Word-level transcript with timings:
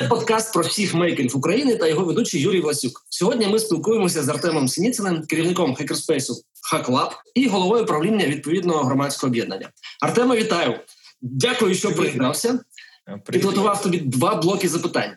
Це 0.00 0.06
подкаст 0.06 0.52
про 0.52 0.62
всіх 0.62 0.94
мейкерів 0.94 1.36
України 1.36 1.76
та 1.76 1.88
його 1.88 2.04
ведучий 2.04 2.40
Юрій 2.40 2.60
Власюк. 2.60 3.06
Сьогодні 3.08 3.46
ми 3.46 3.58
спілкуємося 3.58 4.22
з 4.22 4.28
Артемом 4.28 4.68
Синіциним, 4.68 5.26
керівником 5.26 5.74
хакерспейсу 5.74 6.42
HackLab 6.72 7.10
і 7.34 7.48
головою 7.48 7.86
правління 7.86 8.26
відповідного 8.26 8.84
громадського 8.84 9.30
об'єднання. 9.30 9.70
Артема, 10.00 10.36
вітаю! 10.36 10.80
Дякую, 11.22 11.74
що 11.74 11.94
приєднався. 11.94 12.60
Підготував 13.30 13.82
тобі 13.82 13.98
два 13.98 14.34
блоки 14.34 14.68
запитань. 14.68 15.10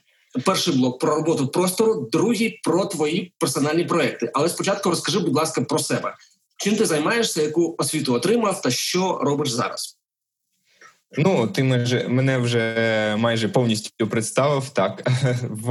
Перший 0.45 0.73
блок 0.73 0.99
про 0.99 1.15
роботу 1.15 1.47
простору, 1.47 2.09
другий 2.11 2.59
про 2.63 2.85
твої 2.85 3.33
персональні 3.39 3.83
проекти. 3.83 4.31
Але 4.33 4.49
спочатку 4.49 4.89
розкажи, 4.89 5.19
будь 5.19 5.35
ласка, 5.35 5.61
про 5.61 5.79
себе. 5.79 6.15
Чим 6.57 6.75
ти 6.75 6.85
займаєшся, 6.85 7.41
яку 7.41 7.75
освіту 7.77 8.13
отримав 8.13 8.61
та 8.61 8.71
що 8.71 9.19
робиш 9.21 9.49
зараз? 9.49 9.97
Ну, 11.17 11.47
ти 11.47 11.63
майже 11.63 12.07
мене 12.07 12.37
вже 12.37 13.15
майже 13.17 13.49
повністю 13.49 14.07
представив. 14.07 14.69
Так 14.69 15.09
в 15.49 15.67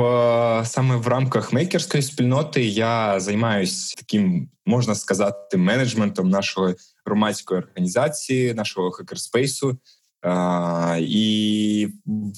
саме 0.65 0.97
в 0.97 1.09
рамках 1.09 1.53
мейкерської 1.53 2.03
спільноти 2.03 2.65
я 2.65 3.21
займаюся 3.21 3.95
таким, 3.97 4.49
можна 4.67 4.95
сказати, 4.95 5.57
менеджментом 5.57 6.29
нашої 6.29 6.75
громадської 7.07 7.61
організації, 7.61 8.55
нашого 8.55 8.91
хакерспейсу. 8.91 9.79
Uh, 10.23 10.99
і 11.01 11.89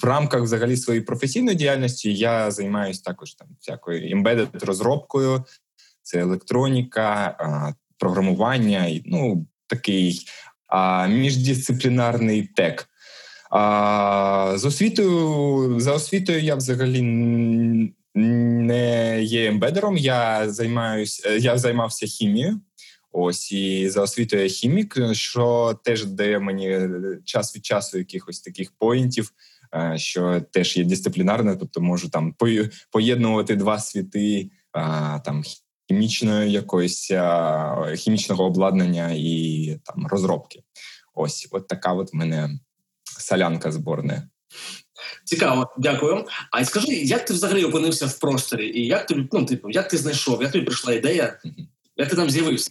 в 0.03 0.05
рамках 0.05 0.43
взагалі 0.43 0.77
своєї 0.77 1.05
професійної 1.05 1.57
діяльності 1.57 2.15
я 2.15 2.51
займаюся 2.51 3.03
також 3.03 3.35
там 3.35 3.49
всякою 3.61 4.17
embedded 4.17 4.65
розробкою, 4.65 5.45
це 6.03 6.19
електроніка, 6.19 7.37
uh, 7.41 7.75
програмування, 7.99 9.01
ну 9.05 9.47
такий 9.67 10.21
uh, 10.75 11.09
міждисциплінарний 11.09 12.43
тек. 12.57 12.89
А 13.51 14.53
з 14.57 14.65
освітою 14.65 15.81
за 15.81 15.93
освітою 15.93 16.41
я 16.41 16.55
взагалі 16.55 17.03
не 18.15 19.23
є 19.23 19.49
ембедером. 19.49 19.97
Я 19.97 20.51
займаюся, 20.51 21.31
я 21.31 21.59
займався 21.59 22.07
хімією. 22.07 22.61
Ось 23.13 23.53
і 23.53 23.89
за 23.89 24.03
освітою 24.03 24.43
я 24.43 24.49
хімік, 24.49 24.97
що 25.13 25.75
теж 25.85 26.05
дає 26.05 26.39
мені 26.39 26.89
час 27.25 27.57
від 27.57 27.67
часу 27.67 27.99
якихось 27.99 28.41
таких 28.41 28.73
поінтів, 28.79 29.33
е, 29.75 29.99
що 29.99 30.41
теж 30.41 30.77
є 30.77 30.85
дисциплінарне, 30.85 31.57
тобто 31.57 31.81
можу 31.81 32.09
там 32.09 32.35
поєднувати 32.91 33.57
два 33.57 33.79
світи 33.79 34.51
там 35.25 35.43
хімічної 35.89 36.53
якоїсь 36.53 37.13
хімічного 37.97 38.45
обладнання 38.45 39.11
і 39.15 39.79
там 39.85 40.07
розробки. 40.07 40.63
Ось, 41.15 41.49
от 41.51 41.69
така 41.69 41.93
от 41.93 42.15
мене 42.15 42.59
солянка 43.21 43.73
зборна. 43.73 44.29
Цікаво, 45.25 45.75
дякую. 45.79 46.25
А 46.51 46.65
скажи, 46.65 46.93
як 46.93 47.25
ти 47.25 47.35
взагалі 47.35 47.65
опинився 47.65 48.07
в 48.07 48.19
просторі? 48.19 48.69
І 48.69 48.87
як 48.87 49.07
тобі, 49.07 49.29
ну, 49.33 49.45
типу, 49.45 49.71
як 49.71 49.89
ти 49.89 49.97
знайшов, 49.97 50.43
як 50.43 50.53
тобі 50.53 50.65
прийшла 50.65 50.93
ідея, 50.93 51.39
як 51.97 52.09
ти 52.09 52.17
там 52.17 52.31
з'явився? 52.31 52.71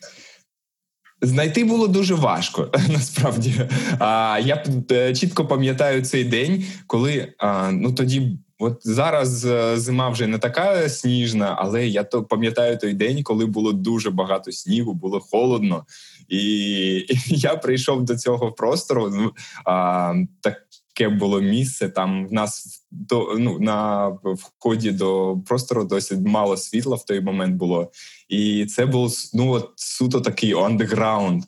Знайти 1.21 1.63
було 1.63 1.87
дуже 1.87 2.15
важко 2.15 2.71
насправді. 2.89 3.69
А 3.99 4.39
я 4.43 4.63
е, 4.91 5.15
чітко 5.15 5.47
пам'ятаю 5.47 6.01
цей 6.05 6.23
день, 6.23 6.65
коли 6.87 7.33
а, 7.37 7.71
ну 7.71 7.93
тоді, 7.93 8.37
от 8.59 8.79
зараз 8.81 9.45
е, 9.45 9.77
зима 9.77 10.09
вже 10.09 10.27
не 10.27 10.37
така 10.37 10.89
сніжна, 10.89 11.55
але 11.59 11.87
я 11.87 12.03
то 12.03 12.23
пам'ятаю 12.23 12.77
той 12.77 12.93
день, 12.93 13.23
коли 13.23 13.45
було 13.45 13.73
дуже 13.73 14.09
багато 14.09 14.51
снігу, 14.51 14.93
було 14.93 15.19
холодно, 15.19 15.85
і, 16.29 17.05
я 17.27 17.55
прийшов 17.55 18.03
до 18.03 18.17
цього 18.17 18.51
простору. 18.51 19.09
Ну 19.09 19.31
а, 19.65 20.13
таке 20.41 21.09
було 21.09 21.41
місце. 21.41 21.89
Там 21.89 22.27
в 22.27 22.33
нас 22.33 22.83
до 22.91 23.35
ну 23.39 23.59
на 23.59 24.07
вході 24.23 24.91
до 24.91 25.37
простору 25.45 25.83
досить 25.83 26.19
мало 26.25 26.57
світла 26.57 26.95
в 26.95 27.05
той 27.05 27.21
момент 27.21 27.55
було, 27.55 27.91
і 28.29 28.65
це 28.65 28.85
був 28.85 29.13
ну 29.33 29.51
от 29.51 29.71
суто 29.75 30.21
такий 30.21 30.53
андеграунд. 30.53 31.43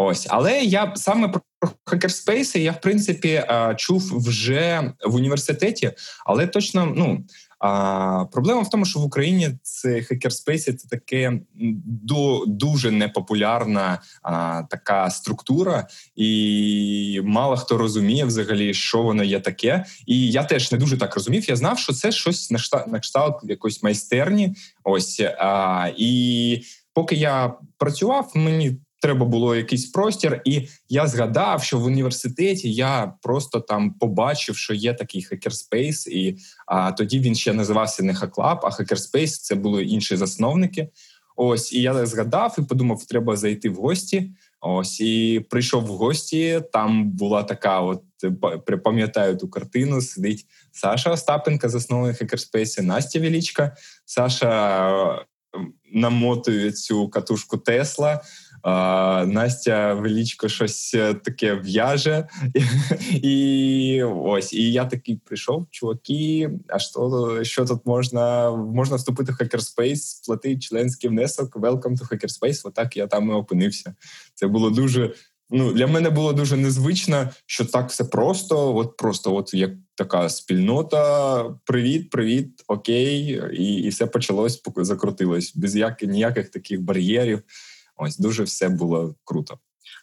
Ось, 0.00 0.26
але 0.30 0.60
я 0.60 0.92
саме 0.96 1.28
про 1.28 1.70
хакерспейси 1.84 2.60
я 2.60 2.72
в 2.72 2.80
принципі 2.80 3.44
чув 3.76 4.18
вже 4.18 4.92
в 5.04 5.14
університеті, 5.14 5.92
але 6.26 6.46
точно 6.46 6.92
ну 6.96 7.24
а 7.58 8.24
проблема 8.32 8.62
в 8.62 8.70
тому, 8.70 8.84
що 8.84 9.00
в 9.00 9.04
Україні 9.04 9.50
це 9.62 10.02
хакерспейси 10.02 10.74
це 10.74 10.88
таке 10.88 11.40
до 11.84 12.44
дуже 12.46 12.90
непопулярна 12.90 14.02
а, 14.22 14.62
така 14.70 15.10
структура, 15.10 15.86
і 16.16 17.20
мало 17.24 17.56
хто 17.56 17.78
розуміє 17.78 18.24
взагалі, 18.24 18.74
що 18.74 19.02
воно 19.02 19.24
є 19.24 19.40
таке. 19.40 19.84
І 20.06 20.30
я 20.30 20.44
теж 20.44 20.72
не 20.72 20.78
дуже 20.78 20.96
так 20.96 21.14
розумів. 21.14 21.48
Я 21.48 21.56
знав, 21.56 21.78
що 21.78 21.92
це 21.92 22.12
щось 22.12 22.50
на 22.86 23.00
кшталт 23.00 23.40
якоїсь 23.42 23.82
майстерні. 23.82 24.54
Ось 24.84 25.20
а, 25.38 25.90
і 25.96 26.62
поки 26.94 27.14
я 27.14 27.54
працював, 27.78 28.32
мені 28.34 28.76
треба 29.00 29.26
було 29.26 29.56
якийсь 29.56 29.86
простір, 29.86 30.42
і 30.44 30.68
я 30.88 31.06
згадав, 31.06 31.62
що 31.62 31.78
в 31.78 31.84
університеті 31.84 32.72
я 32.72 33.14
просто 33.22 33.60
там 33.60 33.94
побачив, 33.94 34.56
що 34.56 34.74
є 34.74 34.94
такий 34.94 35.22
хакерспейс, 35.22 36.06
і 36.06 36.36
а, 36.66 36.92
тоді 36.92 37.20
він 37.20 37.34
ще 37.34 37.52
називався 37.52 38.02
не 38.02 38.14
Хаклаб, 38.14 38.60
а 38.62 38.70
хакерспейс 38.70 39.38
це 39.38 39.54
були 39.54 39.84
інші 39.84 40.16
засновники. 40.16 40.88
Ось 41.36 41.72
і 41.72 41.82
я 41.82 42.06
згадав 42.06 42.56
і 42.58 42.62
подумав, 42.62 43.04
треба 43.04 43.36
зайти 43.36 43.70
в 43.70 43.74
гості. 43.74 44.30
Ось 44.60 45.00
і 45.00 45.46
прийшов 45.50 45.82
в 45.82 45.88
гості. 45.88 46.62
Там 46.72 47.10
була 47.10 47.42
така, 47.42 47.80
от 47.80 48.02
пам'ятаю 48.84 49.36
ту 49.36 49.48
картину. 49.48 50.00
Сидить 50.00 50.46
Саша 50.72 51.10
Остапенка, 51.10 51.68
засновник 51.68 52.16
хакерспейсі, 52.16 52.82
Настя 52.82 53.20
Велічка. 53.20 53.76
Саша 54.04 55.26
намотує 55.92 56.72
цю 56.72 57.08
катушку 57.08 57.58
Тесла. 57.58 58.20
А, 58.62 59.24
Настя 59.26 59.94
величко 59.94 60.48
щось 60.48 60.94
е, 60.94 61.14
таке 61.14 61.54
в'яже. 61.54 62.28
І 63.12 64.02
ось, 64.02 64.52
і 64.52 64.72
я 64.72 64.84
такий 64.84 65.16
прийшов, 65.16 65.66
чуваки. 65.70 66.50
А 66.68 66.78
що 66.78 67.40
що 67.42 67.64
тут 67.64 67.86
можна 67.86 68.50
можна 68.50 68.96
вступити 68.96 69.32
в 69.32 69.34
Hackerspace, 69.34 69.96
сплатити 69.96 70.58
членський 70.60 71.10
внесок, 71.10 71.56
welcome 71.56 71.98
to 71.98 72.12
Hackerspace. 72.12 72.60
Отак 72.64 72.96
я 72.96 73.06
там 73.06 73.30
і 73.30 73.32
опинився. 73.32 73.94
Це 74.34 74.46
було 74.46 74.70
дуже. 74.70 75.14
Ну, 75.50 75.72
для 75.72 75.86
мене 75.86 76.10
було 76.10 76.32
дуже 76.32 76.56
незвично, 76.56 77.30
що 77.46 77.64
так 77.64 77.88
все 77.90 78.04
просто. 78.04 78.76
От 78.76 78.96
просто, 78.96 79.34
от 79.34 79.54
як 79.54 79.70
така 79.94 80.28
спільнота. 80.28 81.44
Привіт, 81.64 82.10
привіт, 82.10 82.64
окей, 82.66 83.42
і 83.52 83.74
і 83.74 83.88
все 83.88 84.06
почалось, 84.06 84.62
закрутилось 84.76 85.56
без 85.56 85.76
як, 85.76 86.02
ніяких 86.02 86.48
таких 86.48 86.82
бар'єрів. 86.82 87.42
Ось 87.98 88.18
дуже 88.18 88.42
все 88.42 88.68
було 88.68 89.14
круто. 89.24 89.58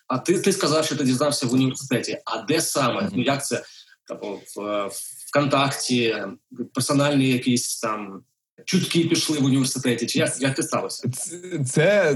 А 0.07 0.17
ти 0.17 0.39
ти 0.39 0.53
сказав, 0.53 0.85
що 0.85 0.95
ти 0.95 1.03
дізнався 1.03 1.47
в 1.47 1.53
університеті. 1.53 2.19
А 2.25 2.41
де 2.41 2.61
саме? 2.61 3.01
Mm-hmm. 3.01 3.11
Ну 3.13 3.23
як 3.23 3.45
це 3.45 3.63
Тобто 4.07 4.39
в 4.55 4.89
ВКонтакті, 5.29 6.15
персональні 6.73 7.29
якісь 7.29 7.79
там 7.79 8.21
чутки 8.65 8.99
пішли 9.03 9.39
в 9.39 9.45
університеті? 9.45 10.05
Чи 10.05 10.19
як 10.19 10.41
як 10.41 10.55
це 10.55 10.63
сталося? 10.63 11.09
Це, 11.09 11.39
це 11.65 12.13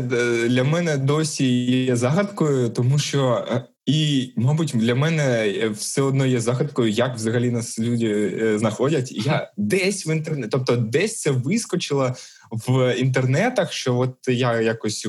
для 0.49 0.63
мене 0.63 0.97
досі 0.97 1.65
є 1.65 1.95
загадкою, 1.95 2.69
тому 2.69 2.99
що. 2.99 3.47
Е, 3.51 3.63
і, 3.85 4.33
мабуть, 4.35 4.71
для 4.75 4.95
мене 4.95 5.69
все 5.77 6.01
одно 6.01 6.25
є 6.25 6.39
загадкою, 6.39 6.89
як 6.89 7.15
взагалі 7.15 7.51
нас 7.51 7.79
люди 7.79 8.37
е, 8.41 8.59
знаходять. 8.59 9.11
Я 9.11 9.51
десь 9.57 10.07
в 10.07 10.09
інтернеті, 10.09 10.49
тобто 10.51 10.75
десь 10.75 11.21
це 11.21 11.31
вискочило 11.31 12.15
в 12.51 12.95
інтернетах, 12.95 13.73
що 13.73 13.97
от 13.97 14.15
я 14.27 14.61
якось 14.61 15.07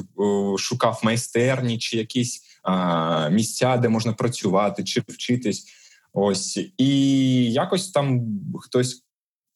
шукав 0.59 1.01
майстерні 1.03 1.79
чи 1.79 1.97
якісь 1.97 2.43
а, 2.63 3.29
місця, 3.29 3.77
де 3.77 3.89
можна 3.89 4.13
працювати 4.13 4.85
чи 4.85 5.03
вчитись. 5.09 5.67
Ось 6.13 6.61
і 6.79 7.53
якось 7.53 7.91
там 7.91 8.21
хтось. 8.61 9.05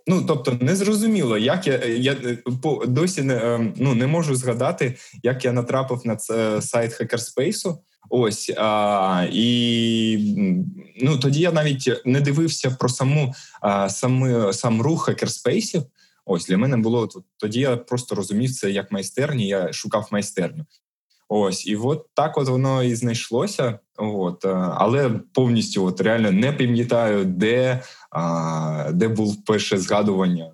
Ну, 0.07 0.25
тобто, 0.29 0.59
не 0.61 0.77
зрозуміло, 0.77 1.39
як 1.39 1.67
я 1.67 1.85
я 1.85 2.17
по 2.63 2.87
досі 2.87 3.23
не 3.23 3.37
ем, 3.37 3.75
ну 3.77 3.95
не 3.95 4.07
можу 4.07 4.35
згадати, 4.35 4.97
як 5.23 5.45
я 5.45 5.53
натрапив 5.53 6.01
на 6.05 6.17
це 6.17 6.63
сайт 6.63 6.93
хакерспейсу. 6.93 7.79
Ось 8.11 8.53
а, 8.57 9.27
і 9.33 10.19
ну 11.03 11.19
тоді 11.19 11.41
я 11.41 11.53
навіть 11.53 12.03
не 12.05 12.21
дивився 12.21 12.71
про 12.71 12.89
саму 12.89 13.35
а, 13.61 13.89
сам, 13.89 14.53
сам 14.53 14.83
рух 14.83 15.05
хакерспейсів. 15.05 15.83
Ось 16.27 16.47
для 16.47 16.59
мене 16.59 16.77
було 16.77 17.09
тоді. 17.37 17.61
Я 17.61 17.77
просто 17.77 18.15
розумів 18.15 18.53
це 18.53 18.71
як 18.71 18.93
майстерні. 18.93 19.49
Я 19.49 19.73
шукав 19.73 20.09
майстерню. 20.11 20.67
Ось, 21.29 21.67
і 21.67 21.77
от 21.77 22.07
так 22.15 22.39
от 22.39 22.49
воно 22.49 22.83
і 22.83 22.95
знайшлося. 22.95 23.79
От, 23.97 24.45
але 24.75 25.11
повністю 25.11 25.85
от 25.85 26.01
реально 26.01 26.33
не 26.33 26.53
пам'ятаю, 26.53 27.25
де 27.25 27.83
а, 28.11 28.91
де 28.93 29.09
був 29.09 29.45
перше 29.45 29.79
згадування, 29.79 30.53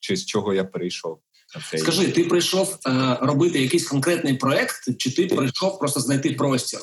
чи 0.00 0.16
з 0.16 0.26
чого 0.26 0.54
я 0.54 0.64
перейшов. 0.64 1.18
Скажи, 1.76 2.08
ти 2.08 2.24
прийшов 2.24 2.78
е, 2.86 3.18
робити 3.20 3.62
якийсь 3.62 3.88
конкретний 3.88 4.34
проект, 4.34 4.96
чи 4.98 5.10
ти 5.10 5.26
прийшов 5.26 5.78
просто 5.78 6.00
знайти 6.00 6.30
простір? 6.30 6.80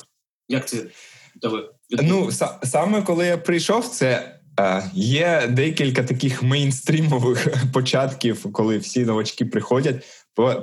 Як 0.48 0.68
це 0.68 0.86
Ну 1.90 2.30
саме 2.62 3.02
коли 3.02 3.26
я 3.26 3.38
прийшов, 3.38 3.88
це 3.88 4.12
Е, 4.16 4.41
є 4.94 5.46
декілька 5.50 6.02
таких 6.02 6.42
мейнстрімових 6.42 7.48
початків, 7.72 8.52
коли 8.52 8.78
всі 8.78 9.04
новачки 9.04 9.44
приходять. 9.44 10.04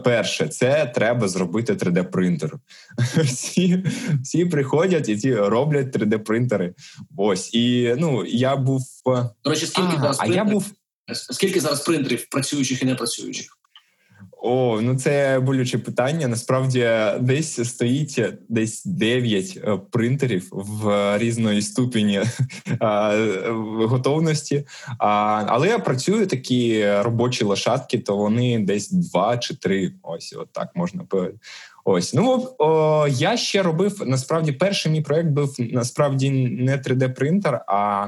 Перше, 0.03 0.47
це 0.47 0.91
треба 0.95 1.27
зробити 1.27 1.73
3D-принтер. 1.73 2.51
Всі 3.23 3.83
всі 4.23 4.45
приходять 4.45 5.09
і 5.09 5.17
ті 5.17 5.35
роблять 5.35 5.97
3D-принтери. 5.97 6.73
Ось 7.17 7.53
і 7.53 7.95
ну 7.97 8.25
я 8.25 8.55
був 8.55 8.81
До 9.43 9.49
речі, 9.49 9.65
скільки 9.65 9.95
а, 9.97 9.99
зараз 9.99 10.17
а 10.19 10.25
я 10.25 10.43
був 10.43 10.71
скільки 11.13 11.59
зараз 11.59 11.81
принтерів 11.81 12.29
працюючих 12.29 12.81
і 12.81 12.85
не 12.85 12.95
працюючих? 12.95 13.58
О, 14.41 14.79
ну 14.81 14.95
це 14.95 15.39
болюче 15.39 15.77
питання. 15.77 16.27
Насправді 16.27 16.89
десь 17.19 17.69
стоїть 17.69 18.23
десь 18.49 18.85
9 18.85 19.59
е, 19.63 19.79
принтерів 19.91 20.47
в 20.51 21.17
різної 21.17 21.61
ступені 21.61 22.21
готовності. 23.75 24.65
Але 24.97 25.67
я 25.67 25.79
працюю 25.79 26.27
такі 26.27 26.91
робочі 27.01 27.43
лошадки, 27.43 27.99
то 27.99 28.17
вони 28.17 28.59
десь 28.59 28.91
2 28.91 29.37
чи 29.37 29.55
3. 29.55 29.91
Ось 30.03 30.35
от 30.37 30.47
так 30.51 30.69
можна 30.75 31.03
Ось 31.85 32.13
ну 32.13 32.55
о, 32.57 33.07
я 33.09 33.37
ще 33.37 33.63
робив 33.63 34.03
насправді 34.05 34.51
перший 34.51 34.91
мій 34.91 35.01
проект 35.01 35.29
був 35.29 35.55
насправді 35.59 36.29
не 36.29 36.77
3D-принтер, 36.77 37.59
а 37.67 38.07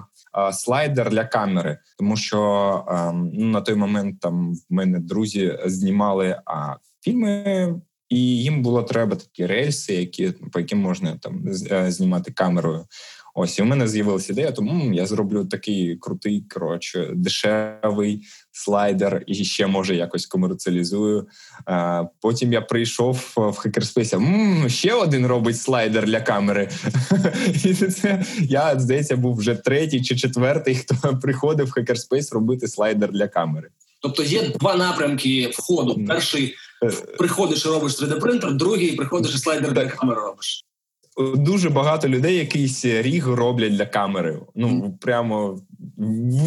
слайдер 0.54 1.10
для 1.10 1.26
камери, 1.26 1.78
тому 1.98 2.18
що 2.18 2.86
ем, 2.88 3.32
ну, 3.34 3.46
на 3.46 3.62
той 3.62 3.76
момент 3.76 4.20
там 4.20 4.54
в 4.54 4.60
мене 4.70 5.00
друзі 5.00 5.60
знімали 5.66 6.42
а, 6.46 6.76
фільми, 7.02 7.76
і 8.10 8.20
їм 8.20 8.62
було 8.62 8.84
треба 8.84 9.16
такі 9.16 9.46
рельси, 9.46 9.94
які 9.94 10.32
по 10.32 10.60
яким 10.60 10.80
можна 10.80 11.18
там 11.18 11.46
е, 11.72 11.92
знімати 11.92 12.32
камерою. 12.32 12.86
Ось 13.34 13.60
і 13.60 13.62
у 13.62 13.66
мене 13.66 13.88
з'явилася 13.88 14.34
ідея, 14.34 14.52
тому 14.52 14.94
я 14.94 15.06
зроблю 15.06 15.46
такий 15.46 15.96
крутий, 15.96 16.46
коротше, 16.50 17.10
дешевий 17.14 18.22
слайдер 18.52 19.24
і 19.28 19.36
ще 19.36 19.68
може 19.68 19.96
якось 19.96 20.26
комерціалізую. 20.26 21.28
Потім 22.22 22.54
я 22.54 22.62
прийшов 22.62 23.34
в 23.36 23.58
Хакерспейсі, 23.58 24.18
ще 24.68 24.94
один 24.94 25.28
робить 25.28 25.62
слайдер 25.62 26.06
для 26.06 26.22
камери. 26.22 26.70
І 27.64 27.74
це 27.74 28.26
я 28.40 28.80
здається 28.80 29.16
був 29.16 29.36
вже 29.36 29.56
третій 29.56 30.02
чи 30.02 30.16
четвертий, 30.16 30.76
хто 30.76 31.20
приходив 31.22 31.68
в 31.68 31.72
Хакерспейс 31.72 32.34
робити 32.34 32.68
слайдер 32.68 33.12
для 33.12 33.28
камери. 33.28 33.70
Тобто 34.02 34.24
є 34.24 34.50
два 34.60 34.76
напрямки 34.76 35.52
входу. 35.54 36.06
Перший 36.08 36.56
е, 36.84 36.92
приходиш 37.18 37.66
і 37.66 37.70
робиш 37.70 38.02
3D-принтер, 38.02 38.54
другий 38.54 38.96
приходиш 38.96 39.36
і 39.36 39.38
слайдер 39.38 39.74
для 39.74 39.86
камери 39.88 40.22
робиш 40.22 40.66
дуже 41.36 41.70
багато 41.70 42.08
людей 42.08 42.36
якийсь 42.36 42.86
rig 42.86 43.28
роблять 43.28 43.76
для 43.76 43.86
камери. 43.86 44.40
Ну 44.56 44.98
прямо 45.02 45.60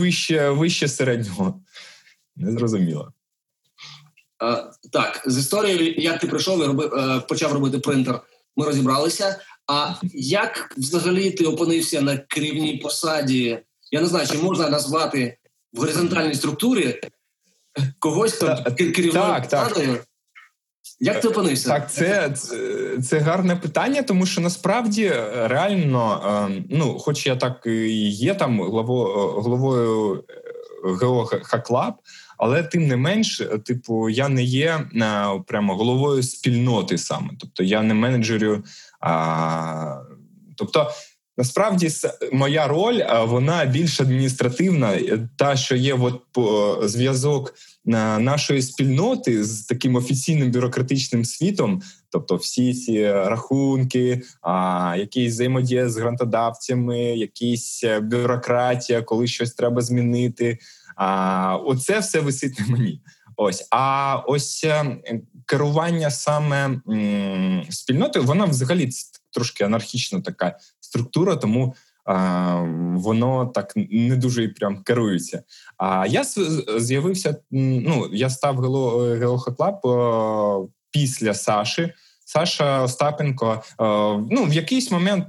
вище 0.00 0.50
вище 0.50 0.88
середнього. 0.88 1.60
Незрозуміло. 2.36 3.12
Е, 4.42 4.70
так, 4.92 5.22
з 5.26 5.38
історією, 5.38 5.94
як 5.98 6.20
ти 6.20 6.26
прийшов 6.26 6.62
і 6.62 6.66
робив, 6.66 6.94
е, 6.94 7.20
почав 7.20 7.52
робити 7.52 7.78
принтер, 7.78 8.20
ми 8.56 8.66
розібралися. 8.66 9.40
А 9.66 9.94
як 10.14 10.74
взагалі 10.76 11.30
ти 11.30 11.44
опинився 11.44 12.00
на 12.00 12.18
керівній 12.18 12.76
посаді? 12.76 13.58
Я 13.90 14.00
не 14.00 14.06
знаю, 14.06 14.26
чи 14.26 14.38
можна 14.38 14.68
назвати 14.68 15.38
в 15.72 15.78
горизонтальній 15.78 16.34
структурі 16.34 17.00
когось 17.98 18.32
хто 18.32 18.64
керівною 18.76 19.42
посадою? 19.42 19.98
Як 21.00 21.20
ти 21.20 21.28
опинився? 21.28 21.68
Так, 21.68 21.92
це, 21.92 22.30
це 22.30 22.56
це, 23.02 23.18
гарне 23.18 23.56
питання, 23.56 24.02
тому 24.02 24.26
що 24.26 24.40
насправді 24.40 25.04
е, 25.04 25.48
реально, 25.48 26.22
ем, 26.46 26.64
ну, 26.70 26.98
хоч 26.98 27.26
я 27.26 27.36
так 27.36 27.62
і 27.66 28.08
є 28.08 28.34
там 28.34 28.62
главою 28.62 29.30
головою 29.30 30.24
ГО 30.84 31.30
Хаклаб, 31.42 31.94
але 32.38 32.62
тим 32.62 32.86
не 32.86 32.96
менш, 32.96 33.42
типу, 33.64 34.10
я 34.10 34.28
не 34.28 34.42
є 34.42 34.80
е, 34.96 35.26
прямо 35.46 35.76
головою 35.76 36.22
спільноти 36.22 36.98
саме. 36.98 37.30
Тобто 37.40 37.62
я 37.62 37.82
не 37.82 37.94
менеджерю. 37.94 38.64
А, 39.00 40.00
Тобто, 40.56 40.90
насправді, 41.36 41.90
моя 42.32 42.68
роль 42.68 43.02
вона 43.24 43.64
більш 43.64 44.00
адміністративна, 44.00 44.98
та 45.36 45.56
що 45.56 45.76
є 45.76 45.94
от 45.94 46.20
зв'язок 46.90 47.54
нашої 47.84 48.62
спільноти 48.62 49.44
з 49.44 49.62
таким 49.62 49.96
офіційним 49.96 50.50
бюрократичним 50.50 51.24
світом, 51.24 51.82
тобто 52.10 52.36
всі 52.36 52.74
ці 52.74 53.12
рахунки, 53.12 54.22
а, 54.42 54.94
якісь 54.98 55.32
взаємодія 55.32 55.88
з 55.88 55.96
грантодавцями, 55.96 56.98
якісь 57.00 57.84
е, 57.84 58.00
бюрократія, 58.00 59.02
коли 59.02 59.26
щось 59.26 59.54
треба 59.54 59.82
змінити. 59.82 60.58
А, 60.96 61.56
Оце 61.56 61.98
все 61.98 62.20
висить 62.20 62.60
на 62.60 62.66
мені. 62.66 63.00
Ось 63.36 63.68
а 63.70 64.16
ось 64.26 64.64
е, 64.64 64.96
керування 65.46 66.10
саме 66.10 66.80
м, 66.88 67.66
спільнотою, 67.70 68.24
вона 68.24 68.44
взагалі 68.44 68.90
трошки 69.30 69.64
анархічна 69.64 70.20
така 70.20 70.58
структура, 70.80 71.36
тому 71.36 71.74
воно 72.96 73.46
так 73.54 73.72
не 73.76 74.16
дуже 74.16 74.44
і 74.44 74.48
прям 74.48 74.82
керується. 74.82 75.42
А 75.76 76.06
я 76.06 76.24
з'явився. 76.78 77.36
Ну 77.50 78.08
я 78.12 78.30
став 78.30 78.60
Гелохоклаб 79.18 79.80
після 80.90 81.34
Саші. 81.34 81.92
Саша 82.26 82.82
Остапенко. 82.82 83.62
Ну 84.30 84.44
в 84.44 84.52
якийсь 84.52 84.90
момент 84.90 85.26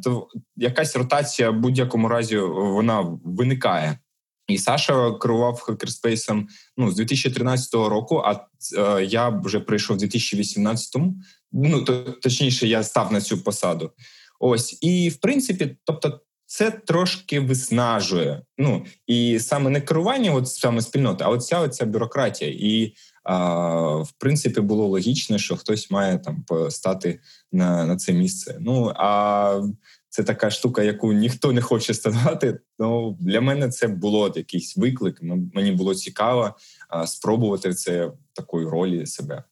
якась 0.56 0.95
ротація 0.95 1.50
в 1.50 1.60
будь-якому 1.60 2.07
разі 2.07 2.38
вона 2.38 3.18
виникає. 3.24 4.00
І 4.48 4.57
Саша 4.57 5.12
керував 5.12 5.60
хакерспейсом 5.60 6.48
ну, 6.77 6.92
з 6.92 6.95
2013 6.95 7.74
року, 7.74 8.24
а 8.25 8.33
е, 8.77 9.06
я 9.06 9.30
вже 9.30 9.60
прийшов 9.60 9.98
в 9.98 10.00
2018-му. 10.00 11.16
Ну 11.51 11.81
то 11.81 12.04
точніше, 12.04 12.68
я 12.68 12.83
став 12.83 13.13
на 13.13 13.22
цю 13.22 13.44
посаду. 13.44 13.92
Ось 14.39 14.77
і 14.81 15.10
в 15.10 15.18
принципі, 15.18 15.77
тобто, 15.83 16.22
це 16.45 16.71
трошки 16.71 17.39
виснажує. 17.39 18.42
Ну 18.57 18.86
і 19.07 19.39
саме 19.39 19.69
не 19.69 19.81
керування, 19.81 20.33
от 20.33 20.47
саме 20.47 20.81
спільноти, 20.81 21.24
а 21.24 21.30
от 21.30 21.45
ця 21.45 21.59
оця 21.59 21.86
бюрократія. 21.86 22.51
І 22.51 22.95
а, 23.24 23.95
в 23.95 24.12
принципі 24.18 24.62
було 24.62 24.88
логічно, 24.88 25.38
що 25.38 25.57
хтось 25.57 25.92
має 25.92 26.18
там 26.18 26.45
стати 26.69 27.19
на 27.51 27.86
на 27.86 27.97
це 27.97 28.13
місце. 28.13 28.57
Ну 28.59 28.94
а 28.95 29.62
це 30.09 30.24
така 30.24 30.50
штука, 30.50 30.84
яку 30.84 31.13
ніхто 31.13 31.51
не 31.51 31.62
хоче 31.62 31.93
ставати. 31.93 32.60
Ну 32.79 33.17
для 33.20 33.41
мене 33.41 33.70
це 33.70 33.88
було 33.88 34.34
якийсь 34.36 34.77
виклик. 34.77 35.20
Мені 35.53 35.72
було 35.72 35.96
цікаво 35.96 36.55
а, 36.89 37.08
спробувати 37.08 37.74
це 37.74 38.05
в 38.05 38.17
такої 38.34 38.67
ролі 38.67 39.05
себе. 39.05 39.43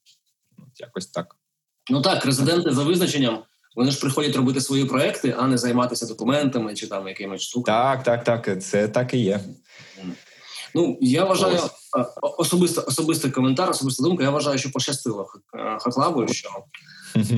От 0.57 0.79
Якось 0.79 1.07
так. 1.07 1.35
Ну 1.91 2.01
так, 2.01 2.25
резиденти 2.25 2.71
за 2.71 2.83
визначенням. 2.83 3.43
Вони 3.75 3.91
ж 3.91 3.99
приходять 3.99 4.35
робити 4.35 4.61
свої 4.61 4.85
проекти, 4.85 5.35
а 5.39 5.47
не 5.47 5.57
займатися 5.57 6.05
документами 6.05 6.75
чи 6.75 6.87
там 6.87 7.07
якимось 7.07 7.41
штуками. 7.41 7.77
Так, 7.77 8.03
так, 8.03 8.23
так. 8.23 8.63
Це 8.63 8.87
так 8.87 9.13
і 9.13 9.17
є. 9.17 9.39
Ну 10.75 10.97
я 11.01 11.25
вважаю 11.25 11.59
особисто 12.21 12.83
особистий 12.87 13.31
коментар, 13.31 13.69
особиста 13.69 14.03
думка. 14.03 14.23
Я 14.23 14.29
вважаю, 14.29 14.57
що 14.57 14.71
пощастило 14.71 15.27
Хаклаву, 15.79 16.27
що 16.27 16.49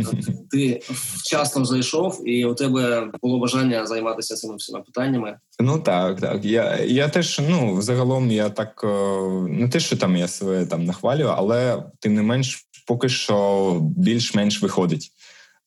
ти 0.52 0.82
вчасно 0.90 1.66
зайшов, 1.66 2.30
і 2.30 2.46
у 2.46 2.54
тебе 2.54 3.12
було 3.22 3.40
бажання 3.40 3.86
займатися 3.86 4.36
цими 4.36 4.56
всіма 4.56 4.80
питаннями. 4.80 5.38
Ну 5.60 5.80
так, 5.80 6.22
так. 6.22 6.46
Я 6.46 6.78
я 6.78 7.10
теж 7.10 7.42
ну 7.50 7.82
загалом 7.82 8.32
я 8.32 8.50
так 8.50 8.84
не 9.50 9.70
те, 9.70 9.80
що 9.80 9.98
там 9.98 10.16
я 10.16 10.28
себе 10.28 10.66
там 10.66 10.86
нахвалюю, 10.86 11.34
але 11.38 11.84
тим 12.00 12.14
не 12.14 12.22
менш, 12.22 12.68
поки 12.88 13.10
що 13.10 13.78
більш-менш 13.82 14.62
виходить. 14.62 15.12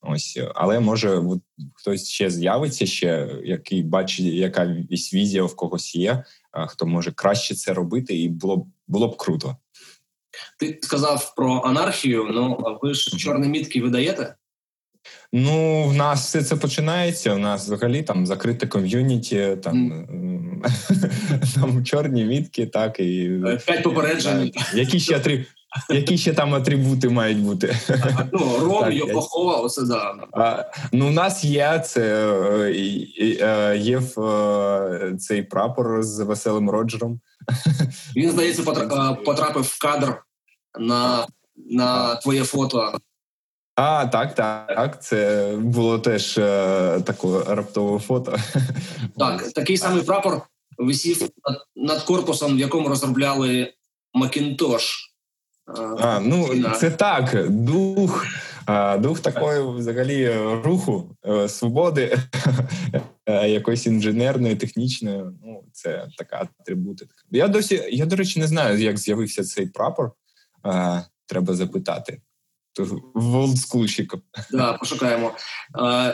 Ось, 0.00 0.38
але 0.54 0.80
може 0.80 1.10
от, 1.10 1.40
хтось 1.74 2.08
ще 2.08 2.30
з'явиться, 2.30 2.86
ще 2.86 3.28
який 3.44 3.82
бачить, 3.82 4.26
яка 4.26 4.64
візія 4.90 5.44
в 5.44 5.56
когось 5.56 5.94
є, 5.94 6.24
хто 6.68 6.86
може 6.86 7.12
краще 7.12 7.54
це 7.54 7.74
робити, 7.74 8.18
і 8.18 8.28
було 8.28 8.56
б 8.56 8.66
було 8.86 9.08
б 9.08 9.16
круто. 9.16 9.56
Ти 10.58 10.78
сказав 10.82 11.34
про 11.36 11.62
анархію. 11.64 12.28
Ну 12.30 12.58
а 12.66 12.86
ви 12.86 12.94
ж 12.94 13.16
чорні 13.16 13.48
мітки 13.48 13.82
видаєте? 13.82 14.34
Ну, 15.32 15.84
в 15.84 15.94
нас 15.94 16.26
все 16.26 16.42
це 16.42 16.56
починається. 16.56 17.34
У 17.34 17.38
нас 17.38 17.64
взагалі 17.64 18.02
там 18.02 18.26
закрите 18.26 18.66
ком'юніті, 18.66 19.56
там 19.62 19.92
mm. 19.92 21.54
там 21.54 21.84
чорні 21.84 22.24
мітки, 22.24 22.66
так 22.66 23.00
і 23.00 23.30
п'ять 23.66 23.82
попереджень. 23.82 24.52
Які 24.74 25.00
ще 25.00 25.20
три 25.20 25.46
які 25.90 26.18
ще 26.18 26.32
там 26.32 26.54
атрибути 26.54 27.08
мають 27.08 27.42
бути? 27.42 27.76
Ну, 28.32 28.58
Ром, 28.58 28.92
Йопохова, 28.92 29.56
оце 29.56 29.82
да. 29.82 30.14
А, 30.32 30.64
Ну, 30.92 31.08
у 31.08 31.10
нас 31.10 31.44
є 31.44 31.82
це 31.87 32.32
е, 33.40 33.76
є 33.78 34.02
е, 34.18 35.16
цей 35.18 35.42
прапор 35.42 36.02
з 36.02 36.20
веселим 36.20 36.70
Роджером. 36.70 37.20
Він, 38.16 38.30
здається, 38.30 38.62
потрапив 39.25 39.62
в 39.62 39.78
кадр 39.80 40.22
на, 40.78 41.26
на 41.56 42.16
твоє 42.16 42.44
фото. 42.44 42.98
А, 43.75 44.06
так, 44.06 44.34
так. 44.34 45.02
Це 45.02 45.52
було 45.58 45.98
теж 45.98 46.38
е, 46.38 47.00
таке 47.04 47.28
раптове 47.46 47.98
фото. 47.98 48.37
Так, 49.18 49.52
такий 49.52 49.76
самий 49.76 50.02
прапор 50.02 50.42
висів 50.78 51.28
над, 51.76 52.02
корпусом, 52.02 52.56
в 52.56 52.58
якому 52.58 52.88
розробляли 52.88 53.72
Macintosh. 54.14 55.07
А, 55.76 56.20
Ну 56.20 56.48
це 56.72 56.90
так, 56.90 57.50
дух 57.50 58.26
дух 58.98 59.20
такої 59.20 59.62
взагалі 59.76 60.32
руху 60.64 61.16
е, 61.26 61.48
свободи, 61.48 62.18
е, 63.26 63.48
якоїсь 63.48 63.87
інженерної, 63.87 64.56
технічної. 64.56 65.25
Ну 65.44 65.64
це 65.72 66.08
така 66.18 66.48
атрибути. 66.60 67.06
Я 67.30 67.48
досі 67.48 67.88
я 67.90 68.06
до 68.06 68.16
речі 68.16 68.40
не 68.40 68.46
знаю, 68.46 68.78
як 68.78 68.98
з'явився 68.98 69.44
цей 69.44 69.66
прапор. 69.66 70.12
Треба 71.26 71.54
запитати. 71.54 72.20
В 73.14 73.37
олдскульщиків. 73.37 74.22
Да, 74.50 74.72
пошукаємо. 74.72 75.32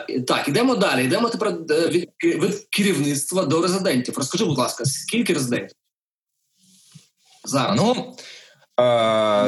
Е, 0.08 0.20
так, 0.20 0.48
ідемо 0.48 0.76
далі. 0.76 1.04
Йдемо 1.04 1.28
тепер 1.28 1.52
від, 1.68 2.10
від 2.24 2.66
керівництва 2.70 3.44
до 3.44 3.62
резидентів. 3.62 4.18
Розкажи, 4.18 4.44
будь 4.44 4.58
ласка, 4.58 4.84
скільки 4.84 5.34
резидентів? 5.34 5.76
Зараз. 7.44 7.76
Ну, 7.76 8.16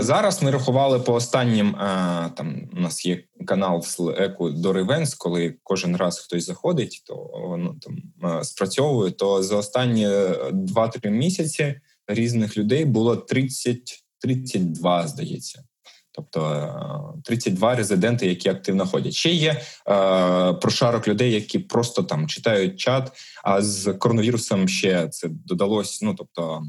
зараз 0.00 0.42
ми 0.42 0.50
рахували 0.50 0.98
по 0.98 1.14
останнім. 1.14 1.68
Е, 1.68 2.30
там 2.36 2.68
у 2.76 2.80
нас 2.80 3.06
є 3.06 3.22
канал 3.46 3.78
Slack 3.78 4.52
до 4.52 4.72
Events, 4.72 5.14
коли 5.18 5.54
кожен 5.62 5.96
раз 5.96 6.18
хтось 6.18 6.46
заходить, 6.46 7.02
то 7.06 7.14
воно 7.34 7.74
там 7.80 7.96
е, 8.30 8.44
спрацьовує. 8.44 9.10
То 9.10 9.42
за 9.42 9.56
останні 9.56 10.06
2-3 10.06 11.10
місяці 11.10 11.80
різних 12.06 12.56
людей 12.56 12.84
було 12.84 13.16
30, 13.16 14.04
32, 14.20 15.06
здається. 15.06 15.62
Тобто 16.12 17.14
32 17.24 17.74
резиденти, 17.74 18.26
які 18.26 18.48
активно 18.48 18.86
ходять. 18.86 19.12
Ще 19.12 19.30
є 19.30 19.50
е, 19.50 19.60
прошарок 20.52 21.08
людей, 21.08 21.32
які 21.32 21.58
просто 21.58 22.02
там 22.02 22.28
читають 22.28 22.80
чат. 22.80 23.12
А 23.44 23.62
з 23.62 23.92
коронавірусом 23.92 24.68
ще 24.68 25.08
це 25.08 25.28
додалось. 25.28 26.02
Ну 26.02 26.14
тобто 26.14 26.62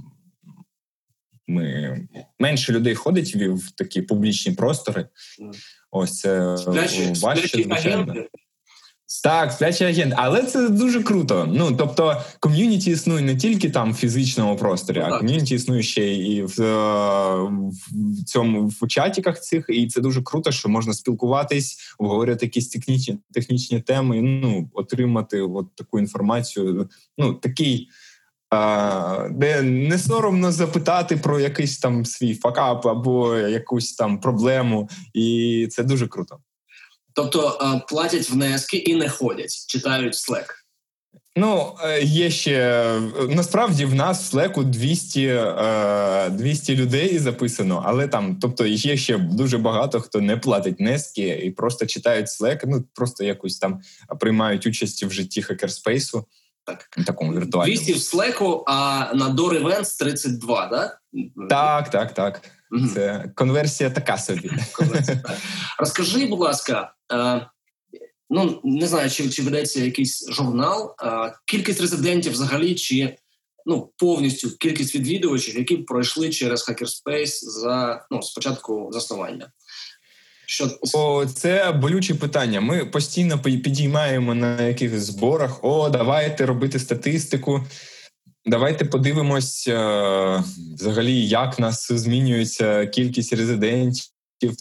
ми 1.48 1.98
менше 2.40 2.74
людей 2.74 2.96
ходить 2.96 3.36
в 3.36 3.72
такі 3.72 4.02
публічні 4.02 4.52
простори. 4.52 5.08
Ось 5.92 6.20
це 6.20 6.58
Сплячі, 6.58 7.14
важче, 7.22 7.64
звичайно. 7.64 8.16
Так, 9.24 9.52
сплячий 9.52 9.88
агент, 9.88 10.14
але 10.18 10.44
це 10.44 10.70
дуже 10.70 11.04
круто. 11.04 11.50
Ну 11.54 11.76
тобто, 11.78 12.22
ком'юніті 12.40 12.92
існує 12.92 13.22
не 13.22 13.36
тільки 13.36 13.70
там 13.70 13.92
в 13.92 13.96
фізичному 13.96 14.58
просторі, 14.58 15.00
а 15.00 15.18
ком'юніті 15.18 15.56
існує 15.56 15.84
ще 15.84 16.16
і 16.16 16.44
в, 16.44 16.60
в 17.92 18.24
цьому 18.26 18.68
в 18.68 18.88
чатіках 18.88 19.42
цих, 19.42 19.66
і 19.70 19.88
це 19.88 20.02
дуже 20.02 20.22
круто, 20.22 20.52
що 20.52 20.70
можна 20.70 20.94
спілкуватись, 20.94 21.78
обговорювати 21.98 22.46
якісь 22.46 22.70
технічні 22.70 23.18
технічні 23.34 23.82
теми. 23.82 24.22
Ну 24.22 24.70
отримати 24.74 25.42
от 25.42 25.76
таку 25.76 26.00
інформацію. 26.00 26.90
Ну 27.18 27.34
такий 27.34 27.90
де 29.30 29.62
не 29.62 29.98
соромно 29.98 30.52
запитати 30.52 31.18
про 31.18 31.40
якийсь 31.40 31.80
там 31.80 32.06
свій 32.06 32.36
факап 32.36 32.86
або 32.86 33.36
якусь 33.36 33.94
там 33.94 34.20
проблему, 34.20 34.90
і 35.14 35.68
це 35.72 35.84
дуже 35.84 36.08
круто. 36.08 36.38
Тобто 37.14 37.60
платять 37.90 38.30
внески 38.30 38.78
і 38.78 38.96
не 38.96 39.10
ходять, 39.10 39.66
читають 39.68 40.14
Slack. 40.14 40.46
Ну, 41.40 41.76
е, 41.84 42.02
є 42.02 42.30
ще 42.30 42.86
насправді 43.30 43.86
в 43.86 43.96
нас 43.96 44.34
в 44.34 44.38
Slack 44.38 44.64
200 44.64 46.38
200 46.38 46.76
людей 46.76 47.20
записано, 47.20 47.84
але 47.86 48.08
там, 48.08 48.38
тобто, 48.42 48.66
є 48.66 48.98
ще 48.98 49.18
дуже 49.18 49.58
багато 49.58 50.02
хто 50.02 50.22
не 50.22 50.38
платить 50.38 50.80
внески 50.80 51.42
і 51.44 51.52
просто 51.52 51.86
читають 51.86 52.28
Slack, 52.28 52.64
ну 52.66 52.84
просто 52.94 53.24
якусь 53.24 53.60
там 53.60 53.82
приймають 54.20 54.68
участь 54.68 55.04
в 55.04 55.12
житті 55.12 55.42
хакерспейсу. 55.42 56.26
Так. 56.68 57.06
Такому 57.06 57.34
віртуальному. 57.34 57.86
200 57.86 57.94
в 57.94 57.96
Slack, 57.96 58.64
а 58.68 59.12
на 59.14 59.30
Door 59.30 59.64
Events 59.64 60.00
32, 60.00 60.68
да? 60.68 60.98
так? 61.50 61.90
Так, 61.90 62.14
так, 62.14 62.42
Це 62.94 63.32
конверсія 63.36 63.90
така 63.90 64.18
собі. 64.18 64.52
конверсія. 64.74 65.24
Розкажи, 65.80 66.26
будь 66.26 66.40
ласка, 66.40 66.94
е, 67.14 67.48
ну 68.30 68.62
не 68.64 68.88
знаю, 68.88 69.10
чи 69.10 69.30
чи 69.30 69.44
ведеться 69.44 69.82
якийсь 69.82 70.30
журнал, 70.30 70.96
е, 71.04 71.34
кількість 71.46 71.82
резидентів 71.82 72.34
взагалі, 72.34 72.76
чи 72.76 73.18
ну 73.66 73.94
повністю 73.98 74.50
кількість 74.50 74.96
відвідувачів, 74.96 75.58
які 75.58 75.78
пройшли 75.78 76.30
через 76.30 76.70
Hackerspace 76.70 77.40
за 77.42 78.06
ну, 78.12 78.22
спочатку 78.22 78.90
заснування. 78.92 79.52
Що 80.50 80.70
О, 80.94 81.26
це 81.26 81.72
болюче 81.72 82.16
питання. 82.16 82.62
Ми 82.62 82.86
постійно 82.86 83.40
підіймаємо 83.40 84.36
на 84.36 84.62
якихось 84.62 85.02
зборах. 85.02 85.64
О, 85.64 85.90
давайте 85.90 86.46
робити 86.46 86.80
статистику. 86.80 87.66
Давайте 88.46 88.86
подивимось 88.86 89.68
е, 89.68 90.44
взагалі, 90.76 91.28
як 91.28 91.60
нас 91.60 91.92
змінюється 91.92 92.86
кількість 92.86 93.34
резидентів. 93.34 94.12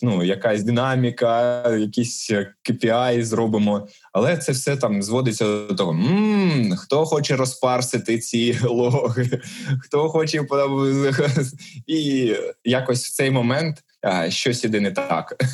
Ну, 0.03 0.25
якась 0.25 0.63
динаміка, 0.63 1.63
якісь 1.77 2.31
KPI 2.71 3.23
зробимо, 3.23 3.89
але 4.13 4.37
це 4.37 4.53
все 4.53 4.77
там 4.77 5.03
зводиться 5.03 5.45
до 5.45 5.75
того: 5.75 5.93
м 5.93 6.77
хто 6.77 7.05
хоче 7.05 7.37
розпарсити 7.37 8.19
ці 8.19 8.59
логи, 8.65 9.41
хто 9.83 10.09
хоче 10.09 10.47
і 11.87 12.33
якось 12.65 13.07
в 13.07 13.13
цей 13.13 13.31
момент 13.31 13.83
щось 14.29 14.65
іде 14.65 14.81
не 14.81 14.91
так. 14.91 15.45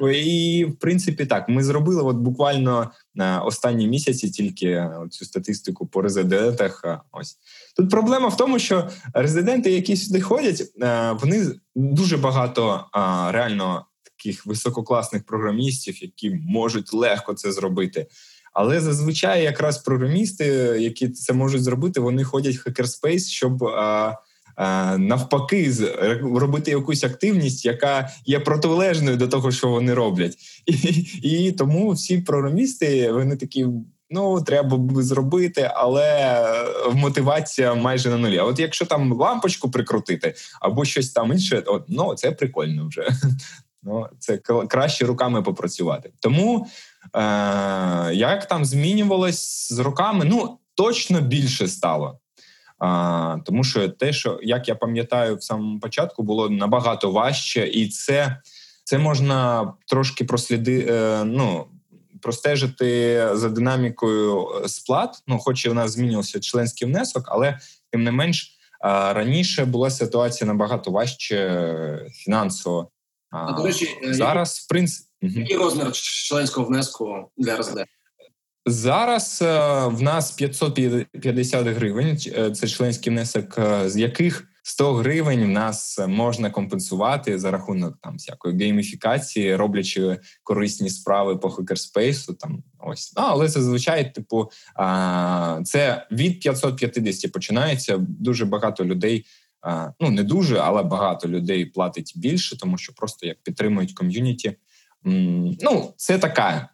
І 0.14 0.64
в 0.64 0.78
принципі 0.78 1.26
так, 1.26 1.48
ми 1.48 1.64
зробили 1.64 2.02
от 2.02 2.16
буквально 2.16 2.90
на 3.14 3.42
останні 3.42 3.88
місяці 3.88 4.30
тільки 4.30 4.88
цю 5.10 5.24
статистику 5.24 5.86
по 5.86 6.02
резидентах. 6.02 6.84
Ось 7.12 7.38
тут 7.76 7.90
проблема 7.90 8.28
в 8.28 8.36
тому, 8.36 8.58
що 8.58 8.88
резиденти, 9.14 9.70
які 9.70 9.96
сюди 9.96 10.20
ходять, 10.20 10.62
вони 11.20 11.46
дуже 11.74 12.16
багато 12.16 12.84
реально 13.30 13.86
таких 14.02 14.46
висококласних 14.46 15.24
програмістів, 15.24 16.02
які 16.02 16.30
можуть 16.30 16.94
легко 16.94 17.34
це 17.34 17.52
зробити. 17.52 18.06
Але 18.52 18.80
зазвичай 18.80 19.42
якраз 19.42 19.78
програмісти, 19.78 20.44
які 20.80 21.08
це 21.08 21.32
можуть 21.32 21.62
зробити, 21.62 22.00
вони 22.00 22.24
ходять 22.24 22.56
в 22.56 22.62
хакерспейс, 22.62 23.28
щоб 23.28 23.62
навпаки, 24.98 25.72
робити 26.34 26.70
якусь 26.70 27.04
активність, 27.04 27.64
яка 27.64 28.08
є 28.26 28.40
протилежною 28.40 29.16
до 29.16 29.28
того, 29.28 29.52
що 29.52 29.68
вони 29.68 29.94
роблять, 29.94 30.36
і 30.66 30.72
і 31.22 31.52
тому 31.52 31.90
всі 31.90 32.18
програмісти 32.18 33.12
вони 33.12 33.36
такі. 33.36 33.66
Ну, 34.10 34.42
треба 34.42 34.76
б 34.76 35.02
зробити, 35.02 35.70
але 35.74 36.38
мотивація 36.92 37.74
майже 37.74 38.10
на 38.10 38.18
нулі. 38.18 38.38
А 38.38 38.44
от 38.44 38.58
якщо 38.58 38.86
там 38.86 39.12
лампочку 39.12 39.70
прикрутити 39.70 40.34
або 40.60 40.84
щось 40.84 41.10
там 41.10 41.32
інше, 41.32 41.62
от, 41.66 41.84
ну 41.88 42.14
це 42.14 42.32
прикольно 42.32 42.88
вже. 42.88 43.08
Ну, 43.86 44.06
Це 44.18 44.38
краще 44.68 45.06
руками 45.06 45.42
попрацювати. 45.42 46.12
Тому 46.20 46.66
е- 47.16 48.14
як 48.14 48.48
там 48.48 48.64
змінювалось 48.64 49.72
з 49.72 49.78
руками, 49.78 50.24
ну 50.24 50.58
точно 50.74 51.20
більше 51.20 51.68
стало. 51.68 52.18
А, 52.84 53.38
Тому 53.44 53.64
що 53.64 53.88
те, 53.88 54.12
що 54.12 54.40
як 54.42 54.68
я 54.68 54.74
пам'ятаю, 54.74 55.36
в 55.36 55.42
самому 55.42 55.80
початку 55.80 56.22
було 56.22 56.50
набагато 56.50 57.10
важче, 57.10 57.66
і 57.66 57.88
це 57.88 58.40
це 58.84 58.98
можна 58.98 59.72
трошки 59.86 60.24
просліди, 60.24 60.86
е, 60.90 61.24
ну, 61.24 61.66
простежити 62.22 63.28
за 63.32 63.48
динамікою 63.48 64.48
сплат. 64.66 65.22
Ну, 65.26 65.38
хоч 65.38 65.64
і 65.64 65.70
у 65.70 65.74
нас 65.74 65.90
змінився 65.90 66.40
членський 66.40 66.88
внесок, 66.88 67.24
але 67.26 67.58
тим 67.92 68.04
не 68.04 68.12
менш 68.12 68.50
раніше 69.14 69.64
була 69.64 69.90
ситуація 69.90 70.48
набагато 70.48 70.90
важче 70.90 72.10
фінансово. 72.12 72.90
А, 73.30 73.52
до 73.52 73.66
речі, 73.66 73.88
е, 74.04 74.14
зараз 74.14 74.58
в 74.58 74.68
принципі 74.68 75.08
який 75.20 75.56
розмір 75.56 75.92
членського 75.92 76.66
внеску 76.66 77.30
для 77.36 77.56
РСД? 77.56 77.84
Зараз 78.66 79.42
е, 79.42 79.86
в 79.86 80.02
нас 80.02 80.30
550 80.30 81.66
гривень. 81.66 82.18
Е, 82.26 82.50
це 82.50 82.68
членський 82.68 83.12
внесок, 83.12 83.58
е, 83.58 83.90
з 83.90 83.96
яких 83.96 84.48
100 84.62 84.94
гривень 84.94 85.44
в 85.44 85.48
нас 85.48 86.00
можна 86.08 86.50
компенсувати 86.50 87.38
за 87.38 87.50
рахунок 87.50 87.98
там 88.02 88.16
всякої 88.16 88.56
гейміфікації, 88.56 89.56
роблячи 89.56 90.18
корисні 90.42 90.90
справи 90.90 91.36
по 91.36 91.50
хакерспейсу. 91.50 92.34
Там 92.34 92.62
ось 92.78 93.12
ну, 93.16 93.22
але 93.26 93.48
зазвичай, 93.48 94.14
типу, 94.14 94.50
це 95.64 96.06
від 96.10 96.40
550 96.40 97.32
починається. 97.32 97.96
Дуже 97.98 98.44
багато 98.44 98.84
людей. 98.84 99.26
Ну 100.00 100.10
не 100.10 100.22
дуже, 100.22 100.58
але 100.58 100.82
багато 100.82 101.28
людей 101.28 101.66
платить 101.66 102.12
більше, 102.16 102.58
тому 102.58 102.78
що 102.78 102.92
просто 102.92 103.26
як 103.26 103.42
підтримують 103.42 103.92
ком'юніті. 103.92 104.56
Ну, 105.04 105.94
це 105.96 106.18
така 106.18 106.68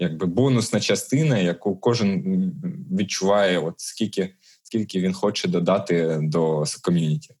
якби 0.00 0.26
бонусна 0.26 0.80
частина, 0.80 1.38
яку 1.38 1.76
кожен 1.76 2.22
відчуває, 2.98 3.58
от 3.58 3.74
скільки 3.76 4.34
скільки 4.62 5.00
він 5.00 5.12
хоче 5.12 5.48
додати 5.48 6.18
до 6.22 6.64
ком'юніті. 6.82 7.34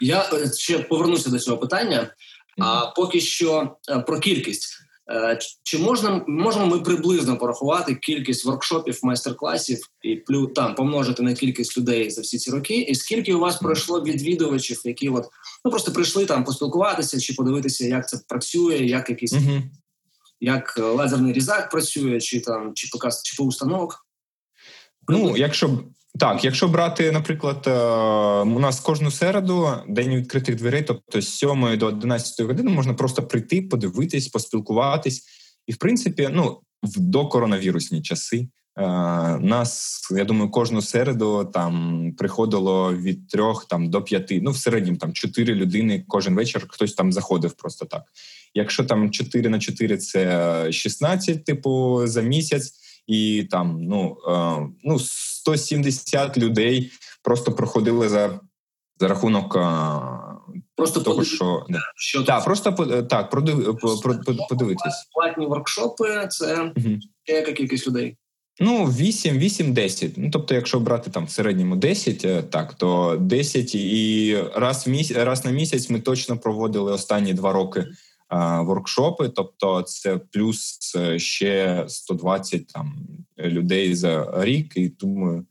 Я 0.00 0.30
е, 0.32 0.52
ще 0.52 0.78
повернуся 0.78 1.30
до 1.30 1.38
цього 1.38 1.58
питання. 1.58 2.14
А 2.58 2.86
поки 2.86 3.20
що 3.20 3.76
е, 3.90 3.98
про 3.98 4.20
кількість. 4.20 4.78
Е, 5.10 5.38
чи 5.62 5.78
можна 5.78 6.24
можемо 6.28 6.66
ми 6.66 6.80
приблизно 6.80 7.38
порахувати 7.38 7.94
кількість 7.94 8.44
воркшопів, 8.44 9.00
майстер-класів 9.02 9.78
і 10.02 10.16
плюс 10.16 10.48
там 10.54 10.74
помножити 10.74 11.22
на 11.22 11.34
кількість 11.34 11.78
людей 11.78 12.10
за 12.10 12.20
всі 12.20 12.38
ці 12.38 12.50
роки? 12.50 12.74
І 12.74 12.94
скільки 12.94 13.34
у 13.34 13.38
вас 13.38 13.56
пройшло 13.56 14.02
відвідувачів, 14.02 14.80
які 14.84 15.08
от 15.08 15.24
ну 15.64 15.70
просто 15.70 15.92
прийшли 15.92 16.26
там 16.26 16.44
поспілкуватися 16.44 17.20
чи 17.20 17.34
подивитися, 17.34 17.86
як 17.86 18.08
це 18.08 18.20
працює, 18.28 18.76
як 18.76 19.10
якийсь 19.10 19.34
uh 19.34 19.62
як 20.42 20.78
лазерний 20.78 21.32
різак 21.32 21.70
працює, 21.70 22.20
чи 22.20 22.40
там 22.40 22.74
чи 22.74 22.88
показ 22.92 23.22
чи 23.22 23.36
по 23.36 23.44
установок? 23.44 24.06
Ну, 25.08 25.36
якщо 25.36 25.80
так, 26.18 26.44
якщо 26.44 26.68
брати, 26.68 27.12
наприклад, 27.12 27.64
е, 27.66 27.70
у 28.40 28.58
нас 28.58 28.80
кожну 28.80 29.10
середу 29.10 29.68
день 29.88 30.14
відкритих 30.14 30.56
дверей, 30.56 30.82
тобто 30.82 31.20
з 31.20 31.28
7 31.28 31.78
до 31.78 31.86
11 31.86 32.46
години 32.46 32.70
можна 32.70 32.94
просто 32.94 33.22
прийти, 33.22 33.62
подивитись, 33.62 34.28
поспілкуватись, 34.28 35.24
і 35.66 35.72
в 35.72 35.76
принципі, 35.76 36.28
ну 36.32 36.60
в 36.82 37.00
докоронавірусні 37.00 38.02
часи. 38.02 38.48
Е, 38.78 38.82
нас, 39.38 40.00
я 40.16 40.24
думаю, 40.24 40.50
кожну 40.50 40.82
середу 40.82 41.50
там 41.52 42.06
приходило 42.18 42.94
від 42.94 43.28
трьох 43.28 43.64
там 43.64 43.90
до 43.90 44.02
п'яти. 44.02 44.40
Ну, 44.42 44.50
в 44.50 44.56
середньому 44.56 44.98
там 44.98 45.12
чотири 45.12 45.54
людини 45.54 46.04
кожен 46.08 46.34
вечір 46.34 46.66
хтось 46.68 46.94
там 46.94 47.12
заходив 47.12 47.52
просто 47.52 47.86
так. 47.86 48.02
Якщо 48.54 48.84
там 48.84 49.10
4 49.10 49.48
на 49.48 49.58
4– 49.58 49.96
це 49.98 50.72
16, 50.72 51.44
типу, 51.44 52.02
за 52.04 52.22
місяць, 52.22 52.72
і 53.06 53.48
там 53.50 53.78
ну, 53.80 54.16
е, 54.28 54.68
ну 54.84 54.98
170 54.98 56.38
людей 56.38 56.90
просто 57.22 57.52
проходили 57.52 58.08
за 58.08 58.40
за 59.00 59.08
рахунок 59.08 59.56
е, 59.56 59.60
просто 60.76 61.00
того, 61.00 61.16
подив... 61.16 61.32
що 61.32 61.66
що 61.96 62.22
так, 62.22 62.44
просто 62.44 62.72
так, 63.10 63.30
продив... 63.30 63.78
подивитись. 64.48 65.08
Платні 65.12 65.46
воркшопи 65.46 66.26
це 66.30 66.62
угу. 66.62 66.98
яка 67.26 67.52
кількість 67.52 67.86
людей. 67.86 68.16
Ну, 68.60 68.84
8, 68.84 69.38
8, 69.38 69.72
10. 69.72 70.12
Ну, 70.16 70.30
тобто, 70.32 70.54
якщо 70.54 70.80
брати 70.80 71.10
там 71.10 71.26
в 71.26 71.30
середньому 71.30 71.76
10, 71.76 72.24
е, 72.24 72.42
так, 72.42 72.74
то 72.74 73.16
10 73.20 73.74
і 73.74 74.38
раз 74.54 74.86
в 74.86 74.90
місяць, 74.90 75.16
раз 75.16 75.44
на 75.44 75.50
місяць 75.50 75.90
ми 75.90 76.00
точно 76.00 76.38
проводили 76.38 76.92
останні 76.92 77.34
два 77.34 77.52
роки 77.52 77.86
воркшопи, 78.40 79.28
тобто 79.28 79.82
це 79.82 80.18
плюс 80.18 80.92
е, 80.96 81.18
ще 81.18 81.84
120 81.88 82.66
там 82.66 82.96
людей 83.38 83.94
за 83.94 84.44
рік, 84.44 84.72
і 84.76 84.88
думаю. 84.88 85.46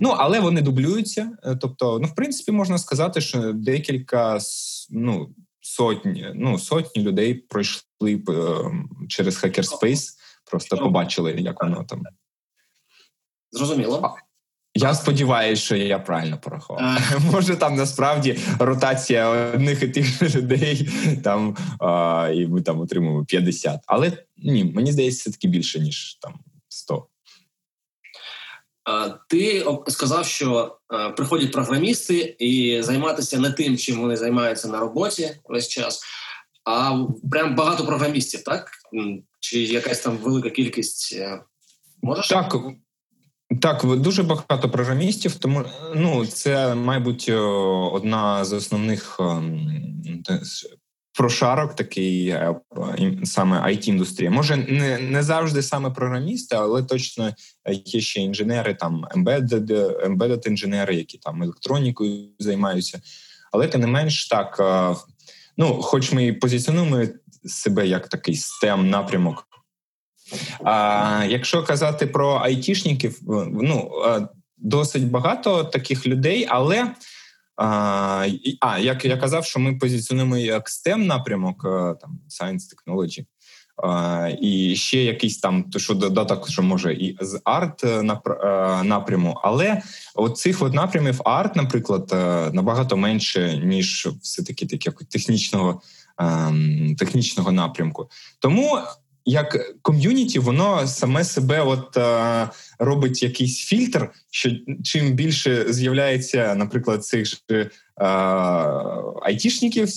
Ну, 0.00 0.08
але 0.08 0.40
вони 0.40 0.62
дублюються. 0.62 1.30
Е, 1.44 1.56
тобто, 1.56 1.98
ну, 1.98 2.08
в 2.08 2.14
принципі, 2.14 2.52
можна 2.52 2.78
сказати, 2.78 3.20
що 3.20 3.52
декілька 3.52 4.38
ну, 4.90 5.34
сотні 5.60 6.32
ну, 6.34 6.58
сотні 6.58 7.02
людей 7.02 7.34
пройшли 7.34 8.14
е, 8.28 8.42
через 9.08 9.44
Hackerspace, 9.44 10.08
просто 10.50 10.76
побачили, 10.76 11.32
як 11.32 11.62
воно 11.62 11.84
там. 11.84 12.02
Зрозуміло. 13.50 14.16
Я 14.74 14.94
сподіваюся, 14.94 15.62
що 15.62 15.76
я 15.76 15.98
правильно 15.98 16.38
порахував. 16.38 16.98
Може, 17.32 17.56
там 17.56 17.76
насправді 17.76 18.38
ротація 18.58 19.28
одних 19.28 19.82
і 19.82 19.88
тих 19.88 20.28
же 20.28 20.38
людей, 20.38 20.90
там 21.24 21.56
а, 21.80 22.30
і 22.34 22.46
ми 22.46 22.62
там 22.62 22.80
отримуємо 22.80 23.24
50. 23.24 23.80
Але 23.86 24.12
ні, 24.36 24.64
мені 24.64 24.92
здається, 24.92 25.20
все 25.20 25.30
таки 25.30 25.48
більше 25.48 25.80
ніж 25.80 26.14
там 26.14 26.34
100. 26.68 27.06
Ти 29.28 29.64
сказав, 29.88 30.26
що 30.26 30.78
приходять 31.16 31.52
програмісти 31.52 32.36
і 32.38 32.82
займатися 32.82 33.38
не 33.38 33.50
тим, 33.50 33.78
чим 33.78 34.00
вони 34.00 34.16
займаються 34.16 34.68
на 34.68 34.80
роботі 34.80 35.30
весь 35.44 35.68
час, 35.68 36.02
а 36.64 37.04
прям 37.30 37.54
багато 37.54 37.86
програмістів, 37.86 38.44
так? 38.44 38.70
Чи 39.40 39.60
якась 39.60 40.00
там 40.00 40.16
велика 40.16 40.50
кількість? 40.50 41.16
Е, 41.16 41.42
можеш? 42.02 42.28
Так, 42.28 42.56
так, 43.60 43.96
дуже 43.96 44.22
багато 44.22 44.70
програмістів, 44.70 45.34
тому 45.34 45.64
ну 45.94 46.26
це, 46.26 46.74
мабуть, 46.74 47.28
одна 47.92 48.44
з 48.44 48.52
основних 48.52 49.16
ем, 49.20 49.68
прошарок, 51.12 51.74
такий 51.74 52.28
е, 52.28 52.54
саме 53.24 53.60
it 53.60 53.88
індустрія. 53.88 54.30
Може, 54.30 54.56
не 54.56 54.98
не 54.98 55.22
завжди 55.22 55.62
саме 55.62 55.90
програмісти, 55.90 56.56
але 56.56 56.82
точно 56.82 57.34
є 57.84 58.00
ще 58.00 58.20
інженери, 58.20 58.74
там 58.74 59.06
embedded, 59.16 59.66
embedded 60.06 60.48
інженери, 60.48 60.94
які 60.94 61.18
там 61.18 61.42
електронікою 61.42 62.28
займаються. 62.38 63.00
Але 63.52 63.68
тим 63.68 63.80
не 63.80 63.86
менш 63.86 64.28
так, 64.28 64.56
е, 64.60 64.96
ну, 65.56 65.82
хоч 65.82 66.12
ми 66.12 66.26
і 66.26 66.32
позиціонуємо 66.32 67.06
себе 67.44 67.86
як 67.86 68.08
такий 68.08 68.34
STEM 68.34 68.82
напрямок. 68.82 69.48
А 70.64 71.24
якщо 71.28 71.62
казати 71.62 72.06
про 72.06 72.34
айтішників, 72.34 73.18
ну 73.52 73.90
досить 74.58 75.10
багато 75.10 75.64
таких 75.64 76.06
людей, 76.06 76.46
але 76.48 76.94
а, 77.56 78.26
як 78.80 79.04
я 79.04 79.16
казав, 79.16 79.44
що 79.44 79.60
ми 79.60 79.74
позиціонуємо 79.74 80.36
як 80.36 80.68
STEM 80.68 80.96
напрямок, 80.96 81.62
там 82.00 82.18
Science 82.28 82.60
Technology, 82.72 83.24
і 84.40 84.76
ще 84.76 85.04
якийсь 85.04 85.38
там, 85.38 85.62
то 85.62 85.78
що 85.78 85.94
додаток, 85.94 86.50
що 86.50 86.62
може 86.62 86.94
і 86.94 87.18
з 87.20 87.40
арт 87.44 87.84
е, 87.84 88.02
напряму, 88.82 89.40
але 89.42 89.82
от 90.14 90.38
цих 90.38 90.62
от 90.62 90.74
напрямів 90.74 91.20
арт, 91.24 91.56
наприклад, 91.56 92.10
е, 92.12 92.50
набагато 92.52 92.96
менше 92.96 93.60
ніж 93.64 94.08
все 94.22 94.42
таки 94.42 94.66
таке 94.66 94.90
технічного. 94.90 95.80
Ем, 96.18 96.96
технічного 96.98 97.52
напрямку, 97.52 98.10
тому 98.38 98.78
як 99.24 99.76
ком'юніті, 99.82 100.38
воно 100.38 100.86
саме 100.86 101.24
себе 101.24 101.60
от 101.60 101.96
е, 101.96 102.48
робить 102.78 103.22
якийсь 103.22 103.64
фільтр, 103.64 104.10
що 104.30 104.50
чим 104.84 105.12
більше 105.12 105.72
з'являється, 105.72 106.54
наприклад, 106.54 107.04
цих 107.04 107.26
ж 107.26 107.42
е, 107.50 107.70
айтішників, 109.22 109.88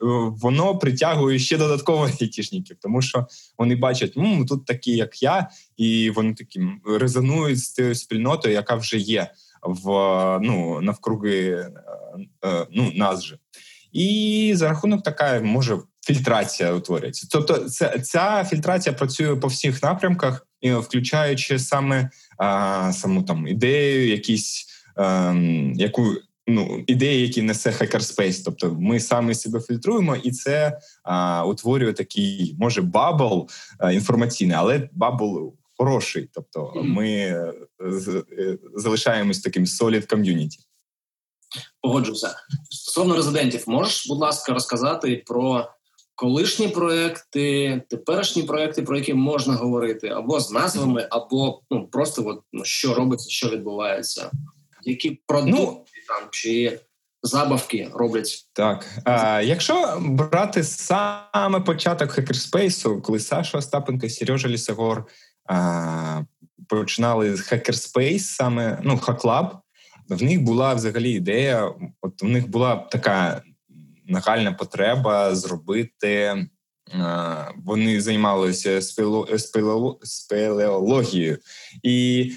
воно 0.42 0.78
притягує 0.78 1.38
ще 1.38 1.58
додатково 1.58 2.04
айтішників, 2.20 2.76
тому 2.80 3.02
що 3.02 3.26
вони 3.58 3.76
бачать, 3.76 4.16
М, 4.16 4.46
тут 4.46 4.66
такі, 4.66 4.96
як 4.96 5.22
я, 5.22 5.48
і 5.76 6.10
вони 6.10 6.34
такі 6.34 6.60
резонують 6.86 7.60
з 7.60 7.68
тією 7.68 7.94
спільнотою, 7.94 8.54
яка 8.54 8.74
вже 8.74 8.98
є 8.98 9.30
в 9.62 9.88
ну 10.42 10.80
навкруги 10.80 11.48
е, 11.50 11.70
е, 12.44 12.66
ну, 12.72 12.92
нас 12.94 13.24
же. 13.24 13.38
І 13.92 14.52
за 14.56 14.68
рахунок 14.68 15.02
така 15.02 15.40
може 15.40 15.78
фільтрація 16.06 16.72
утворюється. 16.72 17.26
Тобто, 17.30 17.58
ця, 17.58 17.98
ця 17.98 18.44
фільтрація 18.44 18.92
працює 18.92 19.36
по 19.36 19.48
всіх 19.48 19.82
напрямках, 19.82 20.46
включаючи 20.62 21.58
саме 21.58 22.10
а, 22.38 22.92
саму 22.92 23.22
там 23.22 23.48
ідею, 23.48 24.08
якісь 24.08 24.66
а, 24.96 25.30
ем, 25.30 25.72
яку. 25.74 26.14
Ну, 26.46 26.84
ідеї, 26.86 27.22
які 27.22 27.42
несе 27.42 27.70
Hackerspace. 27.70 28.42
тобто 28.44 28.76
ми 28.80 29.00
самі 29.00 29.34
себе 29.34 29.60
фільтруємо, 29.60 30.16
і 30.16 30.30
це 30.30 30.78
а, 31.02 31.44
утворює 31.44 31.92
такий, 31.92 32.56
може, 32.58 32.82
bubble 32.82 33.48
а, 33.78 33.92
інформаційний, 33.92 34.56
але 34.56 34.88
bubble 34.92 35.54
хороший. 35.76 36.28
Тобто, 36.32 36.72
ми 36.74 37.10
е, 37.10 37.52
з, 37.80 38.24
е, 38.38 38.58
залишаємось 38.74 39.40
таким 39.40 39.64
solid 39.64 40.06
community. 40.06 40.58
Погоджуся 41.80 42.36
стосовно 42.70 43.16
резидентів. 43.16 43.64
Можеш, 43.66 44.06
будь 44.06 44.18
ласка, 44.18 44.52
розказати 44.52 45.22
про 45.26 45.68
колишні 46.14 46.68
проекти, 46.68 47.82
теперішні 47.90 48.42
проекти, 48.42 48.82
про 48.82 48.96
які 48.96 49.14
можна 49.14 49.54
говорити, 49.54 50.08
або 50.08 50.40
з 50.40 50.50
назвами, 50.50 51.08
або 51.10 51.60
ну 51.70 51.88
просто 51.88 52.26
от, 52.26 52.40
ну, 52.52 52.64
що 52.64 52.94
робиться, 52.94 53.30
що 53.30 53.48
відбувається, 53.48 54.30
які 54.82 55.20
продукти 55.26 55.60
ну, 55.60 55.84
там 56.08 56.28
чи 56.30 56.80
забавки 57.22 57.90
роблять 57.94 58.46
так. 58.52 58.86
А, 59.04 59.40
Якщо 59.40 59.98
брати 60.00 60.64
саме 60.64 61.60
початок 61.60 62.10
хакерспейсу, 62.10 63.02
коли 63.02 63.20
Саша 63.20 63.58
Остапенко, 63.58 64.08
Сережа 64.08 64.48
Лісогор 64.48 65.06
а, 65.48 66.22
починали 66.68 67.36
з 67.36 67.40
хакерспейс, 67.40 68.28
саме 68.28 68.78
ну 68.82 68.98
хаклаб, 68.98 69.56
в 70.08 70.22
них 70.22 70.42
була 70.42 70.74
взагалі 70.74 71.10
ідея. 71.10 71.72
От 72.02 72.22
у 72.22 72.28
них 72.28 72.48
була 72.48 72.76
така 72.76 73.42
нагальна 74.04 74.52
потреба 74.52 75.34
зробити. 75.34 76.46
Вони 77.64 78.00
займалися 78.00 78.82
спелеологією. 80.02 81.38
і 81.82 82.32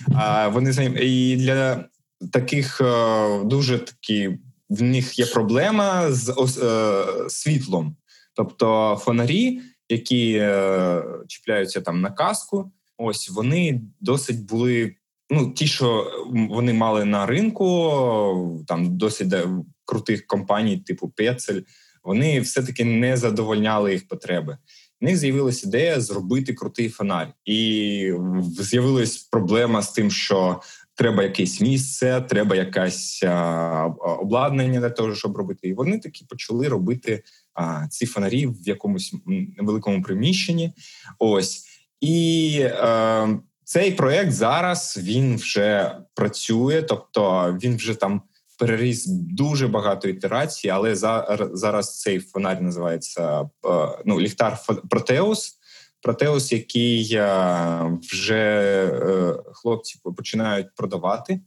вони 0.52 0.72
займ... 0.72 0.98
і 1.02 1.38
для 1.38 1.86
таких 2.32 2.82
дуже 3.44 3.80
такі 3.80 4.38
в 4.70 4.82
них 4.82 5.20
є 5.20 5.26
проблема 5.26 6.12
з 6.12 6.30
е, 6.64 7.30
світлом, 7.30 7.96
тобто 8.34 8.98
фонарі, 9.04 9.62
які 9.90 10.34
е, 10.34 11.04
чіпляються 11.28 11.82
там 11.82 12.02
на 12.02 12.12
каску. 12.12 12.72
Ось 12.98 13.30
вони 13.30 13.82
досить 14.00 14.46
були. 14.46 14.96
Ну, 15.30 15.52
ті, 15.52 15.68
що 15.68 16.12
вони 16.50 16.74
мали 16.74 17.06
на 17.06 17.26
ринку, 17.26 18.64
там 18.68 18.98
досить 18.98 19.34
крутих 19.86 20.28
компаній, 20.28 20.78
типу 20.78 21.10
Пецель, 21.10 21.62
вони 22.04 22.40
все-таки 22.40 22.86
не 22.86 23.18
задовольняли 23.18 23.92
їх 23.92 24.08
потреби. 24.08 24.58
в 25.02 25.06
них 25.06 25.18
з'явилася 25.18 25.68
ідея 25.68 26.02
зробити 26.02 26.54
крутий 26.54 26.90
фонарь, 26.90 27.34
і 27.46 28.14
з'явилась 28.60 29.18
проблема 29.18 29.82
з 29.82 29.92
тим, 29.92 30.12
що 30.12 30.62
треба 30.98 31.24
якесь 31.24 31.62
місце, 31.62 32.22
треба 32.30 32.56
якесь 32.56 33.24
а, 33.24 33.86
обладнання 34.20 34.80
для 34.80 34.90
того, 34.90 35.16
щоб 35.16 35.38
робити. 35.38 35.68
І 35.68 35.74
вони 35.74 36.00
такі 36.00 36.26
почали 36.26 36.68
робити 36.68 37.24
а, 37.54 37.88
ці 37.88 38.06
фонарі 38.06 38.48
в 38.48 38.68
якомусь 38.68 39.16
невеликому 39.58 40.02
приміщенні. 40.02 40.74
Ось 41.20 41.66
і 42.02 42.60
е, 42.62 43.40
цей 43.68 43.92
проект 43.92 44.32
зараз 44.32 45.00
він 45.02 45.36
вже 45.36 45.98
працює, 46.16 46.82
тобто 46.82 47.52
він 47.64 47.76
вже 47.76 47.94
там 47.94 48.22
переріс 48.60 49.06
дуже 49.08 49.68
багато 49.68 50.10
ітерацій, 50.10 50.70
але 50.70 50.96
зараз 51.54 52.00
цей 52.00 52.20
фонарь 52.20 52.62
називається 52.62 53.42
е, 53.42 53.48
ну, 54.06 54.20
ліхтар 54.20 54.60
Протеус. 54.90 55.54
Протеус, 56.02 56.52
який 56.52 57.14
е, 57.14 58.00
вже 58.12 58.46
е, 58.94 59.34
хлопці 59.54 60.00
починають 60.18 60.68
продавати. 60.76 61.40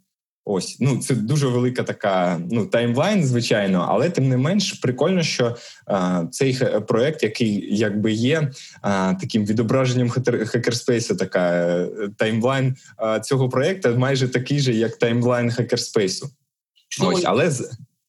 Ось 0.52 0.76
ну 0.80 0.98
це 0.98 1.14
дуже 1.14 1.46
велика 1.46 1.82
така 1.82 2.40
ну 2.50 2.66
timeline, 2.66 3.24
звичайно, 3.24 3.86
але 3.88 4.10
тим 4.10 4.28
не 4.28 4.36
менш 4.36 4.72
прикольно, 4.72 5.22
що 5.22 5.56
а, 5.86 6.24
цей 6.30 6.58
проект, 6.88 7.22
який 7.22 7.76
якби 7.76 8.12
є 8.12 8.50
а, 8.82 9.14
таким 9.14 9.46
відображенням 9.46 10.10
хакерспейсу, 10.46 11.16
така 11.16 11.76
timeline 12.16 12.76
а, 12.96 13.20
цього 13.20 13.48
проекту 13.48 13.96
майже 13.96 14.28
такий 14.28 14.60
же, 14.60 14.74
як 14.74 14.96
timeline 14.96 15.50
хакерспейсу. 15.50 16.30
Ось, 17.00 17.22
але 17.24 17.52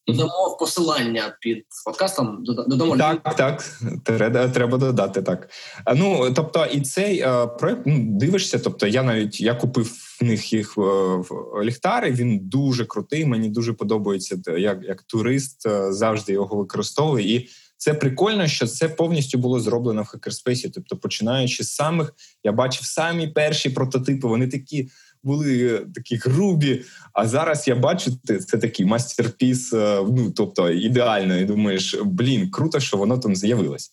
додамо 0.07 0.57
посилання 0.59 1.37
під 1.41 1.65
подкастом. 1.85 2.43
додамо 2.43 2.97
так, 2.97 3.35
так 3.35 3.63
треба, 4.03 4.47
треба 4.47 4.77
додати 4.77 5.21
так. 5.21 5.49
Ну 5.95 6.33
тобто, 6.35 6.65
і 6.65 6.81
цей 6.81 7.19
е, 7.19 7.47
проект 7.47 7.81
ну, 7.85 7.97
дивишся. 7.99 8.59
Тобто, 8.59 8.87
я 8.87 9.03
навіть 9.03 9.41
я 9.41 9.55
купив 9.55 9.91
в 10.21 10.23
них 10.23 10.53
їх 10.53 10.73
е, 10.77 10.81
в 10.81 11.29
ліхтари. 11.63 12.11
Він 12.11 12.39
дуже 12.39 12.85
крутий. 12.85 13.25
Мені 13.25 13.49
дуже 13.49 13.73
подобається 13.73 14.37
як 14.57 14.79
як 14.83 15.01
турист 15.01 15.65
е, 15.65 15.93
завжди 15.93 16.33
його 16.33 16.55
використовує 16.55 17.35
і. 17.35 17.49
Це 17.81 17.93
прикольно, 17.93 18.47
що 18.47 18.67
це 18.67 18.89
повністю 18.89 19.37
було 19.37 19.59
зроблено 19.59 20.01
в 20.01 20.05
хакерспейсі. 20.05 20.69
Тобто, 20.69 20.97
починаючи 20.97 21.63
з 21.63 21.73
самих, 21.73 22.13
я 22.43 22.51
бачив 22.51 22.85
самі 22.85 23.27
перші 23.27 23.69
прототипи. 23.69 24.27
Вони 24.27 24.47
такі 24.47 24.89
були 25.23 25.81
такі 25.95 26.15
грубі. 26.15 26.83
А 27.13 27.27
зараз 27.27 27.67
я 27.67 27.75
бачу, 27.75 28.11
це 28.47 28.57
такий 28.57 28.85
мастерпіс, 28.85 29.73
е, 29.73 30.01
ну 30.17 30.31
тобто 30.31 30.69
ідеально. 30.69 31.37
І 31.37 31.45
думаєш, 31.45 31.95
блін, 32.03 32.49
круто, 32.49 32.79
що 32.79 32.97
воно 32.97 33.17
там 33.17 33.35
з'явилось. 33.35 33.91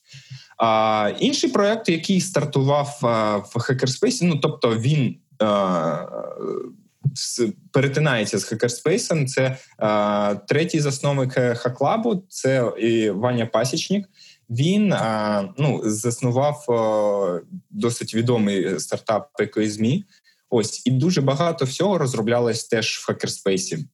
А 0.58 1.12
інший 1.20 1.50
проект, 1.50 1.88
який 1.88 2.20
стартував 2.20 2.98
в 3.54 3.58
Hackerspace, 3.58 4.18
ну 4.22 4.36
тобто 4.36 4.78
він. 4.78 5.16
Перетинається 7.72 8.38
з 8.38 8.44
хакерспейсом. 8.44 9.26
Це 9.26 9.56
а, 9.78 10.34
третій 10.48 10.80
засновник 10.80 11.32
хаклабу, 11.32 12.22
це 12.28 12.72
і 12.78 13.10
Ваня 13.10 13.46
Пасічник. 13.46 14.08
Він 14.50 14.92
а, 14.92 15.48
ну, 15.58 15.80
заснував 15.84 16.64
а, 16.70 17.40
досить 17.70 18.14
відомий 18.14 18.80
стартап 18.80 19.28
ЗМІ. 19.56 20.04
Ось 20.50 20.86
і 20.86 20.90
дуже 20.90 21.20
багато 21.20 21.64
всього 21.64 21.98
розроблялось 21.98 22.64
теж 22.64 22.98
в 22.98 23.06
хакерспейсі. 23.06 23.88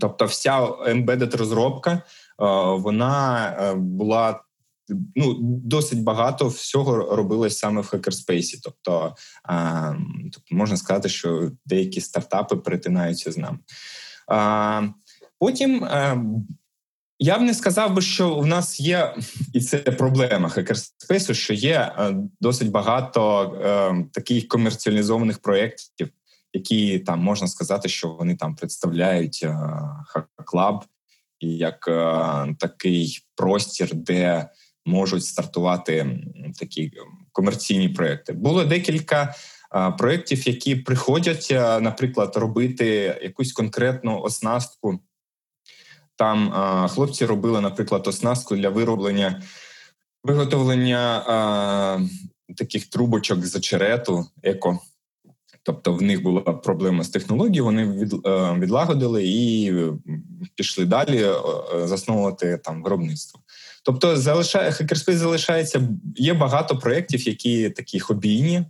Тобто, 0.00 0.24
вся 0.24 0.60
embedded 0.66 1.36
розробка 1.36 1.92
е, 1.92 2.02
вона 2.76 3.46
е, 3.60 3.74
була 3.74 4.40
ну 5.16 5.36
досить 5.64 6.02
багато 6.02 6.48
всього 6.48 7.16
робилось 7.16 7.58
саме 7.58 7.80
в 7.80 7.86
хакерспейсі. 7.86 8.60
Тобто, 8.62 9.14
тобто 10.32 10.54
можна 10.54 10.76
сказати, 10.76 11.08
що 11.08 11.50
деякі 11.66 12.00
стартапи 12.00 12.56
перетинаються 12.56 13.32
з 13.32 13.38
нами. 13.38 13.58
Потім 15.38 15.88
я 17.20 17.38
б 17.38 17.42
не 17.42 17.54
сказав 17.54 17.94
би, 17.94 18.02
що 18.02 18.34
в 18.34 18.46
нас 18.46 18.80
є, 18.80 19.14
і 19.52 19.60
це 19.60 19.78
проблема 19.78 20.48
хакерспейсу, 20.48 21.34
що 21.34 21.54
є 21.54 21.92
е, 21.98 22.14
досить 22.40 22.70
багато 22.70 23.42
е, 23.64 24.04
таких 24.12 24.48
комерціалізованих 24.48 25.38
проєктів, 25.38 26.08
які 26.52 26.98
там 26.98 27.20
можна 27.20 27.48
сказати, 27.48 27.88
що 27.88 28.08
вони 28.08 28.36
там 28.36 28.54
представляють 28.54 29.40
е, 29.42 29.58
хаклаб 30.36 30.84
як 31.40 31.88
е, 31.88 32.54
такий 32.58 33.18
простір, 33.36 33.94
де 33.94 34.48
можуть 34.86 35.24
стартувати 35.24 36.20
такі 36.58 36.92
комерційні 37.32 37.88
проекти. 37.88 38.32
Було 38.32 38.64
декілька. 38.64 39.34
Е, 39.74 39.90
проєктів, 39.90 40.48
які 40.48 40.76
приходять, 40.76 41.48
е, 41.50 41.80
наприклад, 41.80 42.36
робити 42.36 42.86
якусь 43.22 43.52
конкретну 43.52 44.20
оснастку 44.20 45.00
там 46.20 46.52
а, 46.54 46.88
хлопці 46.88 47.26
робили, 47.26 47.60
наприклад, 47.60 48.06
оснастку 48.06 48.56
для 48.56 48.68
вироблення 48.68 49.42
виготовлення 50.24 51.24
а, 51.26 51.98
таких 52.56 52.86
трубочок 52.86 53.46
з 53.46 53.56
очерету 53.56 54.26
еко. 54.42 54.78
Тобто 55.62 55.92
в 55.92 56.02
них 56.02 56.22
була 56.22 56.40
проблема 56.40 57.04
з 57.04 57.08
технологією, 57.08 57.64
вони 57.64 57.84
від, 57.84 58.12
відлагодили 58.58 59.24
і 59.26 59.74
пішли 60.54 60.84
далі 60.84 61.26
засновувати 61.84 62.60
там 62.64 62.82
виробництво. 62.82 63.40
Тобто, 63.84 64.16
залишає 64.16 64.72
хакерспейс 64.72 65.18
залишається. 65.18 65.88
Є 66.16 66.34
багато 66.34 66.78
проєктів, 66.78 67.28
які 67.28 67.70
такі 67.70 68.00
хобійні, 68.00 68.64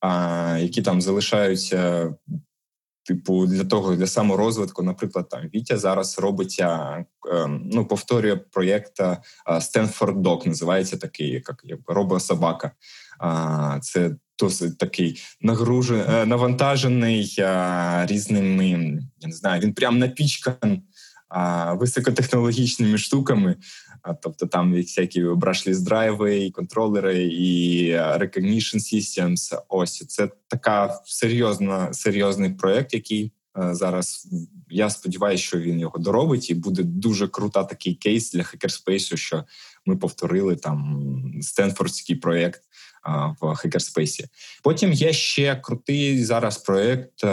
а, 0.00 0.58
які 0.60 0.82
там 0.82 1.02
залишаються 1.02 2.10
Типу, 3.10 3.46
для 3.46 3.64
того 3.64 3.96
для 3.96 4.06
саморозвитку, 4.06 4.82
наприклад, 4.82 5.28
там 5.28 5.40
Вітя 5.54 5.78
зараз 5.78 6.18
робиться, 6.18 6.96
ем, 7.32 7.62
ну 7.72 7.86
повторює 7.86 8.36
проєкт 8.36 9.00
Stanford 9.46 10.22
Dog, 10.22 10.48
називається 10.48 10.96
такий, 10.96 11.28
як 11.28 11.62
як 11.64 11.80
робособака. 11.86 12.70
Це 13.82 14.16
досить 14.38 14.78
такий 14.78 15.20
нагружений, 15.40 16.04
е, 16.08 16.26
навантажений 16.26 17.36
різними. 18.04 18.68
Я 19.20 19.28
не 19.28 19.34
знаю, 19.34 19.60
він 19.60 19.74
прям 19.74 19.98
напічкан 19.98 20.82
високотехнологічними 21.72 22.98
штуками. 22.98 23.56
Тобто 24.22 24.46
там 24.46 24.74
всякі 24.74 25.24
brushless 25.24 25.80
драйви, 25.80 26.50
контролери 26.50 27.24
і 27.24 27.92
recognition 27.94 28.74
systems. 28.74 29.58
Ось 29.68 30.06
це 30.08 30.28
така 30.48 31.00
серйозна 31.04 31.92
серйозний 31.92 32.50
проект, 32.50 32.94
який 32.94 33.32
зараз 33.70 34.28
я 34.70 34.90
сподіваюся, 34.90 35.44
що 35.44 35.58
він 35.58 35.80
його 35.80 35.98
доробить, 35.98 36.50
і 36.50 36.54
буде 36.54 36.82
дуже 36.82 37.28
крута 37.28 37.64
такий 37.64 37.94
кейс 37.94 38.32
для 38.32 38.42
хакерспейсу, 38.42 39.16
що 39.16 39.44
ми 39.86 39.96
повторили 39.96 40.56
там 40.56 41.02
стенфордський 41.40 42.16
проект 42.16 42.62
в 43.40 43.54
хакерспейсі. 43.54 44.26
Потім 44.62 44.92
є 44.92 45.12
ще 45.12 45.56
крутий 45.56 46.24
зараз 46.24 46.58
проект 46.58 47.24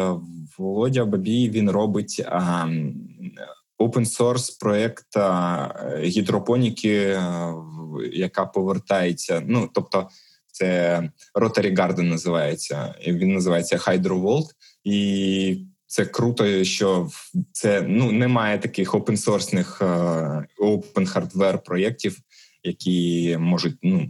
Володя 0.58 1.06
Бабій. 1.06 1.50
Він 1.50 1.70
робить 1.70 2.26
open 3.80 4.06
source 4.06 4.60
проект 4.60 5.18
е, 5.18 6.02
гідропоніки, 6.04 6.98
е, 6.98 7.54
яка 8.12 8.46
повертається. 8.46 9.44
Ну 9.46 9.70
тобто, 9.74 10.10
це 10.52 11.02
Rotary 11.36 11.78
Garden 11.78 12.02
називається. 12.02 12.96
Він 13.08 13.34
називається 13.34 13.78
HydroVolt. 13.78 14.46
і 14.84 15.66
це 15.90 16.06
круто, 16.06 16.64
що 16.64 17.10
це 17.52 17.82
ну 17.82 18.12
немає 18.12 18.60
таких 18.60 18.96
опенсорсних 18.96 19.82
open 20.62 21.14
hardware 21.14 21.58
проєктів, 21.58 22.18
які 22.64 23.38
можуть 23.40 23.78
ну 23.84 24.08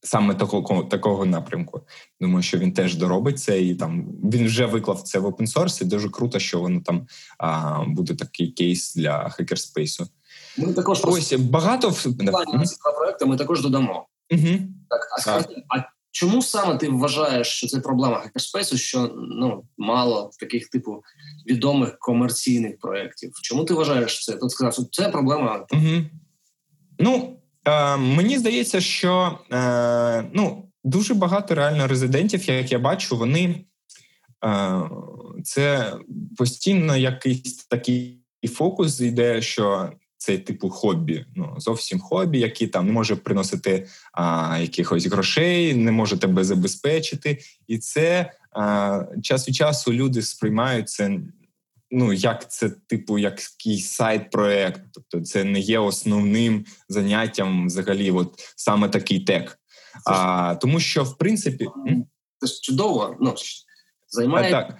саме 0.00 0.34
такого 0.34 0.82
такого 0.82 1.26
напрямку. 1.26 1.80
Думаю, 2.20 2.42
що 2.42 2.58
він 2.58 2.72
теж 2.72 2.94
доробить 2.94 3.40
це, 3.40 3.62
і 3.62 3.74
там 3.74 4.04
він 4.24 4.46
вже 4.46 4.66
виклав 4.66 5.02
це 5.02 5.18
в 5.18 5.26
open 5.26 5.52
source, 5.54 5.82
і 5.82 5.84
Дуже 5.84 6.10
круто, 6.10 6.38
що 6.38 6.60
воно 6.60 6.80
там 6.80 7.06
а, 7.38 7.80
буде 7.86 8.14
такий 8.14 8.50
кейс 8.50 8.94
для 8.94 9.28
хакерспейсу. 9.28 10.06
Ми 10.58 10.72
також 10.72 11.00
ось 11.04 11.32
багато 11.32 11.94
проекту 12.94 13.26
ми 13.26 13.36
також 13.36 13.62
додамо. 13.62 14.06
Угу. 14.30 14.58
Так, 14.88 15.00
а 15.16 15.20
скажи, 15.20 15.46
а 15.68 15.82
чому 16.10 16.42
саме 16.42 16.76
ти 16.76 16.88
вважаєш, 16.88 17.46
що 17.46 17.66
це 17.66 17.80
проблема 17.80 18.20
хакерспейсу? 18.20 18.78
Що 18.78 19.14
ну 19.38 19.64
мало 19.78 20.30
таких 20.40 20.68
типу 20.68 21.02
відомих 21.46 21.98
комерційних 21.98 22.78
проєктів? 22.78 23.32
Чому 23.42 23.64
ти 23.64 23.74
вважаєш 23.74 24.24
це? 24.24 24.32
Тут 24.32 24.50
сказав, 24.50 24.72
що 24.72 24.82
це 24.84 25.08
проблема. 25.08 25.66
Угу. 25.72 26.04
Ну 26.98 27.37
Е, 27.68 27.96
Мені 27.96 28.38
здається, 28.38 28.80
що 28.80 29.38
е, 29.52 30.24
ну, 30.32 30.68
дуже 30.84 31.14
багато 31.14 31.54
реально 31.54 31.86
резидентів, 31.86 32.50
як 32.50 32.72
я 32.72 32.78
бачу, 32.78 33.16
вони 33.16 33.64
е, 34.44 34.80
це 35.44 35.92
постійно 36.36 36.96
якийсь 36.96 37.56
такий 37.56 38.18
фокус 38.52 39.00
йде, 39.00 39.42
що 39.42 39.92
це 40.16 40.38
типу 40.38 40.70
хобі. 40.70 41.24
Ну 41.36 41.54
зовсім 41.58 42.00
хобі, 42.00 42.38
які 42.38 42.66
там 42.66 42.86
не 42.86 42.92
може 42.92 43.16
приносити 43.16 43.86
а, 44.12 44.58
якихось 44.60 45.06
грошей, 45.06 45.74
не 45.74 45.92
може 45.92 46.18
тебе 46.18 46.44
забезпечити, 46.44 47.38
і 47.66 47.78
це 47.78 48.32
а, 48.52 49.02
час 49.22 49.48
від 49.48 49.54
часу 49.54 49.92
люди 49.92 50.22
сприймають 50.22 50.88
це. 50.88 51.20
Ну, 51.90 52.12
як 52.12 52.50
це, 52.50 52.70
типу, 52.70 53.18
якийсь 53.18 53.90
сайт-проект, 53.90 54.82
тобто 54.92 55.20
це 55.20 55.44
не 55.44 55.60
є 55.60 55.78
основним 55.78 56.64
заняттям 56.88 57.66
взагалі, 57.66 58.10
от 58.10 58.34
саме 58.56 58.88
такий 58.88 59.20
тек. 59.20 59.58
А, 60.06 60.54
Тому 60.60 60.80
що, 60.80 61.04
в 61.04 61.18
принципі, 61.18 61.68
це 62.40 62.46
ж 62.46 62.60
чудово. 62.62 63.16
Ну 63.20 63.34
займає 64.08 64.50
так. 64.50 64.78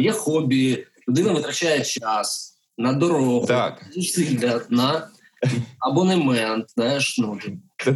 є 0.00 0.12
хобі, 0.12 0.86
людина 1.08 1.32
витрачає 1.32 1.84
час 1.84 2.58
на 2.78 2.92
дорогу, 2.92 3.46
так. 3.46 3.86
зусилля, 3.94 4.60
на 4.70 5.08
абонемент. 5.78 6.64
знаєш, 6.76 7.18
ну 7.18 7.38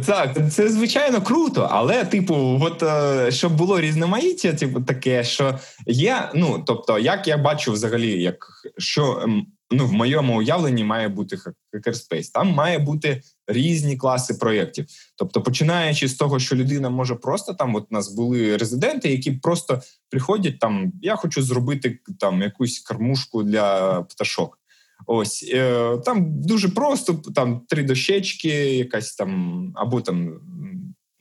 так, 0.05 0.51
це 0.51 0.69
звичайно 0.69 1.21
круто, 1.21 1.67
але, 1.71 2.05
типу, 2.05 2.59
от 2.61 2.83
е, 2.83 3.31
щоб 3.31 3.55
було 3.55 3.81
різноманіття, 3.81 4.53
типу, 4.53 4.81
таке, 4.81 5.23
що 5.23 5.59
є. 5.85 6.29
Ну 6.35 6.63
тобто, 6.67 6.99
як 6.99 7.27
я 7.27 7.37
бачу, 7.37 7.71
взагалі, 7.71 8.21
як 8.21 8.47
що 8.77 9.25
ну 9.71 9.85
в 9.85 9.93
моєму 9.93 10.37
уявленні 10.37 10.83
має 10.83 11.07
бути 11.07 11.37
хакерспейс. 11.73 12.29
Там 12.29 12.49
має 12.49 12.79
бути 12.79 13.21
різні 13.47 13.97
класи 13.97 14.33
проєктів. 14.33 14.85
Тобто, 15.15 15.41
починаючи 15.41 16.07
з 16.07 16.13
того, 16.13 16.39
що 16.39 16.55
людина 16.55 16.89
може 16.89 17.15
просто 17.15 17.53
там, 17.53 17.75
от 17.75 17.83
у 17.91 17.95
нас 17.95 18.13
були 18.13 18.57
резиденти, 18.57 19.09
які 19.09 19.31
просто 19.31 19.81
приходять 20.09 20.59
там. 20.59 20.91
Я 21.01 21.15
хочу 21.15 21.41
зробити 21.41 21.99
там 22.19 22.41
якусь 22.41 22.79
кормушку 22.79 23.43
для 23.43 24.01
пташок. 24.01 24.59
Ось 25.05 25.49
е, 25.53 25.97
там 26.05 26.41
дуже 26.41 26.69
просто 26.69 27.13
там 27.35 27.61
три 27.67 27.83
дощечки, 27.83 28.49
якась 28.75 29.15
там 29.15 29.71
або 29.75 30.01
там. 30.01 30.39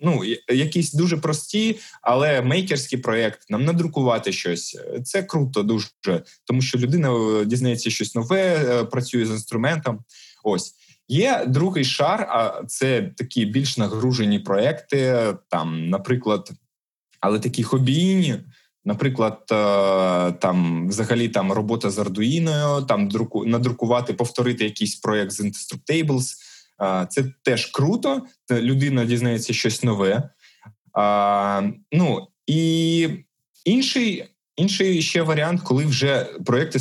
Ну, 0.01 0.23
якісь 0.49 0.93
дуже 0.93 1.17
прості, 1.17 1.79
але 2.03 2.43
мейкерський 2.43 2.99
проєкт, 2.99 3.51
нам 3.51 3.65
надрукувати 3.65 4.33
щось. 4.33 4.79
Це 5.05 5.23
круто, 5.23 5.63
дуже 5.63 5.89
тому, 6.45 6.63
що 6.63 6.79
людина 6.79 7.11
е, 7.11 7.45
дізнається 7.45 7.91
щось 7.91 8.15
нове, 8.15 8.41
е, 8.43 8.85
працює 8.85 9.27
з 9.27 9.31
інструментом. 9.31 10.01
Ось 10.45 10.75
є 11.09 11.45
другий 11.47 11.85
шар, 11.85 12.21
а 12.31 12.63
це 12.67 13.03
такі 13.17 13.45
більш 13.45 13.79
нагружені 13.79 14.39
проекти, 14.39 15.35
там, 15.49 15.89
наприклад, 15.89 16.51
але 17.21 17.39
такі 17.39 17.63
хобійні. 17.63 18.37
Наприклад, 18.87 19.39
е, 19.53 20.33
там 20.33 20.89
взагалі 20.89 21.29
там 21.29 21.53
робота 21.53 21.91
з 21.91 21.99
Arduino, 21.99 22.87
там 22.87 23.09
друку 23.09 23.45
надрукувати, 23.47 24.15
повторити 24.15 24.65
якийсь 24.65 24.97
проєкт 24.97 25.33
з 25.33 25.41
Instructables. 25.41 26.35
Е, 26.83 27.07
це 27.11 27.25
теж 27.43 27.67
круто. 27.67 28.23
Людина 28.51 29.05
дізнається 29.05 29.53
щось 29.53 29.83
нове. 29.83 30.31
Ну 31.93 32.29
і 32.47 33.09
інший 33.65 34.29
інший 34.57 35.03
ще 35.03 35.23
варіант, 35.23 35.61
коли 35.65 35.85
вже 35.85 36.25
проекти 36.47 36.79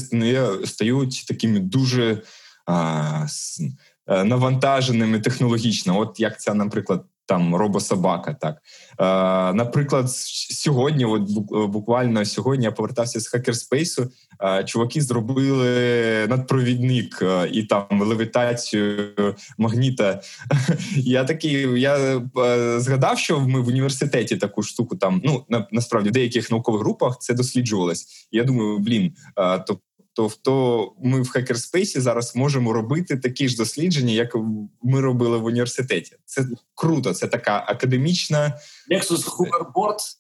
стають 0.66 1.26
такими 1.28 1.60
дуже 1.60 2.22
е, 2.70 4.24
навантаженими 4.24 5.20
технологічно. 5.20 6.00
От 6.00 6.20
як 6.20 6.42
ця, 6.42 6.54
наприклад, 6.54 7.06
там 7.26 7.56
робособака. 7.56 8.34
Так 8.34 8.56
е, 9.00 9.54
наприклад, 9.54 10.10
сьогодні, 10.10 11.06
от 11.06 11.22
буквально 11.70 12.26
сьогодні 12.26 12.66
я 12.66 12.72
повертався 12.72 13.20
з 13.20 13.28
хакерспейсу. 13.28 14.12
Е, 14.44 14.64
чуваки 14.64 15.02
зробили 15.02 16.28
надпровідник 16.28 17.20
е, 17.22 17.50
і 17.52 17.64
там 17.64 17.86
левітацію 17.92 19.14
магніта. 19.58 20.22
Я 20.96 21.24
такий, 21.24 21.82
я 21.82 21.98
е, 21.98 22.80
згадав, 22.80 23.20
що 23.20 23.40
ми 23.40 23.62
в 23.62 23.68
університеті 23.68 24.38
таку 24.38 24.64
штуку 24.64 24.96
там 24.96 25.22
ну 25.24 25.46
на, 25.50 25.68
насправді 25.72 26.10
в 26.10 26.12
деяких 26.12 26.52
наукових 26.52 26.82
групах 26.82 27.18
це 27.20 27.34
досліджувалось. 27.34 28.28
Я 28.32 28.44
думаю, 28.44 28.78
блін, 28.78 29.14
е, 29.38 29.60
то 29.60 29.80
Тобто 30.16 30.92
ми 31.04 31.22
в 31.22 31.30
хакерспейсі 31.30 32.00
зараз 32.00 32.36
можемо 32.36 32.74
робити 32.74 33.18
такі 33.18 33.50
ж 33.50 33.58
дослідження, 33.58 34.14
як 34.14 34.36
ми 34.84 35.02
робили 35.02 35.38
в 35.38 35.46
університеті. 35.46 36.16
Це 36.26 36.46
круто, 36.76 37.14
це 37.14 37.28
така 37.28 37.64
академічна 37.68 38.60
Nexus 38.92 39.26
Hoverboard? 39.26 40.16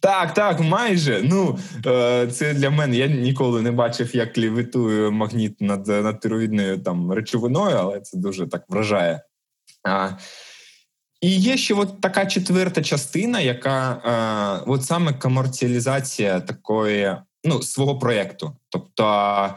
Так, 0.00 0.34
так, 0.34 0.60
майже. 0.60 1.20
Ну 1.24 1.58
е, 1.86 2.26
це 2.26 2.54
для 2.54 2.70
мене. 2.70 2.96
Я 2.96 3.06
ніколи 3.06 3.62
не 3.62 3.72
бачив, 3.72 4.16
як 4.16 4.38
лівитує 4.38 5.10
магніт 5.10 5.60
над 5.60 5.86
над 5.86 6.20
там 6.84 7.12
речовиною, 7.12 7.76
але 7.76 8.00
це 8.00 8.16
дуже 8.16 8.46
так 8.46 8.64
вражає. 8.68 9.22
А, 9.82 10.10
І 11.20 11.36
є 11.36 11.56
ще 11.56 11.74
от 11.74 12.00
така 12.00 12.26
четверта 12.26 12.82
частина, 12.82 13.40
яка 13.40 13.92
е, 13.92 14.64
от 14.70 14.84
саме 14.84 15.12
комерціалізація 15.12 16.40
такої 16.40 17.16
ну, 17.44 17.62
свого 17.62 17.98
проєкту. 17.98 18.56
Тобто 18.68 19.48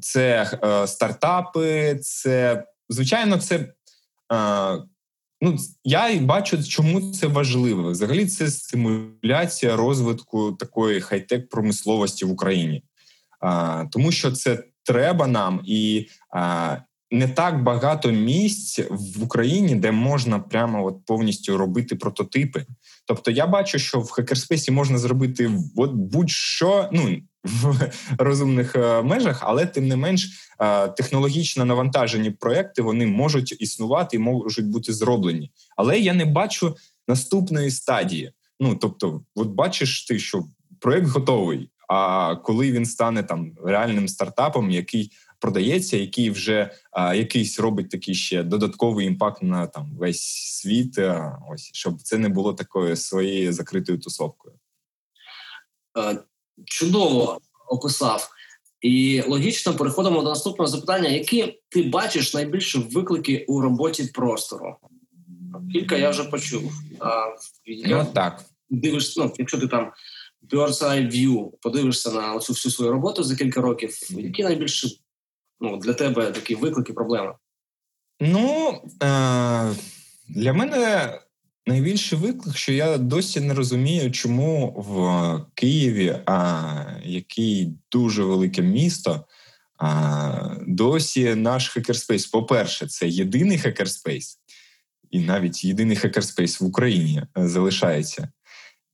це 0.00 0.50
е, 0.64 0.86
стартапи, 0.86 1.98
це 2.02 2.64
звичайно, 2.88 3.38
це. 3.38 3.68
Ну, 5.40 5.56
я 5.84 6.18
бачу, 6.20 6.64
чому 6.64 7.12
це 7.12 7.26
важливо. 7.26 7.90
Взагалі, 7.90 8.26
це 8.26 8.50
стимуляція 8.50 9.76
розвитку 9.76 10.52
такої 10.52 11.00
хай-тек 11.00 11.48
промисловості 11.48 12.24
в 12.24 12.30
Україні, 12.30 12.82
а, 13.40 13.84
тому 13.90 14.12
що 14.12 14.32
це 14.32 14.64
треба 14.82 15.26
нам, 15.26 15.60
і 15.64 16.08
а, 16.30 16.76
не 17.10 17.28
так 17.28 17.62
багато 17.62 18.10
місць 18.10 18.80
в 18.90 19.24
Україні, 19.24 19.74
де 19.74 19.92
можна 19.92 20.38
прямо 20.38 20.86
от 20.86 21.04
повністю 21.06 21.56
робити 21.56 21.96
прототипи. 21.96 22.66
Тобто, 23.06 23.30
я 23.30 23.46
бачу, 23.46 23.78
що 23.78 24.00
в 24.00 24.10
хакерспейсі 24.10 24.70
можна 24.70 24.98
зробити 24.98 25.50
от 25.76 25.92
будь-що 25.92 26.88
ну 26.92 27.16
в 27.44 27.90
розумних 28.18 28.76
е, 28.76 29.02
межах, 29.02 29.40
але 29.42 29.66
тим 29.66 29.88
не 29.88 29.96
менш 29.96 30.50
е, 30.60 30.88
технологічно 30.88 31.64
навантажені 31.64 32.30
проекти 32.30 32.82
вони 32.82 33.06
можуть 33.06 33.60
існувати 33.60 34.16
і 34.16 34.20
можуть 34.20 34.66
бути 34.66 34.92
зроблені. 34.92 35.50
Але 35.76 35.98
я 35.98 36.14
не 36.14 36.24
бачу 36.24 36.76
наступної 37.08 37.70
стадії. 37.70 38.32
Ну 38.60 38.74
тобто, 38.74 39.24
от 39.34 39.48
бачиш 39.48 40.04
ти, 40.04 40.18
що 40.18 40.44
проект 40.80 41.06
готовий. 41.06 41.70
А 41.88 42.36
коли 42.36 42.72
він 42.72 42.86
стане 42.86 43.22
там 43.22 43.52
реальним 43.64 44.08
стартапом, 44.08 44.70
який 44.70 45.10
продається, 45.44 45.96
який 45.96 46.30
вже 46.30 46.70
а, 46.92 47.14
якийсь 47.14 47.60
робить 47.60 47.90
такий 47.90 48.14
ще 48.14 48.42
додатковий 48.42 49.06
імпакт 49.06 49.42
на 49.42 49.66
там 49.66 49.90
весь 49.98 50.22
світ. 50.60 50.98
А, 50.98 51.38
ось 51.50 51.70
щоб 51.72 52.02
це 52.02 52.18
не 52.18 52.28
було 52.28 52.54
такою 52.54 52.96
своєю 52.96 53.52
закритою 53.52 53.98
тусовкою. 53.98 54.54
Е, 55.98 56.18
чудово 56.64 57.40
описав. 57.68 58.30
І 58.80 59.22
логічно 59.26 59.74
переходимо 59.74 60.22
до 60.22 60.28
наступного 60.28 60.66
запитання: 60.68 61.08
які 61.08 61.60
ти 61.68 61.82
бачиш 61.82 62.34
найбільші 62.34 62.78
виклики 62.78 63.44
у 63.48 63.60
роботі 63.60 64.04
простору? 64.04 64.76
Кілька 65.72 65.96
я 65.96 66.10
вже 66.10 66.24
почув. 66.24 66.72
А, 67.00 67.26
я 67.64 67.98
ну, 67.98 68.10
так. 68.14 68.44
Дивишся, 68.70 69.24
ну, 69.24 69.32
якщо 69.38 69.58
ти 69.58 69.68
там 69.68 69.92
bird's 70.50 70.82
eye 70.82 71.10
view, 71.10 71.50
подивишся 71.60 72.10
на 72.10 72.38
цю 72.38 72.52
всю 72.52 72.72
свою 72.72 72.92
роботу 72.92 73.22
за 73.22 73.36
кілька 73.36 73.60
років, 73.60 73.90
які 74.10 74.42
найбільші 74.42 75.03
ну, 75.64 75.76
для 75.76 75.94
тебе 75.94 76.30
такі 76.30 76.54
виклики, 76.54 76.92
проблеми? 76.92 77.32
Ну 78.20 78.70
е- 79.02 79.74
для 80.28 80.52
мене 80.52 81.10
найбільший 81.66 82.18
виклик, 82.18 82.56
що 82.56 82.72
я 82.72 82.98
досі 82.98 83.40
не 83.40 83.54
розумію, 83.54 84.10
чому 84.10 84.70
в 84.76 85.54
Києві, 85.54 86.16
а, 86.26 86.70
який 87.04 87.72
дуже 87.92 88.22
велике 88.24 88.62
місто, 88.62 89.24
а, 89.78 90.56
досі 90.66 91.34
наш 91.34 91.68
хакерспейс, 91.68 92.26
по-перше, 92.26 92.86
це 92.86 93.08
єдиний 93.08 93.58
хакерспейс, 93.58 94.38
і 95.10 95.20
навіть 95.20 95.64
єдиний 95.64 95.96
хакерспейс 95.96 96.60
в 96.60 96.64
Україні 96.64 97.22
е, 97.38 97.48
залишається. 97.48 98.28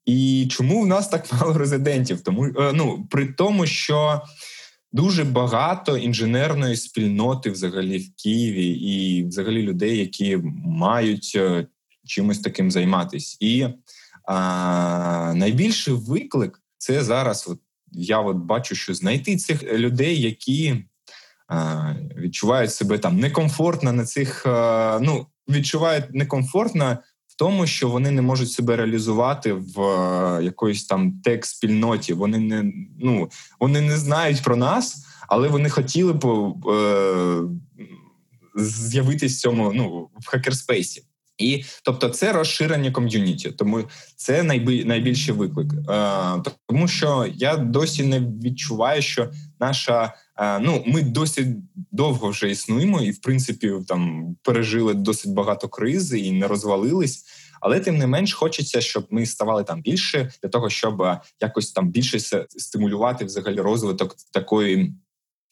І 0.07 0.49
чому 0.51 0.83
в 0.83 0.87
нас 0.87 1.09
так 1.09 1.33
мало 1.33 1.53
резидентів? 1.59 2.21
Тому 2.21 2.45
е, 2.47 2.73
ну 2.75 3.07
при 3.11 3.27
тому, 3.27 3.67
що 3.67 4.23
дуже 4.93 5.25
багато 5.25 5.97
інженерної 5.97 6.77
спільноти 6.77 7.51
взагалі 7.51 7.99
в 7.99 8.23
Києві, 8.23 8.67
і 8.67 9.25
взагалі 9.25 9.63
людей, 9.63 9.99
які 9.99 10.39
мають 10.65 11.33
е, 11.37 11.67
чимось 12.07 12.39
таким 12.39 12.71
займатися. 12.71 13.37
І 13.41 13.67
а, 14.25 15.33
найбільший 15.37 15.95
виклик 15.95 16.63
це 16.79 17.05
зараз. 17.05 17.47
От 17.49 17.59
я 17.93 18.19
от 18.19 18.37
бачу, 18.37 18.75
що 18.75 18.95
знайти 18.95 19.37
цих 19.37 19.63
людей, 19.63 20.21
які 20.21 20.85
а, 21.49 21.93
відчувають 22.17 22.73
себе 22.73 22.99
там 22.99 23.21
некомфортно 23.21 23.93
на 23.93 24.05
цих, 24.05 24.47
а, 24.47 24.99
ну 25.03 25.27
відчувають 25.49 26.15
некомфортно 26.15 26.99
тому, 27.41 27.67
що 27.67 27.89
вони 27.89 28.11
не 28.11 28.23
можуть 28.23 28.53
себе 28.53 28.77
реалізувати 28.77 29.53
в 29.53 29.81
е, 29.81 30.45
якоїсь 30.45 30.85
там 30.85 31.13
тек-спільноті. 31.25 32.15
Вони 32.15 32.39
не 32.39 32.73
ну 32.99 33.31
вони 33.61 33.81
не 33.81 33.97
знають 33.97 34.43
про 34.43 34.57
нас, 34.57 35.07
але 35.29 35.49
вони 35.49 35.71
хотіли 35.71 36.13
б 36.13 36.25
е, 36.69 37.43
з'явитись 38.57 39.37
в 39.37 39.41
цьому 39.41 39.73
ну 39.73 40.09
в 40.21 40.27
хакерспейсі. 40.27 41.03
І 41.39 41.65
тобто, 41.85 42.09
це 42.09 42.33
розширення 42.33 42.91
ком'юніті, 42.91 43.51
тому 43.51 43.85
це 44.17 44.43
найбіль, 44.43 44.85
найбільший 44.85 45.35
виклик, 45.35 45.73
Е, 45.73 46.53
тому 46.67 46.89
що 46.89 47.27
я 47.35 47.57
досі 47.57 48.05
не 48.05 48.21
відчуваю, 48.21 49.03
що 49.03 49.31
наша 49.61 50.15
ну 50.41 50.83
ми 50.87 51.03
досі 51.03 51.57
довго 51.93 52.29
вже 52.29 52.51
існуємо, 52.51 53.03
і 53.03 53.11
в 53.11 53.21
принципі 53.21 53.73
там 53.89 54.35
пережили 54.43 54.95
досить 54.95 55.33
багато 55.33 55.69
кризи 55.69 56.19
і 56.19 56.33
не 56.33 56.49
розвалились. 56.49 57.25
Але 57.61 57.81
тим 57.81 57.99
не 57.99 58.07
менш 58.07 58.33
хочеться, 58.33 58.81
щоб 58.81 59.07
ми 59.11 59.27
ставали 59.27 59.65
там 59.65 59.83
більше 59.83 60.33
для 60.43 60.49
того, 60.49 60.71
щоб 60.71 61.03
е, 61.03 61.21
якось 61.41 61.73
там 61.73 61.89
більше 61.89 62.21
стимулювати 62.49 63.25
взагалі 63.25 63.61
розвиток 63.61 64.17
такої 64.33 64.95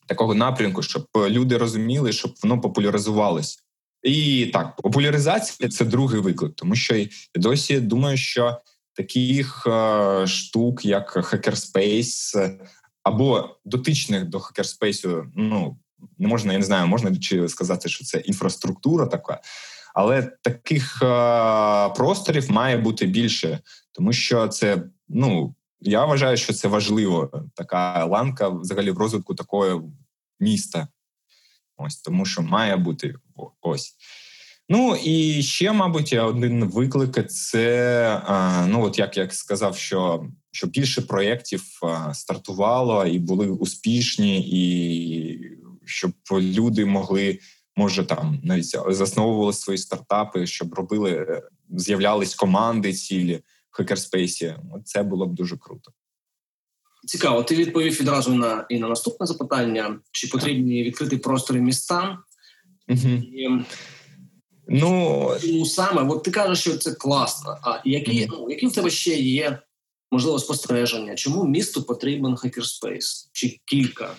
такого 0.07 0.35
напрямку, 0.35 0.83
щоб 0.83 1.07
люди 1.29 1.57
розуміли, 1.57 2.13
щоб 2.13 2.35
воно 2.43 2.61
популяризувалось. 2.61 3.65
І 4.03 4.47
так, 4.53 4.77
популяризація 4.77 5.69
це 5.69 5.85
другий 5.85 6.21
виклик, 6.21 6.53
тому 6.57 6.75
що 6.75 6.97
я 6.97 7.09
досі 7.35 7.81
думаю, 7.81 8.17
що 8.17 8.59
таких 8.95 9.67
е, 9.67 10.27
штук, 10.27 10.85
як 10.85 11.17
Hackerspace, 11.17 12.59
або 13.03 13.57
дотичних 13.65 14.25
до 14.25 14.39
Hackerspace, 14.39 15.25
ну 15.37 15.79
не 16.19 16.29
можна, 16.29 16.53
я 16.53 16.59
не 16.59 16.65
знаю, 16.65 16.87
можна 16.87 17.17
чи 17.17 17.49
сказати, 17.49 17.89
що 17.89 18.05
це 18.05 18.19
інфраструктура 18.19 19.07
така, 19.07 19.41
але 19.95 20.23
таких 20.23 21.03
е, 21.03 21.89
просторів 21.89 22.51
має 22.51 22.77
бути 22.77 23.07
більше, 23.07 23.61
тому 23.93 24.13
що 24.13 24.49
це 24.49 24.83
ну 25.09 25.55
я 25.81 26.05
вважаю, 26.05 26.37
що 26.37 26.53
це 26.53 26.69
важливо. 26.69 27.45
Така 27.55 28.05
ланка 28.05 28.49
взагалі 28.49 28.91
в 28.91 28.99
розвитку 28.99 29.35
такого 29.35 29.91
міста. 30.41 30.89
Ось 31.77 31.97
тому, 31.97 32.27
що 32.27 32.43
має 32.43 32.77
бути 32.77 33.15
ось. 33.61 33.97
Ну 34.69 34.97
і 35.05 35.43
ще, 35.43 35.73
мабуть, 35.73 36.13
один 36.13 36.65
виклик 36.65 37.29
це 37.29 38.23
ну 38.69 38.85
от 38.85 38.99
як 38.99 39.17
я 39.17 39.31
сказав, 39.31 39.77
що 39.77 40.27
що 40.51 40.67
більше 40.67 41.03
проєктів 41.03 41.65
стартувало 42.13 43.07
і 43.07 43.19
були 43.19 43.49
успішні, 43.49 44.41
і 44.41 45.41
щоб 45.85 46.13
люди 46.33 46.85
могли, 46.85 47.39
може 47.77 48.05
там 48.05 48.41
навіть 48.43 48.77
засновували 48.89 49.53
свої 49.53 49.79
стартапи, 49.79 50.47
щоб 50.47 50.75
робили, 50.75 51.43
з'являлись 51.71 52.35
команди 52.35 52.93
цілі 52.93 53.37
в 53.71 53.77
хакерспейсі. 53.77 54.55
Це 54.85 55.03
було 55.03 55.27
б 55.27 55.35
дуже 55.35 55.57
круто. 55.57 55.93
Цікаво, 57.07 57.43
ти 57.43 57.55
відповів 57.55 58.01
відразу 58.01 58.35
на 58.35 58.67
і 58.69 58.79
на 58.79 58.89
наступне 58.89 59.27
запитання: 59.27 60.01
чи 60.13 60.27
потрібні 60.27 60.85
відкриті 60.85 61.17
простори 61.17 61.61
містам? 61.61 62.19
Угу. 62.89 63.09
І, 63.09 63.49
ну 64.69 65.31
ну 65.45 65.67
саме, 65.67 66.03
от 66.03 66.23
ти 66.23 66.31
кажеш, 66.31 66.61
що 66.61 66.79
це 66.79 66.93
класно. 66.93 67.59
А 67.63 67.81
які 67.85 68.29
ну, 68.31 68.51
які 68.51 68.67
в 68.67 68.73
тебе 68.73 68.91
ще 68.91 69.15
є 69.15 69.59
можливо 70.13 70.39
спостереження? 70.39 71.15
Чому 71.15 71.45
місту 71.45 71.83
потрібен 71.83 72.37
хакерспейс? 72.37 73.31
Чи 73.33 73.61
кілька? 73.65 74.11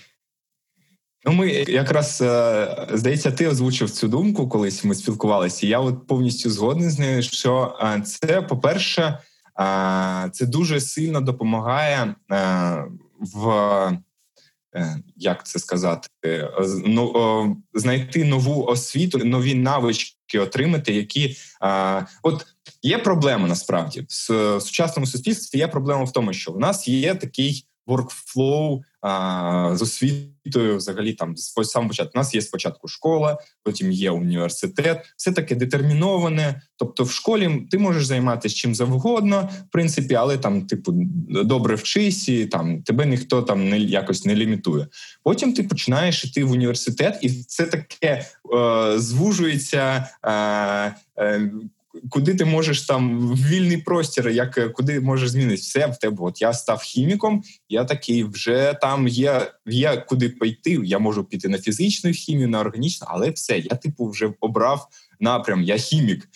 Ну, 1.25 1.31
ми 1.31 1.49
якраз 1.51 2.21
е, 2.21 2.87
здається, 2.93 3.31
ти 3.31 3.47
озвучив 3.47 3.89
цю 3.89 4.07
думку, 4.07 4.49
колись 4.49 4.83
ми 4.83 4.95
спілкувалися. 4.95 5.67
Я 5.67 5.79
от 5.79 6.07
повністю 6.07 6.49
згодний 6.49 6.89
з 6.89 6.99
нею, 6.99 7.23
що 7.23 7.77
е, 7.81 8.01
це, 8.01 8.41
по-перше, 8.41 9.19
це 10.31 10.45
дуже 10.45 10.81
сильно 10.81 11.21
допомагає 11.21 12.15
е, 12.31 12.85
в 13.19 13.49
е, 13.49 13.99
як 15.15 15.45
це 15.45 15.59
сказати, 15.59 16.09
ну, 16.85 17.57
знайти 17.73 18.23
нову 18.23 18.65
освіту, 18.65 19.17
нові 19.17 19.55
навички 19.55 20.39
отримати, 20.39 20.93
які 20.93 21.37
от 22.23 22.45
є 22.81 22.97
проблема 22.97 23.47
насправді 23.47 24.05
в 24.09 24.61
сучасному 24.61 25.07
суспільстві. 25.07 25.59
Є 25.59 25.67
проблема 25.67 26.03
в 26.03 26.11
тому, 26.11 26.33
що 26.33 26.51
в 26.51 26.59
нас 26.59 26.87
є 26.87 27.15
такий 27.15 27.65
а, 27.85 28.83
з 29.73 29.81
освітою, 29.81 30.77
взагалі 30.77 31.13
там 31.13 31.37
з 31.37 31.53
самого 31.63 31.89
початку. 31.89 32.11
У 32.15 32.19
нас 32.19 32.35
є 32.35 32.41
спочатку 32.41 32.87
школа, 32.87 33.37
потім 33.63 33.91
є 33.91 34.11
університет. 34.11 35.13
Все 35.17 35.31
таке 35.31 35.55
детерміноване. 35.55 36.61
Тобто, 36.75 37.03
в 37.03 37.11
школі 37.11 37.67
ти 37.71 37.77
можеш 37.77 38.05
займатися 38.05 38.55
чим 38.55 38.75
завгодно, 38.75 39.49
в 39.67 39.71
принципі, 39.71 40.15
але 40.15 40.37
там, 40.37 40.67
типу, 40.67 40.91
добре 41.29 41.75
вчись, 41.75 42.29
і 42.29 42.45
там 42.45 42.83
тебе 42.83 43.05
ніхто 43.05 43.41
там 43.41 43.69
не 43.69 43.79
якось 43.79 44.25
не 44.25 44.35
лімітує. 44.35 44.87
Потім 45.23 45.53
ти 45.53 45.63
починаєш 45.63 46.25
іти 46.25 46.43
в 46.43 46.51
університет, 46.51 47.19
і 47.21 47.29
це 47.29 47.65
таке 47.65 48.25
е, 48.55 48.99
звужується. 48.99 50.09
Е, 50.23 50.95
е, 51.17 51.51
куди 52.09 52.35
ти 52.35 52.45
можеш 52.45 52.81
там 52.81 53.33
вільний 53.33 53.77
простір, 53.77 54.29
як 54.29 54.57
е, 54.57 54.69
куди 54.69 54.99
можеш 54.99 55.29
змінити 55.29 55.55
все 55.55 55.87
в 55.87 55.97
тебе. 55.97 56.17
От 56.19 56.41
я 56.41 56.53
став 56.53 56.81
хіміком, 56.81 57.43
я 57.69 57.85
такий 57.85 58.23
вже 58.23 58.77
там 58.81 59.07
є, 59.07 59.51
є 59.65 60.05
куди 60.07 60.29
пойти. 60.29 60.79
Я 60.83 60.99
можу 60.99 61.23
піти 61.23 61.49
на 61.49 61.57
фізичну 61.57 62.11
хімію, 62.11 62.47
на 62.47 62.59
органічну, 62.59 63.07
але 63.09 63.29
все, 63.31 63.59
я 63.59 63.75
типу 63.75 64.09
вже 64.09 64.33
обрав 64.39 64.87
напрям, 65.19 65.63
я 65.63 65.77
хімік. 65.77 66.29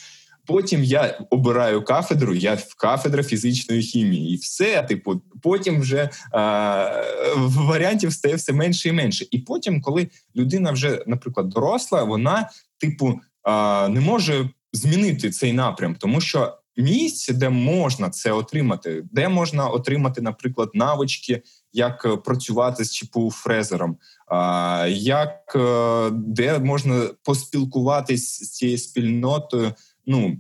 Потім 0.46 0.84
я 0.84 1.20
обираю 1.30 1.84
кафедру, 1.84 2.36
я 2.36 2.54
в 2.56 2.76
кафедра 2.76 3.24
фізичної 3.24 3.82
хімії, 3.82 4.34
і 4.34 4.36
все. 4.36 4.84
Типу, 4.84 5.22
потім 5.42 5.82
вже 5.82 6.10
а, 6.32 7.04
варіантів 7.36 8.14
стає 8.14 8.36
все 8.36 8.54
менше 8.54 8.90
і 8.90 8.92
менше. 8.92 9.26
І 9.32 9.40
потім, 9.40 9.82
коли 9.82 10.08
людина 10.36 10.72
вже, 10.72 11.04
наприклад, 11.08 11.50
доросла, 11.50 12.04
вона, 12.04 12.50
типу, 12.80 13.20
а, 13.44 13.88
не 13.88 14.00
може 14.00 14.50
змінити 14.74 15.30
цей 15.30 15.54
напрям, 15.54 15.96
тому 15.96 16.22
що 16.22 16.58
місце, 16.78 17.34
де 17.34 17.50
можна 17.50 18.10
це 18.10 18.32
отримати, 18.32 19.04
де 19.12 19.30
можна 19.30 19.68
отримати, 19.68 20.22
наприклад, 20.22 20.70
навички, 20.74 21.42
як 21.74 22.24
працювати 22.24 22.86
з 22.86 22.94
ЧПУ 22.94 23.32
фрезером, 23.32 23.98
як 24.90 25.56
е, 25.56 26.10
де 26.12 26.60
можна 26.60 27.10
поспілкуватись 27.24 28.44
з 28.44 28.52
цією 28.52 28.78
спільнотою. 28.78 29.74
Ну 30.06 30.38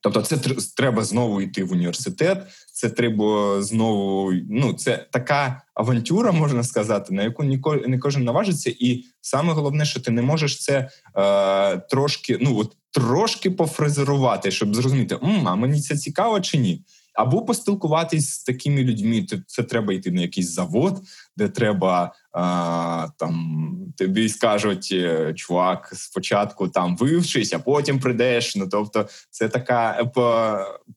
тобто, 0.00 0.22
це 0.22 0.36
треба 0.76 1.04
знову 1.04 1.40
йти 1.40 1.64
в 1.64 1.72
університет. 1.72 2.46
Це 2.72 2.90
треба 2.90 3.62
знову. 3.62 4.32
Ну, 4.50 4.72
це 4.72 5.06
така 5.10 5.62
авантюра, 5.74 6.32
можна 6.32 6.62
сказати, 6.62 7.14
на 7.14 7.22
яку 7.22 7.44
не 7.86 7.98
кожен 7.98 8.24
наважиться, 8.24 8.72
і 8.78 9.04
саме 9.20 9.52
головне, 9.52 9.84
що 9.84 10.00
ти 10.00 10.10
не 10.10 10.22
можеш 10.22 10.62
це 10.62 10.90
е, 11.16 11.76
трошки. 11.76 12.38
Ну 12.40 12.58
от 12.58 12.76
трошки 12.96 13.50
пофрезерувати, 13.50 14.50
щоб 14.50 14.74
зрозуміти, 14.74 15.18
М, 15.22 15.48
а 15.48 15.54
мені 15.54 15.80
це 15.80 15.96
цікаво 15.96 16.40
чи 16.40 16.58
ні. 16.58 16.84
Або 17.14 17.42
поспілкуватись 17.42 18.30
з 18.30 18.42
такими 18.42 18.82
людьми. 18.82 19.26
Це 19.46 19.62
треба 19.62 19.92
йти 19.92 20.10
на 20.10 20.22
якийсь 20.22 20.50
завод, 20.50 21.02
де 21.36 21.48
треба 21.48 22.14
а, 22.32 23.08
там 23.18 23.68
тобі 23.96 24.28
скажуть, 24.28 24.88
е, 24.92 25.34
чувак, 25.34 25.92
спочатку 25.94 26.68
там 26.68 26.96
вивчись, 26.96 27.52
а 27.52 27.58
потім 27.58 28.00
прийдеш. 28.00 28.56
Ну 28.56 28.68
тобто, 28.68 29.08
це 29.30 29.48
така 29.48 30.10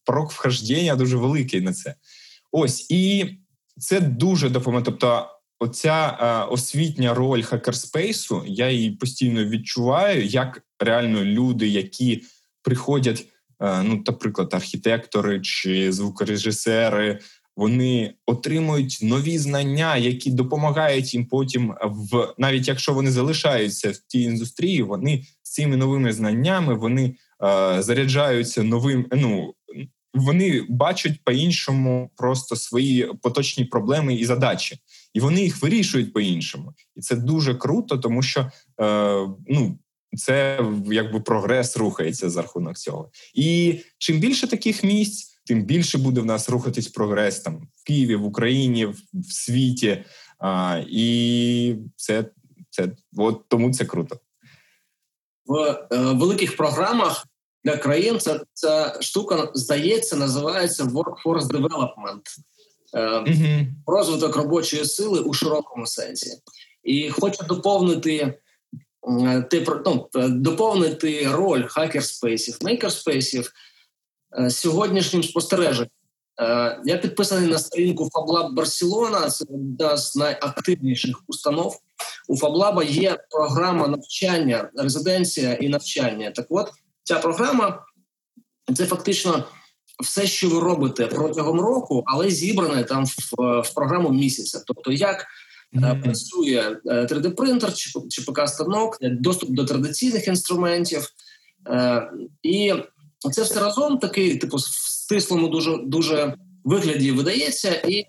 порок 0.05 0.31
вхождення 0.31 0.95
дуже 0.95 1.17
великий 1.17 1.61
на 1.61 1.73
це. 1.73 1.95
Ось 2.51 2.91
і 2.91 3.25
це 3.77 3.99
дуже 3.99 4.49
допомагає. 4.49 4.85
Тобто, 4.85 5.27
оця 5.59 6.17
е, 6.21 6.51
освітня 6.51 7.13
роль 7.13 7.41
хакерспейсу, 7.41 8.43
я 8.47 8.69
її 8.69 8.91
постійно 8.91 9.45
відчуваю, 9.45 10.25
як 10.25 10.61
реально 10.79 11.23
люди, 11.23 11.67
які 11.67 12.23
приходять, 12.61 13.25
е, 13.61 13.83
ну, 13.83 14.03
наприклад, 14.07 14.53
архітектори 14.53 15.41
чи 15.41 15.91
звукорежисери, 15.91 17.19
вони 17.59 18.13
отримують 18.25 18.99
нові 19.01 19.37
знання, 19.37 19.97
які 19.97 20.31
допомагають 20.31 21.13
їм 21.13 21.25
потім 21.25 21.75
в 21.81 22.33
навіть 22.37 22.67
якщо 22.67 22.93
вони 22.93 23.11
залишаються 23.11 23.91
в 23.91 23.97
тій 23.97 24.21
індустрії, 24.21 24.83
вони 24.83 25.23
з 25.43 25.51
цими 25.51 25.77
новими 25.77 26.13
знаннями 26.13 26.73
вони 26.73 27.15
е, 27.43 27.81
заряджаються 27.81 28.63
новим. 28.63 29.05
Ну 29.11 29.53
вони 30.13 30.65
бачать 30.69 31.23
по-іншому 31.23 32.09
просто 32.15 32.55
свої 32.55 33.11
поточні 33.21 33.65
проблеми 33.65 34.15
і 34.15 34.25
задачі, 34.25 34.77
і 35.13 35.19
вони 35.19 35.41
їх 35.41 35.61
вирішують 35.61 36.13
по-іншому. 36.13 36.73
І 36.95 37.01
це 37.01 37.15
дуже 37.15 37.55
круто, 37.55 37.97
тому 37.97 38.21
що 38.21 38.51
е, 38.81 39.27
ну. 39.47 39.79
Це 40.17 40.65
якби 40.85 41.19
прогрес 41.19 41.77
рухається 41.77 42.29
за 42.29 42.41
рахунок 42.41 42.77
цього. 42.77 43.11
І 43.33 43.79
чим 43.97 44.19
більше 44.19 44.47
таких 44.47 44.83
місць, 44.83 45.41
тим 45.45 45.63
більше 45.63 45.97
буде 45.97 46.21
в 46.21 46.25
нас 46.25 46.49
рухатись 46.49 46.87
прогрес 46.87 47.39
там 47.39 47.67
в 47.75 47.83
Києві, 47.87 48.15
в 48.15 48.25
Україні, 48.25 48.85
в, 48.85 48.95
світі. 49.29 50.03
А, 50.39 50.81
І 50.89 51.75
це 51.95 52.25
це 52.69 52.89
от 53.17 53.41
тому 53.47 53.73
це 53.73 53.85
круто. 53.85 54.19
В 55.45 55.87
е, 55.91 55.97
великих 55.97 56.57
програмах 56.57 57.27
для 57.63 57.77
країн 57.77 58.19
ця, 58.19 58.41
ця 58.53 58.97
штука 59.01 59.51
здається, 59.53 60.15
називається 60.15 60.83
Workforce 60.83 61.47
Development. 61.47 62.21
Mm 62.93 63.65
розвиток 63.85 64.35
робочої 64.35 64.85
сили 64.85 65.19
у 65.19 65.33
широкому 65.33 65.87
сенсі. 65.87 66.31
І 66.83 67.09
хочу 67.09 67.43
доповнити 67.43 68.39
ти 69.49 69.65
ну, 69.85 70.09
доповнити 70.29 71.27
роль 71.31 71.63
хакерспейсів, 71.67 72.57
мейкерспейсів 72.61 73.51
сьогоднішнім 74.49 75.23
спостереженням. 75.23 75.89
Я 76.85 76.97
підписаний 77.01 77.49
на 77.49 77.57
сторінку 77.57 78.09
FabLab 78.13 78.53
Барселона, 78.53 79.29
це 79.29 79.45
одна 79.49 79.97
з 79.97 80.15
найактивніших 80.15 81.15
установ. 81.27 81.79
У 82.27 82.35
FabLab 82.35 82.83
є 82.83 83.17
програма 83.29 83.87
навчання, 83.87 84.69
резиденція 84.75 85.53
і 85.53 85.69
навчання. 85.69 86.31
Так 86.31 86.45
от 86.49 86.71
ця 87.03 87.19
програма 87.19 87.85
це 88.75 88.85
фактично 88.85 89.43
все, 90.03 90.27
що 90.27 90.49
ви 90.49 90.59
робите 90.59 91.07
протягом 91.07 91.59
року, 91.59 92.03
але 92.05 92.29
зібране 92.29 92.83
там 92.83 93.05
в, 93.05 93.61
в 93.61 93.73
програму 93.73 94.09
місяця. 94.09 94.63
Тобто, 94.67 94.91
як 94.91 95.25
mm-hmm. 95.73 96.03
працює 96.03 96.77
3D-принтер 96.85 97.73
чи 97.73 97.91
чи 98.09 98.21
ПК-станок, 98.21 98.97
доступ 99.01 99.49
до 99.49 99.65
традиційних 99.65 100.27
інструментів, 100.27 101.09
е, 101.67 102.11
і 102.43 102.73
це 103.31 103.41
все 103.41 103.59
разом 103.59 103.97
такий, 103.97 104.37
типу, 104.37 104.57
в 104.57 104.61
стислому 104.61 105.47
дуже 105.47 105.77
дуже 105.77 106.35
вигляді 106.63 107.11
видається 107.11 107.73
і. 107.73 108.05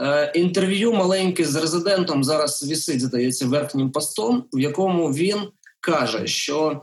Е, 0.00 0.32
інтерв'ю 0.34 0.92
маленьке 0.92 1.44
з 1.44 1.56
резидентом 1.56 2.24
зараз 2.24 2.68
вісить, 2.70 3.00
здається, 3.00 3.46
верхнім 3.46 3.92
постом, 3.92 4.44
в 4.52 4.60
якому 4.60 5.08
він 5.08 5.48
каже, 5.80 6.26
що 6.26 6.82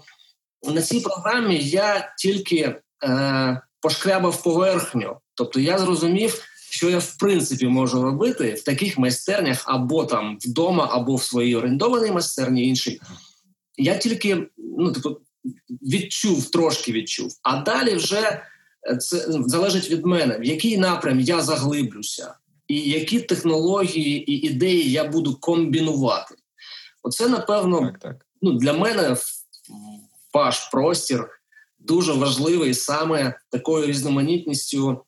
на 0.64 0.82
цій 0.82 0.99
програмі 0.99 1.59
я 1.59 2.14
тільки 2.18 2.76
е, 3.03 3.62
пошкрябав 3.82 4.43
поверхню. 4.43 5.18
Тобто 5.36 5.59
я 5.59 5.78
зрозумів, 5.78 6.43
що 6.72 6.90
я 6.90 6.98
в 6.98 7.18
принципі 7.18 7.68
можу 7.68 8.02
робити 8.02 8.54
в 8.54 8.64
таких 8.64 8.98
майстернях 8.98 9.64
або 9.66 10.06
там 10.06 10.38
вдома, 10.42 10.88
або 10.92 11.16
в 11.16 11.24
своїй 11.24 11.56
орендованій 11.56 12.12
майстерні 12.12 12.68
іншій. 12.68 13.02
Я 13.78 13.98
тільки 13.98 14.48
ну, 14.58 14.92
тобто, 14.92 15.22
відчув, 15.70 16.52
трошки 16.52 16.92
відчув. 16.92 17.40
А 17.44 17.62
далі 17.62 17.96
вже 17.96 18.42
е, 18.92 18.98
це 18.98 19.26
залежить 19.30 19.90
від 19.90 20.06
мене, 20.06 20.38
в 20.40 20.44
який 20.44 20.78
напрям 20.78 21.20
я 21.20 21.42
заглиблюся, 21.42 22.34
і 22.68 22.80
які 22.80 23.20
технології 23.20 24.32
і 24.32 24.48
ідеї 24.48 24.92
я 24.92 25.04
буду 25.04 25.36
комбінувати. 25.36 26.36
Оце, 27.04 27.28
напевно, 27.28 27.80
так, 27.80 28.00
так. 28.00 28.26
ну, 28.42 28.54
для 28.54 28.74
мене 28.74 29.16
ваш 30.34 30.60
простір 30.60 31.30
дуже 31.80 32.14
важливий 32.14 32.74
саме 32.74 33.40
такою 33.50 33.86
різноманітністю 33.86 35.06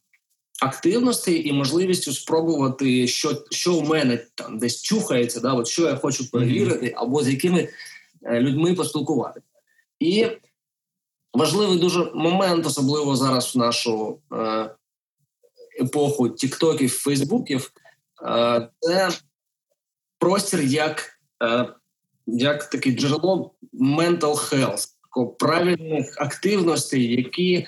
активностей 0.63 1.49
і 1.49 1.53
можливістю 1.53 2.13
спробувати, 2.13 3.07
що 3.07 3.43
що 3.51 3.75
у 3.75 3.83
мене 3.83 4.25
там 4.35 4.57
десь 4.57 4.81
чухається, 4.81 5.39
да, 5.39 5.53
от 5.53 5.67
що 5.67 5.83
я 5.83 5.95
хочу 5.95 6.31
перевірити, 6.31 6.93
або 6.97 7.23
з 7.23 7.29
якими 7.29 7.69
е, 8.23 8.39
людьми 8.39 8.73
поспілкуватися. 8.73 9.45
І 9.99 10.27
важливий 11.33 11.79
дуже 11.79 12.11
момент, 12.13 12.65
особливо 12.65 13.15
зараз 13.15 13.55
в 13.55 13.59
нашу 13.59 14.19
е, 14.33 14.69
епоху 15.81 16.29
тіктоків, 16.29 16.89
фейсбуків, 16.89 17.71
е, 18.27 18.69
це 18.79 19.09
простір 20.19 20.61
як 20.61 21.19
е, 21.43 21.67
як 22.27 22.69
таке 22.69 22.91
джерело 22.91 23.51
mental 23.73 24.35
health 24.53 24.89
правильних 25.39 26.15
активностей, 26.17 27.15
які 27.15 27.67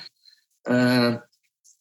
е, 0.68 1.22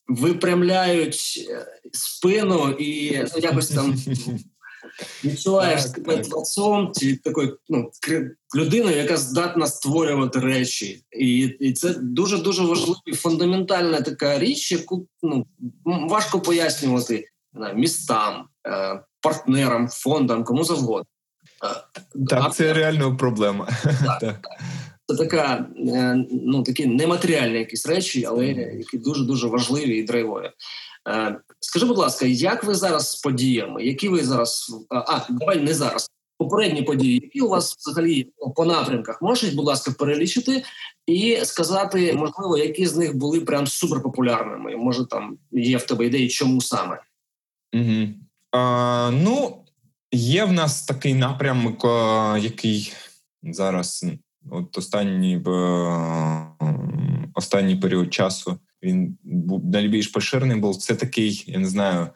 випрямляють 0.09 1.46
е, 1.50 1.66
спину 1.92 2.70
і 2.70 3.18
ну, 3.18 3.40
якось 3.42 3.68
там 3.68 3.94
відчуваєш 5.24 5.82
себе 5.82 6.16
творцом 6.16 6.92
чи 6.96 7.16
такою 7.16 7.59
ну, 7.68 7.90
людиною, 8.57 8.96
яка 8.96 9.16
здатна 9.16 9.66
створювати 9.66 10.40
речі. 10.40 11.05
І 11.12 11.38
і 11.38 11.72
це 11.72 11.94
дуже 11.94 12.38
дуже 12.38 12.62
важлива 12.62 13.00
фундаментальна 13.14 14.00
така 14.00 14.38
річ, 14.38 14.72
яку 14.72 15.09
ну, 15.22 15.46
важко 15.84 16.40
пояснювати 16.40 17.28
не, 17.52 17.74
містам, 17.74 18.48
е, 18.66 19.00
партнерам, 19.20 19.88
фондам, 19.88 20.44
кому 20.44 20.64
завгодно. 20.64 21.07
Е, 21.64 22.26
так, 22.28 22.55
це 22.55 22.72
реально 22.72 23.16
проблема. 23.16 23.68
Так, 23.82 24.18
так. 24.20 24.48
Це 25.07 25.16
така 25.16 25.66
е, 25.78 26.24
ну 26.30 26.62
такі 26.62 26.86
нематеріальні 26.86 27.59
якісь 27.59 27.86
речі, 27.86 28.24
але 28.24 28.46
які 28.46 28.98
дуже 28.98 29.24
дуже 29.24 29.48
важливі 29.48 29.96
і 29.96 30.02
драйвові. 30.02 30.50
Е, 31.09 31.40
скажи, 31.61 31.86
будь 31.86 31.98
ласка, 31.98 32.26
як 32.26 32.64
ви 32.64 32.74
зараз 32.74 33.11
з 33.11 33.20
подіями? 33.20 33.84
Які 33.84 34.09
ви 34.09 34.24
зараз 34.24 34.72
а 34.90 35.20
давай 35.28 35.61
не 35.61 35.74
зараз? 35.74 36.11
Попередні 36.38 36.82
події, 36.82 37.14
які 37.14 37.40
у 37.40 37.48
вас 37.48 37.76
взагалі 37.78 38.32
по 38.57 38.64
напрямках 38.64 39.22
можеш, 39.22 39.55
будь 39.55 39.66
ласка, 39.66 39.94
перелічити 39.98 40.64
і 41.07 41.38
сказати, 41.42 42.12
можливо, 42.12 42.59
які 42.59 42.86
з 42.86 42.96
них 42.96 43.16
були 43.16 43.40
прям 43.40 43.66
суперпопулярними? 43.66 44.76
Може, 44.76 45.07
там 45.07 45.38
є 45.52 45.76
в 45.76 45.86
тебе 45.86 46.07
ідеї, 46.07 46.28
чому 46.28 46.61
саме? 46.61 47.00
Угу. 47.74 48.09
А, 48.50 49.11
Ну 49.11 49.64
є 50.12 50.44
в 50.44 50.52
нас 50.52 50.84
такий 50.84 51.14
напрямок, 51.14 51.84
який 52.44 52.92
зараз 53.42 54.05
От 54.51 54.78
останній 54.78 55.40
останній 57.34 57.76
період 57.76 58.14
часу 58.14 58.59
він 58.82 59.18
був 59.22 59.64
найбільш 59.64 60.07
поширений 60.07 60.61
був 60.61 60.76
це 60.76 60.95
такий, 60.95 61.45
я 61.47 61.59
не 61.59 61.68
знаю, 61.68 62.09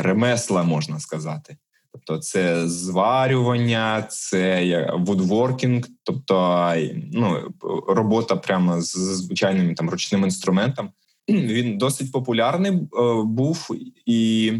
ремесла 0.00 0.62
можна 0.62 1.00
сказати. 1.00 1.56
Тобто, 1.92 2.18
це 2.18 2.68
зварювання, 2.68 4.02
це 4.02 4.92
вудворкінг, 4.98 5.84
тобто 6.02 6.74
ну, 7.12 7.54
робота 7.88 8.36
прямо 8.36 8.82
з 8.82 8.92
звичайним 8.96 9.74
там 9.74 9.90
ручним 9.90 10.24
інструментом. 10.24 10.90
Він 11.28 11.78
досить 11.78 12.12
популярний 12.12 12.72
е, 12.72 12.86
був, 13.24 13.70
і 14.06 14.52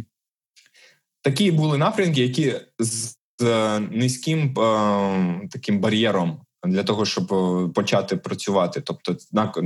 такі 1.22 1.50
були 1.50 1.78
напрямки, 1.78 2.22
які 2.22 2.54
з 2.78 3.16
низьким 3.90 4.58
е, 4.58 5.48
таким 5.50 5.80
бар'єром 5.80 6.40
для 6.66 6.82
того, 6.82 7.04
щоб 7.04 7.32
е, 7.32 7.68
почати 7.74 8.16
працювати. 8.16 8.80
Тобто, 8.80 9.16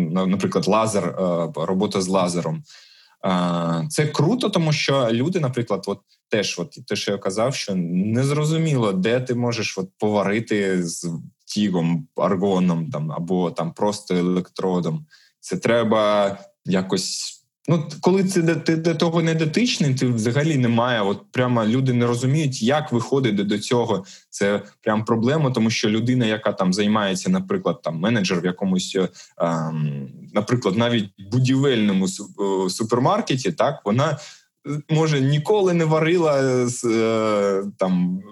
наприклад, 0.07 0.69
лазер, 0.69 1.05
е, 1.05 1.49
робота 1.57 2.01
з 2.01 2.09
лазером. 2.09 2.63
Це 3.89 4.07
круто, 4.07 4.51
тому 4.51 4.73
що 4.73 5.09
люди, 5.11 5.41
наприклад, 5.41 5.85
от 5.87 6.01
теж, 6.29 6.59
от 6.59 6.79
те, 6.87 6.97
що 6.97 7.13
я 7.13 7.19
казав, 7.19 7.55
що 7.55 7.75
незрозуміло, 7.75 8.93
де 8.93 9.21
ти 9.21 9.35
можеш 9.35 9.79
от 9.79 9.91
поварити 9.99 10.87
з 10.87 11.11
тігом, 11.47 12.09
аргоном 12.17 12.91
там 12.91 13.13
або 13.13 13.51
там 13.51 13.73
просто 13.73 14.15
електродом. 14.15 15.07
Це 15.41 15.57
треба 15.57 16.39
якось 16.65 17.34
Ну, 17.69 17.89
коли 18.01 18.25
це 18.25 18.43
ти 18.43 18.77
до 18.77 18.95
того 18.95 19.23
не 19.23 19.35
дотичний, 19.35 19.95
ти 19.95 20.07
взагалі 20.07 20.57
немає. 20.59 21.03
От 21.03 21.23
прямо 21.33 21.65
люди 21.65 21.93
не 21.93 22.07
розуміють, 22.07 22.63
як 22.63 22.93
виходить 22.93 23.47
до 23.47 23.59
цього. 23.59 24.05
Це 24.31 24.63
прям 24.81 25.05
проблема, 25.05 25.51
тому 25.51 25.71
що 25.71 25.91
людина, 25.91 26.27
яка 26.27 26.53
там 26.53 26.73
займається, 26.73 27.31
наприклад, 27.31 27.83
там 27.83 27.99
менеджер 27.99 28.41
в 28.41 28.45
якомусь, 28.45 28.97
ем, 29.39 30.09
наприклад, 30.35 30.77
навіть 30.77 31.11
будівельному 31.19 32.07
е, 32.07 32.71
супермаркеті, 32.71 33.53
так 33.53 33.81
вона. 33.85 34.19
Е, 34.69 34.81
може, 34.89 35.21
ніколи 35.21 35.75
не 35.75 35.85
варила 35.85 36.43
е, 36.85 37.63
там 37.79 38.23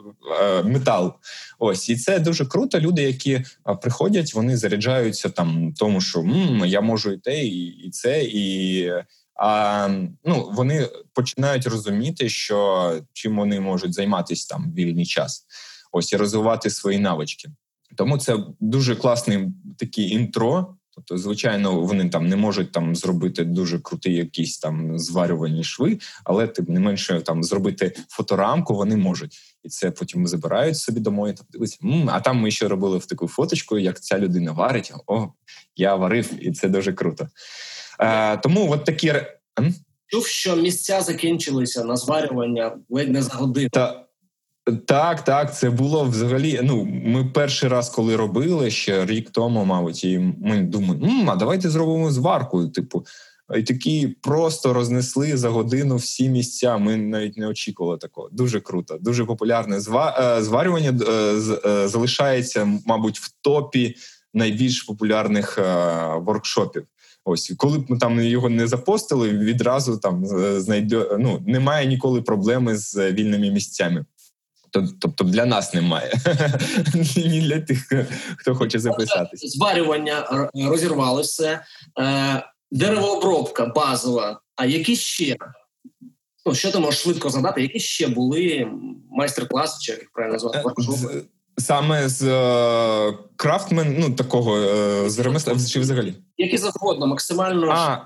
метал. 0.64 1.14
Ось 1.58 1.88
і 1.88 1.96
це 1.96 2.18
дуже 2.18 2.46
круто. 2.46 2.80
Люди, 2.80 3.02
які 3.02 3.44
приходять, 3.82 4.34
вони 4.34 4.56
заряджаються 4.56 5.28
там 5.28 5.74
тому, 5.76 6.00
що 6.00 6.20
М, 6.20 6.62
я 6.66 6.80
можу 6.80 7.12
і 7.12 7.18
те, 7.18 7.44
і 7.46 7.90
це, 7.92 8.24
і 8.24 8.92
а 9.34 9.88
ну 10.24 10.50
вони 10.52 10.88
починають 11.12 11.66
розуміти, 11.66 12.28
що 12.28 13.00
чим 13.12 13.36
вони 13.36 13.60
можуть 13.60 13.94
займатися 13.94 14.48
там 14.48 14.72
вільний 14.72 15.06
час, 15.06 15.46
ось 15.92 16.12
і 16.12 16.16
розвивати 16.16 16.70
свої 16.70 16.98
навички. 16.98 17.48
Тому 17.96 18.18
це 18.18 18.38
дуже 18.60 18.96
класний 18.96 19.48
такий 19.78 20.10
інтро. 20.10 20.76
Тобто, 20.94 21.18
звичайно, 21.18 21.80
вони 21.80 22.08
там 22.08 22.26
не 22.26 22.36
можуть 22.36 22.72
там 22.72 22.96
зробити 22.96 23.44
дуже 23.44 23.78
круті 23.78 24.12
якісь 24.12 24.58
там 24.58 24.98
зварювальні 24.98 25.64
шви, 25.64 25.98
але 26.24 26.46
тим 26.46 26.66
не 26.68 26.80
менше 26.80 27.20
там 27.20 27.44
зробити 27.44 27.94
фоторамку 28.08 28.74
вони 28.74 28.96
можуть, 28.96 29.38
і 29.64 29.68
це 29.68 29.90
потім 29.90 30.26
забирають 30.26 30.76
собі 30.76 31.00
домой. 31.00 31.32
Там 31.32 31.46
дивиться, 31.50 31.78
а 32.08 32.20
там 32.20 32.40
ми 32.40 32.50
ще 32.50 32.68
робили 32.68 32.98
в 32.98 33.06
таку 33.06 33.28
фоточку, 33.28 33.78
як 33.78 34.00
ця 34.00 34.18
людина 34.18 34.52
варить. 34.52 34.92
О, 35.06 35.28
я 35.76 35.94
варив, 35.94 36.30
і 36.40 36.52
це 36.52 36.68
дуже 36.68 36.92
круто. 36.92 37.28
Е, 38.00 38.36
Тому 38.36 38.70
от 38.72 38.84
такі 38.84 39.14
чув, 40.06 40.26
що 40.26 40.56
місця 40.56 41.00
закінчилися 41.00 41.84
на 41.84 41.96
зварювання 41.96 42.76
ледь 42.90 43.10
не 43.10 43.22
за 43.22 43.32
годину. 43.32 43.68
Та... 43.72 43.98
Так, 44.86 45.24
так, 45.24 45.56
це 45.56 45.70
було 45.70 46.04
взагалі. 46.04 46.60
Ну, 46.62 46.84
ми 46.84 47.24
перший 47.24 47.68
раз, 47.68 47.90
коли 47.90 48.16
робили 48.16 48.70
ще 48.70 49.06
рік 49.06 49.30
тому, 49.30 49.64
мабуть, 49.64 50.04
і 50.04 50.18
ми 50.18 50.62
думаємо, 50.62 51.32
а 51.32 51.36
давайте 51.36 51.70
зробимо 51.70 52.10
зварку. 52.10 52.68
Типу, 52.68 53.06
і 53.56 53.62
такі 53.62 54.08
просто 54.08 54.72
рознесли 54.72 55.36
за 55.36 55.48
годину 55.48 55.96
всі 55.96 56.28
місця. 56.28 56.78
Ми 56.78 56.96
навіть 56.96 57.36
не 57.36 57.46
очікували 57.46 57.98
такого. 57.98 58.28
Дуже 58.32 58.60
круто, 58.60 58.98
дуже 59.00 59.24
популярне. 59.24 59.80
Зварювання 60.40 60.98
залишається, 61.88 62.68
мабуть, 62.86 63.18
в 63.18 63.32
топі 63.40 63.96
найбільш 64.34 64.82
популярних 64.82 65.58
воркшопів. 66.16 66.86
Ось 67.24 67.52
коли 67.56 67.78
б 67.78 67.90
ми 67.90 67.98
там 67.98 68.20
його 68.20 68.48
не 68.48 68.66
запостили, 68.66 69.28
відразу 69.30 69.98
там 69.98 70.26
знайде 70.60 71.06
ну 71.18 71.42
немає 71.46 71.86
ніколи 71.86 72.22
проблеми 72.22 72.76
з 72.76 73.12
вільними 73.12 73.50
місцями. 73.50 74.04
Тобто 75.00 75.24
для 75.24 75.44
нас 75.46 75.74
немає 75.74 76.12
ні 77.16 77.40
для 77.40 77.60
тих, 77.60 77.92
хто 78.36 78.54
хоче 78.54 78.78
записатися. 78.78 79.48
Зварювання 79.48 80.48
розірвали 80.54 81.22
все, 81.22 81.64
е, 82.00 82.42
деревообробка 82.70 83.66
базова. 83.66 84.40
А 84.56 84.66
які 84.66 84.96
ще 84.96 85.36
ну 86.46 86.54
що 86.54 86.72
ти 86.72 86.78
можеш 86.78 87.00
швидко 87.00 87.30
задати? 87.30 87.62
Які 87.62 87.80
ще 87.80 88.08
були 88.08 88.68
майстер-класи, 89.10 89.78
чи 89.80 89.92
як 89.92 90.10
правильно 90.12 90.32
назвати? 90.32 90.62
Е, 91.58 91.62
саме 91.62 92.08
з 92.08 92.22
е, 92.22 93.14
крафтмен, 93.36 93.96
ну 93.98 94.10
такого 94.10 94.56
е, 94.56 95.10
з 95.10 95.18
ремесла 95.18 95.54
чи 95.68 95.80
взагалі? 95.80 96.14
Які 96.38 96.58
завгодно, 96.58 97.06
максимально 97.06 97.70
а, 97.70 97.98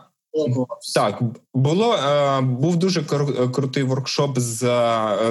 так 0.95 1.23
було 1.55 1.95
е, 1.95 2.41
був 2.41 2.77
дуже 2.77 3.03
крутий 3.53 3.83
воркшоп 3.83 4.39
з 4.39 4.59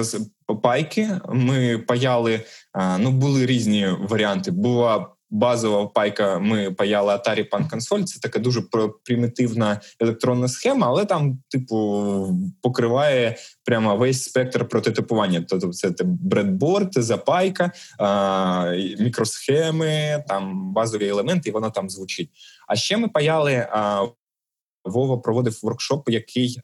з 0.00 0.20
пайки. 0.62 1.10
Ми 1.28 1.78
паяли. 1.78 2.40
Е, 2.78 2.98
ну 2.98 3.10
були 3.10 3.46
різні 3.46 3.88
варіанти. 4.08 4.50
Була 4.50 5.06
базова 5.30 5.86
пайка. 5.86 6.38
Ми 6.38 6.70
паяли 6.70 7.12
Atari 7.12 7.50
Pan 7.50 7.70
Console. 7.70 8.04
Це 8.04 8.20
така 8.20 8.38
дуже 8.38 8.62
примітивна 9.04 9.80
електронна 10.00 10.48
схема, 10.48 10.86
але 10.86 11.04
там, 11.04 11.38
типу, 11.48 12.38
покриває 12.62 13.36
прямо 13.64 13.96
весь 13.96 14.22
спектр 14.22 14.68
прототипування. 14.68 15.44
Тобто, 15.48 15.72
це 15.72 15.92
бредборд, 16.04 16.90
запайка, 16.92 17.72
мікросхеми, 19.00 20.24
там 20.28 20.72
базові 20.72 21.08
елементи, 21.08 21.48
і 21.48 21.52
воно 21.52 21.70
там 21.70 21.90
звучить. 21.90 22.30
А 22.68 22.76
ще 22.76 22.96
ми 22.96 23.08
паяли. 23.08 23.68
Вова 24.84 25.18
проводив 25.18 25.60
воркшоп, 25.62 26.08
який 26.08 26.60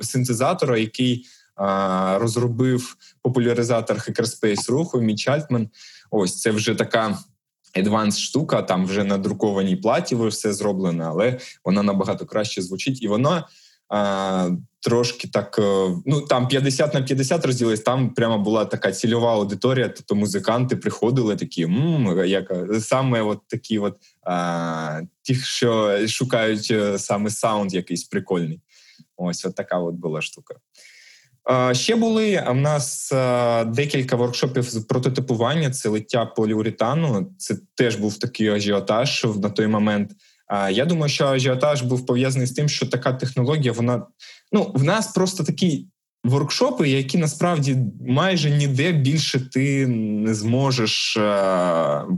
синтезатора, 0.00 0.78
який 0.78 1.26
а, 1.56 2.18
розробив 2.20 2.96
популяризатор 3.22 3.96
Hackerspace 3.96 4.70
руху 4.70 5.00
Міч 5.00 5.28
Альтман. 5.28 5.68
Ось 6.10 6.40
це 6.40 6.50
вже 6.50 6.74
така. 6.74 7.18
Advanced 7.76 8.18
штука, 8.18 8.62
там 8.62 8.86
вже 8.86 9.04
на 9.04 9.18
друкованій 9.18 9.76
платі 9.76 10.14
все 10.16 10.52
зроблено, 10.52 11.04
але 11.08 11.38
вона 11.64 11.82
набагато 11.82 12.26
краще 12.26 12.62
звучить, 12.62 13.02
і 13.02 13.08
вона 13.08 13.48
а, 13.88 14.50
трошки 14.80 15.28
так. 15.28 15.58
Е, 15.58 15.96
ну 16.06 16.20
там 16.20 16.48
50 16.48 16.94
на 16.94 17.02
50 17.02 17.46
розділились, 17.46 17.80
Там 17.80 18.14
прямо 18.14 18.38
була 18.38 18.64
така 18.64 18.92
цільова 18.92 19.32
аудиторія. 19.32 19.88
Тобто 19.88 20.14
музиканти 20.14 20.76
приходили 20.76 21.36
такі, 21.36 21.62
м 21.62 22.22
як 22.26 22.52
саме 22.80 23.22
от 23.22 23.38
такі, 23.48 23.78
от 23.78 23.96
а, 24.22 25.00
ті, 25.22 25.34
що 25.34 25.98
шукають 26.08 26.68
е, 26.70 26.98
саме 26.98 27.30
саунд, 27.30 27.74
якийсь 27.74 28.04
прикольний. 28.04 28.60
Ось 29.16 29.44
от 29.44 29.54
така 29.54 29.78
от 29.78 29.94
була 29.94 30.22
штука. 30.22 30.54
Ще 31.72 31.96
були 31.96 32.44
в 32.48 32.54
нас 32.54 33.12
декілька 33.66 34.16
воркшопів 34.16 34.62
з 34.62 34.78
прототипування. 34.84 35.70
Це 35.70 35.88
лиття 35.88 36.26
поліуретану. 36.26 37.32
Це 37.38 37.56
теж 37.74 37.96
був 37.96 38.18
такий 38.18 38.48
ажіотаж 38.48 39.26
на 39.42 39.50
той 39.50 39.66
момент. 39.66 40.10
Я 40.70 40.84
думаю, 40.84 41.08
що 41.08 41.26
ажіотаж 41.26 41.82
був 41.82 42.06
пов'язаний 42.06 42.46
з 42.46 42.52
тим, 42.52 42.68
що 42.68 42.86
така 42.86 43.12
технологія, 43.12 43.72
вона 43.72 44.06
ну 44.52 44.72
в 44.74 44.84
нас 44.84 45.06
просто 45.06 45.44
такі 45.44 45.86
воркшопи, 46.24 46.88
які 46.88 47.18
насправді 47.18 47.76
майже 48.08 48.50
ніде 48.50 48.92
більше 48.92 49.50
ти 49.50 49.86
не 49.86 50.34
зможеш 50.34 51.18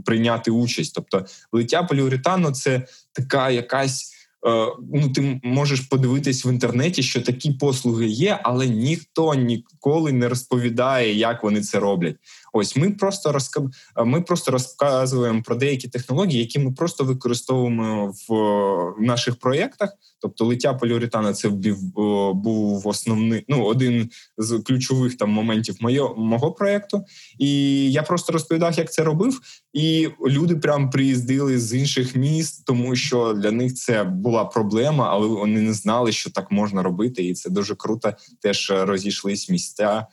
прийняти 0.05 0.51
участь. 0.51 0.95
Тобто, 0.95 1.25
лиття 1.51 1.83
поліуретану 1.83 2.51
це 2.51 2.81
така 3.13 3.49
якась. 3.49 4.15
Е, 4.47 4.67
ну, 4.93 5.09
ти 5.09 5.41
можеш 5.43 5.79
подивитись 5.79 6.45
в 6.45 6.47
інтернеті, 6.47 7.03
що 7.03 7.21
такі 7.21 7.51
послуги 7.51 8.07
є, 8.07 8.39
але 8.43 8.67
ніхто 8.67 9.33
ніколи 9.33 10.11
не 10.11 10.29
розповідає, 10.29 11.13
як 11.13 11.43
вони 11.43 11.61
це 11.61 11.79
роблять. 11.79 12.15
Ось 12.53 12.75
ми 12.75 12.91
просто 12.91 13.31
розка... 13.31 13.61
ми 14.05 14.21
просто 14.21 14.51
розказуємо 14.51 15.41
про 15.45 15.55
деякі 15.55 15.87
технології, 15.87 16.39
які 16.39 16.59
ми 16.59 16.71
просто 16.71 17.03
використовуємо 17.03 18.13
в 18.29 19.03
наших 19.05 19.35
проєктах. 19.35 19.89
Тобто, 20.21 20.45
лиття 20.45 20.73
поліуретана 20.73 21.33
це 21.33 21.49
був 21.49 22.87
основний 22.87 23.45
ну 23.47 23.63
один 23.63 24.09
з 24.37 24.59
ключових 24.59 25.17
там 25.17 25.29
моментів 25.29 25.75
моє, 25.79 26.01
мого 26.17 26.51
проєкту. 26.51 27.05
І 27.37 27.91
я 27.91 28.03
просто 28.03 28.33
розповідав, 28.33 28.77
як 28.77 28.93
це 28.93 29.03
робив. 29.03 29.39
І 29.73 30.09
люди 30.27 30.55
прям 30.55 30.89
приїздили 30.89 31.59
з 31.59 31.73
інших 31.73 32.15
міст, 32.15 32.65
тому 32.65 32.95
що 32.95 33.33
для 33.33 33.51
них 33.51 33.73
це 33.73 34.03
була 34.03 34.45
проблема, 34.45 35.09
але 35.11 35.27
вони 35.27 35.61
не 35.61 35.73
знали, 35.73 36.11
що 36.11 36.29
так 36.29 36.51
можна 36.51 36.83
робити, 36.83 37.23
і 37.23 37.33
це 37.33 37.49
дуже 37.49 37.75
круто. 37.75 38.13
Теж 38.41 38.73
розійшлись 38.75 39.49
місця. 39.49 40.07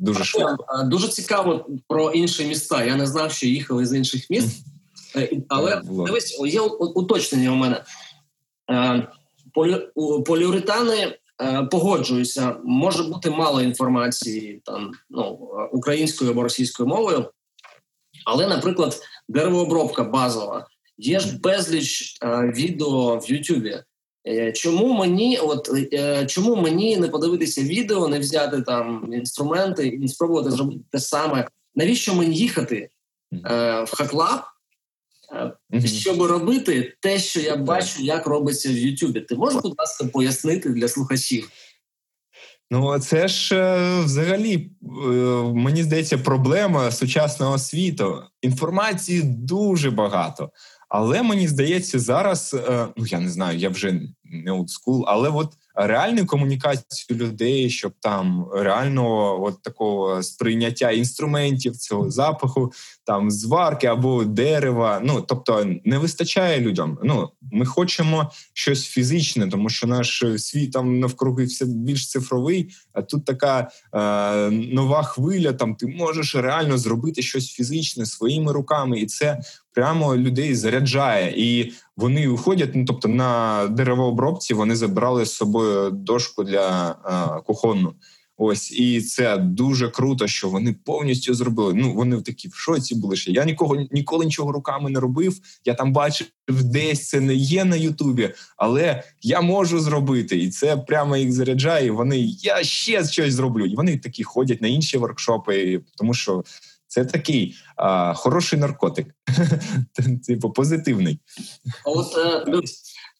Е, 0.00 0.04
дуже 0.04 0.24
швидко. 0.24 0.66
Дуже 0.84 1.08
цікаво 1.08 1.66
про 1.88 2.10
інші 2.10 2.44
міста. 2.44 2.84
Я 2.84 2.96
не 2.96 3.06
знав, 3.06 3.32
що 3.32 3.46
їхали 3.46 3.86
з 3.86 3.96
інших 3.96 4.30
міст, 4.30 4.66
е, 5.16 5.30
але 5.48 5.82
дивись, 5.84 6.40
є 6.40 6.60
уточнення 6.60 7.52
у 7.52 7.54
мене. 7.54 7.84
Е, 8.70 9.08
поліуретани 10.26 11.18
е, 11.42 11.68
погоджуюся, 11.70 12.56
може 12.64 13.02
бути 13.02 13.30
мало 13.30 13.62
інформації 13.62 14.62
там 14.64 14.92
ну, 15.10 15.24
українською 15.72 16.30
або 16.30 16.42
російською 16.42 16.88
мовою, 16.88 17.30
але, 18.24 18.48
наприклад, 18.48 19.00
деревообробка 19.28 20.04
базова. 20.04 20.66
Є 20.98 21.20
ж 21.20 21.38
безліч 21.38 22.18
відео 22.56 23.16
в 23.16 23.30
Ютубі. 23.30 23.82
Е, 24.26 24.52
чому 24.52 24.94
мені, 24.94 25.38
от 25.38 25.70
е, 25.92 26.26
чому 26.26 26.56
мені 26.56 26.96
не 26.96 27.08
подивитися 27.08 27.62
відео, 27.62 28.08
не 28.08 28.18
взяти 28.18 28.62
там 28.62 29.12
інструменти 29.12 29.88
і 29.88 30.08
спробувати 30.08 30.50
зробити 30.50 30.80
те 30.90 31.00
саме? 31.00 31.48
Навіщо 31.74 32.14
мені 32.14 32.36
їхати 32.36 32.88
е, 33.32 33.82
в 33.82 33.96
хаклаб, 33.96 34.40
е, 35.74 35.86
щоб 35.86 36.22
робити 36.22 36.96
те, 37.00 37.18
що 37.18 37.40
я 37.40 37.56
бачу, 37.56 38.02
як 38.02 38.26
робиться 38.26 38.68
в 38.68 38.76
Ютубі? 38.76 39.20
Ти 39.20 39.34
можеш, 39.34 39.62
будь 39.62 39.74
ласка, 39.78 40.04
пояснити 40.04 40.68
для 40.68 40.88
слухачів? 40.88 41.50
Ну, 42.70 42.98
це 42.98 43.28
ж 43.28 43.54
взагалі 44.04 44.70
мені 45.54 45.82
здається 45.82 46.18
проблема 46.18 46.90
сучасного 46.90 47.58
світу. 47.58 48.22
Інформації 48.42 49.22
дуже 49.22 49.90
багато. 49.90 50.50
Але 50.90 51.22
мені 51.22 51.48
здається, 51.48 51.98
зараз 51.98 52.56
е, 52.68 52.86
ну 52.96 53.06
я 53.06 53.20
не 53.20 53.30
знаю, 53.30 53.58
я 53.58 53.68
вже 53.68 54.00
не 54.24 54.52
олдскул, 54.52 55.04
але 55.08 55.28
от 55.28 55.52
реальну 55.86 56.26
комунікацію 56.26 57.18
людей, 57.18 57.70
щоб 57.70 57.92
там 58.00 58.46
реального 58.54 59.44
от 59.44 59.62
такого 59.62 60.22
сприйняття 60.22 60.90
інструментів, 60.90 61.76
цього 61.76 62.10
запаху, 62.10 62.72
там 63.04 63.30
зварки 63.30 63.86
або 63.86 64.24
дерева. 64.24 65.00
Ну 65.04 65.24
тобто 65.28 65.66
не 65.84 65.98
вистачає 65.98 66.60
людям. 66.60 66.98
Ну 67.02 67.28
ми 67.52 67.66
хочемо 67.66 68.30
щось 68.52 68.86
фізичне, 68.86 69.48
тому 69.48 69.68
що 69.68 69.86
наш 69.86 70.24
світ 70.36 70.72
там 70.72 71.00
навкруги 71.00 71.44
все 71.44 71.64
більш 71.64 72.10
цифровий. 72.10 72.70
А 72.92 73.02
тут 73.02 73.24
така 73.24 73.70
е, 73.94 74.50
нова 74.50 75.02
хвиля. 75.02 75.52
Там 75.52 75.74
ти 75.74 75.86
можеш 75.86 76.34
реально 76.34 76.78
зробити 76.78 77.22
щось 77.22 77.48
фізичне 77.48 78.06
своїми 78.06 78.52
руками, 78.52 79.00
і 79.00 79.06
це 79.06 79.40
прямо 79.72 80.16
людей 80.16 80.54
заряджає. 80.54 81.34
І 81.36 81.72
вони 82.00 82.28
виходять. 82.28 82.74
Ну 82.74 82.84
тобто 82.84 83.08
на 83.08 83.66
деревообробці 83.66 84.54
вони 84.54 84.76
забрали 84.76 85.24
з 85.24 85.32
собою 85.32 85.90
дошку 85.90 86.44
для 86.44 86.96
е, 87.06 87.42
кухонну. 87.46 87.94
Ось 88.42 88.72
і 88.72 89.00
це 89.00 89.36
дуже 89.36 89.88
круто, 89.88 90.26
що 90.26 90.48
вони 90.48 90.76
повністю 90.84 91.34
зробили. 91.34 91.74
Ну 91.74 91.94
вони 91.94 92.22
такі 92.22 92.48
в 92.48 92.54
шоці 92.54 92.94
були. 92.94 93.16
що 93.16 93.30
Я 93.30 93.44
нікого 93.44 93.76
ніколи 93.90 94.24
нічого 94.24 94.52
руками 94.52 94.90
не 94.90 95.00
робив. 95.00 95.38
Я 95.64 95.74
там 95.74 95.92
бачив 95.92 96.26
десь 96.48 97.08
це 97.08 97.20
не 97.20 97.34
є 97.34 97.64
на 97.64 97.76
Ютубі, 97.76 98.30
але 98.56 99.02
я 99.22 99.40
можу 99.40 99.80
зробити, 99.80 100.38
і 100.38 100.50
це 100.50 100.76
прямо 100.76 101.16
їх 101.16 101.32
заряджає. 101.32 101.90
Вони 101.90 102.18
я 102.42 102.64
ще 102.64 103.04
щось 103.04 103.34
зроблю. 103.34 103.66
І 103.66 103.76
вони 103.76 103.98
такі 103.98 104.24
ходять 104.24 104.62
на 104.62 104.68
інші 104.68 104.98
воркшопи, 104.98 105.80
тому 105.96 106.14
що 106.14 106.44
це 106.90 107.04
такий 107.04 107.56
а, 107.76 108.14
хороший 108.14 108.58
наркотик, 108.58 109.14
типу 110.26 110.50
позитивний. 110.50 111.20
От 111.84 112.16
е, 112.18 112.60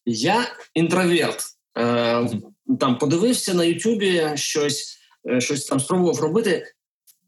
я 0.05 0.45
інтроверт. 0.73 1.43
Е, 1.77 2.29
там 2.79 2.97
подивився 2.97 3.53
на 3.53 3.63
Ютубі 3.63 4.31
щось, 4.35 4.97
е, 5.29 5.41
щось 5.41 5.65
там 5.65 5.79
спробував 5.79 6.19
робити. 6.19 6.65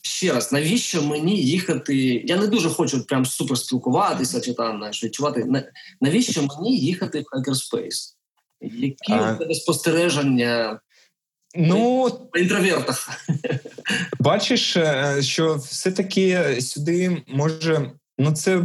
ще 0.02 0.34
раз, 0.34 0.52
навіщо 0.52 1.04
мені 1.04 1.42
їхати? 1.42 1.96
Я 2.26 2.38
не 2.38 2.48
дуже 2.48 2.70
хочу 2.70 3.06
прям 3.06 3.26
супер 3.26 3.58
спілкуватися 3.58 4.42
чи 4.42 4.54
там 4.54 4.78
знаєш, 4.78 5.04
відчувати. 5.04 5.64
Навіщо 6.02 6.42
мені 6.42 6.78
їхати 6.78 7.20
в 7.20 7.38
Hackerspace? 7.38 8.14
Які 8.62 9.14
а... 9.14 9.40
спостереження? 9.54 10.80
Ну, 11.56 12.10
по 12.34 12.40
інтровертах. 12.40 13.10
Бачиш, 14.20 14.78
е, 14.78 15.18
що 15.22 15.56
все-таки 15.56 16.58
сюди 16.62 17.22
може. 17.28 17.92
Ну, 18.18 18.32
це 18.32 18.58
е, 18.58 18.64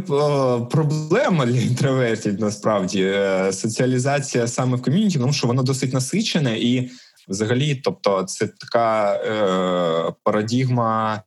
проблема 0.71 1.45
для 1.45 1.59
інтровертів 1.59 2.39
насправді 2.39 3.03
е, 3.03 3.53
соціалізація 3.53 4.47
саме 4.47 4.77
в 4.77 4.81
ком'юніті, 4.81 5.19
тому 5.19 5.33
що 5.33 5.47
воно 5.47 5.63
досить 5.63 5.93
насичене 5.93 6.59
і 6.59 6.91
взагалі, 7.27 7.75
тобто, 7.75 8.23
це 8.23 8.47
така 8.47 9.13
е, 9.13 10.13
парадігма 10.23 11.23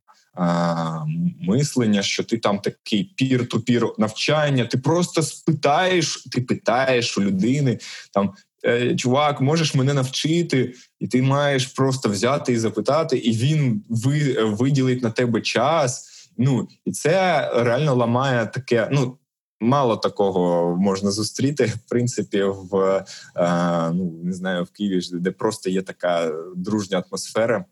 мислення, 1.41 2.01
що 2.01 2.23
ти 2.23 2.37
там 2.37 2.59
такий 2.59 3.03
пір-ту-пір 3.03 3.87
навчання, 3.97 4.65
ти 4.65 4.77
просто 4.77 5.21
спитаєш, 5.21 6.23
ти 6.31 6.41
питаєш 6.41 7.17
у 7.17 7.21
людини 7.21 7.79
там. 8.13 8.33
«Е, 8.65 8.95
чувак, 8.95 9.41
можеш 9.41 9.75
мене 9.75 9.93
навчити, 9.93 10.73
і 10.99 11.07
ти 11.07 11.21
маєш 11.21 11.65
просто 11.65 12.09
взяти 12.09 12.53
і 12.53 12.57
запитати, 12.57 13.17
і 13.17 13.31
він 13.31 13.83
ви, 13.89 14.43
виділить 14.43 15.03
на 15.03 15.11
тебе 15.11 15.41
час. 15.41 16.09
Ну 16.37 16.67
і 16.85 16.91
це 16.91 17.49
реально 17.55 17.95
ламає 17.95 18.45
таке. 18.45 18.89
Ну 18.91 19.17
мало 19.61 19.97
такого 19.97 20.75
можна 20.77 21.11
зустріти 21.11 21.65
в 21.65 21.89
принципі 21.89 22.43
в 22.43 23.05
е, 23.35 23.91
ну 23.93 24.19
не 24.23 24.33
знаю 24.33 24.63
в 24.63 24.71
Києві, 24.71 25.01
де 25.13 25.31
просто 25.31 25.69
є 25.69 25.81
така 25.81 26.31
дружня 26.55 27.03
атмосфера 27.07 27.65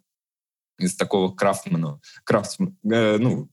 з 0.80 0.94
такого 0.94 1.32
крафтмену, 1.32 2.00
крафт, 2.24 2.58
е, 2.92 3.18
ну, 3.20 3.50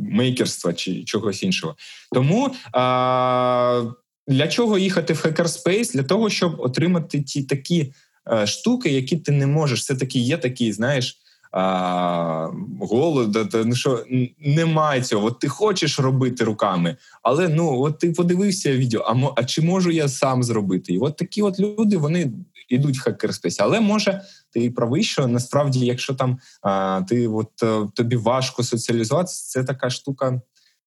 мейкерства 0.00 0.72
чи 0.72 1.04
чогось 1.04 1.42
іншого. 1.42 1.76
Тому 2.12 2.54
а, 2.72 3.84
для 4.30 4.48
чого 4.48 4.78
їхати 4.78 5.12
в 5.12 5.20
хакерспейс? 5.20 5.92
Для 5.92 6.02
того, 6.02 6.30
щоб 6.30 6.60
отримати 6.60 7.22
ті 7.22 7.42
такі 7.42 7.92
е, 8.32 8.46
штуки, 8.46 8.90
які 8.90 9.16
ти 9.16 9.32
не 9.32 9.46
можеш. 9.46 9.80
Все 9.80 9.94
таки 9.94 10.18
є 10.18 10.36
такі, 10.36 10.72
знаєш. 10.72 11.16
А, 11.52 12.48
голода, 12.80 13.64
ну 13.64 13.74
що 13.74 14.04
немає 14.38 15.02
цього. 15.02 15.26
От 15.26 15.38
ти 15.38 15.48
хочеш 15.48 15.98
робити 15.98 16.44
руками, 16.44 16.96
але 17.22 17.48
ну 17.48 17.80
от 17.80 17.98
ти 17.98 18.10
подивився 18.12 18.72
відео. 18.72 19.00
А 19.00 19.40
а 19.40 19.44
чи 19.44 19.62
можу 19.62 19.90
я 19.90 20.08
сам 20.08 20.42
зробити? 20.42 20.92
І 20.92 20.98
от 20.98 21.16
такі 21.16 21.42
от 21.42 21.60
люди 21.60 21.96
вони 21.96 22.32
йдуть 22.68 22.98
в 22.98 23.02
хакерспейсі. 23.02 23.62
Але 23.62 23.80
може 23.80 24.22
ти 24.50 24.70
правий, 24.70 25.02
що 25.02 25.26
насправді, 25.26 25.86
якщо 25.86 26.14
там 26.14 26.38
а, 26.62 27.02
ти 27.08 27.28
от 27.28 27.62
е, 27.62 27.88
тобі 27.94 28.16
важко 28.16 28.62
соціалізуватися, 28.62 29.50
це 29.50 29.64
така 29.64 29.90
штука. 29.90 30.40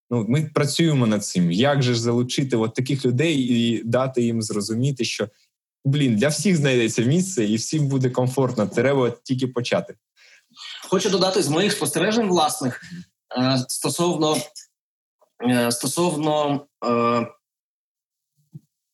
Ну, 0.10 0.26
ми 0.30 0.52
працюємо 0.54 1.08
над 1.08 1.26
цим. 1.26 1.52
Як 1.52 1.84
же 1.84 1.94
ж 1.94 2.02
залучити 2.02 2.58
от 2.58 2.74
таких 2.74 3.06
людей 3.06 3.36
і 3.36 3.84
дати 3.84 4.22
їм 4.22 4.42
зрозуміти, 4.42 5.06
що 5.06 5.30
блін 5.86 6.16
для 6.16 6.28
всіх 6.28 6.58
знайдеться 6.58 7.02
місце, 7.02 7.46
і 7.46 7.56
всім 7.56 7.88
буде 7.88 8.10
комфортно. 8.10 8.68
Треба 8.68 9.14
тільки 9.24 9.48
почати. 9.48 9.96
Хочу 10.90 11.10
додати 11.10 11.44
з 11.44 11.50
моїх 11.50 11.72
спостережень 11.72 12.28
власних 12.28 12.82
е, 13.38 13.66
стосовно 13.68 14.38
е, 15.50 15.72
стосовно 15.72 16.66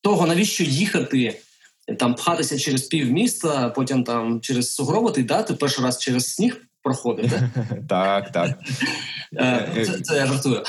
того, 0.01 0.27
навіщо 0.27 0.63
їхати 0.63 1.41
там 1.99 2.15
пхатися 2.15 2.59
через 2.59 2.81
півміста, 2.81 3.69
потім 3.69 4.03
там 4.03 4.41
через 4.41 4.73
сугроботи, 4.73 5.23
да? 5.23 5.43
ти 5.43 5.53
перший 5.53 5.85
раз 5.85 5.99
через 5.99 6.33
сніг 6.33 6.61
проходив, 6.83 7.31
так? 7.89 8.31
Так, 8.31 8.59
е, 9.33 9.85
Це, 9.85 9.99
це 9.99 10.15
я 10.15 10.25
жартую. 10.25 10.63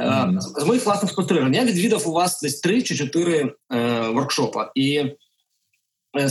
Mm-hmm. 0.00 0.40
З 0.40 0.64
моїх 0.64 0.86
власних 0.86 1.12
спостережень 1.12 1.54
я 1.54 1.64
відвідав 1.64 2.08
у 2.08 2.12
вас 2.12 2.40
десь 2.40 2.60
три 2.60 2.82
чи 2.82 2.96
чотири 2.96 3.54
е, 3.72 4.00
воркшопа. 4.00 4.72
І 4.74 4.96
е, 6.18 6.30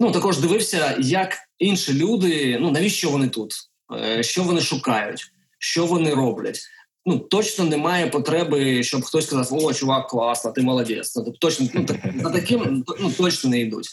ну, 0.00 0.12
також 0.12 0.38
дивився, 0.38 0.96
як 1.00 1.36
інші 1.58 1.94
люди, 1.94 2.58
ну 2.60 2.70
навіщо 2.70 3.10
вони 3.10 3.28
тут, 3.28 3.54
е, 4.00 4.22
що 4.22 4.42
вони 4.42 4.60
шукають, 4.60 5.32
що 5.58 5.86
вони 5.86 6.14
роблять 6.14 6.60
ну 7.06 7.18
точно 7.18 7.64
немає 7.64 8.06
потреби, 8.06 8.82
щоб 8.82 9.02
хтось 9.02 9.26
сказав, 9.26 9.64
о, 9.64 9.74
чувак, 9.74 10.08
класно, 10.08 10.52
ти 10.52 10.62
молодець. 10.62 11.16
Ну, 11.16 11.32
точно 11.40 11.66
ну, 11.74 11.84
так, 11.84 12.00
за 12.22 12.30
таким 12.30 12.84
ну, 13.00 13.12
точно 13.12 13.50
не 13.50 13.60
йдуть. 13.60 13.88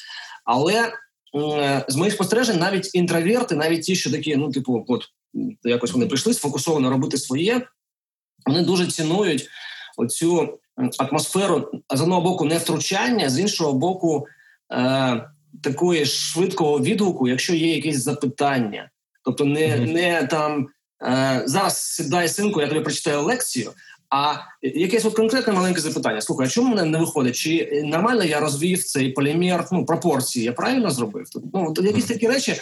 Але 0.46 0.94
з 1.88 1.96
моїх 1.96 2.14
спостережень, 2.14 2.60
навіть 2.60 2.96
інтроверти, 2.96 3.56
навіть 3.56 3.82
ті, 3.82 3.96
що 3.96 4.12
такі, 4.12 4.36
ну, 4.36 4.52
типу, 4.52 4.86
от 4.88 5.04
якось 5.64 5.92
вони 5.92 6.06
прийшли 6.06 6.34
сфокусовано 6.34 6.90
робити 6.90 7.18
своє, 7.18 7.62
вони 8.46 8.62
дуже 8.62 8.88
цінують 8.88 9.50
оцю 9.98 10.60
атмосферу 10.98 11.72
з 11.94 12.02
одного 12.02 12.22
боку 12.22 12.46
не 12.46 12.58
втручання, 12.58 13.30
з 13.30 13.40
іншого 13.40 13.74
боку, 13.74 14.28
е, 14.72 15.30
такої 15.64 16.06
швидкого 16.06 16.80
відгуку, 16.80 17.28
якщо 17.28 17.56
є 17.56 17.76
якісь 17.76 18.04
запитання. 18.04 18.90
Тобто, 19.24 19.46
не, 19.46 19.78
не 19.78 20.24
там 20.24 20.68
Е, 21.04 21.42
зараз 21.46 21.78
сідай 21.78 22.30
синку, 22.30 22.62
я 22.62 22.68
тобі 22.68 22.80
прочитаю 22.80 23.22
лекцію. 23.22 23.72
А 24.10 24.36
якесь 24.62 25.06
от 25.06 25.16
конкретне 25.16 25.54
маленьке 25.54 25.82
запитання. 25.82 26.22
Слухай, 26.22 26.48
а 26.48 26.50
чому 26.50 26.76
мене 26.76 26.86
не 26.86 26.98
виходить? 26.98 27.36
Чи 27.36 27.82
нормально 27.86 28.24
я 28.24 28.40
розвів 28.40 28.84
цей 28.84 29.10
полімер 29.12 29.68
ну, 29.72 29.86
пропорції? 29.86 30.46
Я 30.46 30.54
правильно 30.54 30.92
зробив? 30.92 31.26
Ну, 31.54 31.74
якісь 31.78 32.06
такі 32.06 32.28
речі, 32.28 32.56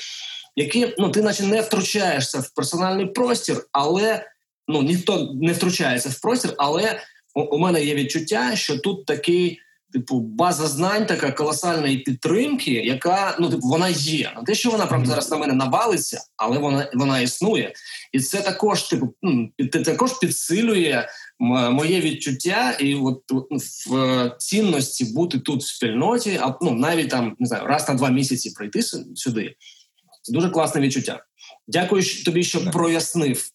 які 0.56 0.96
ну, 0.98 1.10
ти 1.10 1.22
наче 1.22 1.44
не 1.44 1.62
втручаєшся 1.62 2.40
в 2.40 2.50
персональний 2.50 3.06
простір, 3.06 3.66
але 3.72 4.26
ну 4.68 4.82
ніхто 4.82 5.34
не 5.42 5.54
втручається 5.54 6.10
в 6.10 6.22
простір, 6.22 6.54
але 6.58 7.02
у, 7.34 7.58
мене 7.58 7.84
є 7.84 7.96
відчуття, 7.96 8.56
що 8.56 8.78
тут 8.78 9.06
такий 9.06 9.60
типу, 9.94 10.20
база 10.20 10.68
знань, 10.68 11.06
така 11.06 11.32
колосальної 11.32 11.98
підтримки, 11.98 12.72
яка 12.72 13.38
ну 13.40 13.50
типу 13.50 13.68
вона 13.68 13.90
є. 13.90 14.34
Не 14.38 14.44
те, 14.44 14.56
що 14.56 14.70
вона 14.70 14.86
прямо 14.86 15.06
зараз 15.06 15.32
на 15.32 15.38
мене 15.38 15.54
навалиться, 15.54 16.22
але 16.38 16.58
вона 16.58 16.92
вона 16.94 17.20
існує, 17.20 17.74
і 18.12 18.20
це 18.20 18.42
також 18.42 18.84
типу 18.84 19.14
ну, 19.22 19.50
під, 19.58 19.72
також 19.72 20.20
підсилює 20.20 21.08
моє 21.72 22.02
відчуття 22.02 22.78
і 22.80 22.96
от 22.96 23.24
в 23.90 24.36
цінності 24.38 25.06
бути 25.06 25.40
тут 25.40 25.62
в 25.62 25.68
спільноті, 25.68 26.40
а 26.42 26.58
ну 26.62 26.72
навіть 26.72 27.10
там 27.10 27.36
не 27.40 27.48
знаю, 27.48 27.66
раз 27.66 27.90
на 27.90 27.96
два 27.96 28.10
місяці 28.10 28.54
прийти 28.58 28.82
сюди. 29.16 29.56
Це 30.22 30.34
дуже 30.34 30.50
класне 30.50 30.82
відчуття. 30.82 31.24
Дякую 31.68 32.24
тобі, 32.26 32.44
що 32.44 32.72
прояснив. 32.72 33.50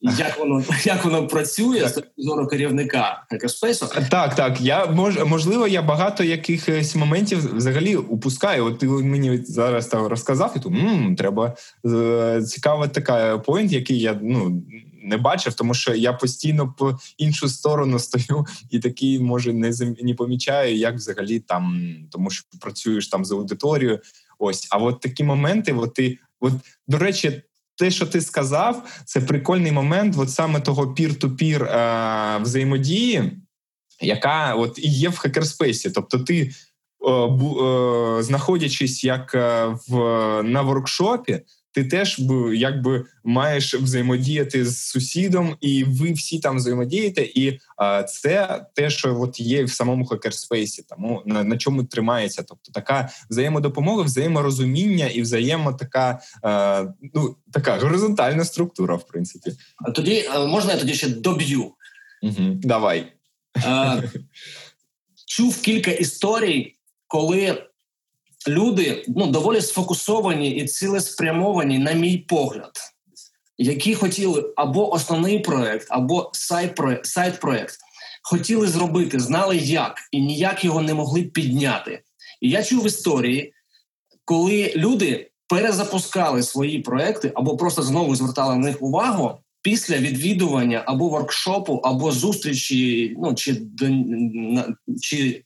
Як 0.00 0.38
воно 0.38 0.62
як 0.84 1.04
воно 1.04 1.26
працює 1.26 1.88
з 1.88 1.92
точки 1.92 2.10
зору 2.16 2.46
керівника 2.46 3.24
Хакерспейсу? 3.30 3.86
Так, 4.10 4.34
так. 4.34 4.60
Я 4.60 4.86
мож, 4.86 5.18
можливо, 5.24 5.66
я 5.66 5.82
багато 5.82 6.24
якихось 6.24 6.96
моментів 6.96 7.56
взагалі 7.56 7.96
упускаю. 7.96 8.64
От 8.64 8.78
ти 8.78 8.86
мені 8.86 9.36
зараз 9.44 9.86
там 9.86 10.06
розказав, 10.06 10.54
і 10.56 10.60
то 10.60 10.72
треба 11.18 11.56
е, 11.86 12.42
цікава 12.42 12.88
така 12.88 13.38
поінт, 13.38 13.72
який 13.72 14.00
я 14.00 14.18
ну. 14.22 14.62
Не 15.06 15.16
бачив, 15.16 15.54
тому 15.54 15.74
що 15.74 15.94
я 15.94 16.12
постійно 16.12 16.74
по 16.78 16.98
іншу 17.18 17.48
сторону 17.48 17.98
стою 17.98 18.46
і 18.70 18.78
такий 18.78 19.20
може 19.20 19.52
не 19.52 19.72
не 20.02 20.14
помічаю, 20.14 20.76
як 20.76 20.94
взагалі 20.94 21.40
там, 21.40 21.94
тому 22.10 22.30
що 22.30 22.44
працюєш 22.60 23.08
там 23.08 23.24
з 23.24 23.32
аудиторією. 23.32 24.00
Ось, 24.38 24.66
а 24.70 24.78
от 24.78 25.00
такі 25.00 25.24
моменти, 25.24 25.72
от 25.72 25.94
ти, 25.94 26.18
от 26.40 26.52
до 26.88 26.98
речі, 26.98 27.42
те, 27.76 27.90
що 27.90 28.06
ти 28.06 28.20
сказав, 28.20 29.02
це 29.04 29.20
прикольний 29.20 29.72
момент, 29.72 30.14
от 30.18 30.30
саме 30.30 30.60
того 30.60 30.94
пір-ту-пір 30.94 31.62
е, 31.62 32.38
взаємодії, 32.42 33.32
яка 34.00 34.54
от 34.54 34.78
і 34.78 34.88
є 34.88 35.08
в 35.08 35.18
хакерспейсі. 35.18 35.90
Тобто, 35.90 36.18
ти, 36.18 36.40
е, 36.40 37.10
е, 37.10 38.22
знаходячись 38.22 39.04
як 39.04 39.34
е, 39.34 39.66
в 39.88 39.98
на 40.42 40.62
воркшопі, 40.62 41.40
ти 41.74 41.84
теж 41.84 42.20
якби 42.54 43.04
маєш 43.24 43.74
взаємодіяти 43.74 44.64
з 44.64 44.86
сусідом, 44.86 45.56
і 45.60 45.84
ви 45.84 46.12
всі 46.12 46.38
там 46.38 46.56
взаємодієте. 46.56 47.22
І 47.22 47.60
а, 47.76 48.02
це 48.02 48.64
те, 48.74 48.90
що 48.90 49.20
от 49.20 49.40
є 49.40 49.64
в 49.64 49.70
самому 49.70 50.06
хакерспейсі, 50.06 50.84
тому 50.88 51.22
на, 51.26 51.44
на 51.44 51.58
чому 51.58 51.84
тримається. 51.84 52.42
Тобто 52.42 52.72
така 52.72 53.08
взаємодопомога, 53.30 54.02
взаєморозуміння 54.02 55.06
і 55.06 55.22
взаємо 55.22 55.72
така 55.72 56.20
а, 56.42 56.84
ну 57.14 57.36
така 57.52 57.78
горизонтальна 57.78 58.44
структура, 58.44 58.94
в 58.94 59.06
принципі. 59.06 59.52
А 59.76 59.90
тоді 59.90 60.24
можна 60.48 60.72
я 60.72 60.78
тоді 60.78 60.94
ще 60.94 61.08
доб'ю? 61.08 61.72
Угу, 62.22 62.60
Давай. 62.62 63.12
Чув 65.26 65.60
кілька 65.60 65.90
історій, 65.90 66.74
коли 67.06 67.66
люди 68.48 69.04
ну, 69.08 69.26
доволі 69.26 69.60
сфокусовані 69.60 70.50
і 70.50 70.66
цілеспрямовані, 70.66 71.78
на 71.78 71.92
мій 71.92 72.18
погляд, 72.18 72.72
які 73.58 73.94
хотіли 73.94 74.52
або 74.56 74.94
основний 74.94 75.38
проект, 75.38 75.86
або 75.90 76.30
сайт 77.02 77.40
проект 77.40 77.78
хотіли 78.24 78.66
зробити, 78.66 79.20
знали 79.20 79.56
як, 79.56 79.98
і 80.10 80.20
ніяк 80.20 80.64
його 80.64 80.82
не 80.82 80.94
могли 80.94 81.22
підняти. 81.22 82.02
І 82.40 82.50
я 82.50 82.62
чув 82.62 82.86
історії, 82.86 83.52
коли 84.24 84.72
люди 84.76 85.30
перезапускали 85.48 86.42
свої 86.42 86.78
проекти 86.78 87.32
або 87.34 87.56
просто 87.56 87.82
знову 87.82 88.16
звертали 88.16 88.56
на 88.56 88.66
них 88.66 88.82
увагу 88.82 89.38
після 89.62 89.96
відвідування 89.96 90.82
або 90.86 91.08
воркшопу, 91.08 91.74
або 91.74 92.12
зустрічі, 92.12 93.16
ну 93.18 93.34
чи 93.34 93.62
чи 95.02 95.44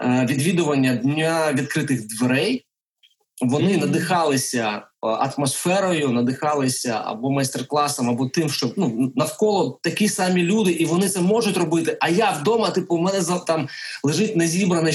відвідування 0.00 0.94
дня 0.94 1.52
відкритих 1.52 2.06
дверей. 2.06 2.66
Вони 3.40 3.76
надихалися 3.76 4.68
е, 4.68 4.82
атмосферою, 5.02 6.08
надихалися 6.08 7.02
або 7.04 7.30
майстер-класом, 7.30 8.10
або 8.10 8.28
тим, 8.28 8.50
що 8.50 8.72
ну 8.76 9.12
навколо 9.16 9.80
такі 9.82 10.08
самі 10.08 10.42
люди, 10.42 10.72
і 10.72 10.86
вони 10.86 11.08
це 11.08 11.20
можуть 11.20 11.56
робити. 11.56 11.96
А 12.00 12.08
я 12.08 12.30
вдома, 12.30 12.70
типу, 12.70 12.96
у 12.96 13.00
мене 13.00 13.20
там 13.46 13.68
лежить 14.02 14.36
незібране 14.36 14.92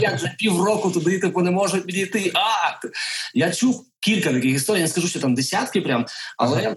я 0.00 0.14
вже 0.14 0.34
півроку 0.38 0.90
туди, 0.90 1.18
типу, 1.18 1.42
не 1.42 1.50
можу 1.50 1.82
підійти. 1.82 2.32
А 2.34 2.78
я 3.34 3.52
чув 3.52 3.86
кілька 4.00 4.32
таких 4.32 4.54
історій. 4.54 4.80
Не 4.80 4.88
скажу, 4.88 5.08
що 5.08 5.20
там 5.20 5.34
десятки, 5.34 5.80
прям, 5.80 6.06
але 6.36 6.76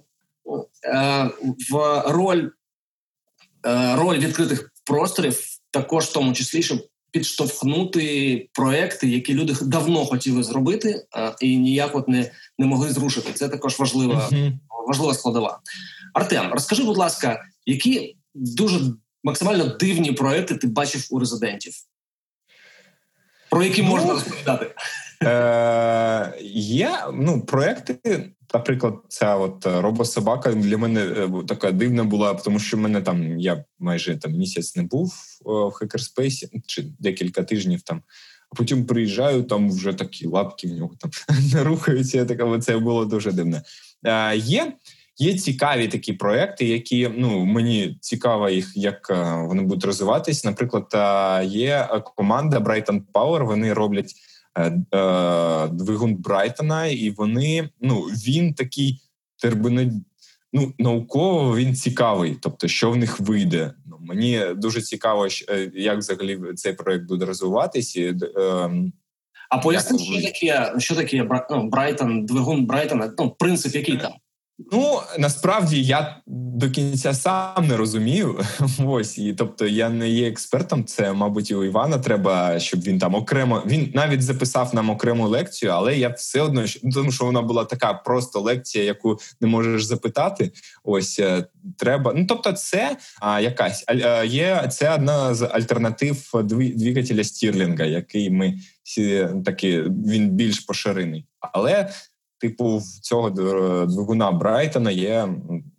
е, 0.86 1.30
в 1.72 2.04
роль 2.06 2.50
е, 3.66 3.96
роль 3.96 4.18
відкритих 4.18 4.72
просторів, 4.84 5.40
також 5.72 6.06
в 6.06 6.14
тому 6.14 6.34
числі, 6.34 6.64
щоб 6.64 6.88
підштовхнути 7.12 8.50
проекти, 8.54 9.08
які 9.08 9.34
люди 9.34 9.56
давно 9.62 10.06
хотіли 10.06 10.44
зробити, 10.44 11.06
і 11.42 11.58
ніяк 11.58 11.96
от 11.96 12.08
не 12.08 12.32
не 12.58 12.66
могли 12.66 12.90
зрушити. 12.90 13.34
Це 13.34 13.50
також 13.50 13.80
важлива 13.80 14.30
uh-huh. 14.32 14.54
важлива 14.88 15.14
складова. 15.14 15.60
Артем, 16.14 16.52
розкажи, 16.52 16.84
будь 16.84 16.98
ласка, 16.98 17.44
які 17.66 18.18
дуже 18.34 18.80
максимально 19.24 19.66
дивні 19.66 20.12
проекти 20.12 20.56
ти 20.56 20.68
бачив 20.68 21.08
у 21.12 21.20
резидентів? 21.20 21.74
Про 23.50 23.64
які 23.64 23.84
можна 23.84 24.08
ну, 24.08 24.14
розповідати? 24.14 24.76
Е, 25.24 26.34
Є 26.54 26.92
ну, 27.14 27.42
проекти, 27.42 28.30
наприклад, 28.54 28.94
ця 29.08 29.36
от 29.36 29.66
робособака 29.66 30.54
для 30.54 30.78
мене 30.78 31.02
е, 31.02 31.30
така 31.48 31.72
дивна 31.72 32.04
була, 32.04 32.34
тому 32.34 32.60
що 32.60 32.78
в 32.78 32.80
мене 32.80 33.02
там 33.02 33.40
я 33.40 33.64
майже 33.80 34.18
там 34.18 34.32
місяць 34.32 34.76
не 34.76 34.84
був 34.84 35.14
в 35.46 35.72
хакерспейсі, 35.72 36.50
чи 36.66 36.86
декілька 37.00 37.44
тижнів 37.44 37.82
там. 37.82 38.02
А 38.50 38.56
потім 38.56 38.86
приїжджаю, 38.86 39.44
там 39.44 39.72
вже 39.72 39.94
такі 39.94 40.28
лапки 40.28 40.68
в 40.68 40.72
нього 40.72 40.92
там 41.00 41.12
не 41.54 41.64
рухаються. 41.70 42.18
Я 42.18 42.26
така, 42.26 42.60
це 42.60 42.78
було 42.78 43.06
дуже 43.06 43.32
дивне. 43.32 43.62
Е, 44.04 44.38
Є 44.38 44.74
є 45.18 45.38
цікаві 45.38 45.88
такі 45.88 46.14
проекти, 46.14 46.66
які 46.66 47.10
ну 47.18 47.46
мені 47.46 47.98
цікаво 48.02 48.50
їх, 48.50 48.72
як 48.76 49.10
е, 49.10 49.46
вони 49.48 49.62
будуть 49.62 49.86
розвиватись. 49.86 50.46
Наприклад, 50.46 50.88
е, 50.94 51.46
є 51.46 51.90
команда 52.16 52.60
Brighton 52.60 53.02
Power, 53.14 53.46
Вони 53.46 53.74
роблять 53.74 54.16
Е, 54.16 54.20
е, 54.20 54.31
двигун 55.72 56.16
Брайтона, 56.16 56.88
і 56.88 57.10
вони 57.10 57.70
ну 57.82 58.02
він 58.02 58.54
такий 58.54 59.02
тербино, 59.42 59.92
ну, 60.54 60.74
науково 60.80 61.58
він 61.58 61.76
цікавий. 61.76 62.38
Тобто, 62.42 62.68
що 62.68 62.92
в 62.92 62.98
них 62.98 63.20
вийде. 63.20 63.74
Ну 63.86 63.98
мені 64.02 64.42
дуже 64.56 64.82
цікаво, 64.82 65.28
е, 65.50 65.72
як 65.76 65.98
взагалі 65.98 66.40
цей 66.56 66.74
проект 66.74 67.08
буде 67.08 67.26
розвиватись. 67.26 67.96
І, 67.96 68.16
а 69.50 69.58
поясни, 69.58 70.00
що 70.00 70.22
таке 70.22 70.74
що 70.78 70.96
таке 70.96 71.28
ну, 71.50 71.70
Брайтон, 71.70 72.26
двигун 72.26 72.66
Брайтона? 72.66 73.14
Ну, 73.18 73.36
принцип 73.40 73.76
який 73.76 73.98
там? 73.98 74.12
Ну 74.72 75.00
насправді 75.20 75.84
я 75.84 76.18
до 76.28 76.70
кінця 76.70 77.14
сам 77.14 77.68
не 77.68 77.78
розумію. 77.78 78.40
Ось 78.86 79.18
і 79.18 79.34
тобто 79.34 79.68
я 79.68 79.90
не 79.90 80.10
є 80.10 80.28
експертом. 80.28 80.86
Це, 80.86 81.14
мабуть, 81.14 81.52
і 81.52 81.56
у 81.56 81.64
Івана 81.64 81.98
треба, 81.98 82.60
щоб 82.60 82.82
він 82.82 83.00
там 83.00 83.16
окремо. 83.16 83.64
Він 83.66 83.92
навіть 83.94 84.22
записав 84.22 84.76
нам 84.76 84.90
окрему 84.90 85.28
лекцію, 85.28 85.72
але 85.72 85.98
я 85.98 86.10
все 86.10 86.42
одно 86.42 86.66
тому, 86.94 87.12
що 87.12 87.26
вона 87.26 87.42
була 87.42 87.66
така 87.66 87.94
просто 87.94 88.40
лекція, 88.40 88.84
яку 88.84 89.20
не 89.42 89.48
можеш 89.48 89.84
запитати. 89.84 90.52
Ось 90.84 91.20
е, 91.20 91.46
треба. 91.78 92.14
Ну 92.16 92.26
тобто, 92.30 92.54
це 92.54 92.98
а, 93.22 93.40
якась 93.40 93.84
а, 93.88 94.24
є 94.24 94.68
це 94.72 94.96
одна 94.96 95.34
з 95.34 95.42
альтернатив 95.42 96.32
двигателя 96.76 97.24
Стірлінга, 97.24 97.86
який 97.86 98.30
ми 98.30 98.54
всі 98.84 99.28
таки 99.46 99.84
він 100.08 100.30
більш 100.30 100.60
поширений, 100.60 101.26
але 101.40 101.90
типу, 102.42 102.78
в 102.78 103.00
цього 103.02 103.30
двигуна 103.86 104.32
Брайтона 104.32 104.92
є 104.92 105.30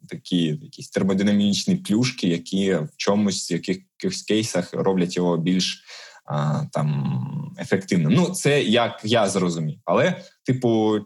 такі 0.09 0.47
якісь 0.47 0.91
термодинамічні 0.91 1.77
плюшки, 1.77 2.29
які 2.29 2.75
в 2.75 2.89
чомусь 2.97 3.51
в 3.51 3.53
якихось 3.53 4.23
кейсах 4.23 4.75
роблять 4.75 5.17
його 5.17 5.37
більш 5.37 5.85
а, 6.25 6.65
там 6.73 7.17
ефективним. 7.59 8.13
Ну, 8.13 8.27
це 8.27 8.63
як 8.63 9.01
я 9.05 9.29
зрозумів. 9.29 9.79
Але, 9.85 10.21
типу, 10.45 10.97
е, 10.97 11.03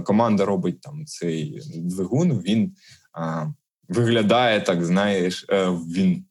команда 0.00 0.44
робить 0.44 0.80
там 0.80 1.06
цей 1.06 1.60
двигун, 1.74 2.32
він 2.32 2.72
а, 3.12 3.46
виглядає 3.88 4.60
так, 4.60 4.84
знаєш, 4.84 5.46
е, 5.50 5.70
він 5.70 6.24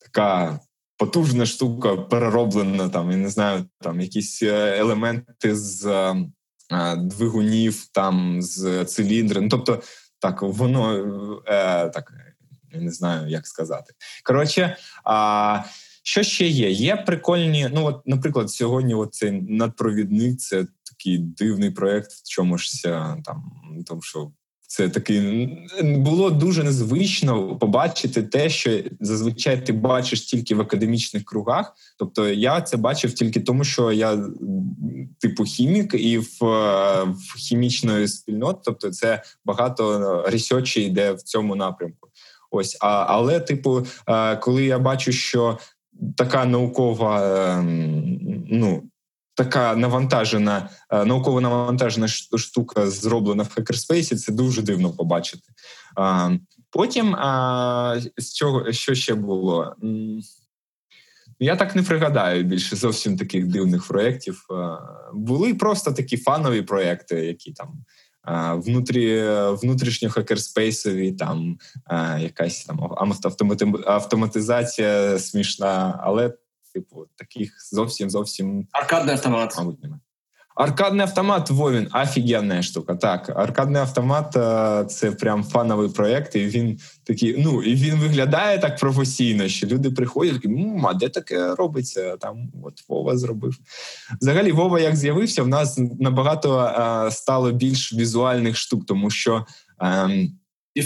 така. 0.00 0.60
Потужна 0.96 1.46
штука 1.46 1.96
перероблена 1.96 2.88
там, 2.88 3.10
я 3.10 3.16
не 3.16 3.28
знаю, 3.28 3.64
там 3.80 4.00
якісь 4.00 4.42
е, 4.42 4.78
елементи 4.78 5.56
з 5.56 6.14
двигунів 6.96 7.86
там 7.92 8.42
з 8.42 8.84
циліндри. 8.84 9.40
Ну, 9.40 9.48
тобто, 9.48 9.82
так 10.18 10.42
воно 10.42 10.94
е, 11.46 11.88
так 11.88 12.12
я 12.72 12.80
не 12.80 12.90
знаю, 12.90 13.28
як 13.28 13.46
сказати. 13.46 13.94
Коротше, 14.24 14.76
а, 15.04 15.62
що 16.02 16.22
ще 16.22 16.46
є? 16.46 16.70
Є 16.70 16.96
прикольні. 16.96 17.68
Ну, 17.72 17.84
от, 17.84 18.06
наприклад, 18.06 18.50
сьогодні 18.50 19.06
цей 19.12 19.32
надпровідник 19.32 20.38
це 20.38 20.66
такий 20.90 21.18
дивний 21.18 21.70
проект, 21.70 22.12
в 22.12 22.28
чомусь 22.28 22.82
там, 23.24 23.52
тому 23.86 24.02
що 24.02 24.32
це 24.74 24.88
таки 24.88 25.48
було 25.82 26.30
дуже 26.30 26.64
незвично 26.64 27.56
побачити 27.56 28.22
те, 28.22 28.48
що 28.48 28.80
зазвичай 29.00 29.66
ти 29.66 29.72
бачиш 29.72 30.20
тільки 30.20 30.54
в 30.54 30.60
академічних 30.60 31.24
кругах. 31.24 31.72
Тобто 31.98 32.28
я 32.28 32.60
це 32.60 32.76
бачив 32.76 33.12
тільки 33.12 33.40
тому, 33.40 33.64
що 33.64 33.92
я 33.92 34.26
типу 35.20 35.44
хімік 35.44 35.94
і 35.94 36.18
в, 36.18 36.44
в 37.10 37.36
хімічної 37.38 38.08
спільноти, 38.08 38.60
тобто 38.64 38.90
це 38.90 39.22
багато 39.44 40.24
ресерчі 40.28 40.82
йде 40.82 41.12
в 41.12 41.22
цьому 41.22 41.56
напрямку. 41.56 42.08
Ось, 42.50 42.76
а 42.80 43.06
але, 43.08 43.40
типу, 43.40 43.86
коли 44.40 44.64
я 44.64 44.78
бачу, 44.78 45.12
що 45.12 45.58
така 46.16 46.44
наукова 46.44 47.44
ем, 47.58 48.18
ну 48.50 48.82
така 49.34 49.76
навантажена, 49.76 50.68
е, 50.90 51.04
науково 51.04 51.40
навантажена 51.40 52.08
штука 52.08 52.90
зроблена 52.90 53.42
в 53.42 53.54
хакерспейсі, 53.54 54.16
це 54.16 54.32
дуже 54.32 54.62
дивно 54.62 54.90
побачити. 54.90 55.42
Потім 56.70 57.16
з 58.16 58.32
цього 58.32 58.72
що 58.72 58.94
ще 58.94 59.14
було? 59.14 59.76
Я 61.38 61.56
так 61.56 61.76
не 61.76 61.82
пригадаю 61.82 62.44
більше 62.44 62.76
зовсім 62.76 63.16
таких 63.16 63.46
дивних 63.46 63.88
проєктів. 63.88 64.46
Були 65.12 65.54
просто 65.54 65.92
такі 65.92 66.16
фанові 66.16 66.62
проєкти, 66.62 67.26
які 67.26 67.52
там 67.52 67.84
внутрі, 68.60 69.28
внутрішньо 69.50 70.10
хакерспейсові, 70.10 71.12
там 71.12 71.58
якась 72.18 72.64
там 72.64 72.80
автоматизація 73.86 75.18
смішна, 75.18 76.00
але 76.02 76.32
типу, 76.74 77.06
таких 77.16 77.50
зовсім 77.72 78.10
зовсім 78.10 78.66
аркадний 78.72 79.14
автомат. 79.14 79.54
Мабуть, 79.58 79.82
немає. 79.82 80.00
Аркадний 80.54 81.00
автомат 81.00 81.50
Вовін 81.50 81.88
офігенна 81.94 82.62
штука. 82.62 82.94
Так, 82.94 83.32
аркадний 83.36 83.82
автомат 83.82 84.36
е, 84.36 84.84
це 84.84 85.10
прям 85.10 85.44
фановий 85.44 85.88
проєкт, 85.88 86.36
і 86.36 86.46
він 86.46 86.80
такий. 87.04 87.36
Ну 87.38 87.62
і 87.62 87.74
він 87.74 87.94
виглядає 87.94 88.58
так 88.58 88.76
професійно, 88.76 89.48
що 89.48 89.66
люди 89.66 89.90
приходять, 89.90 90.34
такі, 90.34 90.48
М, 90.48 90.86
а 90.86 90.94
де 90.94 91.08
таке 91.08 91.54
робиться? 91.54 92.16
Там 92.16 92.52
от 92.64 92.88
Вова 92.88 93.16
зробив. 93.16 93.58
Взагалі, 94.20 94.52
Вова, 94.52 94.80
як 94.80 94.96
з'явився, 94.96 95.42
в 95.42 95.48
нас 95.48 95.80
набагато 96.00 96.60
е, 96.60 97.10
стало 97.10 97.52
більш 97.52 97.94
візуальних 97.94 98.56
штук, 98.56 98.86
тому 98.86 99.10
що. 99.10 99.46
Ем, 99.80 100.38
і 100.74 100.82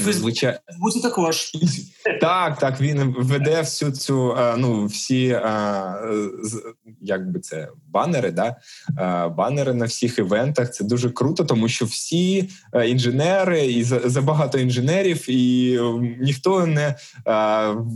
Фейсбуці 0.67 1.01
також. 1.03 1.53
Так, 2.21 2.59
так, 2.59 2.81
він 2.81 3.15
веде 3.19 3.61
всю 3.61 3.91
цю, 3.93 4.37
ну, 4.57 4.87
всі, 4.87 5.25
як 7.01 7.31
би 7.33 7.41
це, 7.41 7.69
банери, 7.87 8.31
да? 8.31 8.57
банери 9.29 9.75
на 9.75 9.85
всіх 9.85 10.19
івентах. 10.19 10.75
Це 10.75 10.85
дуже 10.85 11.11
круто, 11.11 11.45
тому 11.45 11.69
що 11.69 11.85
всі 11.85 12.49
інженери, 12.87 13.67
і 13.67 13.85
забагато 13.85 14.59
інженерів, 14.59 15.31
і 15.31 15.79
ніхто 16.21 16.67
не 16.67 16.95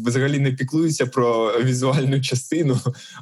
взагалі 0.07 0.39
не 0.39 0.53
піклується 0.53 1.07
про 1.07 1.61
візуальну 1.63 2.21
частину. 2.21 2.79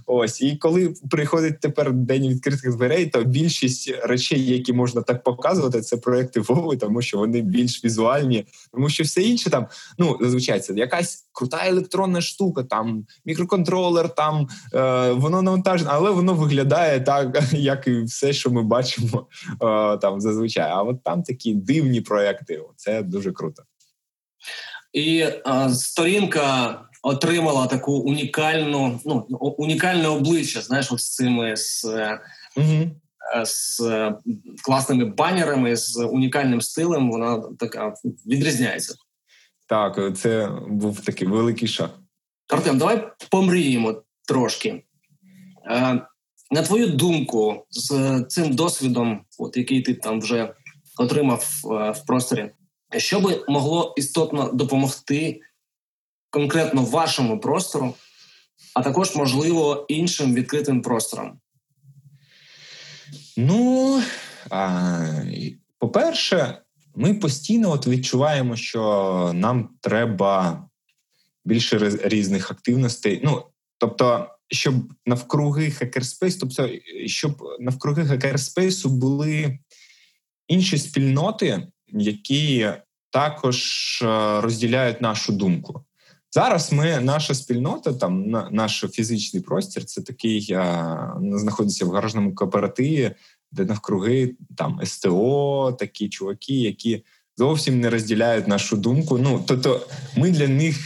Ось. 0.06 0.42
І 0.42 0.56
коли 0.56 0.94
приходить 1.10 1.60
тепер 1.60 1.92
день 1.92 2.28
відкритих 2.28 2.76
дверей, 2.76 3.06
то 3.06 3.24
більшість 3.24 3.94
речей, 4.02 4.46
які 4.46 4.72
можна 4.72 5.02
так 5.02 5.22
показувати, 5.22 5.80
це 5.80 5.96
проекти 5.96 6.40
Вови, 6.40 6.76
тому 6.76 7.02
що 7.02 7.18
вони 7.18 7.40
більш 7.40 7.84
візуальні. 7.84 8.46
Тому 8.72 8.88
що 8.88 9.04
все 9.04 9.22
інше 9.22 9.50
там, 9.50 9.66
ну 9.98 10.18
зазвичай 10.20 10.60
це 10.60 10.74
якась 10.74 11.28
крута 11.32 11.66
електронна 11.66 12.20
штука, 12.20 12.62
там 12.62 13.06
мікроконтролер, 13.24 14.14
там 14.14 14.48
е, 14.74 15.10
воно 15.12 15.42
навантажене, 15.42 15.90
але 15.92 16.10
воно 16.10 16.34
виглядає 16.34 17.00
так, 17.00 17.42
як 17.52 17.86
і 17.86 18.02
все, 18.02 18.32
що 18.32 18.50
ми 18.50 18.62
бачимо 18.62 19.26
е, 19.52 19.96
там 19.96 20.20
зазвичай. 20.20 20.70
А 20.70 20.82
от 20.82 21.04
там 21.04 21.22
такі 21.22 21.54
дивні 21.54 22.00
проекти. 22.00 22.62
Це 22.76 23.02
дуже 23.02 23.32
круто. 23.32 23.62
І 24.92 25.18
е, 25.18 25.68
сторінка 25.74 26.80
отримала 27.02 27.66
таку 27.66 27.92
унікальну, 27.92 29.00
ну 29.04 29.26
унікальне 29.58 30.08
обличчя. 30.08 30.60
Знаєш, 30.60 30.92
от 30.92 31.00
з 31.00 31.14
цими 31.14 31.56
з. 31.56 31.84
Угу. 32.56 32.90
З 33.44 33.80
класними 34.64 35.04
банерами, 35.04 35.76
з 35.76 35.96
унікальним 35.96 36.60
стилем, 36.60 37.10
вона 37.10 37.42
така 37.58 37.94
відрізняється. 38.26 38.94
Так, 39.66 40.16
це 40.16 40.50
був 40.68 41.00
такий 41.00 41.28
великий 41.28 41.68
шаг. 41.68 41.90
Артем, 42.48 42.78
давай 42.78 43.12
помріємо 43.30 44.02
трошки. 44.28 44.84
Е, 45.70 46.06
на 46.50 46.62
твою 46.62 46.86
думку, 46.86 47.66
з 47.70 48.20
цим 48.28 48.54
досвідом, 48.54 49.24
от 49.38 49.56
який 49.56 49.82
ти 49.82 49.94
там 49.94 50.20
вже 50.20 50.54
отримав 50.98 51.44
е, 51.64 51.90
в 51.90 52.04
просторі, 52.06 52.50
що 52.96 53.20
би 53.20 53.44
могло 53.48 53.94
істотно 53.96 54.52
допомогти 54.52 55.40
конкретно 56.30 56.82
вашому 56.82 57.40
простору, 57.40 57.94
а 58.74 58.82
також, 58.82 59.16
можливо, 59.16 59.84
іншим 59.88 60.34
відкритим 60.34 60.82
просторам? 60.82 61.39
Ну, 63.46 64.02
а, 64.50 65.22
по-перше, 65.78 66.58
ми 66.94 67.14
постійно 67.14 67.70
от 67.70 67.86
відчуваємо, 67.86 68.56
що 68.56 69.30
нам 69.34 69.68
треба 69.80 70.64
більше 71.44 71.98
різних 72.02 72.50
активностей. 72.50 73.20
Ну, 73.24 73.42
тобто, 73.78 74.28
щоб 74.48 74.74
навкруги 75.06 75.70
хакерспейс, 75.70 76.36
тобто, 76.36 76.68
щоб 77.06 77.42
навкруги 77.60 78.06
хакерспейсу 78.06 78.88
були 78.88 79.58
інші 80.48 80.78
спільноти, 80.78 81.66
які 81.88 82.68
також 83.10 83.58
е, 84.02 84.40
розділяють 84.40 85.00
нашу 85.00 85.32
думку. 85.32 85.84
Зараз 86.32 86.72
ми, 86.72 87.00
наша 87.00 87.34
спільнота, 87.34 87.92
там 87.92 88.30
наш 88.50 88.84
фізичний 88.92 89.42
простір, 89.42 89.84
це 89.84 90.02
такий 90.02 90.52
а, 90.52 91.14
знаходиться 91.22 91.86
в 91.86 91.90
гаражному 91.90 92.34
кооперативі, 92.34 93.10
де 93.52 93.64
навкруги 93.64 94.34
там 94.56 94.80
СТО, 94.84 95.76
такі 95.78 96.08
чуваки, 96.08 96.54
які 96.54 97.04
зовсім 97.36 97.80
не 97.80 97.90
розділяють 97.90 98.48
нашу 98.48 98.76
думку. 98.76 99.18
Ну 99.18 99.44
тобто, 99.46 99.86
ми 100.16 100.30
для 100.30 100.48
них 100.48 100.76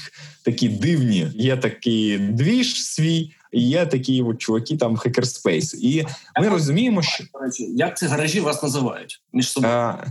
такі 0.45 0.69
дивні. 0.69 1.29
Є 1.35 1.57
такий 1.57 2.19
двіж 2.19 2.85
свій, 2.85 3.33
і 3.53 3.69
є 3.69 3.87
такі 3.87 4.23
от 4.23 4.39
чуваки, 4.39 4.77
там 4.77 4.97
хакерспейс. 4.97 5.75
І 5.75 6.07
ми 6.41 6.49
розуміємо, 6.49 7.03
що 7.03 7.25
як 7.59 7.99
ці 7.99 8.07
гаражі 8.07 8.41
вас 8.41 8.63
називають 8.63 9.23
між 9.33 9.51
собою. 9.51 9.73
А, 9.73 10.05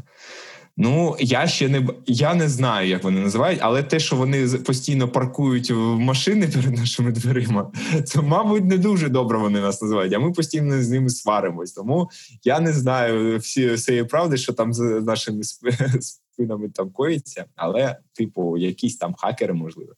Ну 0.77 1.15
я 1.19 1.47
ще 1.47 1.69
не 1.69 1.87
я 2.05 2.35
не 2.35 2.49
знаю, 2.49 2.89
як 2.89 3.03
вони 3.03 3.19
називають, 3.19 3.59
але 3.61 3.83
те, 3.83 3.99
що 3.99 4.15
вони 4.15 4.47
постійно 4.47 5.09
паркують 5.09 5.77
машини 5.77 6.47
перед 6.47 6.77
нашими 6.77 7.11
дверима, 7.11 7.71
це 8.05 8.21
мабуть 8.21 8.65
не 8.65 8.77
дуже 8.77 9.09
добре. 9.09 9.37
Вони 9.37 9.59
нас 9.59 9.81
називають. 9.81 10.13
А 10.13 10.19
ми 10.19 10.31
постійно 10.31 10.83
з 10.83 10.89
ними 10.89 11.09
сваримось. 11.09 11.71
Тому 11.71 12.09
я 12.43 12.59
не 12.59 12.73
знаю 12.73 13.37
всі 13.37 13.73
всієї 13.73 14.03
правди, 14.03 14.37
що 14.37 14.53
там 14.53 14.73
з 14.73 14.81
нашими 14.81 15.43
спинами 16.33 16.69
там 16.69 16.91
коїться, 16.91 17.45
але, 17.55 17.97
типу, 18.13 18.57
якісь 18.57 18.97
там 18.97 19.13
хакери, 19.13 19.53
можливо, 19.53 19.93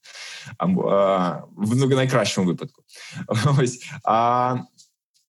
а, 0.58 0.66
в 1.56 1.96
найкращому 1.96 2.48
випадку. 2.48 2.82
Ось 3.60 3.80
а 4.04 4.56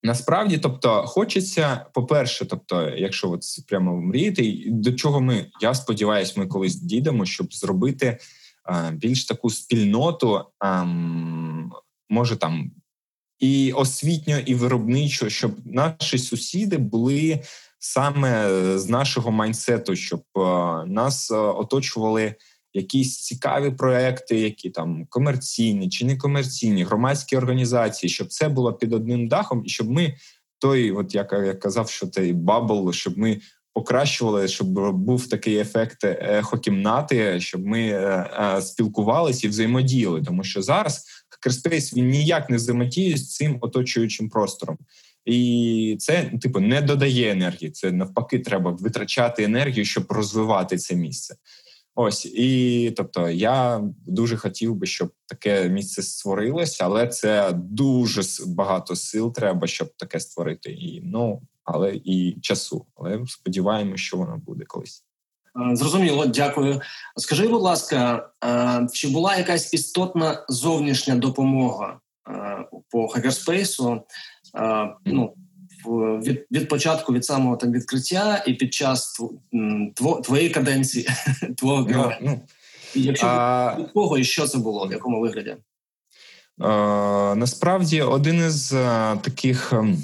Насправді, 0.07 0.59
тобто, 0.59 1.07
хочеться, 1.07 1.87
по-перше, 1.95 2.45
тобто, 2.45 2.89
якщо 2.89 3.31
от 3.31 3.43
прямо 3.69 4.01
мріяти, 4.01 4.65
до 4.67 4.93
чого 4.93 5.21
ми, 5.21 5.47
я 5.61 5.75
сподіваюся, 5.75 6.33
ми 6.37 6.47
колись 6.47 6.77
дійдемо, 6.77 7.27
щоб 7.27 7.55
зробити 7.55 8.19
а, 8.65 8.91
більш 8.91 9.25
таку 9.25 9.51
спільноту, 9.51 10.45
а, 10.59 10.85
може 12.09 12.37
там 12.37 12.71
і 13.39 13.73
освітньо, 13.73 14.39
і 14.39 14.55
виробничо, 14.55 15.29
щоб 15.29 15.53
наші 15.65 16.19
сусіди 16.19 16.79
були 16.79 17.41
саме 17.79 18.49
з 18.79 18.89
нашого 18.89 19.31
mindset-у, 19.31 19.97
щоб 19.97 20.23
а, 20.35 20.85
нас 20.87 21.31
оточували 21.31 22.35
якісь 22.77 23.21
цікаві 23.21 23.71
проекти, 23.71 24.41
які 24.41 24.71
там 24.71 25.07
комерційні 25.11 25.89
чи 25.89 26.05
не 26.05 26.17
комерційні, 26.17 26.85
громадські 26.85 27.37
організації, 27.37 28.11
щоб 28.11 28.29
це 28.29 28.49
було 28.49 28.73
під 28.73 28.93
одним 28.93 29.29
дахом, 29.29 29.63
і 29.65 29.69
щоб 29.69 29.91
ми 29.91 30.15
той, 30.59 30.91
от 30.91 31.15
як 31.15 31.33
я 31.33 31.55
казав, 31.55 31.91
що 31.91 32.07
той 32.07 32.33
бабл, 32.33 32.93
щоб 32.93 33.19
ми 33.19 33.41
покращували, 33.75 34.49
щоб 34.49 34.67
був 34.93 35.29
такий 35.29 35.57
ефект 35.57 36.05
ехо-кімнати, 36.21 37.41
щоб 37.41 37.67
ми 37.67 37.89
е, 37.89 38.31
е, 38.57 38.63
спілкувалися 38.63 39.47
і 39.47 39.51
взаємодіяли, 39.51 40.23
тому 40.23 40.45
що 40.45 40.63
зараз 40.63 41.05
Hackerspace, 41.31 41.97
він 41.97 42.09
ніяк 42.09 42.51
не 42.51 42.57
взаємодіє 42.57 43.17
з 43.17 43.35
цим 43.35 43.59
оточуючим 43.61 44.29
простором. 44.29 44.79
І 45.25 45.97
це 46.01 46.31
типу 46.43 46.61
не 46.61 46.83
додає 46.83 47.33
енергії. 47.33 47.71
Це 47.71 47.93
навпаки, 47.93 48.39
треба 48.39 48.71
витрачати 48.71 49.45
енергію, 49.45 49.85
щоб 49.85 50.13
розвивати 50.13 50.79
це 50.79 50.95
місце. 50.95 51.37
Ось 51.99 52.27
і 52.27 52.91
тобто, 52.97 53.29
я 53.29 53.81
дуже 54.07 54.37
хотів 54.37 54.75
би, 54.75 54.87
щоб 54.87 55.13
таке 55.27 55.69
місце 55.69 56.03
створилось, 56.03 56.81
але 56.81 57.07
це 57.07 57.53
дуже 57.53 58.23
багато 58.47 58.97
сил 58.97 59.35
треба, 59.35 59.67
щоб 59.67 59.97
таке 59.97 60.21
створити. 60.21 60.73
І 60.73 61.01
ну 61.05 61.43
але 61.65 61.95
і 62.05 62.39
часу. 62.41 62.87
Але 62.97 63.27
сподіваємося, 63.27 64.03
що 64.03 64.17
воно 64.17 64.37
буде 64.37 64.65
колись. 64.65 65.05
Зрозуміло, 65.73 66.27
дякую. 66.27 66.81
Скажи, 67.17 67.49
будь 67.49 67.63
ласка, 67.63 68.31
чи 68.93 69.09
була 69.09 69.37
якась 69.37 69.75
істотна 69.75 70.45
зовнішня 70.49 71.17
допомога 71.17 72.01
по 72.91 73.09
хакерспейсу? 73.09 74.01
Ну 75.05 75.35
від 75.95 76.47
від 76.53 76.69
початку, 76.69 77.13
від 77.13 77.25
самого 77.25 77.57
там 77.57 77.73
відкриття, 77.73 78.45
і 78.47 78.55
під 78.55 78.75
час 78.75 79.21
тво, 79.95 80.21
твоєї 80.21 80.51
каденції 80.51 81.09
твого 81.57 81.85
керування. 81.85 82.19
Ну, 82.23 82.41
Якщо 82.95 83.27
а... 83.27 83.77
від 83.79 83.91
кого 83.91 84.19
і 84.19 84.25
що 84.25 84.47
це 84.47 84.59
було, 84.59 84.87
в 84.87 84.93
якому 84.93 85.21
вигляді? 85.21 85.57
А, 86.61 87.35
насправді 87.37 88.03
один 88.03 88.47
із 88.47 88.73
а, 88.73 89.17
таких. 89.23 89.73
Ем, 89.73 90.03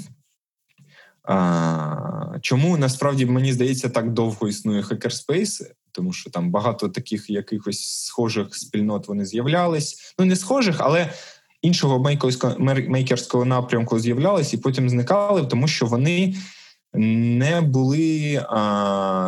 а, 1.24 1.98
Чому 2.40 2.76
насправді 2.76 3.26
мені 3.26 3.52
здається 3.52 3.88
так 3.88 4.12
довго 4.12 4.48
існує 4.48 4.82
хакерспейс, 4.82 5.62
тому 5.92 6.12
що 6.12 6.30
там 6.30 6.50
багато 6.50 6.88
таких 6.88 7.30
якихось 7.30 8.04
схожих 8.04 8.54
спільнот 8.56 9.08
вони 9.08 9.24
з'являлись. 9.24 10.14
Ну 10.18 10.24
не 10.24 10.36
схожих, 10.36 10.76
але 10.78 11.12
іншого 11.62 12.14
мейкерського 12.88 13.44
напрямку 13.44 13.98
з'являлись 13.98 14.54
і 14.54 14.58
потім 14.58 14.88
зникали, 14.88 15.42
тому 15.46 15.68
що 15.68 15.86
вони 15.86 16.34
не 16.94 17.60
були 17.60 18.38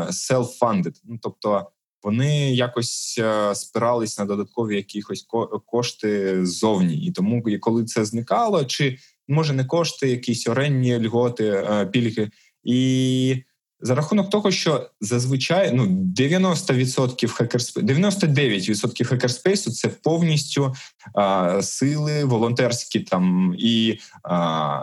self-funded. 0.08 0.94
Ну 1.04 1.18
тобто 1.22 1.70
вони 2.02 2.54
якось 2.54 3.20
спирались 3.54 4.18
на 4.18 4.24
додаткові 4.24 4.76
якісь 4.76 5.26
кошти 5.66 6.40
ззовні. 6.46 6.96
І 6.96 7.12
тому, 7.12 7.42
коли 7.60 7.84
це 7.84 8.04
зникало, 8.04 8.64
чи 8.64 8.98
може 9.28 9.52
не 9.52 9.64
кошти, 9.64 10.08
якісь 10.08 10.46
оренні 10.46 11.06
льготи, 11.06 11.68
пільги 11.92 12.30
і 12.64 13.36
за 13.84 13.94
рахунок 13.94 14.30
того, 14.30 14.50
що 14.50 14.90
зазвичай 15.00 15.72
ну 15.72 15.84
90% 16.18 17.26
хакерспейсу, 17.26 17.86
99% 17.86 19.04
хакерспейсу 19.04 19.70
це 19.70 19.88
повністю 19.88 20.74
а, 21.14 21.62
сили 21.62 22.24
волонтерські 22.24 23.00
там 23.00 23.54
і 23.58 23.98
а, 24.22 24.80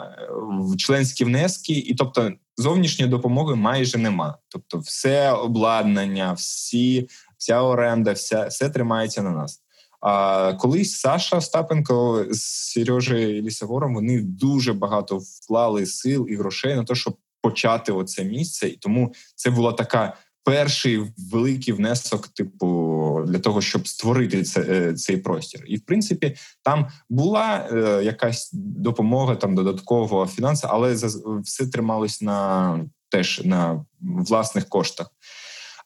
членські 0.77 1.25
внески, 1.25 1.73
і 1.73 1.95
тобто 1.95 2.31
зовнішньої 2.57 3.11
допомоги 3.11 3.55
майже 3.55 3.97
нема. 3.97 4.37
Тобто, 4.49 4.77
все 4.77 5.31
обладнання, 5.31 6.33
всі, 6.33 7.09
вся 7.37 7.61
оренда, 7.61 8.11
вся 8.11 8.47
все 8.47 8.69
тримається 8.69 9.21
на 9.21 9.31
нас. 9.31 9.61
А 10.01 10.53
колись 10.53 10.99
Саша 10.99 11.37
Остапенко 11.37 12.25
з 12.29 12.41
Сережею 12.41 13.41
Лісогором 13.41 13.93
вони 13.93 14.21
дуже 14.21 14.73
багато 14.73 15.17
вклали 15.17 15.85
сил 15.85 16.27
і 16.29 16.35
грошей 16.35 16.75
на 16.75 16.83
те, 16.83 16.95
щоб 16.95 17.17
почати 17.41 17.91
оце 17.91 18.23
місце, 18.23 18.67
і 18.67 18.77
тому 18.77 19.13
це 19.35 19.49
була 19.49 19.73
така. 19.73 20.17
Перший 20.43 21.13
великий 21.31 21.73
внесок, 21.73 22.27
типу, 22.27 23.23
для 23.27 23.39
того, 23.39 23.61
щоб 23.61 23.87
створити 23.87 24.43
це, 24.43 24.61
е, 24.61 24.93
цей 24.93 25.17
простір, 25.17 25.63
і 25.67 25.77
в 25.77 25.85
принципі 25.85 26.35
там 26.63 26.87
була 27.09 27.69
е, 27.71 28.03
якась 28.03 28.49
допомога, 28.53 29.35
там 29.35 29.55
додатково 29.55 30.27
фінанси, 30.27 30.67
але 30.69 30.95
все 31.43 31.67
трималось 31.67 32.21
на 32.21 32.79
теж 33.09 33.41
на 33.45 33.85
власних 34.01 34.69
коштах. 34.69 35.11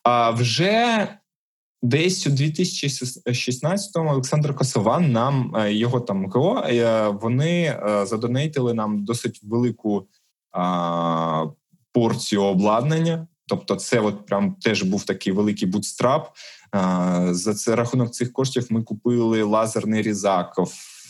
А 0.03 0.32
вже 0.32 1.08
Десь 1.82 2.28
у 2.28 2.30
2016-му 2.30 4.10
Олександр 4.10 4.56
Косован 4.56 5.12
нам 5.12 5.56
його 5.70 5.99
там 5.99 6.30
КО, 6.30 6.64
вони 7.22 7.80
задонейтили 8.03 8.74
нам 8.74 9.06
досить 9.06 9.39
велику 9.43 10.08
порцію 11.91 12.41
обладнання. 12.41 13.28
Тобто, 13.47 13.76
це 13.76 13.99
от 13.99 14.26
прям 14.26 14.56
теж 14.62 14.84
був 14.84 15.06
такий 15.06 15.34
великий 15.34 15.68
бутстрап. 15.68 16.30
За 17.30 17.53
це 17.53 17.76
рахунок 17.76 18.12
цих 18.12 18.34
коштів 18.34 18.68
ми 18.70 18.84
купили 18.84 19.43
лазерний 19.43 20.01
різак, 20.01 20.60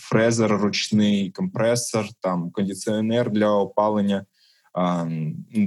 фрезер 0.10 0.52
ручний 0.52 1.32
компресор, 1.32 2.06
там 2.22 2.52
кондиціонер 2.52 3.32
для 3.32 3.50
опалення. 3.50 4.26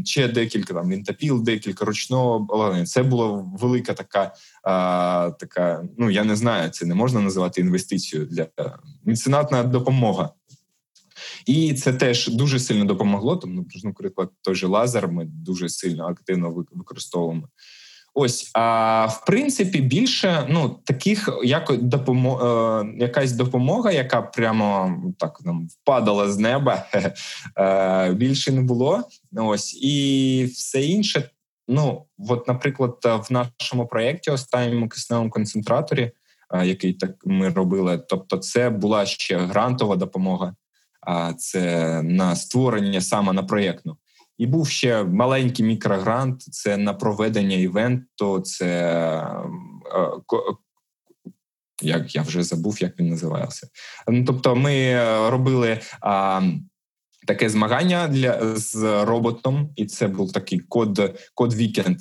Ще 0.05 0.29
декілька 0.29 0.75
там 0.75 0.93
лінтапіл, 0.93 1.43
декілька 1.43 1.85
ручного 1.85 2.35
обладнання. 2.35 2.87
Це 2.87 3.03
була 3.03 3.45
велика 3.61 3.95
така, 3.95 4.35
а, 4.63 5.31
така. 5.39 5.85
Ну 5.99 6.11
я 6.11 6.25
не 6.25 6.37
знаю, 6.37 6.71
це 6.71 6.87
не 6.87 6.95
можна 6.95 7.21
називати 7.21 7.61
інвестицією 7.61 8.29
для 8.29 8.47
меценатна 9.05 9.63
допомога. 9.63 10.31
І 11.49 11.75
це 11.75 11.93
теж 11.93 12.29
дуже 12.29 12.59
сильно 12.59 12.85
допомогло. 12.85 13.37
Тому, 13.37 13.67
наприклад, 13.85 14.31
той 14.43 14.55
же 14.55 14.67
лазер 14.67 15.09
ми 15.09 15.25
дуже 15.25 15.69
сильно 15.69 16.07
активно 16.07 16.65
використовуємо. 16.71 17.49
Ось, 18.15 18.51
а 18.55 19.07
в 19.07 19.25
принципі, 19.27 19.81
більше 19.81 20.47
ну 20.49 20.81
таких 20.85 21.29
як 21.45 21.83
допомог, 21.83 22.45
е, 22.45 22.95
якась 22.99 23.33
допомога, 23.33 23.93
яка 23.93 24.23
прямо 24.23 24.97
так 25.19 25.41
нам 25.45 25.69
впадала 25.69 26.33
з 26.33 26.39
неба, 26.39 26.87
е, 27.59 28.13
більше 28.13 28.53
не 28.53 28.61
було. 28.61 29.03
Ось 29.37 29.75
і 29.83 30.45
все 30.55 30.83
інше. 30.83 31.31
Ну, 31.69 32.05
от, 32.29 32.49
наприклад, 32.49 32.99
в 33.05 33.33
нашому 33.33 33.87
проєкті 33.87 34.31
останньому 34.31 34.89
кисневому 34.89 35.31
концентраторі, 35.31 36.13
е, 36.55 36.67
який 36.67 36.93
так 36.93 37.11
ми 37.25 37.49
робили, 37.49 37.99
тобто, 38.09 38.37
це 38.37 38.71
була 38.71 39.07
ще 39.07 39.37
грантова 39.37 39.97
допомога 39.97 40.55
а 41.01 41.33
це 41.33 42.03
на 42.03 42.37
створення 42.37 43.01
саме 43.01 43.33
на 43.33 43.43
проєктну. 43.43 43.97
І 44.39 44.47
був 44.47 44.69
ще 44.69 45.05
маленький 45.05 45.65
мікрогрант. 45.65 46.43
Це 46.43 46.77
на 46.77 46.95
проведення 46.95 47.57
івенту. 47.57 48.41
Це 48.41 48.67
е, 49.95 50.19
як 51.83 52.15
я 52.15 52.23
вже 52.23 52.43
забув, 52.43 52.83
як 52.83 53.01
він 53.01 53.09
називався. 53.09 53.69
Ну, 54.09 54.25
тобто, 54.25 54.57
ми 54.57 54.95
робили 55.31 55.81
а, 56.01 56.43
таке 57.27 57.49
змагання 57.49 58.09
для 58.09 58.57
з 58.57 59.05
роботом, 59.05 59.73
і 59.77 59.87
це 59.87 60.09
був 60.09 60.33
такий 60.33 60.59
код 60.59 61.19
код 61.35 61.55
вікенд. 61.55 61.99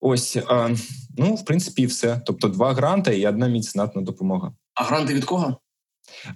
Ось 0.00 0.38
а, 0.48 0.70
ну 1.18 1.34
в 1.34 1.44
принципі, 1.44 1.86
все. 1.86 2.20
Тобто, 2.26 2.48
два 2.48 2.72
гранти 2.72 3.18
і 3.18 3.26
одна 3.26 3.48
міцнатна 3.48 4.02
допомога. 4.02 4.52
А 4.74 4.84
гранти 4.84 5.14
від 5.14 5.24
кого? 5.24 5.56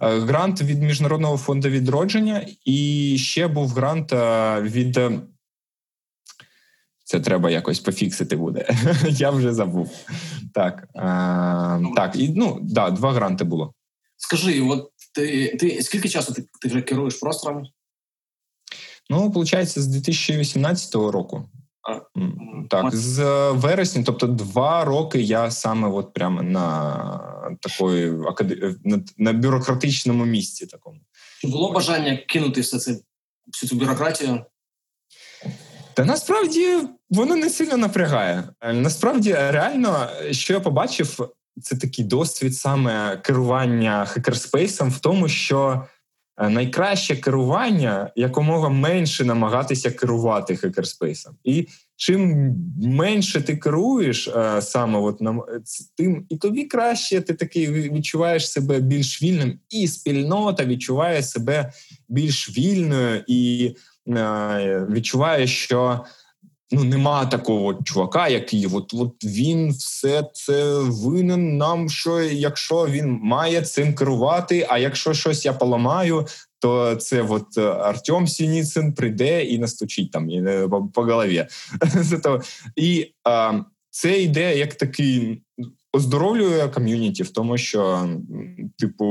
Е, 0.03 0.19
грант 0.19 0.63
від 0.63 0.83
Міжнародного 0.83 1.37
фонду 1.37 1.69
відродження, 1.69 2.47
і 2.65 3.19
ще 3.19 3.49
був 3.49 3.71
грант 3.71 4.13
е, 4.13 4.61
від. 4.61 4.97
Е, 4.97 5.21
це 7.05 7.21
треба 7.21 7.51
якось 7.51 7.81
пофіксити 7.81 8.37
буде. 8.37 8.69
Я 9.09 9.31
вже 9.31 9.55
забув. 9.55 9.91
Так, 10.55 10.89
а, 10.95 11.81
так, 11.97 12.17
і 12.17 12.29
ну 12.29 12.59
да, 12.63 12.91
два 12.91 13.13
гранти 13.13 13.45
було. 13.45 13.75
Скажи, 14.17 14.61
от 14.61 14.93
ти 15.15 15.57
ти 15.57 15.83
скільки 15.83 16.09
часу 16.09 16.33
ти, 16.33 16.45
ти 16.61 16.69
вже 16.69 16.83
керуєш 16.83 17.15
просторами? 17.15 17.69
Ну, 19.11 19.29
виходить, 19.29 19.79
з 19.79 19.87
2018 19.87 20.95
року. 20.95 21.49
Так, 22.71 22.97
з 22.97 23.25
вересня, 23.51 24.03
тобто 24.07 24.27
два 24.27 24.85
роки 24.85 25.21
я 25.21 25.51
саме 25.51 25.89
от 25.89 26.13
прямо 26.13 26.43
на 26.43 27.57
такої 27.61 28.13
на, 28.85 29.01
на 29.19 29.33
бюрократичному 29.33 30.25
місці. 30.25 30.67
Такому 30.67 31.01
Чи 31.41 31.49
було 31.49 31.73
бажання 31.73 32.17
кинути 32.17 32.61
все 32.61 32.79
це 32.79 32.99
всю 33.53 33.71
цю 33.71 33.77
бюрократію? 33.77 34.45
Та 35.95 36.05
насправді 36.05 36.79
воно 37.11 37.37
не 37.37 37.51
сильно 37.51 37.77
напрягає. 37.77 38.45
Насправді, 38.73 39.33
реально, 39.33 40.09
що 40.31 40.55
я 40.55 40.61
побачив, 40.61 41.29
це 41.63 41.77
такий 41.77 42.05
досвід 42.05 42.55
саме 42.57 43.17
керування 43.17 44.05
хакерспейсом 44.07 44.91
в 44.91 44.99
тому, 44.99 45.29
що 45.29 45.87
Е, 45.87 45.96
найкраще 46.39 47.17
керування 47.17 48.11
якомога 48.17 48.69
менше 48.69 49.25
намагатися 49.25 49.91
керувати 49.91 50.57
хакерспейсом. 50.57 51.37
І 51.45 51.69
чим 51.97 52.53
менше 52.83 53.41
ти 53.41 53.57
керуєш 53.57 54.29
е, 54.29 54.63
саме, 54.63 54.99
от 54.99 55.21
тим 55.97 56.27
і 56.29 56.37
тобі 56.37 56.65
краще, 56.65 57.21
ти 57.21 57.35
такий 57.35 57.71
відчуваєш 57.71 58.51
себе 58.51 58.81
більш 58.81 59.23
вільним, 59.23 59.59
і 59.71 59.89
спільнота 59.89 60.65
відчуває 60.65 61.23
себе 61.23 61.73
більш 62.09 62.59
вільною 62.59 63.25
і 63.27 63.73
е, 64.09 64.87
відчуває, 64.91 65.47
що 65.47 66.05
ну 66.71 66.85
нема 66.85 67.27
такого 67.27 67.75
чувака, 67.75 68.29
який 68.29 68.67
от 68.67 68.95
от 68.95 69.25
він 69.25 69.71
все 69.71 70.31
це 70.33 70.79
винен 70.79 71.57
нам. 71.57 71.89
Що 71.89 72.21
якщо 72.23 72.87
він 72.87 73.19
має 73.23 73.63
цим 73.63 73.95
керувати? 73.95 74.67
А 74.69 74.79
якщо 74.79 75.15
щось 75.15 75.45
я 75.45 75.53
поламаю, 75.53 76.27
то 76.59 76.97
це 76.97 77.23
от 77.23 77.59
Артем 77.59 78.29
Сініцин 78.29 78.93
прийде 78.93 79.45
і 79.45 79.59
настучить 79.59 80.11
там 80.11 80.29
по, 80.71 80.89
по 80.95 81.03
голові. 81.03 81.47
І 82.77 83.13
це 83.91 84.23
йде 84.23 84.59
як 84.59 84.75
такий 84.75 85.43
оздоровлює 85.97 86.69
ком'юніті 86.69 87.23
в 87.23 87.31
тому, 87.31 87.59
що 87.59 88.09
типу 88.79 89.05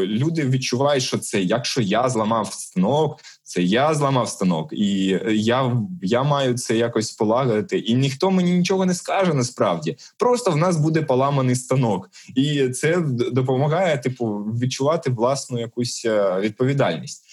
люди 0.00 0.48
відчувають, 0.48 1.02
що 1.02 1.18
це 1.18 1.42
якщо 1.42 1.80
я 1.80 2.08
зламав 2.08 2.52
станок, 2.52 3.20
це 3.42 3.62
я 3.62 3.94
зламав 3.94 4.28
станок, 4.28 4.72
і 4.72 5.18
я 5.28 5.76
я 6.02 6.22
маю 6.22 6.54
це 6.54 6.76
якось 6.76 7.12
полагодити. 7.12 7.78
І 7.78 7.94
ніхто 7.94 8.30
мені 8.30 8.58
нічого 8.58 8.86
не 8.86 8.94
скаже 8.94 9.34
насправді. 9.34 9.96
Просто 10.18 10.50
в 10.50 10.56
нас 10.56 10.76
буде 10.76 11.02
поламаний 11.02 11.56
станок, 11.56 12.10
і 12.36 12.68
це 12.68 13.00
допомагає, 13.32 13.98
типу, 13.98 14.26
відчувати 14.36 15.10
власну 15.10 15.60
якусь 15.60 16.04
е, 16.04 16.40
відповідальність. 16.40 17.24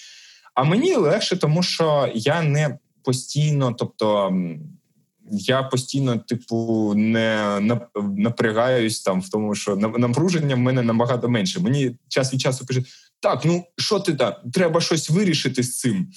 А 0.54 0.64
мені 0.64 0.96
легше, 0.96 1.38
тому 1.38 1.64
що 1.64 2.10
я 2.14 2.42
не 2.42 2.78
постійно, 3.04 3.76
тобто 3.80 4.32
я 5.32 5.64
постійно, 5.64 6.18
типу, 6.18 6.94
не 6.96 7.60
напрягаюсь 8.18 9.02
там 9.02 9.22
в 9.22 9.30
тому, 9.30 9.56
що 9.56 9.76
напруження 9.76 10.56
в 10.56 10.60
мене 10.60 10.82
набагато 10.82 11.30
менше. 11.30 11.60
Мені 11.60 11.98
час 12.08 12.34
від 12.34 12.42
часу 12.42 12.66
кажуть, 12.66 12.88
так, 13.20 13.46
ну 13.46 13.64
що 13.78 14.00
ти 14.00 14.14
там, 14.14 14.34
треба 14.54 14.82
щось 14.82 15.10
вирішити 15.10 15.64
з 15.64 15.80
цим. 15.80 16.08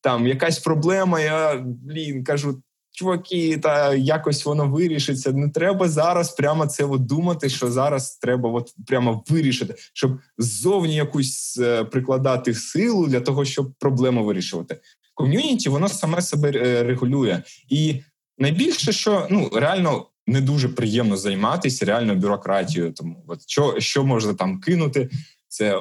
Там 0.00 0.26
якась 0.26 0.58
проблема. 0.58 1.20
Я 1.20 1.64
блін 1.64 2.24
кажу. 2.24 2.62
Чуваки, 2.92 3.58
та 3.58 3.94
якось 3.94 4.44
воно 4.44 4.66
вирішиться. 4.68 5.32
Не 5.32 5.48
треба 5.48 5.88
зараз 5.88 6.30
прямо 6.30 6.66
це 6.66 6.84
от 6.84 7.06
думати, 7.06 7.48
що 7.48 7.70
зараз 7.70 8.16
треба 8.16 8.50
от 8.50 8.74
прямо 8.86 9.24
вирішити, 9.28 9.74
щоб 9.92 10.18
ззовні 10.38 10.94
якусь 10.94 11.58
е, 11.62 11.84
прикладати 11.84 12.54
силу 12.54 13.06
для 13.06 13.20
того, 13.20 13.44
щоб 13.44 13.72
проблему 13.78 14.24
вирішувати. 14.24 14.80
Ком'юніті 15.14 15.68
воно 15.68 15.88
саме 15.88 16.22
себе 16.22 16.52
е, 16.54 16.82
регулює, 16.82 17.42
і 17.68 18.02
найбільше, 18.40 18.92
що 18.92 19.26
ну 19.30 19.50
реально 19.52 20.06
не 20.26 20.40
дуже 20.40 20.68
приємно 20.68 21.16
займатися 21.16 21.84
реально 21.84 22.14
бюрократією. 22.14 22.92
Тому 22.92 23.24
от 23.26 23.40
що, 23.46 23.74
що 23.78 24.04
можна 24.04 24.34
там 24.34 24.60
кинути, 24.60 25.10
це. 25.48 25.80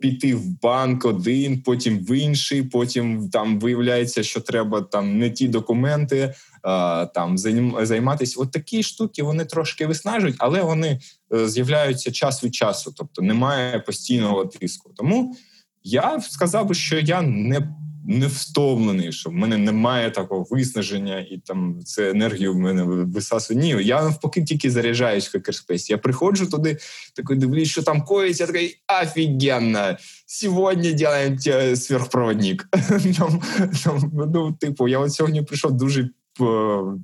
Піти 0.00 0.34
в 0.34 0.60
банк 0.60 1.04
один, 1.04 1.62
потім 1.62 1.98
в 1.98 2.18
інший. 2.18 2.62
Потім 2.62 3.30
там 3.30 3.60
виявляється, 3.60 4.22
що 4.22 4.40
треба 4.40 4.80
там 4.80 5.18
не 5.18 5.30
ті 5.30 5.48
документи, 5.48 6.34
а, 6.62 7.06
там 7.14 7.38
займатися. 7.38 8.40
От 8.40 8.50
такі 8.50 8.82
штуки 8.82 9.22
вони 9.22 9.44
трошки 9.44 9.86
виснажують, 9.86 10.36
але 10.38 10.62
вони 10.62 11.00
е, 11.34 11.48
з'являються 11.48 12.12
час 12.12 12.44
від 12.44 12.54
часу, 12.54 12.94
тобто 12.96 13.22
немає 13.22 13.78
постійного 13.78 14.46
тиску. 14.46 14.92
Тому 14.96 15.36
я 15.82 16.20
сказав 16.20 16.66
би, 16.66 16.74
що 16.74 16.98
я 16.98 17.22
не 17.22 17.68
не 18.08 18.26
втомлений, 18.26 19.12
що 19.12 19.30
в 19.30 19.32
мене 19.32 19.58
немає 19.58 20.10
такого 20.10 20.46
виснаження, 20.50 21.18
і 21.18 21.38
там 21.38 21.80
це 21.84 22.10
енергію 22.10 22.52
в 22.54 22.58
мене 22.58 22.82
висасує. 22.82 23.60
Ні, 23.60 23.84
я 23.84 24.02
навпаки 24.02 24.42
тільки 24.42 24.70
заряджаюсь 24.70 25.28
в 25.28 25.32
хакерспейс. 25.32 25.90
Я 25.90 25.98
приходжу 25.98 26.46
туди, 26.50 26.78
такий 27.16 27.36
дивлюсь, 27.36 27.68
що 27.68 27.82
там 27.82 28.02
коїться, 28.02 28.46
такий 28.46 28.80
офігенно, 29.02 29.96
сьогодні 30.26 30.92
делаем 30.92 31.38
сверхпроводник. 31.76 32.68
там, 33.18 33.42
там, 33.84 34.12
ну, 34.34 34.52
типу, 34.52 34.88
я 34.88 34.98
от 34.98 35.12
сьогодні 35.12 35.42
прийшов 35.42 35.72
дуже 35.72 36.10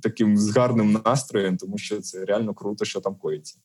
таким 0.01 0.37
з 0.37 0.57
гарним 0.57 1.01
настроєм, 1.05 1.57
тому 1.57 1.77
що 1.77 2.01
це 2.01 2.25
реально 2.25 2.53
круто, 2.53 2.85
що 2.85 2.99
там 2.99 3.15
коїться. 3.15 3.55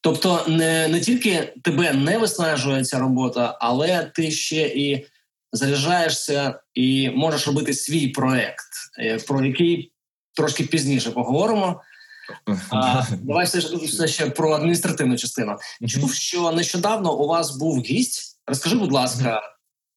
Тобто 0.00 0.44
не 0.48 0.88
не 0.88 1.00
тільки 1.00 1.52
тебе 1.62 1.92
не 1.92 2.18
виснажує 2.18 2.84
ця 2.84 2.98
робота, 2.98 3.58
але 3.60 4.10
ти 4.14 4.30
ще 4.30 4.62
і 4.62 5.06
заряджаєшся 5.52 6.60
і 6.74 7.10
можеш 7.10 7.46
робити 7.46 7.74
свій 7.74 8.08
проект, 8.08 8.70
е, 8.98 9.18
про 9.18 9.44
який 9.44 9.92
трошки 10.34 10.64
пізніше 10.64 11.10
поговоримо. 11.10 11.80
А, 12.70 13.02
Давай 13.22 13.46
все, 13.46 13.58
все 13.58 14.08
ще 14.08 14.30
про 14.30 14.52
адміністративну 14.52 15.16
частину. 15.16 15.56
Чув, 15.88 16.14
що 16.14 16.52
нещодавно 16.52 17.18
у 17.18 17.28
вас 17.28 17.56
був 17.56 17.80
гість. 17.80 18.40
Розкажи, 18.46 18.76
будь 18.76 18.92
ласка, 18.92 19.42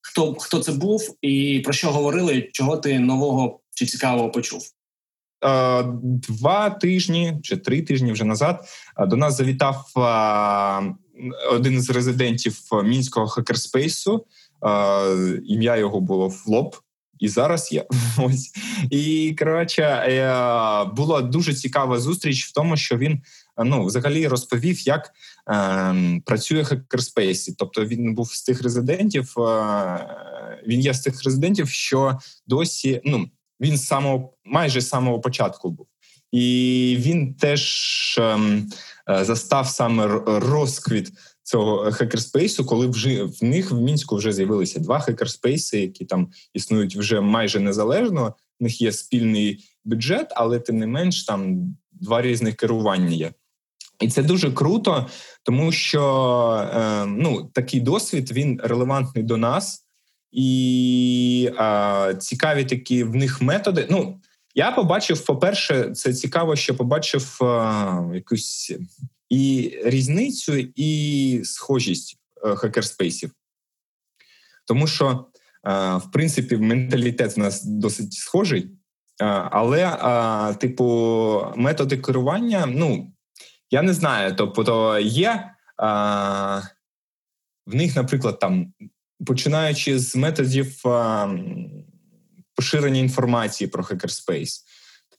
хто 0.02 0.34
хто 0.34 0.60
це 0.60 0.72
був 0.72 1.18
і 1.22 1.62
про 1.64 1.74
що 1.74 1.92
говорили, 1.92 2.50
чого 2.54 2.78
ти 2.78 3.00
нового 3.00 3.60
чи 3.76 3.86
цікавого 3.86 4.32
почув? 4.32 4.64
Два 6.04 6.70
тижні 6.70 7.40
чи 7.44 7.58
три 7.58 7.82
тижні 7.82 8.12
вже 8.12 8.24
назад 8.24 8.66
до 9.00 9.16
нас 9.16 9.38
завітав 9.38 9.86
один 11.50 11.82
з 11.82 11.90
резидентів 11.90 12.60
мінського 12.84 13.28
хакерспейсу. 13.28 14.26
Ім'я 15.46 15.78
його 15.78 16.02
було 16.02 16.30
Флоп. 16.30 16.76
І 17.20 17.30
зараз 17.30 17.72
є 17.72 17.86
ось 18.18 18.52
і 18.90 19.36
коротше 19.40 19.84
е, 19.84 20.86
була 20.86 21.22
дуже 21.22 21.54
цікава 21.54 22.00
зустріч 22.00 22.46
в 22.46 22.54
тому, 22.54 22.78
що 22.78 22.98
він 22.98 23.22
ну 23.66 23.86
взагалі 23.86 24.28
розповів, 24.28 24.88
як 24.88 25.12
е, 25.52 26.22
працює 26.26 26.64
хакерспейсі. 26.64 27.56
Тобто 27.58 27.86
він 27.86 28.16
був 28.16 28.34
з 28.34 28.44
тих 28.44 28.64
резидентів. 28.64 29.40
Е, 29.40 30.62
він 30.68 30.80
є 30.80 30.94
з 30.94 31.02
тих 31.02 31.24
резидентів, 31.24 31.70
що 31.70 32.20
досі 32.48 33.02
ну 33.06 33.30
він 33.62 33.78
з 33.78 33.86
самого 33.86 34.34
майже 34.46 34.82
з 34.82 34.90
самого 34.90 35.20
початку 35.20 35.70
був, 35.70 35.88
і 36.32 36.98
він 37.00 37.34
теж 37.34 38.20
е, 38.20 38.40
застав 39.08 39.68
саме 39.68 40.08
розквіт 40.26 41.12
цього 41.46 41.92
хакерспейсу, 41.92 42.66
коли 42.66 42.88
вже 42.88 43.24
в 43.24 43.44
них 43.44 43.72
в 43.72 43.82
мінську 43.82 44.16
вже 44.16 44.34
з'явилися 44.34 44.80
два 44.80 45.00
хакерспейси, 45.00 45.80
які 45.80 46.06
там 46.06 46.32
існують 46.54 46.96
вже 46.96 47.22
майже 47.22 47.60
незалежно. 47.60 48.34
В 48.60 48.64
них 48.64 48.82
є 48.82 48.92
спільний 48.92 49.66
бюджет, 49.86 50.28
але 50.36 50.60
тим 50.60 50.78
не 50.78 50.88
менш 50.88 51.24
там 51.24 51.76
два 51.92 52.22
різних 52.22 52.56
керування 52.56 53.10
є. 53.10 53.32
І 54.00 54.08
це 54.08 54.24
дуже 54.24 54.52
круто, 54.52 55.08
тому 55.44 55.72
що 55.72 56.70
е, 56.76 57.06
ну 57.06 57.50
такий 57.54 57.80
досвід 57.80 58.32
він 58.32 58.62
релевантний 58.64 59.24
до 59.24 59.38
нас, 59.38 59.86
і 60.32 61.52
е, 61.60 62.16
цікаві 62.20 62.66
такі 62.66 63.04
в 63.04 63.16
них 63.16 63.42
методи. 63.42 63.88
Ну 63.90 64.20
я 64.56 64.72
побачив, 64.72 65.26
по-перше, 65.26 65.92
це 65.92 66.14
цікаво, 66.14 66.56
що 66.56 66.76
побачив 66.76 67.40
е, 67.42 67.46
якусь 68.14 68.74
і 69.30 69.74
різницю, 69.84 70.58
і 70.76 71.42
схожість 71.44 72.18
е, 72.46 72.56
хакерспейсів. 72.56 73.32
Тому 74.68 74.88
що, 74.88 75.26
е, 75.68 75.96
в 75.96 76.12
принципі, 76.12 76.58
менталітет 76.58 77.38
в 77.38 77.40
нас 77.40 77.64
досить 77.64 78.14
схожий, 78.14 78.70
е, 79.22 79.26
але, 79.52 80.56
типу, 80.60 81.54
методи 81.56 81.98
керування, 81.98 82.66
ну, 82.66 83.14
я 83.72 83.82
не 83.82 83.94
знаю. 83.94 84.36
Тобто 84.36 85.00
є 85.00 85.52
в 87.66 87.76
них, 87.76 87.96
наприклад, 87.96 88.40
там, 88.40 88.74
починаючи 89.26 90.00
з 90.00 90.16
методів 90.16 90.82
поширення 92.56 93.00
інформації 93.00 93.68
про 93.68 93.84
хакерспейс 93.84 94.66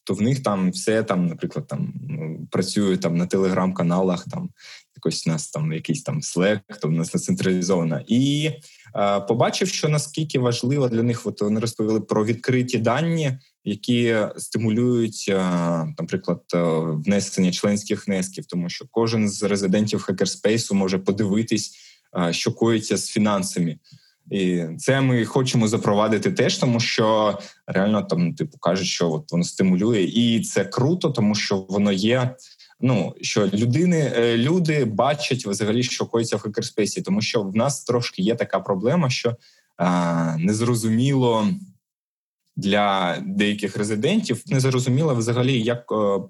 то 0.06 0.14
в 0.14 0.22
них 0.22 0.42
там 0.42 0.70
все 0.70 1.02
там, 1.02 1.26
наприклад, 1.26 1.66
там 1.66 1.92
ну, 2.08 2.48
працює 2.50 2.96
там 2.96 3.16
на 3.16 3.26
телеграм-каналах, 3.26 4.24
там 4.30 4.50
якось 4.96 5.26
у 5.26 5.30
нас 5.30 5.50
там 5.50 5.72
якийсь 5.72 6.02
там 6.02 6.20
Slack, 6.20 6.60
то 6.80 6.88
в 6.88 6.92
нас 6.92 7.14
не 7.14 7.20
централізована. 7.20 8.04
І 8.06 8.50
е, 8.96 9.20
побачив, 9.20 9.68
що 9.68 9.88
наскільки 9.88 10.38
важливо 10.38 10.88
для 10.88 11.02
них, 11.02 11.26
от 11.26 11.40
вони 11.40 11.60
розповіли 11.60 12.00
про 12.00 12.24
відкриті 12.24 12.78
дані, 12.78 13.38
які 13.64 14.16
стимулюють, 14.36 15.26
е, 15.28 15.34
наприклад, 15.98 16.42
е, 16.54 16.58
внесення 17.06 17.52
членських 17.52 18.06
внесків, 18.06 18.46
тому 18.46 18.68
що 18.68 18.84
кожен 18.90 19.28
з 19.28 19.42
резидентів 19.42 20.02
хакерспейсу 20.02 20.74
може 20.74 20.98
подивитись, 20.98 21.76
е, 22.18 22.32
що 22.32 22.52
коїться 22.52 22.96
з 22.96 23.08
фінансами. 23.08 23.78
І 24.30 24.64
це 24.78 25.00
ми 25.00 25.24
хочемо 25.24 25.68
запровадити 25.68 26.32
теж, 26.32 26.58
тому 26.58 26.80
що 26.80 27.38
реально 27.66 28.02
там 28.02 28.34
типу 28.34 28.58
кажуть, 28.58 28.86
що 28.86 29.12
от 29.12 29.32
воно 29.32 29.44
стимулює, 29.44 30.02
і 30.02 30.40
це 30.40 30.64
круто, 30.64 31.10
тому 31.10 31.34
що 31.34 31.56
воно 31.56 31.92
є. 31.92 32.36
Ну 32.80 33.14
що 33.20 33.46
людини, 33.46 34.12
е, 34.16 34.36
люди 34.36 34.84
бачать 34.84 35.46
взагалі, 35.46 35.82
що 35.82 36.06
коїться 36.06 36.36
в 36.36 36.40
хакерспейсі, 36.40 37.02
тому 37.02 37.22
що 37.22 37.42
в 37.42 37.56
нас 37.56 37.84
трошки 37.84 38.22
є 38.22 38.34
така 38.34 38.60
проблема, 38.60 39.10
що 39.10 39.36
а, 39.76 40.36
незрозуміло 40.38 41.48
для 42.56 43.18
деяких 43.26 43.76
резидентів, 43.76 44.42
незрозуміло 44.46 45.14
взагалі, 45.14 45.62
як 45.62 45.92
е, 45.92 46.20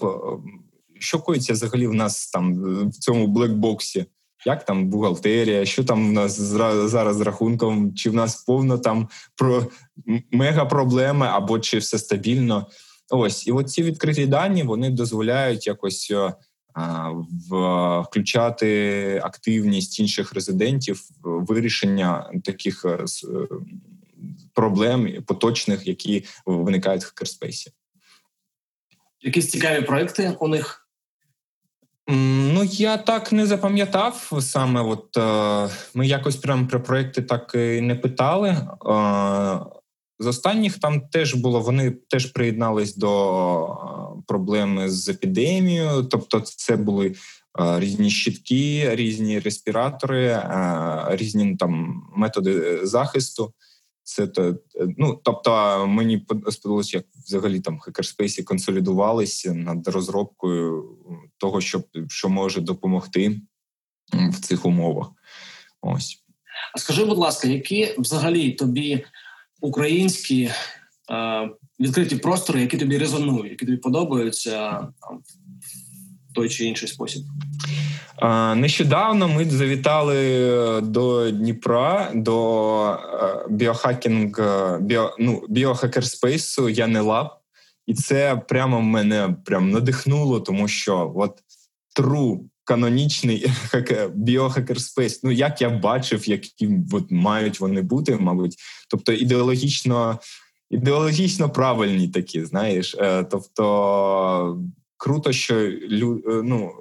що 0.98 1.18
коїться 1.18 1.52
взагалі 1.52 1.86
в 1.86 1.94
нас 1.94 2.30
там 2.30 2.54
в 2.88 2.92
цьому 2.92 3.26
блекбоксі 3.26 4.06
як 4.46 4.64
там 4.64 4.88
бухгалтерія, 4.88 5.64
що 5.64 5.84
там 5.84 6.08
в 6.08 6.12
нас 6.12 6.40
зараз 6.40 7.16
з 7.16 7.20
рахунком, 7.20 7.94
чи 7.94 8.10
в 8.10 8.14
нас 8.14 8.44
повно 8.44 8.78
там 8.78 9.08
про 9.36 9.66
мега 10.30 10.64
проблеми, 10.64 11.26
або 11.26 11.58
чи 11.58 11.78
все 11.78 11.98
стабільно. 11.98 12.66
Ось 13.10 13.46
і 13.46 13.52
от 13.52 13.70
ці 13.70 13.82
відкриті 13.82 14.26
дані 14.26 14.62
вони 14.62 14.90
дозволяють 14.90 15.66
якось 15.66 16.10
е, 16.10 16.32
в 17.50 18.00
включати 18.00 19.20
активність 19.24 20.00
інших 20.00 20.32
резидентів 20.32 21.02
вирішення 21.22 22.30
таких 22.44 22.84
е, 22.84 22.88
е, 22.88 23.04
проблем 24.54 25.22
поточних, 25.26 25.86
які 25.86 26.24
виникають 26.46 27.02
в 27.02 27.06
хакерспейсі. 27.06 27.70
Якісь 29.20 29.50
цікаві 29.50 29.82
проекти 29.82 30.36
у 30.40 30.48
них 30.48 30.85
Ну, 32.08 32.62
я 32.64 32.96
так 32.96 33.32
не 33.32 33.46
запам'ятав 33.46 34.32
саме. 34.40 34.80
От 34.80 35.16
е, 35.16 35.68
ми 35.94 36.06
якось 36.06 36.36
прямо 36.36 36.66
про 36.66 36.82
проекти 36.82 37.22
так 37.22 37.52
і 37.54 37.80
не 37.80 37.94
питали. 37.94 38.48
Е, 38.48 39.76
з 40.18 40.26
останніх 40.26 40.78
там 40.78 41.00
теж 41.00 41.34
було, 41.34 41.60
вони 41.60 41.90
теж 41.90 42.26
приєднались 42.26 42.96
до 42.96 43.64
е, 43.64 44.22
проблеми 44.26 44.90
з 44.90 45.08
епідемією, 45.08 46.02
тобто, 46.02 46.40
це 46.40 46.76
були 46.76 47.06
е, 47.60 47.80
різні 47.80 48.10
щитки, 48.10 48.90
різні 48.94 49.38
респіратори, 49.38 50.26
е, 50.26 51.04
різні 51.08 51.56
там 51.56 52.02
методи 52.16 52.80
захисту. 52.86 53.52
Це 54.08 54.26
то, 54.26 54.56
ну 54.98 55.20
тобто 55.24 55.86
мені 55.86 56.26
сподобалось, 56.50 56.94
як 56.94 57.04
взагалі 57.26 57.60
там 57.60 57.78
хакерспейсі 57.78 58.42
консолідувалися 58.42 59.54
над 59.54 59.88
розробкою 59.88 60.98
того, 61.36 61.60
що 61.60 61.82
що 62.08 62.28
може 62.28 62.60
допомогти 62.60 63.40
в 64.12 64.40
цих 64.40 64.66
умовах. 64.66 65.10
Ось 65.80 66.22
а 66.74 66.78
скажи, 66.78 67.04
будь 67.04 67.18
ласка, 67.18 67.48
які 67.48 67.94
взагалі 67.98 68.52
тобі 68.52 69.04
українські 69.60 70.50
е, 71.10 71.50
відкриті 71.80 72.16
простори, 72.16 72.60
які 72.60 72.78
тобі 72.78 72.98
резонують, 72.98 73.50
які 73.50 73.66
тобі 73.66 73.78
подобаються 73.78 74.70
там, 74.80 75.22
в 76.30 76.34
той 76.34 76.48
чи 76.48 76.64
інший 76.64 76.88
спосіб? 76.88 77.22
Нещодавно 78.54 79.28
ми 79.28 79.44
завітали 79.44 80.80
до 80.80 81.30
Дніпра 81.30 82.10
до 82.14 82.90
е, 82.90 83.46
біохакінг 83.48 84.40
біо, 84.80 85.16
ну, 85.18 85.42
біохакерспейсу 85.48 86.68
Янелаб, 86.68 87.28
і 87.86 87.94
це 87.94 88.42
прямо 88.48 88.80
мене 88.80 89.36
прям 89.44 89.70
надихнуло, 89.70 90.40
тому 90.40 90.68
що 90.68 91.12
от 91.16 91.38
true 92.00 92.40
канонічний 92.64 93.46
біохакерспейс, 94.14 95.22
ну 95.22 95.30
як 95.30 95.60
я 95.60 95.70
бачив, 95.70 96.28
які 96.28 96.70
от 96.92 97.10
мають 97.10 97.60
вони 97.60 97.82
бути, 97.82 98.16
мабуть, 98.20 98.56
тобто 98.90 99.12
ідеологічно. 99.12 100.18
Ідеологічно 100.70 101.50
правильні 101.50 102.08
такі, 102.08 102.44
знаєш, 102.44 102.94
е, 102.98 103.24
тобто 103.24 104.58
круто, 104.96 105.32
що 105.32 105.54
е, 105.60 105.80
ну, 106.26 106.72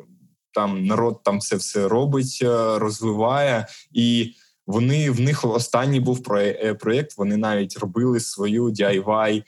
там 0.56 0.86
народ 0.86 1.24
там 1.24 1.40
це 1.40 1.56
все 1.56 1.88
робить, 1.88 2.40
е, 2.42 2.80
розвиває, 2.80 3.68
і 3.92 4.34
вони 4.68 5.12
в 5.12 5.20
них 5.20 5.46
останній 5.46 6.00
був 6.00 6.34
е, 6.34 6.74
проєкт, 6.74 7.18
Вони 7.18 7.38
навіть 7.38 7.78
робили 7.78 8.20
свою 8.20 8.66
DIY 8.66 9.44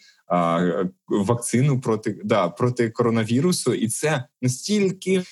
вакцину 1.08 1.82
проти 1.82 2.22
да, 2.24 2.50
проти 2.50 2.90
коронавірусу, 2.90 3.74
і 3.74 3.88
це 3.88 4.24
настільки 4.42 5.24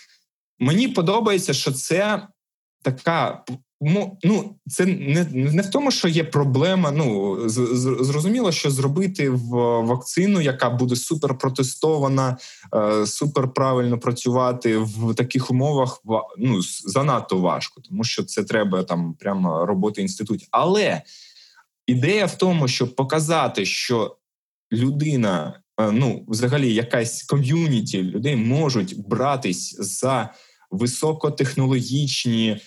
мені 0.60 0.88
подобається, 0.88 1.53
що 1.53 1.72
це 1.72 2.27
така 2.81 3.45
Ну, 3.81 4.56
це 4.68 4.85
не 4.85 5.27
не 5.34 5.61
в 5.61 5.69
тому, 5.69 5.91
що 5.91 6.07
є 6.07 6.23
проблема. 6.23 6.91
Ну 6.91 7.38
з 7.49 7.53
зрозуміло, 8.02 8.52
що 8.52 8.72
зробити 8.72 9.30
в 9.30 9.49
вакцину, 9.81 10.41
яка 10.41 10.69
буде 10.69 10.95
супер 10.95 11.38
протестована, 11.38 12.38
е, 12.76 13.06
супер 13.06 13.53
правильно 13.53 13.97
працювати 13.97 14.77
в 14.77 15.14
таких 15.15 15.52
умовах. 15.52 16.02
ну, 16.38 16.61
занадто 16.85 17.38
важко, 17.38 17.81
тому 17.81 18.03
що 18.03 18.23
це 18.23 18.43
треба 18.43 18.84
там 18.84 19.14
прямо 19.14 19.65
роботи 19.65 20.02
інститутів. 20.02 20.47
Але 20.52 21.02
ідея 21.88 22.26
в 22.26 22.38
тому, 22.38 22.68
щоб 22.68 22.95
показати, 22.95 23.65
що 23.65 24.18
людина 24.72 25.61
ну, 25.91 26.26
взагалі, 26.27 26.73
якась 26.73 27.23
ком'юніті 27.23 28.03
людей 28.03 28.35
можуть 28.35 29.07
братись 29.07 29.76
за 29.80 30.34
високотехнологічні 30.72 32.61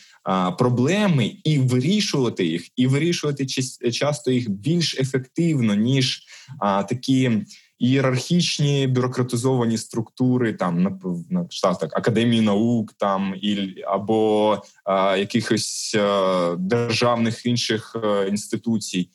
проблеми 0.59 1.37
і 1.45 1.59
вирішувати 1.59 2.47
їх, 2.47 2.69
і 2.77 2.87
вирішувати 2.87 3.47
часто 3.93 4.31
їх 4.31 4.51
більш 4.51 4.99
ефективно, 4.99 5.75
ніж 5.75 6.23
такі 6.61 7.31
ієрархічні 7.79 8.87
бюрократизовані 8.87 9.79
структури, 9.79 10.53
там 10.53 10.83
на 10.83 10.99
на 11.31 11.75
так, 11.75 11.97
академії 11.97 12.43
наук, 12.43 12.93
там 12.93 13.35
і 13.43 13.75
або 13.87 14.63
а, 14.85 15.17
якихось 15.17 15.97
а, 15.99 16.57
державних 16.59 17.47
інших 17.47 17.97
а, 17.97 18.25
інституцій. 18.25 19.11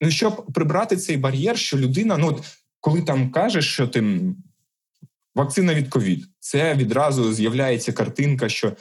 Ну 0.00 0.10
щоб 0.10 0.46
прибрати 0.54 0.96
цей 0.96 1.16
бар'єр, 1.16 1.58
що 1.58 1.78
людина, 1.78 2.16
ну 2.16 2.28
от 2.28 2.44
коли 2.80 3.02
там 3.02 3.30
кажеш, 3.30 3.72
що 3.72 3.88
ти 3.88 4.20
вакцина 5.34 5.74
від 5.74 5.88
ковід, 5.88 6.24
це 6.38 6.74
відразу 6.74 7.32
з'являється 7.32 7.92
картинка, 7.92 8.48
що 8.48 8.72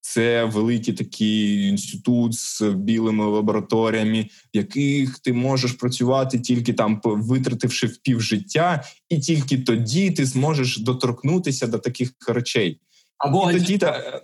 це 0.00 0.44
великий 0.44 0.94
такий 0.94 1.68
інститут 1.68 2.34
з 2.34 2.62
білими 2.62 3.24
лабораторіями, 3.24 4.28
в 4.54 4.56
яких 4.56 5.18
ти 5.18 5.32
можеш 5.32 5.72
працювати 5.72 6.38
тільки 6.38 6.72
там 6.72 7.00
витративши 7.04 7.86
в 7.86 7.98
півжиття, 7.98 8.84
і 9.08 9.18
тільки 9.18 9.58
тоді 9.58 10.10
ти 10.10 10.26
зможеш 10.26 10.78
доторкнутися 10.78 11.66
до 11.66 11.78
таких 11.78 12.10
речей. 12.28 12.80
Або 13.18 13.52
тоді 13.52 13.78
та... 13.78 14.20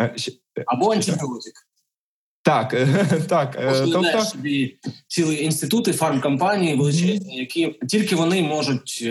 Е, 0.00 0.14
або 0.66 0.92
антибіотик. 0.92 1.66
Так, 2.42 2.70
так. 3.28 3.56
Е, 3.60 3.86
тобто... 3.92 4.20
собі 4.24 4.78
цілі 5.06 5.44
інститути, 5.44 5.92
фармкомпанії 5.92 6.76
величезні, 6.76 7.36
які 7.36 7.78
тільки 7.88 8.16
вони 8.16 8.42
можуть 8.42 9.04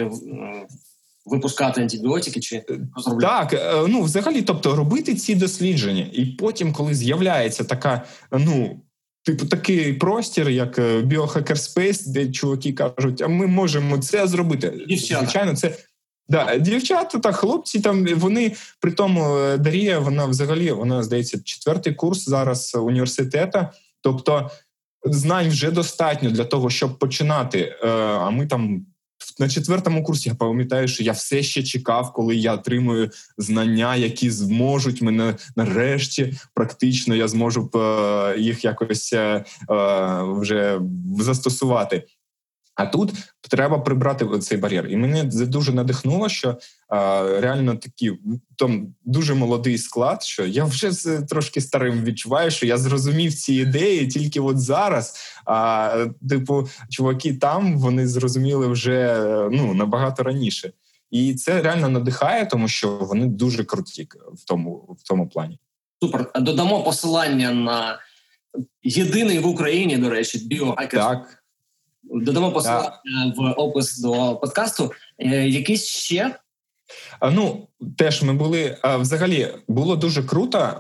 випускати 1.25 1.81
антибіотики 1.81 2.39
чи 2.39 2.65
розробляти? 2.95 3.57
Так, 3.57 3.61
е, 3.61 3.87
ну 3.87 4.01
взагалі, 4.01 4.41
тобто 4.41 4.75
робити 4.75 5.15
ці 5.15 5.35
дослідження, 5.35 6.09
і 6.13 6.25
потім, 6.25 6.73
коли 6.73 6.93
з'являється 6.93 7.63
така, 7.63 8.05
ну. 8.31 8.81
Типу 9.23 9.45
такий 9.45 9.93
простір, 9.93 10.49
як 10.49 10.79
е, 10.79 11.01
біохакерспейс, 11.01 12.05
де 12.05 12.31
чуваки 12.31 12.73
кажуть, 12.73 13.21
а 13.21 13.27
ми 13.27 13.47
можемо 13.47 13.97
це 13.97 14.27
зробити. 14.27 14.85
Дівчата. 14.87 15.23
Звичайно, 15.23 15.55
це 15.55 15.77
да, 16.29 16.57
дівчата 16.57 17.19
та 17.19 17.31
хлопці. 17.31 17.79
Там 17.79 18.05
вони 18.05 18.55
при 18.79 18.91
тому 18.91 19.37
е, 19.37 19.57
Дарія, 19.57 19.99
вона 19.99 20.25
взагалі 20.25 20.71
вона 20.71 21.03
здається 21.03 21.39
четвертий 21.43 21.93
курс 21.93 22.25
зараз 22.25 22.75
університету. 22.75 23.67
Тобто 24.01 24.49
знань 25.03 25.49
вже 25.49 25.71
достатньо 25.71 26.31
для 26.31 26.45
того, 26.45 26.69
щоб 26.69 26.99
починати. 26.99 27.75
А 27.83 28.29
ми 28.29 28.47
там 28.47 28.85
на 29.39 29.49
четвертому 29.49 30.03
курсі 30.03 30.29
я 30.29 30.35
пам'ятаю, 30.35 30.87
що 30.87 31.03
я 31.03 31.11
все 31.11 31.43
ще 31.43 31.63
чекав, 31.63 32.13
коли 32.13 32.35
я 32.35 32.53
отримую 32.53 33.09
знання, 33.37 33.95
які 33.95 34.29
зможуть 34.29 35.01
мене 35.01 35.35
нарешті 35.55 36.33
практично 36.53 37.15
я 37.15 37.27
зможу 37.27 37.69
е, 37.75 38.39
їх 38.39 38.63
якось 38.65 39.13
е, 39.13 39.17
е, 39.17 39.45
вже 40.23 40.81
застосувати. 41.19 42.03
А 42.79 42.85
тут 42.85 43.13
треба 43.41 43.79
прибрати 43.79 44.39
цей 44.39 44.57
бар'єр, 44.57 44.87
і 44.87 44.97
мене 44.97 45.29
це 45.29 45.45
дуже 45.45 45.73
надихнуло, 45.73 46.29
що 46.29 46.57
а, 46.87 47.23
реально 47.39 47.75
такі 47.75 48.13
там 48.55 48.95
дуже 49.05 49.33
молодий 49.33 49.77
склад. 49.77 50.23
Що 50.23 50.45
я 50.45 50.65
вже 50.65 50.91
з 50.91 51.21
трошки 51.21 51.61
старим 51.61 52.03
відчуваю, 52.03 52.51
що 52.51 52.65
я 52.65 52.77
зрозумів 52.77 53.33
ці 53.33 53.53
ідеї 53.53 54.07
тільки 54.07 54.39
от 54.39 54.59
зараз. 54.59 55.15
А 55.45 56.05
типу, 56.29 56.67
чуваки 56.89 57.33
там 57.33 57.77
вони 57.77 58.07
зрозуміли 58.07 58.67
вже 58.67 59.17
ну 59.51 59.73
набагато 59.73 60.23
раніше, 60.23 60.71
і 61.11 61.35
це 61.35 61.61
реально 61.61 61.89
надихає, 61.89 62.45
тому 62.45 62.67
що 62.67 62.89
вони 62.89 63.25
дуже 63.25 63.63
круті 63.63 64.07
в 64.33 64.45
тому 64.45 64.97
в 64.99 65.07
тому 65.07 65.29
плані. 65.29 65.59
Супер. 66.03 66.31
Додамо 66.35 66.83
посилання 66.83 67.51
на 67.51 67.99
єдиний 68.83 69.39
в 69.39 69.47
Україні, 69.47 69.97
до 69.97 70.09
речі, 70.09 70.37
біохакер. 70.37 70.99
Так. 70.99 71.38
Додамо 72.21 72.51
посилання 72.51 73.33
в 73.37 73.53
опис 73.57 73.99
до 73.99 74.35
подкасту. 74.35 74.91
Е, 75.19 75.47
якісь 75.47 75.85
ще? 75.85 76.35
Ну 77.31 77.67
теж 77.97 78.23
ми 78.23 78.33
були 78.33 78.77
взагалі 78.83 79.47
було 79.67 79.95
дуже 79.95 80.23
круто. 80.23 80.79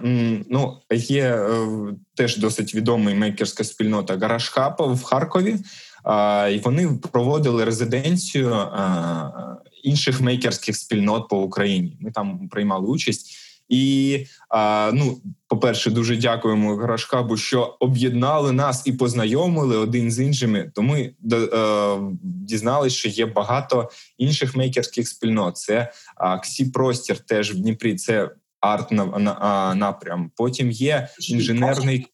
Ну 0.49 0.77
є 0.91 1.23
е, 1.23 1.67
теж 2.15 2.37
досить 2.37 2.75
відомий 2.75 3.15
мейкерська 3.15 3.63
спільнота 3.63 4.17
Гараж 4.17 4.49
Хаб 4.49 4.75
в 4.79 5.03
Харкові, 5.03 5.55
і 6.51 6.57
вони 6.59 6.99
проводили 7.11 7.65
резиденцію 7.65 8.67
інших 9.83 10.21
мейкерських 10.21 10.75
спільнот 10.77 11.29
по 11.29 11.41
Україні. 11.41 11.97
Ми 12.01 12.11
там 12.11 12.49
приймали 12.49 12.87
участь. 12.87 13.35
І 13.69 14.25
ну, 14.93 15.21
по-перше, 15.49 15.91
дуже 15.91 16.17
дякуємо 16.17 16.75
Грашкабу, 16.75 17.37
що 17.37 17.77
об'єднали 17.79 18.51
нас 18.51 18.87
і 18.87 18.93
познайомили 18.93 19.77
один 19.77 20.11
з 20.11 20.19
іншими. 20.19 20.71
То 20.75 20.81
ми 20.81 21.13
е, 21.31 21.97
дізналися, 22.23 22.95
що 22.95 23.09
є 23.09 23.25
багато 23.25 23.89
інших 24.17 24.55
мейкерських 24.55 25.07
спільнот. 25.07 25.57
Це 25.57 25.91
Ксі 26.43 26.65
Простір, 26.65 27.19
теж 27.19 27.53
в 27.53 27.55
Дніпрі. 27.55 27.95
Це 27.95 28.29
арт 28.59 28.91
на, 28.91 29.05
на 29.05 29.75
напрям. 29.75 30.31
Потім 30.35 30.71
є 30.71 31.07
інженерний 31.29 32.07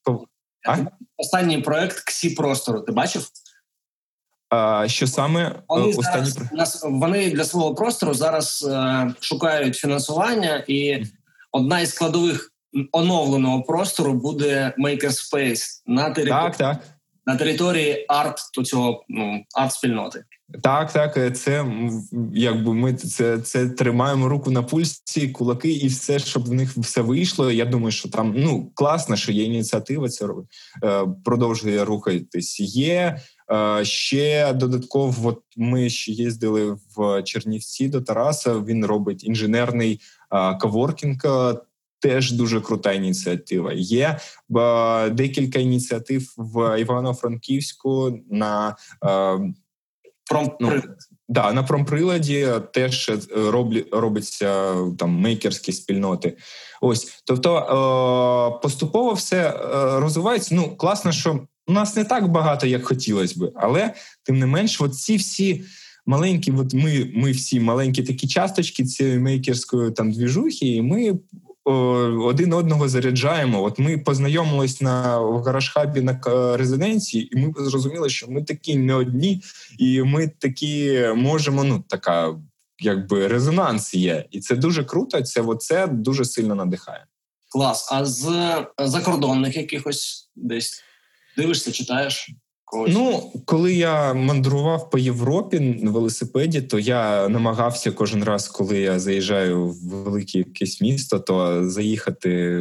а? 0.68 0.78
останній 1.18 1.58
проект 1.58 2.00
Ксі 2.00 2.30
Простору. 2.30 2.82
Ти 2.82 2.92
бачив? 2.92 3.28
А, 4.50 4.88
Що 4.88 5.08
саме 5.08 5.64
вони 5.68 5.94
останні 5.94 6.30
зараз, 6.30 6.86
вони 6.90 7.32
для 7.32 7.44
свого 7.44 7.76
простору 7.76 8.14
зараз 8.14 8.68
е, 8.72 9.14
шукають 9.20 9.76
фінансування 9.76 10.64
і 10.68 11.04
одна 11.52 11.80
із 11.80 11.90
складових 11.90 12.55
оновленого 12.92 13.64
простору 13.64 14.14
буде 14.14 14.74
Makerspace 14.80 15.62
на 15.86 16.10
території 16.10 16.52
так, 16.52 16.58
так. 16.58 16.80
на 17.26 17.36
території 17.36 18.06
арт 18.08 18.38
то 18.54 18.64
цього 18.64 19.06
ну 19.10 19.44
арт 19.56 19.72
спільноти. 19.72 20.24
Так, 20.64 20.94
так, 20.94 21.38
це 21.38 21.66
якби 22.34 22.74
ми 22.74 22.94
це 22.94 23.40
це 23.40 23.70
тримаємо 23.70 24.30
руку 24.30 24.52
на 24.52 24.64
пульсі, 24.64 25.30
кулаки, 25.30 25.72
і 25.72 25.88
все, 25.88 26.20
щоб 26.20 26.46
в 26.46 26.54
них 26.54 26.78
все 26.78 27.02
вийшло. 27.02 27.52
Я 27.52 27.66
думаю, 27.66 27.92
що 27.92 28.10
там 28.10 28.34
ну 28.38 28.72
класно, 28.74 29.16
що 29.16 29.32
є 29.32 29.44
ініціатива. 29.44 30.10
Це 30.10 30.26
е, 30.84 31.06
продовжує 31.26 31.86
рухатись. 31.86 32.60
Є 32.60 33.20
е, 33.52 33.86
ще 33.86 34.54
додатково. 34.54 35.30
От 35.30 35.42
ми 35.58 35.90
ще 35.90 36.12
їздили 36.12 36.78
в 36.96 37.24
Чернівці 37.24 37.88
до 37.88 38.02
Тараса. 38.02 38.60
Він 38.60 38.86
робить 38.86 39.24
інженерний 39.24 40.00
каворкінг. 40.60 41.18
Теж 42.00 42.32
дуже 42.32 42.62
крута 42.62 42.92
ініціатива. 42.92 43.74
Є 43.74 44.20
декілька 45.12 45.60
ініціатив 45.60 46.34
в 46.38 46.80
Івано-Франківську 46.80 48.20
на 48.32 48.76
Промприлад. 50.30 50.84
Ну, 50.86 50.94
да, 51.28 51.54
на 51.54 51.64
промприладі 51.64 52.48
теж 52.74 53.12
роблі, 53.36 53.86
робиться 53.92 54.76
там 54.98 55.10
мейкерські 55.10 55.72
спільноти. 55.72 56.38
Ось, 56.82 57.22
тобто 57.26 57.58
е, 57.58 58.62
поступово 58.62 59.14
все 59.14 59.50
е, 59.50 59.54
розвивається. 60.00 60.56
Ну 60.56 60.76
класно, 60.76 61.12
що 61.12 61.40
у 61.68 61.72
нас 61.72 61.96
не 61.96 62.04
так 62.04 62.28
багато, 62.28 62.68
як 62.68 62.86
хотілося 62.86 63.40
би, 63.40 63.52
але 63.56 63.94
тим 64.24 64.40
не 64.40 64.46
менш, 64.46 64.82
от 64.82 64.96
ці 64.96 65.16
всі 65.16 65.64
маленькі, 66.06 66.52
от 66.52 66.74
ми 66.74 67.12
ми 67.16 67.32
всі 67.32 67.60
маленькі 67.60 68.04
такі 68.04 68.28
часточки 68.28 68.84
цієї 68.84 69.20
мейкерської 69.20 69.92
там 69.92 70.12
двіжухи, 70.12 70.68
і 70.68 70.82
ми 70.82 71.14
один 71.66 72.54
одного 72.54 72.90
заряджаємо. 72.90 73.64
От 73.64 73.80
ми 73.80 73.98
познайомились 73.98 74.82
на 74.82 75.20
в 75.20 75.44
гаражхабі 75.44 76.02
на 76.02 76.20
резиденції, 76.58 77.38
і 77.38 77.40
ми 77.40 77.54
зрозуміли, 77.58 78.10
що 78.10 78.28
ми 78.28 78.44
такі 78.44 78.76
не 78.76 78.94
одні, 78.94 79.44
і 79.78 80.02
ми 80.02 80.28
такі 80.28 81.06
можемо. 81.16 81.64
Ну 81.64 81.84
така 81.88 82.36
якби 82.80 83.28
резонанс 83.28 83.94
є, 83.94 84.26
і 84.32 84.40
це 84.40 84.56
дуже 84.56 84.84
круто. 84.84 85.22
Це 85.22 85.42
оце 85.42 85.88
дуже 85.88 86.26
сильно 86.26 86.56
надихає. 86.56 87.06
Клас. 87.50 87.90
А 87.92 88.06
з 88.06 88.26
закордонних 88.80 89.58
якихось 89.58 90.30
десь 90.36 90.84
дивишся, 91.38 91.72
читаєш? 91.72 92.30
Когось? 92.76 92.94
Ну, 92.94 93.32
коли 93.46 93.74
я 93.74 94.14
мандрував 94.14 94.90
по 94.90 94.98
Європі 94.98 95.60
на 95.60 95.92
велосипеді, 95.92 96.62
то 96.62 96.80
я 96.80 97.30
намагався 97.30 97.92
кожен 97.92 98.24
раз, 98.24 98.48
коли 98.48 98.80
я 98.80 99.00
заїжджаю 99.00 99.68
в 99.68 99.88
велике 99.88 100.38
якесь 100.38 100.82
місто, 100.82 101.20
то 101.20 101.70
заїхати 101.70 102.58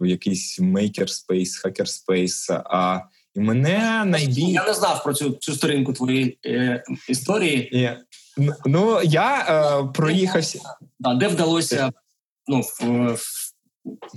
в 0.00 0.06
якийсь 0.06 0.60
мейкерспейс, 0.60 1.56
хакерспейс. 1.56 2.50
А 2.50 3.00
і 3.34 3.40
мене 3.40 4.04
найбільше... 4.06 4.40
я 4.40 4.64
не 4.64 4.74
знав 4.74 5.02
про 5.04 5.14
цю 5.14 5.30
цю 5.30 5.52
сторінку 5.54 5.92
твоєї 5.92 6.38
е, 6.46 6.84
історії. 7.08 7.70
Yeah. 7.74 7.96
Ну 8.66 9.00
я 9.04 9.46
е, 9.48 9.92
проїхався. 9.94 10.60
Да, 10.98 11.14
де 11.14 11.28
вдалося 11.28 11.92
ну, 12.46 12.60
в, 12.60 13.12
в 13.14 13.46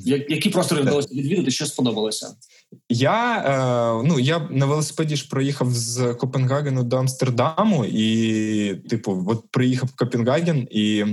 Які 0.05 0.49
простори 0.49 0.81
вдалося 0.81 1.09
відвідати, 1.11 1.51
що 1.51 1.65
сподобалося? 1.65 2.27
Я 2.89 3.37
е, 3.37 4.07
ну 4.07 4.19
я 4.19 4.39
на 4.39 4.65
велосипеді 4.65 5.15
ж 5.15 5.29
проїхав 5.29 5.71
з 5.71 6.13
Копенгагену 6.13 6.83
до 6.83 6.97
Амстердаму, 6.97 7.85
і, 7.85 8.75
типу, 8.75 9.25
от 9.27 9.51
приїхав 9.51 9.89
в 9.89 9.95
Копенгаген 9.95 10.67
і 10.71 11.05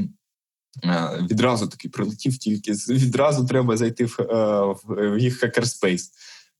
е, 0.84 1.10
відразу 1.30 1.66
таки 1.66 1.88
прилетів, 1.88 2.38
тільки 2.38 2.72
відразу 2.72 3.46
треба 3.46 3.76
зайти 3.76 4.04
в, 4.04 4.20
е, 4.20 4.74
в 4.88 5.18
їх 5.18 5.38
хакерспейс. 5.38 6.12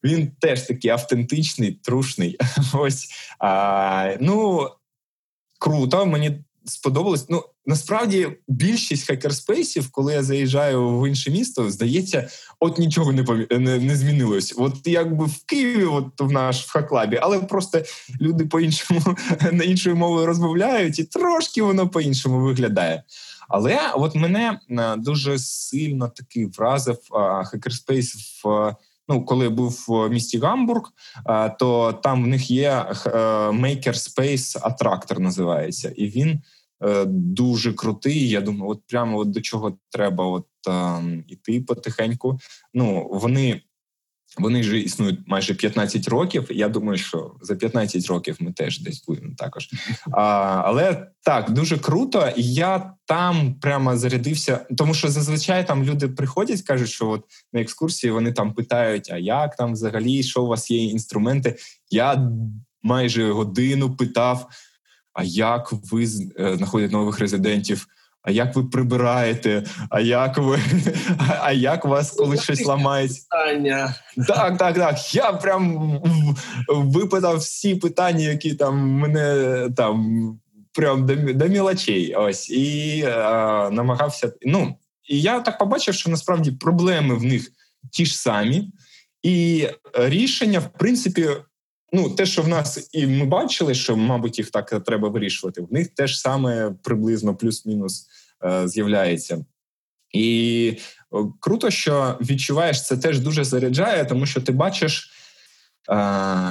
Він 0.04 0.30
теж 0.40 0.62
такий 0.62 0.90
автентичний, 0.90 1.72
трушний. 1.72 2.36
Ось 2.74 3.08
а, 3.38 4.16
ну 4.20 4.68
круто. 5.58 6.06
Мені 6.06 6.44
сподобалось. 6.66 7.28
Ну 7.28 7.42
насправді 7.66 8.28
більшість 8.48 9.06
хакерспейсів, 9.06 9.90
коли 9.90 10.12
я 10.12 10.22
заїжджаю 10.22 11.00
в 11.00 11.08
інше 11.08 11.30
місто, 11.30 11.70
здається, 11.70 12.28
от 12.60 12.78
нічого 12.78 13.12
не 13.12 13.24
помі... 13.24 13.46
не, 13.50 13.78
не 13.78 13.96
змінилось. 13.96 14.54
От 14.56 14.74
якби 14.84 15.24
в 15.24 15.44
Києві, 15.46 15.84
от 15.84 16.20
в 16.20 16.30
наш 16.30 16.66
в 16.66 16.70
хаклабі, 16.70 17.18
але 17.22 17.38
просто 17.38 17.82
люди 18.20 18.46
по 18.46 18.60
іншому 18.60 19.00
на 19.52 19.64
іншою 19.64 19.96
мовою 19.96 20.26
розмовляють, 20.26 20.98
і 20.98 21.04
трошки 21.04 21.62
воно 21.62 21.88
по 21.88 22.00
іншому 22.00 22.40
виглядає. 22.40 23.02
Але 23.48 23.80
от 23.94 24.14
мене 24.14 24.60
е, 24.70 24.96
дуже 24.96 25.38
сильно 25.38 26.08
таки 26.08 26.46
вразив 26.46 26.98
хакерспейс 27.44 28.14
в 28.44 28.74
ну, 29.08 29.24
коли 29.24 29.48
був 29.48 29.84
в 29.88 30.08
місті 30.08 30.38
Гамбург, 30.38 30.92
то 31.58 31.92
там 32.02 32.24
в 32.24 32.26
них 32.26 32.50
є 32.50 32.70
е, 32.70 33.10
Makerspace 33.50 34.60
Attractor 34.60 35.18
називається, 35.18 35.92
і 35.96 36.06
він 36.06 36.40
е, 36.84 37.04
дуже 37.08 37.72
крутий. 37.72 38.28
Я 38.28 38.40
думаю, 38.40 38.70
от 38.70 38.80
прямо 38.86 39.18
от 39.18 39.30
до 39.30 39.40
чого 39.40 39.78
треба 39.90 40.24
от 40.24 40.46
іти 41.26 41.60
потихеньку. 41.60 42.38
Ну 42.74 43.08
вони 43.12 43.60
вони 44.38 44.60
вже 44.60 44.78
існують 44.78 45.20
майже 45.26 45.54
15 45.54 46.08
років. 46.08 46.46
Я 46.50 46.68
думаю, 46.68 46.98
що 46.98 47.34
за 47.42 47.54
15 47.56 48.06
років 48.06 48.36
ми 48.40 48.52
теж 48.52 48.80
десь 48.80 49.04
будемо 49.06 49.34
також. 49.36 49.68
А, 50.12 50.22
Але 50.64 51.06
так 51.22 51.50
дуже 51.50 51.78
круто. 51.78 52.28
І 52.36 52.52
я 52.54 52.92
там 53.06 53.54
прямо 53.54 53.96
зарядився, 53.96 54.66
тому 54.76 54.94
що 54.94 55.08
зазвичай 55.08 55.66
там 55.66 55.84
люди 55.84 56.08
приходять, 56.08 56.62
кажуть, 56.62 56.88
що 56.88 57.08
от 57.08 57.24
на 57.52 57.60
екскурсії 57.60 58.10
вони 58.10 58.32
там 58.32 58.54
питають: 58.54 59.10
а 59.10 59.18
як 59.18 59.56
там 59.56 59.72
взагалі, 59.72 60.22
що 60.22 60.42
у 60.42 60.46
вас 60.46 60.70
є 60.70 60.84
інструменти? 60.84 61.56
Я 61.90 62.30
майже 62.82 63.32
годину 63.32 63.96
питав: 63.96 64.48
а 65.12 65.22
як 65.24 65.72
ви 65.72 66.02
е, 66.04 66.56
знаходите 66.56 66.92
нових 66.92 67.18
резидентів? 67.18 67.86
А 68.26 68.30
як 68.30 68.56
ви 68.56 68.64
прибираєте, 68.64 69.64
а 69.90 70.00
як 70.00 70.38
ви 70.38 70.58
а 71.40 71.52
як 71.52 71.84
у 71.84 71.88
вас 71.88 72.10
коли 72.10 72.36
щось 72.36 72.64
ламається? 72.66 73.26
Так, 74.26 74.58
так, 74.58 74.74
так. 74.74 75.14
Я 75.14 75.32
прям 75.32 75.92
випитав 76.68 77.36
всі 77.36 77.74
питання, 77.74 78.24
які 78.24 78.54
там 78.54 78.78
мене 78.78 79.68
там 79.76 80.40
прям 80.72 81.06
до, 81.06 81.14
до 81.14 81.48
мілочей. 81.48 82.14
Ось 82.14 82.50
і 82.50 83.02
а, 83.02 83.70
намагався. 83.72 84.32
Ну 84.42 84.74
і 85.08 85.20
я 85.20 85.40
так 85.40 85.58
побачив, 85.58 85.94
що 85.94 86.10
насправді 86.10 86.52
проблеми 86.52 87.14
в 87.14 87.24
них 87.24 87.52
ті 87.92 88.06
ж 88.06 88.18
самі, 88.18 88.70
і 89.22 89.66
рішення, 89.94 90.58
в 90.58 90.78
принципі. 90.78 91.28
Ну, 91.92 92.10
те, 92.10 92.26
що 92.26 92.42
в 92.42 92.48
нас 92.48 92.88
і 92.92 93.06
ми 93.06 93.24
бачили, 93.24 93.74
що, 93.74 93.96
мабуть, 93.96 94.38
їх 94.38 94.50
так 94.50 94.84
треба 94.84 95.08
вирішувати. 95.08 95.62
В 95.62 95.72
них 95.72 95.88
теж 95.88 96.20
саме 96.20 96.74
приблизно 96.82 97.34
плюс-мінус 97.36 98.06
Е, 98.06 98.15
з'являється. 98.64 99.44
І 100.12 100.78
круто, 101.40 101.70
що 101.70 102.18
відчуваєш 102.20 102.86
це 102.86 102.96
теж 102.96 103.20
дуже 103.20 103.44
заряджає, 103.44 104.04
тому 104.04 104.26
що 104.26 104.40
ти 104.40 104.52
бачиш, 104.52 105.10
е, 105.88 105.94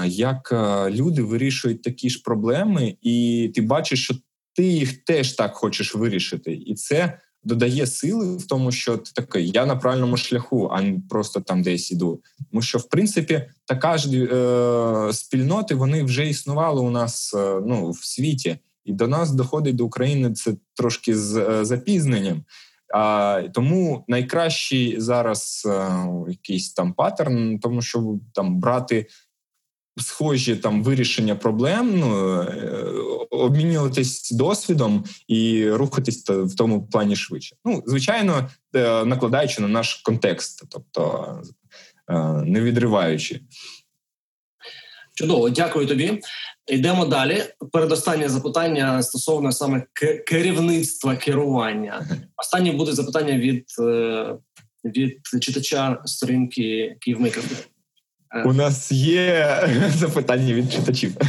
як 0.07 0.49
е, 0.51 0.89
люди 0.89 1.21
вирішують 1.21 1.81
такі 1.81 2.09
ж 2.09 2.21
проблеми, 2.25 2.97
і 3.01 3.51
ти 3.55 3.61
бачиш, 3.61 4.03
що 4.03 4.15
ти 4.53 4.63
їх 4.63 4.97
теж 5.03 5.33
так 5.33 5.53
хочеш 5.55 5.95
вирішити, 5.95 6.53
і 6.53 6.75
це 6.75 7.19
додає 7.43 7.87
сили 7.87 8.37
в 8.37 8.47
тому, 8.47 8.71
що 8.71 8.97
ти 8.97 9.11
такий 9.13 9.49
я 9.49 9.65
на 9.65 9.75
правильному 9.75 10.17
шляху, 10.17 10.69
а 10.71 10.81
не 10.81 10.99
просто 11.09 11.41
там 11.41 11.61
десь 11.61 11.91
іду. 11.91 12.21
Тому 12.51 12.61
що, 12.61 12.77
в 12.77 12.89
принципі, 12.89 13.49
така 13.65 13.97
ж 13.97 14.09
е, 14.09 15.13
спільноти 15.13 15.75
вони 15.75 16.03
вже 16.03 16.29
існували 16.29 16.81
у 16.81 16.89
нас 16.89 17.33
е, 17.33 17.61
ну 17.65 17.91
в 17.91 18.05
світі. 18.05 18.57
І 18.85 18.93
до 18.93 19.07
нас 19.07 19.31
доходить 19.31 19.75
до 19.75 19.85
України 19.85 20.33
це 20.33 20.55
трошки 20.75 21.15
з 21.15 21.37
е, 21.37 21.65
запізненням. 21.65 22.43
А 22.93 23.41
тому 23.53 24.05
найкращий 24.07 24.99
зараз 24.99 25.67
а, 25.69 25.69
е, 25.69 26.31
якийсь 26.31 26.73
там 26.73 26.93
паттерн, 26.93 27.59
тому 27.59 27.81
що 27.81 28.19
там 28.33 28.59
брати 28.59 29.07
схожі 29.97 30.55
там 30.55 30.83
вирішення 30.83 31.35
проблем, 31.35 31.99
ну 31.99 32.41
е, 32.41 32.65
обмінюватись 33.29 34.31
досвідом 34.31 35.03
і 35.27 35.69
рухатись 35.69 36.29
в 36.29 36.55
тому 36.55 36.87
плані 36.87 37.15
швидше. 37.15 37.55
Ну, 37.65 37.83
звичайно, 37.85 38.49
накладаючи 39.05 39.61
на 39.61 39.67
наш 39.67 39.93
контекст, 39.95 40.63
тобто 40.69 41.41
не 42.43 42.61
відриваючи. 42.61 43.41
Чудово, 45.13 45.49
дякую 45.49 45.87
тобі. 45.87 46.21
Йдемо 46.67 47.05
далі. 47.05 47.43
Передостаннє 47.71 48.29
запитання 48.29 49.03
стосовно 49.03 49.51
саме 49.51 49.83
керівництва 50.27 51.15
керування. 51.15 52.07
Останнє 52.37 52.71
буде 52.71 52.93
запитання 52.93 53.37
від 53.37 53.65
е, 53.79 54.35
від 54.85 55.19
читача 55.41 56.01
сторінки 56.05 56.97
Київмейкер. 56.99 57.43
У 58.45 58.53
нас 58.53 58.91
є 58.91 59.59
запитання 59.95 60.53
від 60.53 60.71
читачів. 60.73 61.15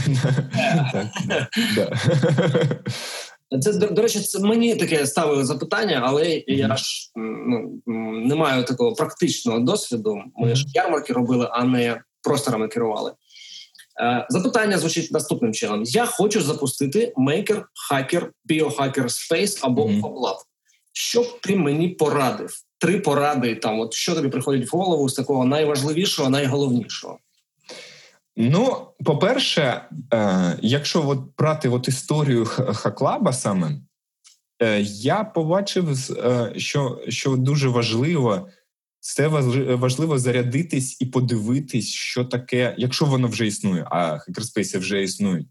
Це 3.61 3.73
до 3.73 4.03
речі, 4.03 4.21
це 4.21 4.39
мені 4.39 4.77
таке 4.77 5.07
ставили 5.07 5.45
запитання, 5.45 6.03
але 6.05 6.43
я 6.47 6.77
ж 6.77 7.11
ну, 7.17 7.83
не 8.27 8.35
маю 8.35 8.65
такого 8.65 8.95
практичного 8.95 9.59
досвіду. 9.59 10.23
Ми 10.37 10.55
ж 10.55 10.65
ярмарки 10.75 11.13
робили, 11.13 11.49
а 11.53 11.65
не 11.65 12.01
просторами 12.23 12.69
керували. 12.69 13.13
Е, 14.01 14.27
запитання 14.29 14.79
звучить 14.79 15.13
наступним 15.13 15.55
чином: 15.55 15.83
я 15.83 16.07
хочу 16.07 16.43
запустити 16.43 17.13
Maker, 17.17 17.63
Hacker, 17.91 18.29
Biohacker 18.51 19.05
Space 19.05 19.59
або 19.63 19.87
FabLab. 19.87 20.37
Що 20.93 21.23
б 21.23 21.41
ти 21.41 21.57
мені 21.57 21.89
порадив? 21.89 22.61
Три 22.79 23.01
поради 23.01 23.55
там, 23.55 23.81
от 23.81 23.95
що 23.95 24.15
тобі 24.15 24.29
приходить 24.29 24.73
в 24.73 24.77
голову 24.77 25.09
з 25.09 25.15
такого 25.15 25.45
найважливішого, 25.45 26.31
найголовнішого. 26.31 27.19
Ну, 28.37 28.87
по-перше, 29.05 29.85
е, 30.15 30.59
якщо 30.63 31.09
от 31.09 31.19
брати 31.39 31.69
от 31.69 31.89
історію 31.89 32.45
Хаклаба 32.47 33.33
саме, 33.33 33.81
е, 34.63 34.81
я 34.81 35.25
побачив, 35.25 36.11
е, 36.11 36.53
що 36.57 37.01
що 37.09 37.37
дуже 37.37 37.69
важливо 37.69 38.49
це 39.15 39.29
важливо 39.75 40.19
зарядитись 40.19 40.97
і 41.01 41.07
подивитись, 41.07 41.89
що 41.89 42.25
таке, 42.25 42.75
якщо 42.79 43.05
воно 43.05 43.29
вже 43.29 43.47
існує, 43.47 43.87
а 43.91 44.19
хакерспейси 44.19 44.79
вже 44.79 45.03
існують. 45.03 45.47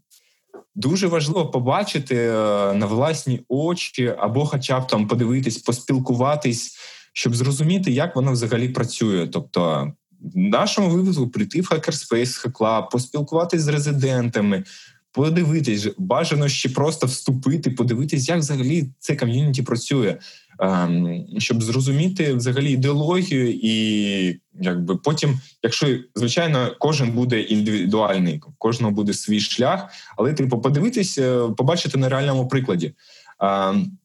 Дуже 0.74 1.06
важливо 1.06 1.50
побачити 1.50 2.16
е, 2.16 2.30
на 2.74 2.86
власні 2.86 3.40
очі, 3.48 4.14
або, 4.18 4.46
хоча 4.46 4.80
б 4.80 4.86
там 4.86 5.08
подивитись, 5.08 5.58
поспілкуватись, 5.58 6.76
щоб 7.12 7.36
зрозуміти, 7.36 7.92
як 7.92 8.16
воно 8.16 8.32
взагалі 8.32 8.68
працює. 8.68 9.26
Тобто, 9.26 9.92
в 10.20 10.38
нашому 10.38 10.88
випадку 10.88 11.28
прийти 11.28 11.60
в 11.60 11.64
Hackerspace, 11.64 12.46
Hacklab, 12.46 12.90
поспілкуватись 12.90 13.62
з 13.62 13.68
резидентами, 13.68 14.64
подивитись, 15.12 15.88
бажано 15.98 16.48
ще 16.48 16.68
просто 16.68 17.06
вступити, 17.06 17.70
подивитись, 17.70 18.28
як 18.28 18.38
взагалі 18.38 18.90
це 18.98 19.16
ком'юніті 19.16 19.62
працює. 19.62 20.16
Ем, 20.58 21.24
щоб 21.38 21.62
зрозуміти 21.62 22.34
взагалі 22.34 22.72
ідеологію, 22.72 23.50
і 23.62 24.40
якби 24.60 24.96
потім, 24.96 25.40
якщо 25.62 25.98
звичайно, 26.14 26.76
кожен 26.78 27.10
буде 27.10 27.40
індивідуальний, 27.40 28.38
в 28.38 28.58
кожного 28.58 28.92
буде 28.92 29.12
свій 29.12 29.40
шлях, 29.40 29.88
але 30.16 30.32
типу 30.32 30.60
подивитися, 30.60 31.48
побачити 31.48 31.98
на 31.98 32.08
реальному 32.08 32.48
прикладі. 32.48 32.94
Ем, 33.40 33.98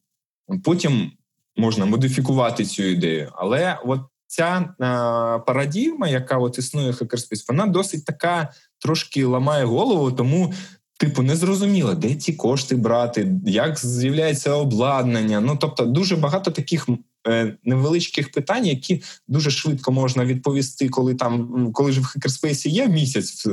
потім 0.64 1.12
можна 1.56 1.86
модифікувати 1.86 2.64
цю 2.64 2.82
ідею, 2.82 3.32
але 3.34 3.78
от 3.84 4.00
ця 4.26 4.58
е, 4.58 5.44
парадігма, 5.46 6.08
яка 6.08 6.38
от 6.38 6.58
існує 6.58 6.92
хакерспейс, 6.92 7.48
вона 7.48 7.66
досить 7.66 8.04
така 8.04 8.48
трошки 8.78 9.24
ламає 9.24 9.64
голову, 9.64 10.12
тому 10.12 10.54
Типу, 11.02 11.22
не 11.22 11.36
зрозуміло, 11.36 11.94
де 11.94 12.14
ці 12.14 12.32
кошти 12.32 12.76
брати, 12.76 13.28
як 13.46 13.78
з'являється 13.78 14.52
обладнання. 14.52 15.40
Ну 15.40 15.56
тобто, 15.60 15.84
дуже 15.84 16.16
багато 16.16 16.50
таких 16.50 16.88
невеличких 17.64 18.32
питань, 18.32 18.66
які 18.66 19.02
дуже 19.28 19.50
швидко 19.50 19.92
можна 19.92 20.24
відповісти, 20.24 20.88
коли 20.88 21.14
там 21.14 21.68
коли 21.72 21.92
ж 21.92 22.00
в 22.00 22.04
хакерспейсі 22.04 22.70
є 22.70 22.88
місяць. 22.88 23.46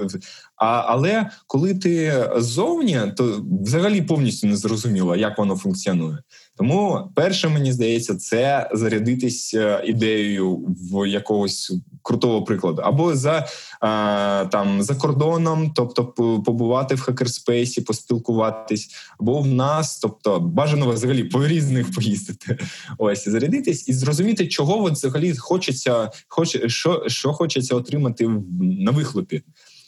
А, 0.56 0.66
Але 0.66 1.30
коли 1.48 1.76
ти 1.76 2.26
ззовні, 2.38 3.00
то 3.18 3.46
взагалі 3.62 4.02
повністю 4.02 4.48
не 4.48 4.56
зрозуміло, 4.56 5.16
як 5.16 5.38
воно 5.38 5.56
функціонує. 5.56 6.18
Тому 6.60 7.12
перше, 7.16 7.50
мені 7.50 7.72
здається, 7.72 8.16
це 8.16 8.70
зарядитись 8.74 9.54
е, 9.54 9.82
ідеєю 9.86 10.56
в 10.68 11.10
якогось 11.10 11.74
крутого 12.02 12.44
прикладу, 12.44 12.82
або 12.82 13.16
за 13.16 13.48
а, 13.82 14.46
там 14.52 14.84
за 14.84 14.96
кордоном, 14.96 15.72
тобто 15.76 16.06
побувати 16.46 16.96
в 16.96 17.02
хакерспейсі, 17.02 17.82
поспілкуватись, 17.82 18.90
або 19.20 19.40
в 19.40 19.48
нас, 19.48 20.00
тобто 20.00 20.40
бажано 20.40 20.90
взагалі 20.90 21.24
по 21.24 21.48
різних 21.48 21.92
поїздити. 21.92 22.58
Ось 22.98 23.28
зарядитись 23.60 23.88
і 23.90 23.94
зрозуміти, 23.94 24.48
чого 24.48 24.84
от 24.84 24.94
взагалі 24.94 25.36
хочеться, 25.36 26.12
хоч 26.28 26.72
що, 26.72 27.04
що 27.08 27.34
хочеться 27.34 27.76
отримати 27.76 28.30
на 28.62 28.92
вихлопі. 28.92 29.42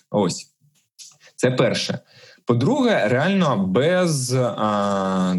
Ось 0.10 0.48
це 1.36 1.52
перше. 1.52 2.00
По-друге, 2.46 3.08
реально 3.08 3.68
без 3.68 4.34
а, 4.34 5.36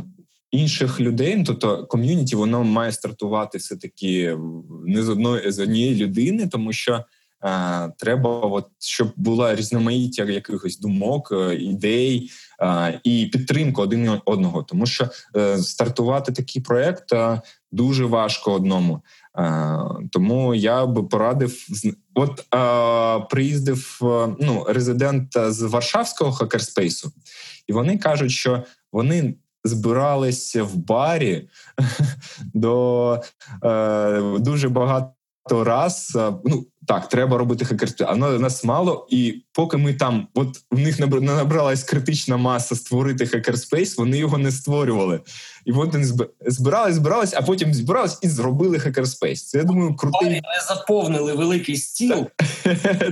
інших 0.50 1.00
людей, 1.00 1.36
ну, 1.36 1.44
тобто 1.44 1.86
ком'юніті, 1.86 2.36
воно 2.36 2.64
має 2.64 2.92
стартувати 2.92 3.58
все 3.58 3.76
таки 3.76 4.38
не 4.86 5.02
з 5.02 5.08
одної 5.08 5.52
з 5.52 5.58
однієї 5.58 5.94
людини, 5.94 6.48
тому 6.48 6.72
що 6.72 7.04
а, 7.40 7.88
треба, 7.98 8.30
от 8.40 8.66
щоб 8.78 9.12
була 9.16 9.54
різноманіття 9.54 10.24
якихось 10.24 10.78
думок, 10.78 11.32
е, 11.32 11.54
ідей 11.54 12.30
а, 12.58 12.92
і 13.04 13.26
підтримка 13.26 13.82
один 13.82 14.20
одного, 14.24 14.62
тому 14.62 14.86
що 14.86 15.08
а, 15.34 15.38
е, 15.38 15.58
стартувати 15.58 16.32
такий 16.32 16.62
проект 16.62 17.12
дуже 17.72 18.04
важко 18.04 18.52
одному. 18.52 19.00
Тому 20.10 20.54
я 20.54 20.86
би 20.86 21.02
порадив 21.02 21.66
от 22.14 22.46
а, 22.50 23.20
приїздив 23.30 23.98
ну 24.40 24.66
резидент 24.68 25.32
з 25.48 25.62
Варшавського 25.62 26.32
хакерспейсу, 26.32 27.12
і 27.66 27.72
вони 27.72 27.98
кажуть, 27.98 28.30
що 28.30 28.62
вони 28.92 29.34
збиралися 29.64 30.62
в 30.62 30.76
барі 30.76 31.48
до 32.54 33.20
е, 33.64 34.38
дуже 34.38 34.68
багато 34.68 35.14
раз. 35.50 36.16
Е, 36.16 36.32
ну 36.44 36.66
так, 36.86 37.08
треба 37.08 37.38
робити 37.38 37.64
хакерство, 37.64 38.06
а 38.08 38.16
нас 38.16 38.64
мало. 38.64 39.06
І 39.10 39.42
поки 39.52 39.76
ми 39.76 39.94
там, 39.94 40.28
от 40.34 40.48
в 40.70 40.78
них 40.78 40.98
не 40.98 41.06
набралась 41.20 41.84
критична 41.84 42.36
маса 42.36 42.76
створити 42.76 43.26
хакерспейс, 43.26 43.98
вони 43.98 44.18
його 44.18 44.38
не 44.38 44.50
створювали. 44.50 45.20
І 45.64 45.72
от 45.72 45.92
вони 45.92 46.04
збирались, 46.46 46.94
збирались, 46.94 47.34
а 47.34 47.42
потім 47.42 47.74
збирались 47.74 48.18
і 48.22 48.28
зробили 48.28 48.78
хакерспейс. 48.78 49.48
Це 49.48 49.58
я 49.58 49.64
думаю, 49.64 49.96
крутий. 49.96 50.28
Вони 50.28 50.40
заповнили 50.68 51.32
великий 51.32 51.76
стіл. 51.76 52.26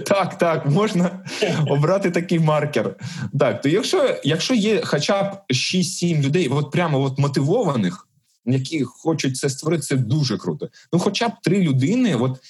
Так, 0.07 0.39
так, 0.39 0.67
можна 0.67 1.25
обрати 1.69 2.11
такий 2.11 2.39
маркер. 2.39 2.97
Так, 3.39 3.63
то 3.63 3.69
якщо 3.69 4.17
якщо 4.25 4.55
є 4.55 4.83
хоча 4.85 5.23
б 5.23 5.37
6-7 5.51 6.23
людей, 6.23 6.49
от 6.49 6.71
прямо 6.71 7.01
от 7.01 7.19
мотивованих, 7.19 8.09
які 8.47 8.85
хочуть 8.85 9.37
це 9.37 9.51
створити, 9.51 9.83
це 9.83 9.97
дуже 9.97 10.39
круто. 10.39 10.69
Ну, 10.93 10.99
хоча 10.99 11.29
б 11.29 11.33
три 11.43 11.63
людини, 11.63 12.15
от 12.15 12.41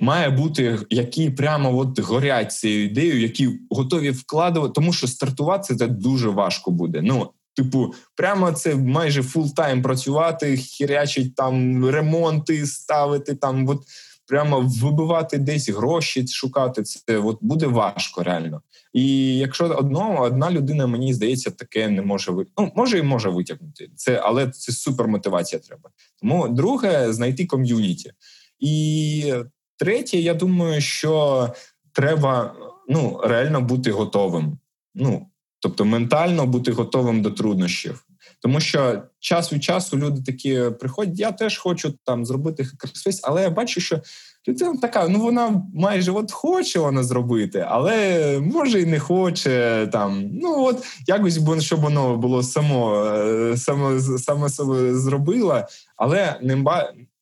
має 0.00 0.30
бути, 0.30 0.78
які 0.90 1.30
прямо 1.30 1.78
от 1.78 1.98
горять 1.98 2.52
цією 2.52 2.84
ідеєю, 2.84 3.20
які 3.20 3.60
готові 3.70 4.10
вкладувати, 4.10 4.72
тому 4.72 4.92
що 4.92 5.06
стартувати 5.06 5.76
це 5.76 5.86
дуже 5.86 6.28
важко 6.28 6.70
буде. 6.70 7.02
Ну 7.02 7.30
типу, 7.56 7.94
прямо 8.16 8.52
це 8.52 8.74
майже 8.74 9.22
full-time 9.22 9.82
працювати, 9.82 10.56
херячить 10.56 11.34
там 11.34 11.86
ремонти, 11.86 12.66
ставити 12.66 13.34
там, 13.34 13.68
от 13.68 13.82
прямо 14.26 14.60
вибивати 14.60 15.38
десь 15.38 15.68
гроші, 15.68 16.26
шукати 16.26 16.82
це. 16.82 17.18
От 17.18 17.38
буде 17.40 17.66
важко 17.66 18.22
реально. 18.22 18.62
І 18.92 19.36
якщо 19.36 19.64
одного 19.64 20.24
одна 20.24 20.50
людина, 20.50 20.86
мені 20.86 21.14
здається, 21.14 21.50
таке 21.50 21.88
не 21.88 22.02
може 22.02 22.32
ви... 22.32 22.46
ну, 22.58 22.72
може 22.76 22.98
і 22.98 23.02
може 23.02 23.28
витягнути 23.28 23.90
це, 23.96 24.20
але 24.24 24.50
це 24.50 24.72
супер 24.72 25.08
мотивація 25.08 25.60
треба. 25.60 25.90
Тому 26.20 26.48
друге 26.48 27.12
знайти 27.12 27.46
ком'юніті. 27.46 28.12
І 28.58 29.34
Третє, 29.76 30.18
я 30.18 30.34
думаю, 30.34 30.80
що 30.80 31.48
треба 31.92 32.54
ну, 32.88 33.20
реально 33.24 33.60
бути 33.60 33.90
готовим. 33.90 34.58
Ну, 34.94 35.26
Тобто 35.60 35.84
ментально 35.84 36.46
бути 36.46 36.72
готовим 36.72 37.22
до 37.22 37.30
труднощів. 37.30 38.06
Тому 38.40 38.60
що 38.60 39.02
час 39.18 39.52
від 39.52 39.64
часу 39.64 39.98
люди 39.98 40.22
такі 40.22 40.62
приходять, 40.80 41.18
я 41.18 41.32
теж 41.32 41.58
хочу 41.58 41.94
там 42.04 42.24
зробити 42.24 42.64
хакерспейс, 42.64 43.20
але 43.24 43.42
я 43.42 43.50
бачу, 43.50 43.80
що 43.80 44.00
людина 44.48 44.76
така, 44.82 45.08
ну 45.08 45.20
вона 45.20 45.62
майже 45.74 46.12
от 46.12 46.32
хоче 46.32 46.78
вона 46.78 47.02
зробити, 47.02 47.66
але 47.68 48.40
може 48.40 48.80
і 48.80 48.86
не 48.86 48.98
хоче 48.98 49.88
там. 49.92 50.30
Ну 50.32 50.64
от 50.64 50.84
якось 51.06 51.40
щоб 51.60 51.80
воно 51.80 52.16
було 52.16 52.42
само 52.42 53.04
е, 53.04 53.56
само, 53.56 54.00
саме 54.00 54.48
себе 54.48 54.94
зробило, 54.94 55.62
але 55.96 56.38
не 56.42 56.56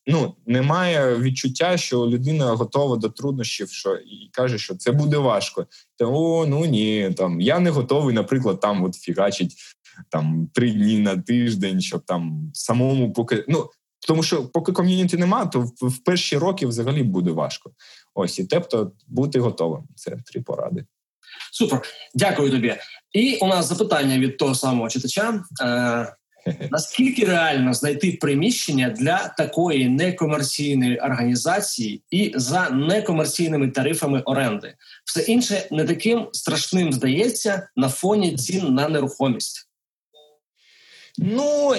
ну 0.06 0.34
немає 0.46 1.18
відчуття, 1.18 1.76
що 1.76 2.06
людина 2.06 2.52
готова 2.52 2.96
до 2.96 3.08
труднощів, 3.08 3.70
що 3.70 3.94
і 3.94 4.30
каже, 4.32 4.58
що 4.58 4.74
це 4.74 4.92
буде 4.92 5.18
важко. 5.18 5.66
Та 5.96 6.06
о, 6.06 6.46
ну 6.46 6.64
ні, 6.64 7.10
там 7.16 7.40
я 7.40 7.58
не 7.58 7.70
готовий, 7.70 8.14
наприклад, 8.14 8.60
там 8.60 8.84
от 8.84 8.94
фігачить 8.94 9.56
там 10.08 10.48
три 10.54 10.70
дні 10.70 10.98
на 10.98 11.16
тиждень, 11.16 11.80
щоб 11.80 12.02
там 12.04 12.50
самому 12.54 13.12
поки 13.12 13.44
ну. 13.48 13.70
Тому 14.06 14.22
що 14.22 14.46
поки 14.46 14.72
ком'юніті 14.72 15.16
немає, 15.16 15.46
то 15.52 15.60
в 15.80 15.98
перші 15.98 16.38
роки 16.38 16.66
взагалі 16.66 17.02
буде 17.02 17.30
важко. 17.30 17.70
Ось 18.14 18.38
і 18.38 18.44
тобто 18.44 18.92
бути 19.06 19.40
готовим. 19.40 19.82
Це 19.96 20.16
три 20.26 20.42
поради. 20.42 20.84
Супер, 21.52 21.82
дякую 22.14 22.50
тобі. 22.50 22.74
І 23.12 23.36
у 23.36 23.46
нас 23.46 23.66
запитання 23.66 24.18
від 24.18 24.36
того 24.36 24.54
самого 24.54 24.88
читача. 24.88 25.44
Е, 25.62 26.16
Наскільки 26.70 27.24
реально 27.24 27.74
знайти 27.74 28.18
приміщення 28.20 28.90
для 28.90 29.34
такої 29.38 29.88
некомерційної 29.88 30.98
організації 30.98 32.02
і 32.10 32.32
за 32.34 32.70
некомерційними 32.70 33.68
тарифами 33.68 34.20
оренди? 34.20 34.74
Все 35.04 35.22
інше 35.22 35.68
не 35.70 35.84
таким 35.84 36.28
страшним 36.32 36.92
здається 36.92 37.68
на 37.76 37.88
фоні 37.88 38.36
цін 38.36 38.74
на 38.74 38.88
нерухомість. 38.88 39.68
Ну 41.18 41.72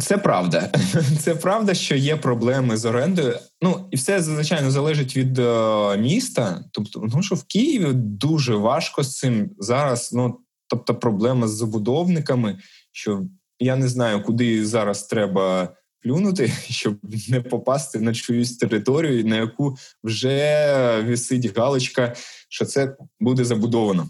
це 0.00 0.18
правда. 0.18 0.70
Це 1.20 1.34
правда, 1.34 1.74
що 1.74 1.96
є 1.96 2.16
проблеми 2.16 2.76
з 2.76 2.84
орендою. 2.84 3.38
Ну 3.62 3.88
і 3.90 3.96
все 3.96 4.22
звичайно 4.22 4.70
залежить 4.70 5.16
від 5.16 5.38
е, 5.38 5.96
міста. 5.96 6.64
Тобто, 6.72 7.08
ну 7.14 7.22
що 7.22 7.34
в 7.34 7.44
Києві 7.44 7.92
дуже 7.94 8.54
важко 8.54 9.02
з 9.02 9.18
цим 9.18 9.50
зараз. 9.58 10.12
Ну 10.12 10.38
тобто, 10.66 10.94
проблема 10.94 11.48
з 11.48 11.50
забудовниками, 11.50 12.58
що 12.92 13.22
я 13.58 13.76
не 13.76 13.88
знаю, 13.88 14.22
куди 14.22 14.66
зараз 14.66 15.02
треба 15.02 15.76
плюнути, 16.02 16.48
щоб 16.70 16.98
не 17.28 17.40
попасти 17.40 18.00
на 18.00 18.14
чиюсь 18.14 18.56
територію, 18.56 19.24
на 19.24 19.36
яку 19.36 19.76
вже 20.04 21.00
висить 21.06 21.56
галочка, 21.56 22.14
що 22.48 22.64
це 22.64 22.96
буде 23.20 23.44
забудовано. 23.44 24.08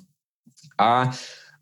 А 0.78 1.12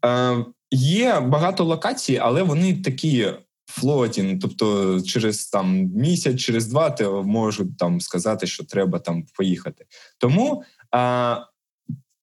е, 0.06 0.44
є 0.70 1.20
багато 1.20 1.64
локацій, 1.64 2.18
але 2.22 2.42
вони 2.42 2.74
такі. 2.74 3.32
Флотін, 3.66 4.38
тобто 4.38 5.00
через 5.00 5.46
там 5.46 5.90
місяць, 5.94 6.40
через 6.40 6.66
два 6.66 6.90
ти 6.90 7.08
можуть 7.08 7.78
там 7.78 8.00
сказати, 8.00 8.46
що 8.46 8.64
треба 8.64 8.98
там 8.98 9.24
поїхати. 9.36 9.84
Тому 10.18 10.62
а, 10.90 11.36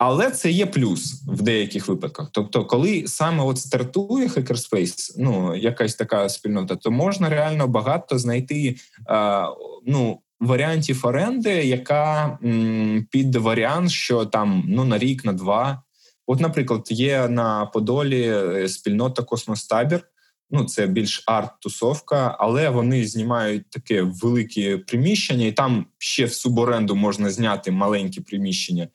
але 0.04 0.32
це 0.32 0.52
є 0.52 0.66
плюс 0.66 1.24
в 1.28 1.42
деяких 1.42 1.88
випадках. 1.88 2.30
Тобто, 2.32 2.66
коли 2.66 3.04
саме 3.08 3.44
от 3.44 3.58
стартує 3.58 4.28
Hackerspace, 4.28 5.16
ну 5.18 5.56
якась 5.56 5.96
така 5.96 6.30
спільнота, 6.30 6.76
то 6.76 6.92
можна 6.92 7.30
реально 7.30 7.68
багато 7.68 8.20
знайти 8.20 8.76
а, 9.08 9.48
ну, 9.86 10.20
варіантів 10.40 11.02
оренди, 11.04 11.50
яка 11.50 12.38
м, 12.44 13.08
під 13.12 13.36
варіант, 13.36 13.92
що 13.92 14.26
там 14.26 14.64
ну 14.68 14.84
на 14.84 14.98
рік, 14.98 15.26
на 15.26 15.34
два. 15.34 15.84
От, 16.28 16.40
наприклад, 16.40 16.88
є 16.90 17.28
на 17.28 17.66
Подолі 17.66 18.22
е, 18.28 18.70
спільнота 18.70 19.24
Космостабір. 19.24 20.08
Ну, 20.52 20.66
це 20.66 20.88
більш 20.88 21.24
арт-тусовка, 21.28 22.36
але 22.40 22.70
вони 22.70 23.08
знімають 23.08 23.70
таке 23.70 24.02
велике 24.02 24.78
приміщення, 24.78 25.46
і 25.46 25.52
там 25.52 25.86
ще 25.98 26.26
в 26.26 26.34
суборенду 26.34 26.96
можна 26.96 27.30
зняти 27.30 27.72
маленькі 27.72 28.22
приміщення 28.22 28.88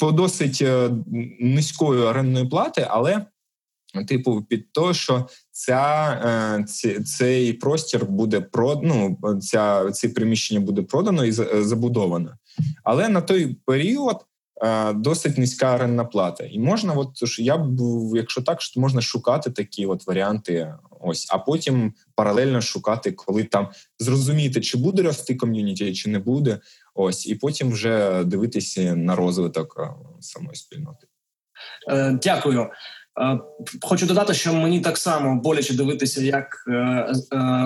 по 0.00 0.12
досить 0.12 0.62
е, 0.62 0.90
низької 1.40 2.02
орендної 2.02 2.46
плати, 2.46 2.86
але 2.90 3.26
типу 4.08 4.42
під 4.42 4.72
те, 4.72 4.94
що 4.94 5.26
ця 5.50 6.10
е, 6.84 7.02
цей 7.04 7.52
простір 7.52 8.04
буде 8.04 8.40
про 8.40 8.80
ну, 8.84 9.18
ця 9.40 9.90
це 9.90 10.08
приміщення 10.08 10.60
буде 10.60 10.82
продано 10.82 11.24
і 11.24 11.32
забудовано. 11.62 12.34
Але 12.84 13.08
на 13.08 13.20
той 13.20 13.56
період. 13.66 14.16
Е, 14.64 14.92
досить 14.92 15.38
низька 15.38 15.74
орендна 15.74 16.04
плата, 16.04 16.44
і 16.44 16.58
можна, 16.58 16.92
от 16.92 17.38
я 17.38 17.56
б 17.58 17.80
якщо 18.14 18.42
так, 18.42 18.62
що 18.62 18.80
можна 18.80 19.00
шукати 19.00 19.50
такі 19.50 19.86
от 19.86 20.06
варіанти 20.06 20.74
Ось, 21.02 21.26
а 21.30 21.38
потім 21.38 21.92
паралельно 22.14 22.60
шукати, 22.60 23.12
коли 23.12 23.44
там 23.44 23.68
зрозуміти, 23.98 24.60
чи 24.60 24.78
буде 24.78 25.02
рости 25.02 25.34
ком'юніті, 25.34 25.92
чи 25.92 26.10
не 26.10 26.18
буде. 26.18 26.58
Ось, 26.94 27.26
і 27.26 27.34
потім 27.34 27.70
вже 27.70 28.24
дивитися 28.24 28.96
на 28.96 29.16
розвиток 29.16 29.76
е, 29.80 30.20
самої 30.20 30.56
спільноти. 30.56 31.06
Е, 31.90 32.18
Дякую. 32.22 32.70
Е, 33.20 33.38
хочу 33.82 34.06
додати, 34.06 34.34
що 34.34 34.54
мені 34.54 34.80
так 34.80 34.98
само 34.98 35.40
боляче 35.40 35.74
дивитися, 35.74 36.22
як 36.22 36.64
е, 36.68 36.72
е, 36.72 37.14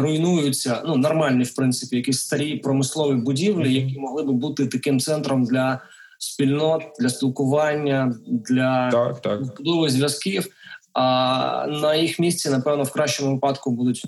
руйнуються 0.01 0.83
ну 0.87 0.97
нормальні, 0.97 1.45
в 1.45 1.55
принципі, 1.55 1.97
якісь 1.97 2.21
старі 2.21 2.57
промислові 2.57 3.17
будівлі, 3.17 3.75
які 3.75 3.99
могли 3.99 4.23
би 4.23 4.33
бути 4.33 4.67
таким 4.67 5.01
центром 5.01 5.45
для 5.45 5.81
спільнот, 6.19 6.83
для 7.01 7.09
спілкування, 7.09 8.15
для 8.27 8.91
так, 8.91 9.21
так. 9.21 9.57
будови 9.57 9.91
зв'язків. 9.91 10.47
А 10.93 11.67
на 11.67 11.95
їх 11.95 12.19
місці, 12.19 12.51
напевно, 12.51 12.83
в 12.83 12.93
кращому 12.93 13.35
випадку 13.35 13.71
будуть 13.71 14.05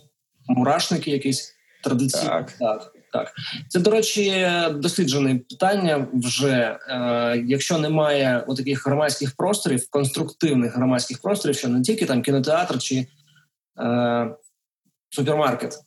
мурашники, 0.49 1.11
якісь 1.11 1.55
традиційні. 1.85 2.29
Так. 2.29 2.53
так. 2.53 2.93
Так, 3.13 3.33
це 3.69 3.81
до 3.81 3.91
речі, 3.91 4.51
досліджене 4.71 5.41
питання. 5.51 6.07
Вже 6.13 6.79
е, 6.89 7.45
якщо 7.47 7.79
немає 7.79 8.45
таких 8.57 8.87
громадських 8.87 9.37
просторів, 9.37 9.91
конструктивних 9.91 10.77
громадських 10.77 11.23
просторів, 11.23 11.57
що 11.57 11.69
не 11.69 11.83
тільки 11.83 12.07
там 12.07 12.23
кінотеатр 12.23 12.79
чи 12.79 13.07
е, 13.81 14.31
супермаркет, 15.11 15.79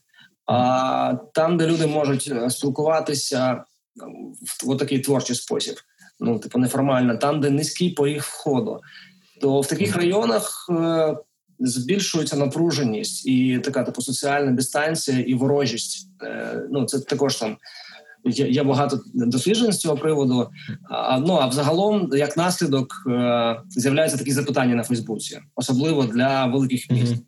а 0.46 1.14
там, 1.34 1.58
де 1.58 1.68
люди 1.68 1.88
можуть 1.88 2.30
е, 2.32 2.50
спілкуватися 2.50 3.64
в, 4.42 4.74
в 4.74 4.78
такий 4.78 5.00
творчий 5.00 5.36
спосіб, 5.36 5.76
ну 6.20 6.40
типу 6.40 6.60
неформально, 6.60 7.18
там, 7.18 7.42
де 7.42 7.50
низький 7.50 7.90
поріг 7.90 8.22
входу, 8.22 8.82
то 9.42 9.62
в 9.62 9.68
таких 9.68 9.96
районах. 9.96 10.68
Е, 10.70 11.16
збільшується 11.62 12.36
напруженість 12.36 13.28
і 13.28 13.60
така 13.60 13.84
типу 13.84 14.02
соціальна 14.02 14.52
дистанція 14.52 15.20
і 15.20 15.34
ворожість. 15.34 16.08
Е, 16.24 16.64
ну 16.72 16.86
це 16.86 17.00
також 17.00 17.36
там 17.36 17.58
є, 18.26 18.64
багато 18.64 19.00
досліджень 19.14 19.72
з 19.72 19.78
цього 19.78 19.96
приводу. 19.96 20.50
А, 20.90 21.20
ну 21.20 21.34
а 21.34 21.48
взагалом, 21.48 22.10
як 22.14 22.38
наслідок, 22.38 23.04
е, 23.08 23.62
з'являються 23.70 24.18
такі 24.18 24.32
запитання 24.32 24.76
на 24.76 24.84
Фейсбуці, 24.84 25.40
особливо 25.56 26.04
для 26.04 26.46
великих 26.46 26.90
міст. 26.90 27.14
Mm-hmm. 27.14 27.22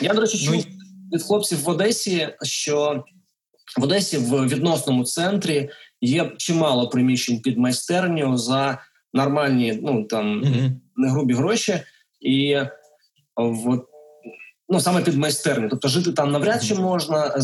Я 0.00 0.14
до 0.14 0.20
речі, 0.20 0.38
чув 0.38 0.54
ну, 0.54 0.62
від 1.12 1.22
хлопців 1.22 1.62
в 1.62 1.68
Одесі, 1.68 2.28
що 2.42 3.04
в 3.80 3.84
Одесі 3.84 4.18
в 4.18 4.46
відносному 4.46 5.04
центрі 5.04 5.70
є 6.00 6.32
чимало 6.36 6.88
приміщень 6.88 7.40
під 7.40 7.58
майстерню 7.58 8.36
за 8.36 8.78
нормальні, 9.12 9.78
ну 9.82 10.04
там 10.04 10.42
mm-hmm. 10.42 10.70
не 10.96 11.10
грубі 11.10 11.34
гроші 11.34 11.80
і 12.20 12.56
в 13.36 13.82
ну 14.68 14.80
саме 14.80 15.02
під 15.02 15.16
майстерню. 15.16 15.68
Тобто 15.68 15.88
жити 15.88 16.12
там 16.12 16.32
навряд 16.32 16.64
чи 16.64 16.74
можна 16.74 17.34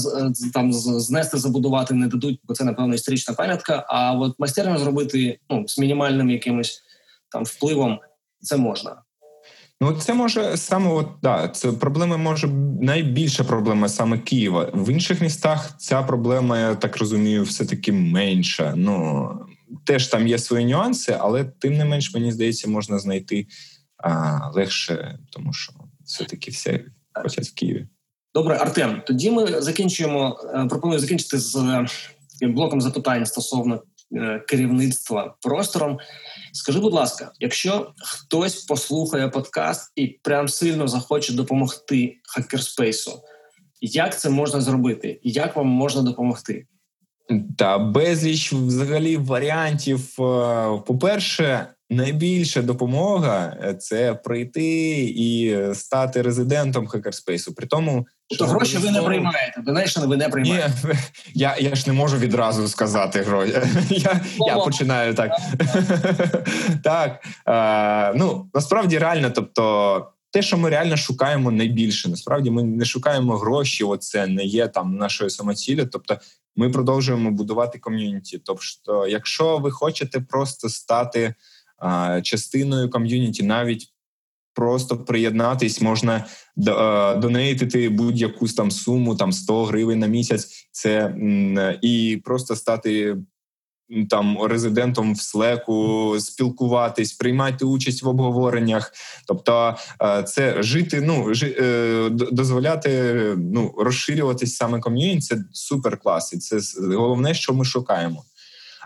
там 0.55 0.73
знести, 0.73 1.39
забудувати 1.39 1.95
не 1.95 2.07
дадуть, 2.07 2.41
бо 2.45 2.55
це 2.55 2.65
напевно 2.65 2.95
історична 2.95 3.35
пам'ятка. 3.35 3.87
А 3.89 4.12
от 4.12 4.39
майстерню 4.39 4.79
зробити 4.79 5.39
ну 5.51 5.69
з 5.69 5.79
мінімальним 5.79 6.31
якимось 6.31 6.83
там 7.33 7.45
впливом 7.45 7.99
це 8.41 8.57
можна. 8.57 8.97
Ну, 9.83 9.93
це 9.93 10.15
може 10.15 10.57
саме 10.57 10.91
от 10.91 11.09
да, 11.23 11.49
це 11.49 11.73
проблема 11.73 12.17
може 12.17 12.49
найбільша 12.81 13.45
проблема 13.45 13.89
саме 13.89 14.19
Києва. 14.19 14.71
В 14.75 14.91
інших 14.91 15.21
містах 15.21 15.77
ця 15.79 16.03
проблема, 16.03 16.59
я 16.59 16.75
так 16.75 16.97
розумію, 16.97 17.43
все 17.43 17.65
таки 17.65 17.93
менша. 17.93 18.73
Ну 18.77 19.31
теж 19.85 20.07
там 20.07 20.29
є 20.29 20.39
свої 20.39 20.67
нюанси, 20.67 21.17
але 21.21 21.45
тим 21.45 21.77
не 21.77 21.85
менш 21.85 22.15
мені 22.15 22.33
здається, 22.33 22.71
можна 22.71 22.99
знайти 22.99 23.47
а, 23.97 24.39
легше, 24.55 25.19
тому 25.31 25.53
що 25.53 25.73
все-таки 26.11 26.51
все 26.51 26.85
хочуть 27.15 27.49
в 27.49 27.55
Києві. 27.55 27.87
Добре, 28.35 28.57
Артем. 28.57 29.03
Тоді 29.07 29.31
ми 29.31 29.62
закінчуємо. 29.62 30.41
Е, 30.55 30.66
пропоную 30.66 30.99
закінчити 30.99 31.39
з 31.39 31.57
е, 32.43 32.47
блоком 32.47 32.81
запитань 32.81 33.27
стосовно 33.27 33.82
е, 34.12 34.45
керівництва 34.49 35.35
простором. 35.41 35.99
Скажи, 36.53 36.81
будь 36.81 36.93
ласка, 36.93 37.32
якщо 37.41 37.93
хтось 37.99 38.65
послухає 38.65 39.28
подкаст 39.28 39.93
і 39.97 40.07
прям 40.07 40.49
сильно 40.49 40.89
захоче 40.89 41.32
допомогти 41.32 42.16
хакерспейсу, 42.23 43.23
як 43.81 44.20
це 44.20 44.31
можна 44.31 44.61
зробити? 44.61 45.20
Як 45.23 45.57
вам 45.57 45.66
можна 45.66 46.03
допомогти? 46.03 46.66
Та 47.59 47.78
безліч 47.78 48.53
взагалі 48.53 49.16
варіантів. 49.16 50.16
По-перше, 50.87 51.66
найбільша 51.91 52.62
допомога 52.62 53.57
е, 53.62 53.75
це 53.75 54.15
прийти 54.15 55.01
і 55.17 55.57
стати 55.75 56.23
резидентом 56.23 56.87
хакерспейсу. 56.87 57.55
При 57.55 57.67
тому, 57.67 58.07
що 58.31 58.47
гроші 58.47 58.79
ви 58.79 58.91
не 58.91 59.03
приймаєте. 59.03 59.62
Donation 59.67 60.01
ви 60.01 60.17
не 60.17 60.29
приймаєте. 60.29 60.75
Ні, 60.85 60.95
я 61.35 61.57
я 61.61 61.75
ж 61.75 61.85
не 61.87 61.93
можу 61.93 62.17
відразу 62.17 62.69
сказати 62.69 63.23
гроші. 63.23 63.53
Я 63.91 64.21
я 64.47 64.57
починаю 64.57 65.15
так. 65.15 65.33
Так 66.85 67.25
ну 68.17 68.51
насправді 68.55 68.99
реально, 68.99 69.31
тобто. 69.31 70.07
Те, 70.33 70.43
що 70.43 70.59
ми 70.59 70.71
реально 70.71 70.97
шукаємо 70.97 71.51
найбільше, 71.51 72.09
насправді 72.09 72.51
ми 72.51 72.62
не 72.62 72.85
шукаємо 72.85 73.37
гроші. 73.37 73.85
Оце 73.85 74.27
не 74.27 74.45
є 74.45 74.69
там 74.69 74.97
нашою 74.97 75.31
самоціллю. 75.31 75.87
Тобто, 75.87 76.17
ми 76.57 76.71
продовжуємо 76.71 77.31
будувати 77.31 77.79
ком'юніті. 77.79 78.39
Тобто, 78.39 79.07
якщо 79.07 79.59
ви 79.59 79.71
хочете 79.71 80.21
просто 80.21 80.69
стати 80.69 81.35
частиною 82.23 82.90
ком'юніті, 82.90 83.43
навіть 83.43 83.93
просто 84.55 84.97
приєднатись, 84.97 85.81
можна 85.81 86.24
донейтити 87.16 87.89
будь-яку 87.89 88.48
там 88.48 88.70
суму, 88.70 89.16
там 89.16 89.32
100 89.32 89.65
гривень 89.65 89.98
на 89.98 90.07
місяць. 90.07 90.69
Це 90.73 91.15
і 91.82 92.20
просто 92.24 92.57
стати. 92.57 93.16
Там 94.11 94.43
резидентом 94.43 95.15
в 95.15 95.20
слеку 95.20 96.16
спілкуватись, 96.19 97.12
приймати 97.12 97.65
участь 97.65 98.02
в 98.02 98.09
обговореннях, 98.09 98.93
тобто 99.27 99.77
це 100.27 100.62
жити, 100.62 101.01
ну 101.01 101.35
жи, 101.35 101.57
е, 101.61 102.09
дозволяти 102.11 103.15
ну 103.36 103.74
розширюватись 103.78 104.57
саме 104.57 104.81
ком'юніті, 104.81 105.20
Це 105.20 105.44
супер 105.52 105.98
клас, 105.98 106.32
і 106.32 106.39
це 106.39 106.59
головне, 106.97 107.35
що 107.35 107.55
ми 107.55 107.65
шукаємо. 107.65 108.24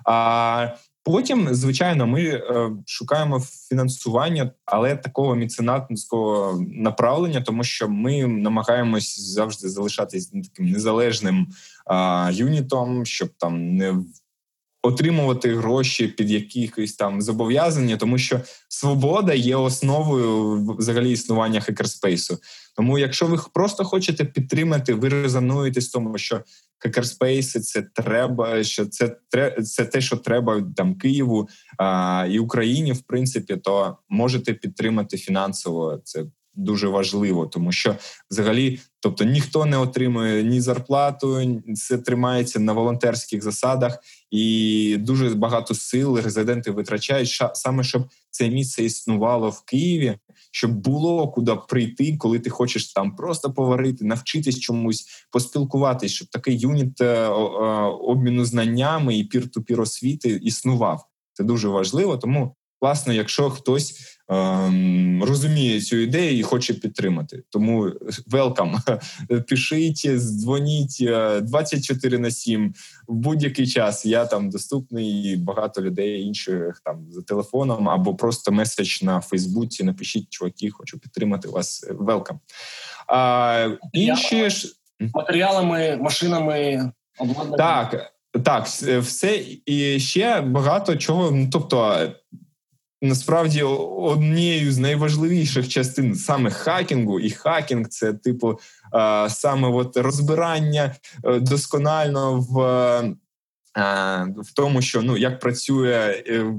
А 0.05 0.69
Потім, 1.05 1.55
звичайно, 1.55 2.07
ми 2.07 2.23
е, 2.23 2.71
шукаємо 2.87 3.41
фінансування, 3.41 4.51
але 4.65 4.97
такого 4.97 5.35
міценатського 5.35 6.61
направлення, 6.69 7.41
тому 7.41 7.65
що 7.65 7.89
ми 7.89 8.27
намагаємось 8.27 9.21
завжди 9.21 9.69
залишатись 9.69 10.27
таким 10.27 10.71
незалежним 10.71 11.47
е, 11.91 12.33
юнітом, 12.33 13.07
щоб 13.07 13.29
там 13.39 13.77
не 13.77 13.95
отримувати 14.85 15.57
гроші 15.57 16.09
під 16.09 16.31
якихось 16.31 16.93
там 16.93 17.23
зобов'язання, 17.23 17.97
тому 17.97 18.19
що 18.19 18.41
свобода 18.69 19.35
є 19.35 19.57
основою 19.57 20.57
взагалі 20.79 21.11
існування 21.11 21.61
хакерспейсу. 21.61 22.39
Тому, 22.77 22.99
якщо 22.99 23.27
ви 23.27 23.39
просто 23.55 23.85
хочете 23.85 24.25
підтримати, 24.25 24.95
ви 24.95 25.09
резонуєте 25.09 25.81
з 25.81 25.89
тому, 25.89 26.19
що 26.19 26.41
хакерспейси 26.79 27.61
це 27.61 27.83
треба, 27.83 28.65
що 28.65 28.87
це 28.87 29.17
це 29.65 29.85
те, 29.85 30.01
що 30.01 30.17
треба 30.17 30.63
там 30.77 30.95
Києву 30.95 31.49
а, 31.79 32.27
і 32.31 32.39
Україні, 32.39 32.93
в 32.93 33.03
принципі, 33.03 33.57
то 33.57 33.97
можете 34.09 34.55
підтримати 34.55 35.17
фінансово. 35.17 36.01
Це 36.05 36.25
дуже 36.55 36.89
важливо, 36.89 37.47
тому 37.47 37.73
що 37.73 37.97
взагалі, 38.31 38.81
тобто 39.01 39.25
ніхто 39.25 39.67
не 39.67 39.77
отримує 39.77 40.43
ні 40.43 40.61
зарплату, 40.61 41.61
це 41.75 41.99
тримається 41.99 42.61
на 42.61 42.73
волонтерських 42.73 43.43
засадах, 43.43 43.99
і 44.31 44.97
дуже 45.01 45.31
багато 45.31 45.75
сил 45.75 46.17
резиденти 46.17 46.71
витрачають 46.71 47.43
саме 47.55 47.85
щоб 47.85 48.09
це 48.31 48.49
місце 48.49 48.85
існувало 48.85 49.51
в 49.51 49.65
Києві 49.65 50.19
щоб 50.55 50.73
було 50.73 51.29
куди 51.29 51.57
прийти, 51.69 52.17
коли 52.17 52.39
ти 52.39 52.51
хочеш 52.51 52.93
там 52.93 53.17
просто 53.17 53.53
поварити, 53.53 54.05
навчитись 54.05 54.61
чомусь, 54.61 55.07
поспілкуватись, 55.31 56.13
щоб 56.13 56.29
такий 56.29 56.59
юніт 56.59 57.01
е, 57.01 57.05
е, 57.05 57.31
обміну 58.01 58.45
знаннями 58.45 59.19
і 59.19 59.25
пір-ту-пір 59.25 59.81
освіти 59.81 60.41
існував. 60.43 61.07
Це 61.33 61.45
дуже 61.45 61.69
важливо. 61.69 62.19
Тому 62.19 62.57
класно, 62.81 63.13
якщо 63.13 63.51
хтось 63.51 64.14
розуміє 65.23 65.81
цю 65.81 65.97
ідею 65.97 66.39
і 66.39 66.43
хоче 66.43 66.75
підтримати. 66.75 67.43
Тому 67.51 67.93
велкам, 68.27 68.83
пишіть, 69.49 70.09
дзвоніть 70.17 71.05
24 71.43 72.19
на 72.19 72.31
7 72.31 72.75
в 73.09 73.15
будь-який 73.15 73.67
час. 73.67 74.07
Я 74.07 74.27
там 74.27 74.51
доступний 74.51 75.23
і 75.23 75.37
багато 75.37 75.83
людей 75.83 76.23
інших 76.23 76.81
там 76.85 77.07
за 77.11 77.23
телефоном 77.23 77.89
або 77.89 78.15
просто 78.15 78.53
меседж 78.53 79.03
на 79.03 79.21
Фейсбуці. 79.21 79.85
Напишіть, 79.85 80.31
чуваки, 80.31 80.71
хочу 80.71 80.99
підтримати 80.99 81.49
вас. 81.49 81.87
Велкам. 81.91 82.41
А, 83.09 83.69
інші 83.93 84.51
ж 84.51 84.69
матеріалами, 85.15 85.97
машинами 85.97 86.91
обладнанням. 87.19 87.59
Так. 87.59 88.11
Так, 88.45 88.67
все 89.01 89.45
і 89.67 90.01
ще 90.01 90.41
багато 90.41 90.97
чого. 90.97 91.31
Ну 91.31 91.49
тобто, 91.53 92.09
насправді 93.03 93.63
однією 93.63 94.73
з 94.73 94.79
найважливіших 94.79 95.69
частин 95.69 96.15
саме 96.15 96.51
хакінгу, 96.51 97.21
і 97.21 97.31
хакінг 97.31 97.89
це 97.89 98.13
типу 98.13 98.59
саме 99.29 99.69
от 99.69 99.97
розбирання 99.97 100.95
е, 101.25 101.41
досконально 101.41 102.41
в 102.41 103.15
в 104.37 104.55
тому, 104.57 104.83
що 104.83 105.03
ну 105.03 105.17
як 105.17 105.41
працює 105.41 106.23
е, 106.27 106.55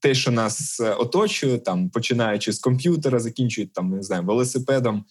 те, 0.00 0.14
що 0.14 0.30
нас 0.30 0.80
оточує, 0.98 1.58
там 1.58 1.90
починаючи 1.90 2.52
з 2.52 2.58
комп'ютера, 2.58 3.18
закінчують 3.18 3.72
там 3.72 3.90
не 3.90 4.02
знаю, 4.02 4.22
велосипедом. 4.22 5.04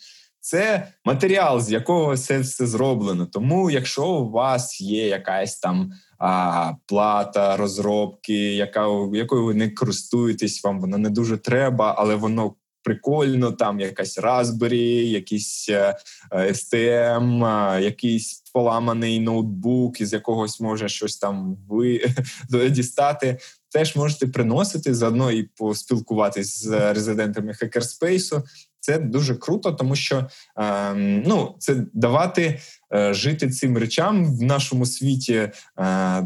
Це 0.45 0.87
матеріал, 1.05 1.61
з 1.61 1.71
якого 1.71 2.17
це 2.17 2.39
все 2.39 2.67
зроблено. 2.67 3.25
Тому, 3.25 3.71
якщо 3.71 4.07
у 4.07 4.31
вас 4.31 4.81
є 4.81 5.07
якась 5.07 5.59
там 5.59 5.91
а, 6.19 6.73
плата 6.85 7.57
розробки, 7.57 8.55
яка 8.55 8.87
якою 9.13 9.45
ви 9.45 9.53
не 9.53 9.69
користуєтесь, 9.69 10.63
вам 10.63 10.81
вона 10.81 10.97
не 10.97 11.09
дуже 11.09 11.37
треба, 11.37 11.95
але 11.97 12.15
воно 12.15 12.53
прикольно. 12.83 13.51
Там 13.51 13.79
якась 13.79 14.19
Raspberry, 14.19 15.01
якийсь 15.01 15.69
е, 15.69 15.97
STM, 16.31 17.79
якийсь 17.79 18.43
поламаний 18.53 19.19
ноутбук, 19.19 20.01
із 20.01 20.13
якогось 20.13 20.59
може 20.59 20.89
щось 20.89 21.17
там 21.17 21.57
ви 21.69 22.01
дістати. 22.69 23.37
Теж 23.69 23.95
можете 23.95 24.27
приносити 24.27 24.95
заодно 24.95 25.31
і 25.31 25.43
поспілкуватись 25.43 26.63
з 26.63 26.93
резидентами 26.93 27.53
хакерспейсу. 27.53 28.43
Це 28.85 28.99
дуже 28.99 29.35
круто, 29.35 29.71
тому 29.71 29.95
що 29.95 30.25
е, 30.59 30.93
ну 31.25 31.55
це 31.59 31.75
давати 31.93 32.59
е, 32.93 33.13
жити 33.13 33.49
цим 33.49 33.77
речам 33.77 34.37
в 34.37 34.41
нашому 34.41 34.85
світі 34.85 35.33
е, 35.33 35.51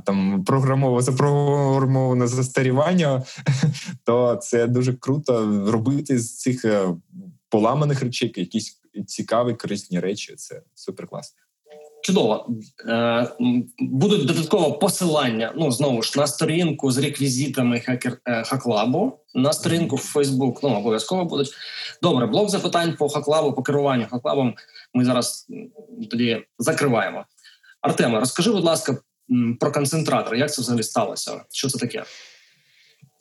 там 0.05 0.43
програмово 0.45 1.01
запрограмоване 1.01 2.27
застарівання, 2.27 3.23
то 4.03 4.35
це 4.35 4.67
дуже 4.67 4.93
круто 4.93 5.63
робити 5.71 6.19
з 6.19 6.37
цих 6.37 6.65
е, 6.65 6.87
поламаних 7.49 8.03
речей 8.03 8.33
якісь 8.35 8.81
цікаві, 9.07 9.53
корисні 9.53 9.99
речі. 9.99 10.35
Це 10.35 10.61
супер 10.75 11.07
класно. 11.07 11.48
Чудово 12.01 12.47
Е, 12.87 13.27
будуть 13.79 14.25
додатково 14.25 14.73
посилання. 14.73 15.53
Ну 15.57 15.71
знову 15.71 16.01
ж 16.01 16.13
на 16.19 16.27
сторінку 16.27 16.91
з 16.91 16.97
реквізитами 16.97 17.79
хакер 17.79 18.17
е, 18.25 18.43
хаклабу, 18.43 19.19
на 19.35 19.53
сторінку 19.53 19.95
в 19.95 19.99
Фейсбук. 19.99 20.63
Ну 20.63 20.69
обов'язково 20.69 21.25
будуть 21.25 21.53
добре. 22.01 22.25
Блок 22.25 22.49
запитань 22.49 22.95
по 22.99 23.09
хаклабу, 23.09 23.53
по 23.53 23.63
керуванню 23.63 24.07
хаклабом. 24.11 24.55
Ми 24.93 25.05
зараз 25.05 25.47
тоді 26.11 26.45
закриваємо. 26.59 27.25
Артема, 27.81 28.19
розкажи, 28.19 28.51
будь 28.51 28.63
ласка, 28.63 28.97
про 29.59 29.71
концентратор. 29.71 30.35
Як 30.35 30.53
це 30.53 30.61
взагалі 30.61 30.83
сталося? 30.83 31.41
Що 31.51 31.69
це 31.69 31.79
таке? 31.79 32.03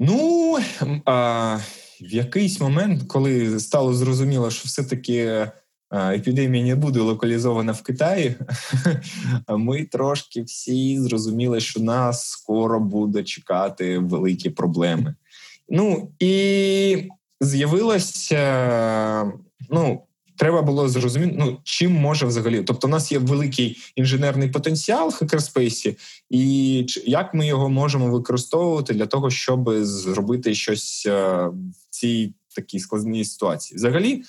Ну 0.00 0.58
а, 1.04 1.58
в 2.00 2.14
якийсь 2.14 2.60
момент, 2.60 3.02
коли 3.08 3.60
стало 3.60 3.94
зрозуміло, 3.94 4.50
що 4.50 4.62
все 4.66 4.84
таки 4.84 5.50
епідемія 5.92 6.64
не 6.64 6.74
буде 6.74 7.00
локалізована 7.00 7.72
в 7.72 7.82
Китаї, 7.82 8.36
ми 9.48 9.84
трошки 9.84 10.42
всі 10.42 11.00
зрозуміли, 11.00 11.60
що 11.60 11.80
нас 11.80 12.28
скоро 12.28 12.80
буде 12.80 13.22
чекати 13.22 13.98
великі 13.98 14.50
проблеми. 14.50 15.14
Ну 15.68 16.10
і 16.18 17.08
з'явилося, 17.40 19.32
ну. 19.70 20.02
Треба 20.38 20.62
було 20.62 20.88
зрозуміти, 20.88 21.34
ну 21.38 21.58
чим 21.64 21.92
може 21.92 22.26
взагалі. 22.26 22.62
Тобто, 22.62 22.86
у 22.86 22.90
нас 22.90 23.12
є 23.12 23.18
великий 23.18 23.76
інженерний 23.96 24.48
потенціал 24.48 25.08
в 25.08 25.14
хакерспейсі, 25.14 25.96
і 26.30 26.86
як 27.06 27.34
ми 27.34 27.46
його 27.46 27.68
можемо 27.68 28.10
використовувати 28.10 28.94
для 28.94 29.06
того, 29.06 29.30
щоб 29.30 29.70
зробити 29.84 30.54
щось 30.54 31.06
в 31.06 31.90
цій 31.90 32.34
такій 32.56 32.78
складній 32.78 33.24
ситуації? 33.24 33.76
Взагалі, 33.76 34.22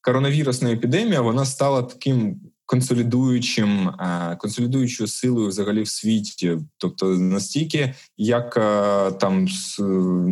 коронавірусна 0.00 0.72
епідемія 0.72 1.20
вона 1.20 1.44
стала 1.44 1.82
таким 1.82 2.40
консолідуючим, 2.66 3.88
е, 3.88 4.36
консолідуючою 4.40 5.06
силою 5.08 5.48
взагалі 5.48 5.82
в 5.82 5.88
світі, 5.88 6.58
тобто 6.78 7.06
настільки, 7.06 7.94
як 8.16 8.56
е, 8.56 9.10
там 9.10 9.48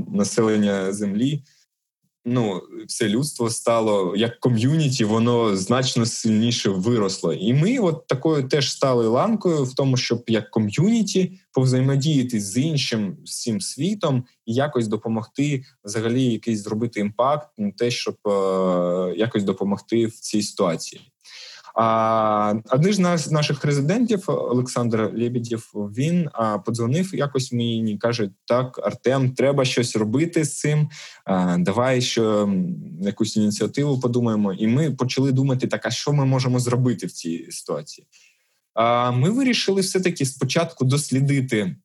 населення 0.08 0.92
землі 0.92 1.42
ну 2.28 2.62
все 2.86 3.08
людство 3.08 3.50
стало 3.50 4.16
як 4.16 4.40
ком'юніті, 4.40 5.04
воно 5.04 5.56
значно 5.56 6.06
сильніше 6.06 6.70
виросло. 6.70 7.32
І 7.32 7.54
ми, 7.54 7.78
от 7.78 8.06
такою 8.06 8.48
теж 8.48 8.72
стали 8.72 9.08
ланкою 9.08 9.64
в 9.64 9.74
тому, 9.74 9.96
щоб 9.96 10.24
як 10.26 10.50
ком'юніті 10.50 11.40
повзаємодіяти 11.52 12.40
з 12.40 12.56
іншим 12.56 13.16
цим 13.24 13.60
світом 13.60 14.24
і 14.46 14.54
якось 14.54 14.88
допомогти, 14.88 15.64
взагалі, 15.84 16.24
якийсь 16.24 16.62
зробити 16.62 17.00
impact 17.00 17.48
на 17.58 17.70
те, 17.70 17.90
щоб 17.90 18.16
е, 18.26 19.14
якось 19.16 19.44
допомогти 19.44 20.06
в 20.06 20.12
цій 20.12 20.42
ситуації. 20.42 21.00
А 21.80 22.54
один 22.70 22.92
з 23.18 23.30
наших 23.30 23.64
резидентів, 23.64 24.24
Олександр 24.26 25.10
Лебедєв, 25.14 25.70
він 25.74 26.28
подзвонив 26.64 27.14
якось 27.14 27.52
мені 27.52 27.98
каже: 27.98 28.30
Так, 28.44 28.80
Артем, 28.82 29.30
треба 29.30 29.64
щось 29.64 29.96
робити 29.96 30.44
з 30.44 30.58
цим. 30.58 30.88
Давай 31.58 32.00
що 32.00 32.52
якусь 33.00 33.36
ініціативу 33.36 34.00
подумаємо. 34.00 34.52
І 34.52 34.66
ми 34.66 34.90
почали 34.90 35.32
думати, 35.32 35.66
так, 35.66 35.86
а 35.86 35.90
що 35.90 36.12
ми 36.12 36.24
можемо 36.24 36.60
зробити 36.60 37.06
в 37.06 37.12
цій 37.12 37.46
ситуації. 37.50 38.06
А 38.74 39.10
Ми 39.10 39.30
вирішили 39.30 39.80
все-таки 39.80 40.26
спочатку 40.26 40.84
дослідити 40.84 41.76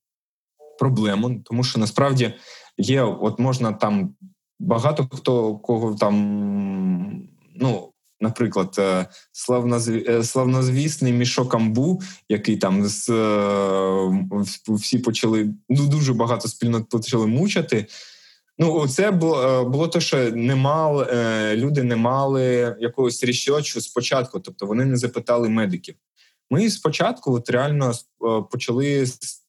проблему, 0.79 1.41
тому 1.43 1.63
що 1.63 1.79
насправді 1.79 2.33
є, 2.77 3.01
от 3.01 3.39
можна 3.39 3.73
там 3.73 4.15
багато 4.59 5.07
хто 5.11 5.55
кого 5.55 5.95
там. 5.95 7.29
Наприклад, 8.33 8.75
е, 8.79 9.05
е, 10.07 10.23
славнозвісний 10.23 11.13
мішок 11.13 11.53
амбу, 11.53 12.01
який 12.29 12.57
там 12.57 12.85
з 12.85 13.09
е, 13.09 14.27
всі 14.67 14.99
почали 14.99 15.49
ну 15.69 15.87
дуже 15.87 16.13
багато 16.13 16.47
спільнот 16.47 16.89
почали 16.89 17.27
мучати. 17.27 17.85
Ну, 18.57 18.87
це 18.87 19.11
було 19.11 19.65
було 19.65 19.87
те, 19.87 20.01
що 20.01 20.31
не 20.31 20.55
мали 20.55 21.05
люди 21.55 21.83
не 21.83 21.95
мали 21.95 22.75
якогось 22.79 23.23
рішочу 23.23 23.81
спочатку, 23.81 24.39
тобто 24.39 24.65
вони 24.65 24.85
не 24.85 24.97
запитали 24.97 25.49
медиків. 25.49 25.95
Ми 26.49 26.69
спочатку 26.69 27.33
от 27.33 27.49
реально 27.49 27.93
почали 28.51 29.05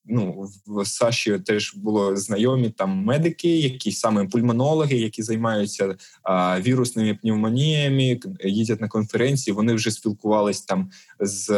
ну 0.06 0.48
в 0.66 0.86
Саші 0.86 1.38
теж 1.38 1.74
було 1.74 2.16
знайомі 2.16 2.70
там 2.70 2.90
медики, 2.90 3.58
які 3.58 3.92
саме 3.92 4.24
пульмонологи, 4.24 4.96
які 4.96 5.22
займаються 5.22 5.96
а, 6.22 6.60
вірусними 6.60 7.14
пневмоніями, 7.14 8.20
їздять 8.44 8.80
на 8.80 8.88
конференції. 8.88 9.54
Вони 9.54 9.74
вже 9.74 9.90
спілкувались 9.90 10.60
там 10.60 10.90
з 11.20 11.50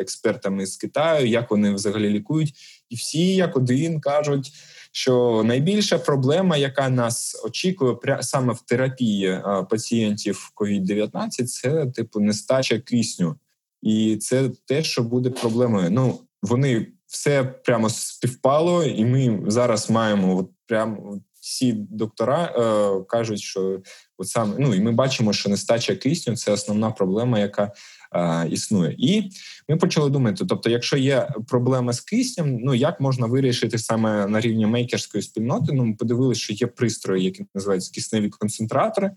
експертами 0.00 0.66
з 0.66 0.76
Китаю, 0.76 1.26
як 1.26 1.50
вони 1.50 1.74
взагалі 1.74 2.10
лікують, 2.10 2.54
і 2.88 2.96
всі 2.96 3.34
як 3.34 3.56
один 3.56 4.00
кажуть. 4.00 4.52
Що 4.94 5.42
найбільша 5.44 5.98
проблема, 5.98 6.56
яка 6.56 6.88
нас 6.88 7.42
очікує, 7.44 7.96
саме 8.20 8.52
в 8.52 8.60
терапії 8.60 9.40
пацієнтів 9.70 10.52
COVID-19, 10.56 11.44
це 11.44 11.86
типу 11.86 12.20
нестача 12.20 12.78
кисню, 12.78 13.36
і 13.82 14.16
це 14.16 14.50
те, 14.66 14.82
що 14.82 15.02
буде 15.02 15.30
проблемою. 15.30 15.90
Ну 15.90 16.18
вони 16.42 16.86
все 17.12 17.44
прямо 17.44 17.90
співпало, 17.90 18.84
і 18.84 19.04
ми 19.04 19.40
зараз 19.46 19.90
маємо 19.90 20.36
от 20.36 20.50
прямо 20.66 21.20
всі 21.40 21.72
доктора 21.72 22.44
е, 22.44 23.04
кажуть, 23.08 23.40
що 23.40 23.80
от 24.18 24.28
саме 24.28 24.54
ну 24.58 24.74
і 24.74 24.80
ми 24.80 24.92
бачимо, 24.92 25.32
що 25.32 25.50
нестача 25.50 25.96
кисню 25.96 26.36
це 26.36 26.52
основна 26.52 26.90
проблема, 26.90 27.38
яка 27.38 27.72
е, 28.12 28.48
існує. 28.50 28.96
І 28.98 29.30
ми 29.68 29.76
почали 29.76 30.10
думати: 30.10 30.44
тобто, 30.48 30.70
якщо 30.70 30.96
є 30.96 31.28
проблема 31.48 31.92
з 31.92 32.00
киснем, 32.00 32.58
ну 32.60 32.74
як 32.74 33.00
можна 33.00 33.26
вирішити 33.26 33.78
саме 33.78 34.26
на 34.26 34.40
рівні 34.40 34.66
мейкерської 34.66 35.22
спільноти? 35.22 35.72
Ну, 35.72 35.84
ми 35.84 35.94
подивилися, 35.94 36.40
що 36.40 36.52
є 36.52 36.66
пристрої, 36.66 37.24
які 37.24 37.44
називаються 37.54 37.92
кисневі 37.94 38.28
концентратори. 38.28 39.10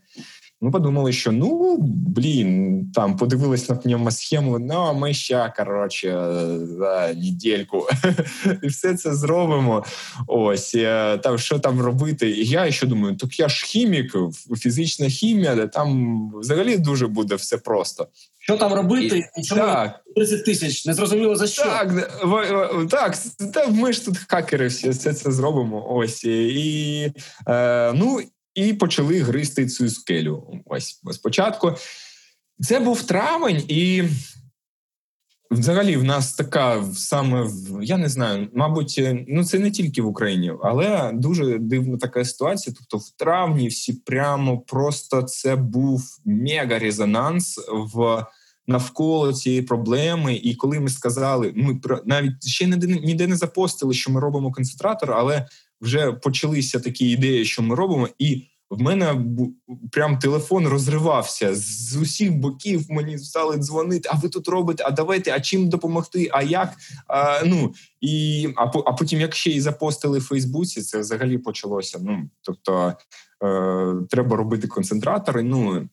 Ми 0.62 0.72
подумали, 0.72 1.14
що 1.14 1.32
ну 1.32 1.78
блін, 2.16 2.82
там 2.94 3.18
подивились 3.18 3.70
на 3.70 3.76
пневмосхему, 3.76 4.60
ну 4.60 4.94
ми 4.94 5.14
ще 5.14 5.54
коротше 5.58 6.10
за 6.60 7.14
недільку 7.14 7.88
і 8.64 8.68
все 8.68 8.96
це 8.96 9.16
зробимо. 9.16 9.86
Ось 10.28 10.76
е, 10.76 11.18
там 11.18 11.38
що 11.38 11.60
там 11.60 11.82
робити. 11.82 12.32
І 12.32 12.46
я 12.46 12.72
ще 12.72 12.88
думаю, 12.88 13.16
так 13.16 13.40
я 13.40 13.50
ж 13.50 13.66
хімік, 13.66 14.16
фізична 14.58 15.08
хімія, 15.08 15.56
де 15.56 15.68
там 15.68 16.30
взагалі 16.40 16.78
дуже 16.78 17.08
буде 17.08 17.36
все 17.36 17.58
просто. 17.58 18.08
Що 18.40 18.58
там 18.58 18.74
робити? 18.74 19.30
І 19.38 19.44
чому 19.44 19.62
так. 19.62 20.00
30 20.16 20.46
тисяч? 20.46 20.86
Не 20.86 20.94
зрозуміло 20.94 21.36
за 21.36 21.48
що. 21.48 21.64
Так, 21.64 22.10
так, 22.90 23.18
так, 23.54 23.70
ми 23.72 23.94
ж 23.94 24.06
тут 24.06 24.18
хакери 24.18 24.68
всі 24.68 24.90
все 24.90 25.14
це 25.14 25.32
зробимо. 25.32 25.86
Ось 25.90 26.24
і 26.24 27.12
е, 27.48 27.94
ну 27.94 28.20
і 28.56 28.74
почали 28.74 29.20
гризти 29.20 29.68
цю 29.68 29.90
скелю. 29.90 30.62
Ось 30.66 31.02
спочатку. 31.12 31.74
Це 32.60 32.80
був 32.80 33.04
травень, 33.04 33.64
і 33.68 34.04
Взагалі, 35.52 35.98
в 35.98 36.04
нас 36.04 36.34
така 36.34 36.84
саме 36.94 37.50
я 37.82 37.98
не 37.98 38.10
знаю, 38.10 38.48
мабуть, 38.54 38.96
е, 38.98 39.26
ну 39.28 39.44
це 39.44 39.60
не 39.60 39.72
тільки 39.72 40.02
в 40.02 40.08
Україні, 40.08 40.54
але 40.64 41.12
дуже 41.14 41.60
дивна 41.60 41.98
така 41.98 42.26
ситуація. 42.26 42.76
Тобто, 42.78 42.98
в 42.98 43.10
травні 43.10 43.68
всі 43.68 43.94
прямо 43.94 44.60
просто 44.60 45.22
це 45.22 45.56
був 45.56 46.02
мега 46.26 46.80
резонанс 46.80 47.60
в 47.94 48.26
навколо 48.68 49.34
цієї 49.34 49.62
проблеми. 49.62 50.36
І 50.36 50.56
коли 50.56 50.80
ми 50.80 50.90
сказали, 50.90 51.54
ми 51.56 51.80
навіть 52.06 52.48
ще 52.48 52.68
ніде, 52.68 52.88
ніде 52.88 53.28
не 53.28 53.36
запостили, 53.36 53.94
що 53.94 54.12
ми 54.12 54.20
робимо 54.20 54.52
концентратор, 54.52 55.12
але 55.12 55.48
вже 55.82 56.12
почалися 56.12 56.80
такі 56.80 57.10
ідеї, 57.10 57.46
що 57.46 57.62
ми 57.62 57.76
робимо, 57.76 58.10
і 58.20 58.44
в 58.70 58.82
мене 58.82 59.26
прям 59.92 60.20
телефон 60.20 60.68
розривався 60.68 61.56
з 61.56 61.96
усіх 61.96 62.34
боків. 62.34 62.92
Мені 62.92 63.18
стали 63.18 63.58
дзвонити. 63.58 64.10
А 64.12 64.16
ви 64.16 64.30
тут 64.30 64.48
робите? 64.48 64.84
А 64.88 64.92
давайте, 64.92 65.32
а 65.32 65.40
чим 65.40 65.70
допомогти? 65.70 66.30
А 66.32 66.42
як? 66.42 66.74
А, 67.08 67.42
Ну 67.46 67.74
і 68.02 68.48
а 68.56 68.64
а 68.64 68.94
потім, 68.94 69.22
як 69.22 69.36
ще 69.36 69.52
й 69.52 69.62
запостили 69.62 70.20
в 70.20 70.24
Фейсбуці, 70.24 70.82
це 70.82 71.00
взагалі 71.00 71.38
почалося. 71.38 72.00
Ну 72.02 72.30
тобто 72.42 72.94
е, 73.44 73.96
треба 74.10 74.38
робити 74.38 74.68
концентратори. 74.68 75.44
Ну 75.44 75.90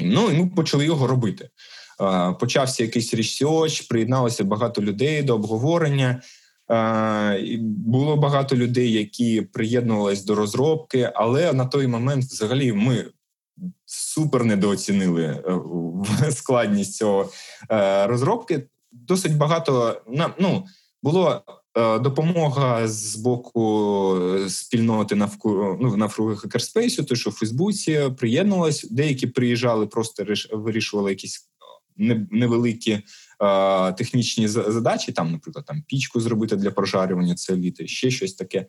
ну 0.00 0.30
і 0.30 0.42
ми 0.42 0.46
почали 0.46 0.84
його 0.84 1.06
робити. 1.06 1.48
Е, 2.00 2.32
почався 2.40 2.82
якийсь 2.82 3.14
ресерч, 3.14 3.80
приєдналося 3.80 4.44
багато 4.44 4.82
людей 4.82 5.22
до 5.22 5.34
обговорення. 5.34 6.22
Було 7.60 8.16
багато 8.16 8.56
людей, 8.56 8.92
які 8.92 9.40
приєднувалися 9.40 10.24
до 10.24 10.34
розробки, 10.34 11.12
але 11.14 11.52
на 11.52 11.66
той 11.66 11.86
момент, 11.86 12.24
взагалі, 12.24 12.72
ми 12.72 13.04
супер 13.84 14.44
недооцінили 14.44 15.24
е, 15.24 15.42
складність 16.32 16.94
цього 16.94 17.30
е, 17.70 18.06
розробки. 18.06 18.66
Досить 18.92 19.36
багато 19.36 20.02
ну, 20.38 20.64
було 21.02 21.42
е, 21.76 21.98
допомога 21.98 22.88
з 22.88 23.16
боку 23.16 24.16
спільноти 24.48 25.14
навколо 25.14 25.78
ну, 25.80 25.96
навкруги 25.96 26.36
хакерспейсу, 26.36 27.04
то 27.04 27.14
що 27.14 27.30
в 27.30 27.32
Фейсбуці 27.32 28.10
приєднувалось, 28.18 28.86
деякі 28.90 29.26
приїжджали, 29.26 29.86
просто 29.86 30.24
вирішували 30.52 31.10
якісь 31.10 31.48
невеликі 32.30 33.02
технічні 33.96 34.48
задачі, 34.48 35.12
там, 35.12 35.32
наприклад, 35.32 35.64
там 35.64 35.82
пічку 35.86 36.20
зробити 36.20 36.56
для 36.56 36.70
прожарювання 36.70 37.34
целіти, 37.34 37.86
ще 37.86 38.10
щось 38.10 38.34
таке. 38.34 38.66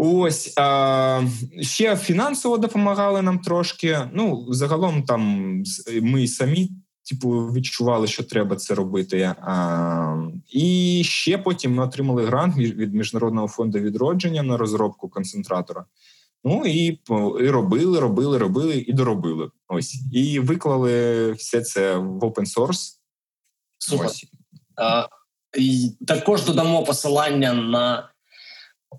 Ось 0.00 0.52
а, 0.56 1.22
ще 1.60 1.96
фінансово 1.96 2.58
допомагали 2.58 3.22
нам 3.22 3.38
трошки. 3.38 3.98
Ну, 4.12 4.46
загалом, 4.48 5.02
там 5.02 5.52
ми 6.02 6.28
самі, 6.28 6.70
типу, 7.10 7.28
відчували, 7.30 8.06
що 8.06 8.24
треба 8.24 8.56
це 8.56 8.74
робити. 8.74 9.34
А, 9.40 10.28
І 10.50 11.02
ще 11.04 11.38
потім 11.38 11.74
ми 11.74 11.84
отримали 11.84 12.26
грант 12.26 12.56
від 12.56 12.94
Міжнародного 12.94 13.48
фонду 13.48 13.78
відродження 13.78 14.42
на 14.42 14.56
розробку 14.56 15.08
концентратора. 15.08 15.84
Ну 16.44 16.62
і 16.66 16.98
і 17.40 17.50
робили, 17.50 18.00
робили, 18.00 18.38
робили 18.38 18.84
і 18.86 18.92
доробили. 18.92 19.50
Ось 19.68 20.02
і 20.12 20.40
виклали 20.40 21.32
все 21.32 21.60
це 21.60 21.96
в 21.96 22.18
open 22.18 22.56
source. 22.56 22.97
Супер. 23.78 24.10
А, 24.76 25.08
і 25.56 25.96
Також 26.06 26.44
додамо 26.44 26.84
посилання 26.84 27.52
на 27.52 28.10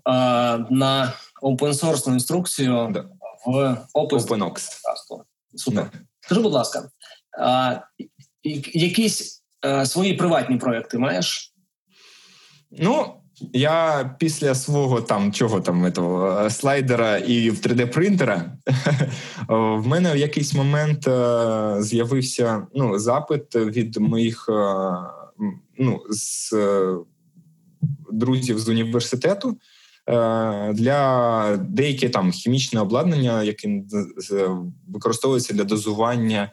а, 0.04 0.58
на 0.70 1.12
open-source 1.42 2.08
інструкцію 2.08 2.88
да. 2.90 3.04
в 3.46 3.78
опис. 3.92 4.26
OpenOx. 4.26 4.70
Супер. 5.56 5.90
Да. 5.92 5.98
Скажи, 6.20 6.40
будь 6.40 6.52
ласка, 6.52 6.90
а, 7.40 7.80
якісь 8.74 9.42
а, 9.60 9.86
свої 9.86 10.14
приватні 10.14 10.56
проекти 10.56 10.98
маєш? 10.98 11.54
Ну, 12.70 13.19
я 13.52 14.10
після 14.18 14.54
свого 14.54 15.00
там 15.00 15.32
чого 15.32 15.60
там 15.60 15.86
этого, 15.86 16.50
слайдера 16.50 17.18
і 17.18 17.50
3D-принтера 17.50 18.44
в 19.48 19.86
мене 19.86 20.12
в 20.14 20.16
якийсь 20.16 20.54
момент 20.54 21.08
е, 21.08 21.76
з'явився 21.82 22.66
ну, 22.74 22.98
запит 22.98 23.54
від 23.54 23.96
моїх 23.96 24.48
е, 24.48 24.52
ну, 25.78 26.02
з 26.10 26.52
е, 26.52 26.96
друзів 28.12 28.58
з 28.58 28.68
університету. 28.68 29.56
Е, 30.08 30.72
для 30.72 31.56
деякі 31.56 32.08
там 32.08 32.32
хімічне 32.32 32.80
обладнання, 32.80 33.42
яке 33.42 33.82
використовується 34.88 35.54
для 35.54 35.64
дозування 35.64 36.52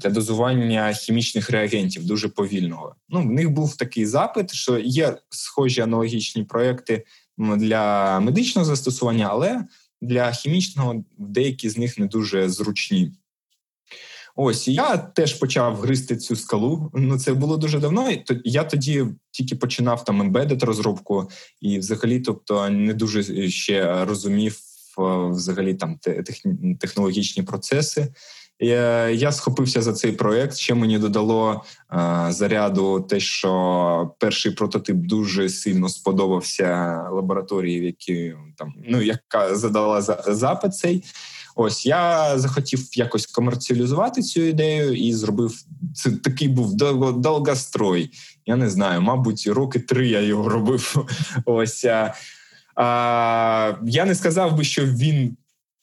для 0.00 0.10
дозування 0.10 0.92
хімічних 0.92 1.50
реагентів 1.50 2.06
дуже 2.06 2.28
повільного. 2.28 2.94
Ну, 3.08 3.20
в 3.20 3.26
них 3.26 3.50
був 3.50 3.76
такий 3.76 4.06
запит, 4.06 4.54
що 4.54 4.78
є 4.78 5.16
схожі 5.30 5.80
аналогічні 5.80 6.44
проекти 6.44 7.04
для 7.38 8.20
медичного 8.20 8.64
застосування, 8.64 9.28
але 9.30 9.64
для 10.00 10.32
хімічного 10.32 11.04
деякі 11.18 11.68
з 11.68 11.78
них 11.78 11.98
не 11.98 12.06
дуже 12.06 12.48
зручні. 12.48 13.12
Ось 14.36 14.68
я 14.68 14.96
теж 14.96 15.34
почав 15.34 15.76
гристи 15.76 16.16
цю 16.16 16.36
скалу. 16.36 16.90
Ну 16.94 17.18
це 17.18 17.34
було 17.34 17.56
дуже 17.56 17.78
давно. 17.78 18.10
Я 18.44 18.64
тоді 18.64 19.06
тільки 19.30 19.56
починав 19.56 20.04
там 20.04 20.20
ембедит 20.20 20.62
розробку, 20.62 21.30
і 21.60 21.78
взагалі, 21.78 22.20
тобто, 22.20 22.70
не 22.70 22.94
дуже 22.94 23.48
ще 23.50 24.04
розумів 24.04 24.58
взагалі 25.30 25.74
там 25.74 25.98
технологічні 26.80 27.42
процеси. 27.42 28.08
Я 28.60 29.08
я 29.08 29.32
схопився 29.32 29.82
за 29.82 29.92
цей 29.92 30.12
проект. 30.12 30.56
Ще 30.56 30.74
мені 30.74 30.98
додало 30.98 31.64
а, 31.88 32.32
заряду 32.32 33.00
те, 33.00 33.20
що 33.20 34.14
перший 34.18 34.52
прототип 34.52 34.96
дуже 34.96 35.48
сильно 35.48 35.88
сподобався 35.88 37.00
лабораторії, 37.12 37.80
в 37.80 37.84
які 37.84 38.34
там 38.56 38.74
ну 38.88 39.02
яка 39.02 39.54
задала 39.54 40.02
за 40.02 40.24
запит 40.26 40.74
цей. 40.74 41.04
Ось 41.54 41.86
я 41.86 42.38
захотів 42.38 42.88
якось 42.92 43.26
комерціалізувати 43.26 44.22
цю 44.22 44.40
ідею 44.40 44.92
і 44.92 45.12
зробив 45.12 45.64
це. 45.94 46.10
Такий 46.10 46.48
був 46.48 46.74
довгострой. 47.20 48.10
Я 48.46 48.56
не 48.56 48.70
знаю, 48.70 49.02
мабуть, 49.02 49.46
роки 49.46 49.78
три 49.78 50.08
я 50.08 50.20
його 50.20 50.48
робив. 50.48 51.06
Ось 51.44 51.86
а, 52.74 53.74
я 53.86 54.04
не 54.04 54.14
сказав 54.14 54.56
би, 54.56 54.64
що 54.64 54.86
він 54.86 55.36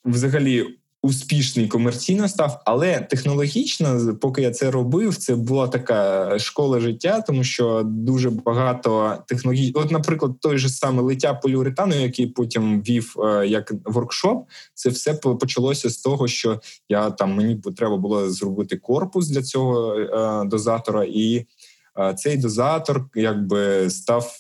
взагалі 0.05 0.78
успішний 1.01 1.67
комерційно 1.67 2.27
став, 2.27 2.61
але 2.65 2.99
технологічно, 2.99 4.15
поки 4.21 4.41
я 4.41 4.51
це 4.51 4.71
робив, 4.71 5.15
це 5.15 5.35
була 5.35 5.67
така 5.67 6.39
школа 6.39 6.79
життя, 6.79 7.21
тому 7.21 7.43
що 7.43 7.83
дуже 7.85 8.29
багато 8.29 9.17
технологій. 9.27 9.71
От, 9.75 9.91
наприклад, 9.91 10.39
той 10.39 10.57
же 10.57 10.69
саме 10.69 11.01
лиття 11.01 11.33
поліуретану, 11.33 11.95
який 11.95 12.27
потім 12.27 12.81
вів 12.81 13.15
е, 13.23 13.47
як 13.47 13.73
воркшоп, 13.85 14.49
це 14.73 14.89
все 14.89 15.13
почалося 15.13 15.89
з 15.89 15.97
того, 15.97 16.27
що 16.27 16.61
я 16.89 17.11
там 17.11 17.33
мені 17.33 17.61
треба 17.77 17.97
було 17.97 18.29
зробити 18.29 18.77
корпус 18.77 19.27
для 19.27 19.41
цього 19.41 19.95
е, 19.95 20.45
дозатора, 20.45 21.05
і 21.09 21.45
е, 21.99 22.13
цей 22.13 22.37
дозатор 22.37 23.09
якби 23.15 23.89
став 23.89 24.37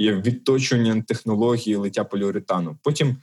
відточенням 0.00 1.02
технології 1.02 1.76
лиття 1.76 2.04
поліуретану. 2.04 2.76
Потім 2.82 3.16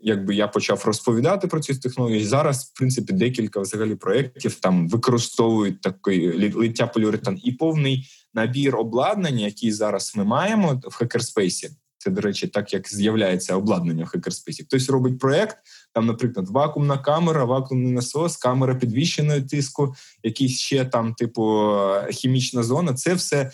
якби 0.00 0.34
я 0.34 0.48
почав 0.48 0.82
розповідати 0.84 1.46
про 1.46 1.60
ці 1.60 1.74
технології. 1.74 2.24
Зараз, 2.24 2.64
в 2.64 2.78
принципі, 2.78 3.12
декілька 3.12 3.60
взагалі 3.60 3.94
проєктів 3.94 4.54
там 4.54 4.88
використовують 4.88 5.80
такий 5.80 6.52
лиття 6.52 6.86
поліуретан 6.86 7.40
і 7.44 7.52
повний 7.52 8.08
набір 8.34 8.76
обладнання, 8.76 9.46
який 9.46 9.72
зараз 9.72 10.12
ми 10.16 10.24
маємо 10.24 10.80
в 10.84 10.94
хакерспейсі. 10.94 11.70
Це, 12.00 12.10
до 12.10 12.20
речі, 12.20 12.46
так 12.46 12.72
як 12.72 12.88
з'являється 12.88 13.56
обладнання 13.56 14.04
в 14.04 14.08
хакерспейсі. 14.08 14.64
Хтось 14.64 14.90
робить 14.90 15.18
проект, 15.18 15.56
там, 15.94 16.06
наприклад, 16.06 16.48
вакуумна 16.48 16.98
камера, 16.98 17.44
вакуумний 17.44 17.92
насос, 17.92 18.36
камера 18.36 18.74
підвищеної 18.74 19.42
тиску, 19.42 19.94
якісь 20.22 20.58
ще 20.58 20.84
там, 20.84 21.14
типу, 21.14 21.72
хімічна 22.10 22.62
зона. 22.62 22.94
Це 22.94 23.14
все 23.14 23.50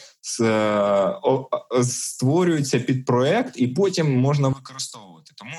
створюється 1.83 2.81
під 2.81 3.05
проект, 3.05 3.53
і 3.57 3.69
потім 3.69 4.19
можна 4.19 4.49
використовувати. 4.49 5.33
Тому 5.37 5.57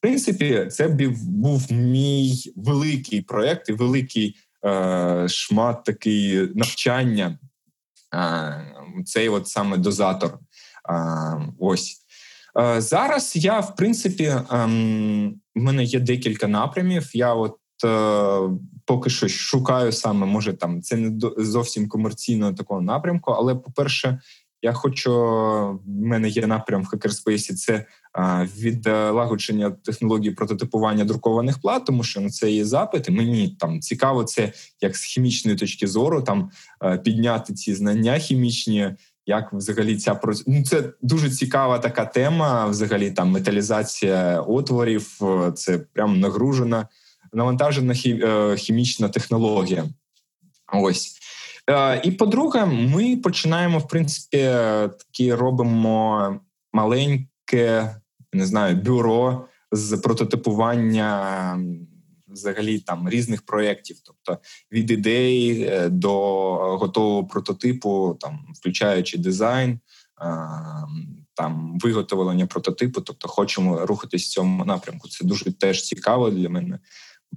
принципі, 0.00 0.66
це 0.70 0.88
був 1.22 1.72
мій 1.72 2.52
великий 2.56 3.22
проект 3.22 3.68
і 3.68 3.72
великий 3.72 4.36
е, 4.64 5.26
шмат 5.28 5.84
такий 5.84 6.48
навчання. 6.54 7.38
Е, 8.14 9.02
цей 9.04 9.28
от 9.28 9.48
саме 9.48 9.76
дозатор. 9.76 10.38
Е, 10.90 11.52
ось. 11.58 12.00
Е, 12.58 12.80
зараз 12.80 13.36
я, 13.36 13.60
в 13.60 13.76
принципі, 13.76 14.24
е, 14.24 14.44
в 15.54 15.60
мене 15.60 15.84
є 15.84 16.00
декілька 16.00 16.48
напрямів. 16.48 17.10
Я 17.16 17.34
от 17.34 17.56
е, 17.84 18.58
поки 18.84 19.10
що 19.10 19.28
шукаю 19.28 19.92
саме, 19.92 20.26
може 20.26 20.52
там 20.52 20.82
це 20.82 20.96
не 20.96 21.20
зовсім 21.36 21.88
комерційного 21.88 22.52
такого 22.52 22.80
напрямку, 22.80 23.30
але, 23.30 23.54
по-перше, 23.54 24.20
я 24.62 24.72
хочу, 24.72 25.12
в 25.12 25.80
мене 25.86 26.28
є 26.28 26.46
напрям 26.46 26.82
в 26.82 26.86
хакерспейсі 26.86 27.54
це 27.54 27.86
від 28.58 28.86
лагодження 28.86 29.70
технології 29.70 30.30
прототипування 30.30 31.04
друкованих 31.04 31.60
плат, 31.60 31.84
тому 31.84 32.02
що 32.02 32.20
на 32.20 32.30
це 32.30 32.50
є 32.50 32.64
запит. 32.64 33.10
Мені 33.10 33.56
там 33.60 33.80
цікаво, 33.80 34.24
це 34.24 34.52
як 34.80 34.96
з 34.96 35.04
хімічної 35.04 35.56
точки 35.56 35.86
зору 35.86 36.22
там 36.22 36.50
підняти 37.04 37.54
ці 37.54 37.74
знання 37.74 38.18
хімічні. 38.18 38.94
Як 39.26 39.52
взагалі 39.52 39.96
ця 39.96 40.20
ну, 40.46 40.64
це 40.64 40.92
дуже 41.02 41.30
цікава 41.30 41.78
така 41.78 42.04
тема. 42.04 42.66
Взагалі, 42.66 43.10
там 43.10 43.30
металізація 43.30 44.40
отворів, 44.40 45.20
це 45.54 45.78
прям 45.78 46.20
нагружена, 46.20 46.88
навантажена 47.32 47.94
е, 48.06 48.56
хімічна 48.56 49.08
технологія. 49.08 49.84
Ось. 50.72 51.19
Е, 51.70 52.00
і 52.04 52.10
по-друге, 52.10 52.64
ми 52.66 53.16
починаємо, 53.16 53.78
в 53.78 53.88
принципі, 53.88 54.38
такі 54.98 55.34
робимо 55.34 56.40
маленьке, 56.72 57.96
не 58.32 58.46
знаю, 58.46 58.76
бюро 58.76 59.44
з 59.72 59.96
прототипування 59.96 61.58
взагалі 62.28 62.78
там 62.78 63.08
різних 63.08 63.42
проєктів, 63.42 63.96
тобто 64.04 64.42
від 64.72 64.90
ідей 64.90 65.62
е, 65.62 65.88
до 65.88 66.18
готового 66.76 67.24
прототипу, 67.24 68.16
там 68.20 68.46
включаючи 68.54 69.18
дизайн, 69.18 69.80
там 71.34 71.78
виготовлення 71.78 72.46
прототипу, 72.46 73.00
тобто 73.00 73.28
хочемо 73.28 73.86
рухатись 73.86 74.24
в 74.24 74.30
цьому 74.30 74.64
напрямку. 74.64 75.08
Це 75.08 75.24
дуже 75.24 75.52
теж 75.52 75.82
цікаво 75.82 76.30
для 76.30 76.48
мене. 76.48 76.78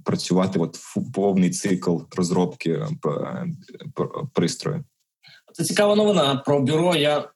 Працювати 0.04 0.58
от 0.58 0.76
в 0.76 1.12
повний 1.12 1.50
цикл 1.50 1.98
розробки 2.16 2.70
е, 2.70 2.88
пристрою. 4.32 4.84
Це 5.52 5.64
цікава 5.64 5.94
новина 5.94 6.36
про 6.36 6.60
бюро. 6.60 6.96
Я 6.96 7.30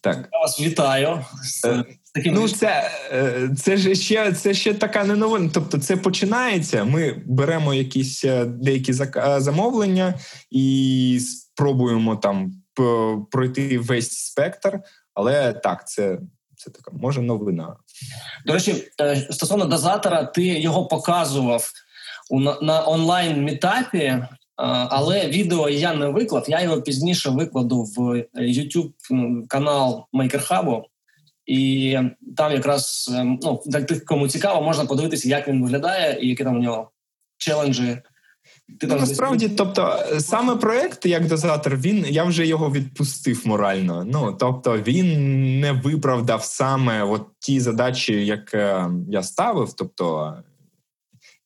так. 0.00 0.28
Я 0.32 0.38
вас 0.38 0.60
вітаю. 0.60 1.24
Е, 1.66 1.84
таким 2.14 2.34
ну, 2.34 2.48
це 2.48 2.90
е, 3.12 3.50
це 3.58 3.76
ж 3.76 3.94
ще 3.94 4.32
це 4.32 4.54
ще 4.54 4.74
така 4.74 5.04
не 5.04 5.16
новина. 5.16 5.50
Тобто, 5.54 5.78
це 5.78 5.96
починається. 5.96 6.84
Ми 6.84 7.22
беремо 7.26 7.74
якісь 7.74 8.24
деякі 8.46 8.92
замовлення 9.36 10.14
і 10.50 11.20
спробуємо 11.20 12.16
там 12.16 12.52
пройти 13.30 13.78
весь 13.78 14.10
спектр. 14.10 14.80
Але 15.14 15.52
так, 15.52 15.88
це 15.88 16.18
це 16.56 16.70
така 16.70 16.90
може 16.96 17.22
новина. 17.22 17.76
До 18.46 18.52
речі, 18.52 18.74
стосовно 19.30 19.64
дозатора, 19.64 20.24
ти 20.24 20.42
його 20.42 20.86
показував 20.86 21.70
на 22.60 22.88
онлайн 22.88 23.44
мітапі 23.44 24.22
але 24.90 25.26
відео 25.26 25.68
я 25.68 25.94
не 25.94 26.06
виклав. 26.06 26.44
Я 26.48 26.62
його 26.62 26.82
пізніше 26.82 27.30
викладу 27.30 27.82
в 27.82 28.24
YouTube 28.36 28.92
канал 29.48 30.06
MakerHub, 30.12 30.82
і 31.46 31.98
там 32.36 32.52
якраз 32.52 33.10
ем, 33.14 33.38
ну, 33.42 33.62
для 33.66 33.82
тих, 33.82 34.04
кому 34.04 34.28
цікаво, 34.28 34.62
можна 34.62 34.84
подивитися, 34.84 35.28
як 35.28 35.48
він 35.48 35.62
виглядає 35.62 36.18
і 36.20 36.28
які 36.28 36.44
там 36.44 36.56
у 36.56 36.62
нього 36.62 36.90
челенджі. 37.36 37.98
Ти 38.80 38.86
ну, 38.86 38.96
насправді, 38.96 39.48
тобто, 39.48 39.98
саме 40.18 40.56
проект 40.56 41.06
як 41.06 41.26
дозатор, 41.26 41.76
він 41.76 42.06
я 42.08 42.24
вже 42.24 42.46
його 42.46 42.70
відпустив 42.70 43.42
морально. 43.44 44.04
Ну 44.06 44.36
тобто, 44.40 44.78
він 44.78 45.60
не 45.60 45.72
виправдав 45.72 46.44
саме 46.44 47.02
от 47.02 47.26
ті 47.38 47.60
задачі, 47.60 48.26
як 48.26 48.54
е, 48.54 48.90
я 49.08 49.22
ставив. 49.22 49.72
Тобто, 49.72 50.34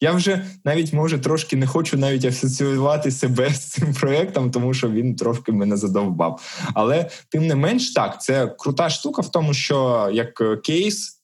я 0.01 0.13
вже 0.13 0.47
навіть 0.65 0.93
може 0.93 1.19
трошки 1.19 1.57
не 1.57 1.67
хочу 1.67 1.99
навіть 1.99 2.25
асоціювати 2.25 3.11
себе 3.11 3.51
з 3.51 3.71
цим 3.71 3.95
проектом, 3.95 4.51
тому 4.51 4.75
що 4.75 4.91
він 4.91 5.17
трошки 5.17 5.53
мене 5.53 5.77
задовбав. 5.77 6.41
Але 6.75 7.11
тим 7.29 7.47
не 7.47 7.55
менш, 7.55 7.93
так 7.93 8.23
це 8.23 8.55
крута 8.59 8.91
штука 8.91 9.23
в 9.23 9.31
тому, 9.31 9.55
що 9.55 10.11
як 10.13 10.41
е, 10.41 10.57
кейс. 10.57 11.16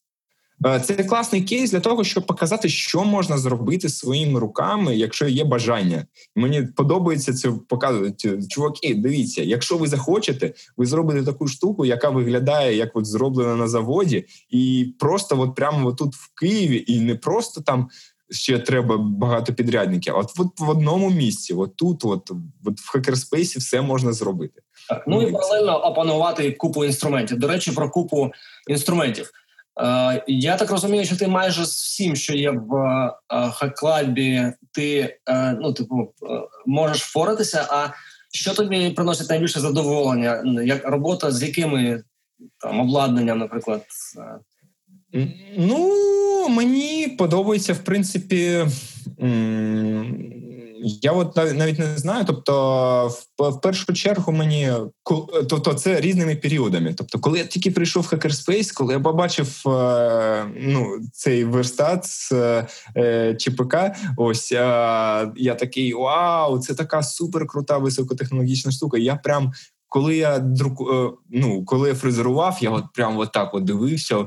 Е, 0.67 0.81
це 0.81 0.95
класний 0.95 1.43
кейс 1.43 1.71
для 1.71 1.81
того, 1.81 2.05
щоб 2.05 2.27
показати, 2.27 2.69
що 2.69 3.05
можна 3.05 3.39
зробити 3.39 3.89
своїми 3.89 4.41
руками, 4.41 4.97
якщо 4.97 5.29
є 5.29 5.45
бажання. 5.45 6.07
Мені 6.37 6.63
подобається 6.63 7.33
це 7.33 7.51
показувати. 7.69 8.39
Чуваки, 8.49 8.95
дивіться, 8.95 9.43
якщо 9.43 9.77
ви 9.77 9.87
захочете, 9.87 10.53
ви 10.77 10.87
зробите 10.87 11.23
таку 11.23 11.49
штуку, 11.49 11.85
яка 11.85 12.11
виглядає 12.11 12.77
як 12.77 12.97
от 12.97 13.07
зроблена 13.07 13.57
на 13.57 13.69
заводі, 13.69 14.25
і 14.51 14.95
просто 14.99 15.41
от 15.41 15.55
прямо 15.55 15.93
тут 15.93 16.15
в 16.15 16.35
Києві, 16.35 16.85
і 16.87 17.01
не 17.01 17.15
просто 17.15 17.61
там 17.61 17.89
ще 18.31 18.59
треба 18.59 18.99
багато 18.99 19.55
підрядників. 19.55 20.17
От 20.17 20.31
от 20.39 20.61
в 20.61 20.69
одному 20.69 21.11
місці, 21.11 21.55
от 21.55 21.77
тут, 21.77 22.05
от, 22.05 22.31
от 22.65 22.81
в 22.81 22.91
хакерспейсі, 22.91 23.59
все 23.59 23.83
можна 23.83 24.13
зробити. 24.13 24.63
Так, 24.89 25.05
ну 25.07 25.23
і 25.23 25.33
паралельно 25.33 25.77
опанувати 25.77 26.53
купу 26.53 26.85
інструментів. 26.85 27.39
До 27.39 27.49
речі, 27.49 27.73
про 27.73 27.91
купу 27.91 28.31
інструментів. 28.69 29.31
Е, 29.81 30.25
Я 30.27 30.57
так 30.57 30.71
розумію, 30.71 31.05
що 31.05 31.17
ти 31.17 31.27
майже 31.27 31.65
з 31.65 31.71
всім, 31.71 32.17
що 32.17 32.35
є 32.35 32.51
в 32.51 32.77
е, 32.77 33.51
хаклабі, 33.51 34.53
ти 34.73 35.17
е, 35.29 35.53
ну, 35.61 35.73
типу, 35.73 36.15
можеш 36.67 37.03
впоратися. 37.03 37.67
А 37.71 37.89
що 38.33 38.55
тобі 38.55 38.91
приносить 38.91 39.31
найбільше 39.31 39.61
задоволення? 39.61 40.43
Як 40.65 40.89
робота 40.89 41.33
з 41.33 41.43
якими 41.43 42.03
там 42.59 42.81
обладнанням, 42.81 43.39
наприклад? 43.39 43.83
Ну, 45.57 46.49
мені 46.49 47.09
подобається, 47.19 47.73
в 47.73 47.79
принципі. 47.79 48.67
Я 50.83 51.13
от 51.13 51.37
навіть 51.37 51.79
не 51.79 51.99
знаю. 51.99 52.25
Тобто, 52.27 53.13
в 53.39 53.61
першу 53.61 53.93
чергу 53.93 54.33
мені 54.33 54.73
тобто 55.49 55.75
це 55.75 56.01
різними 56.01 56.37
періодами. 56.37 56.95
Тобто, 56.95 57.19
коли 57.19 57.39
я 57.39 57.45
тільки 57.45 57.71
прийшов 57.71 58.03
в 58.03 58.15
Hackerspace, 58.15 58.75
коли 58.75 58.93
я 58.93 59.01
побачив 59.01 59.63
е, 59.67 60.45
ну, 60.61 60.99
цей 61.13 61.45
верстат 61.45 62.07
з 62.07 62.33
е, 62.97 63.35
ЧПК, 63.35 63.77
ось 64.17 64.53
я 65.37 65.55
такий 65.59 65.95
вау, 65.95 66.59
це 66.59 66.75
така 66.75 67.03
супер 67.03 67.47
крута 67.47 67.79
високотехнологічна 67.79 68.73
штука. 68.73 68.99
Я 68.99 69.17
прям 69.17 69.53
коли 69.93 70.17
я 70.17 70.39
друку, 70.39 70.91
е, 70.93 71.11
ну, 71.31 71.65
коли 71.65 71.89
я 71.89 71.95
фрезерував, 71.95 72.59
я 72.61 72.71
от 72.71 72.85
прямо 72.95 73.21
от 73.21 73.33
так 73.33 73.55
от 73.55 73.65
дивився. 73.65 74.27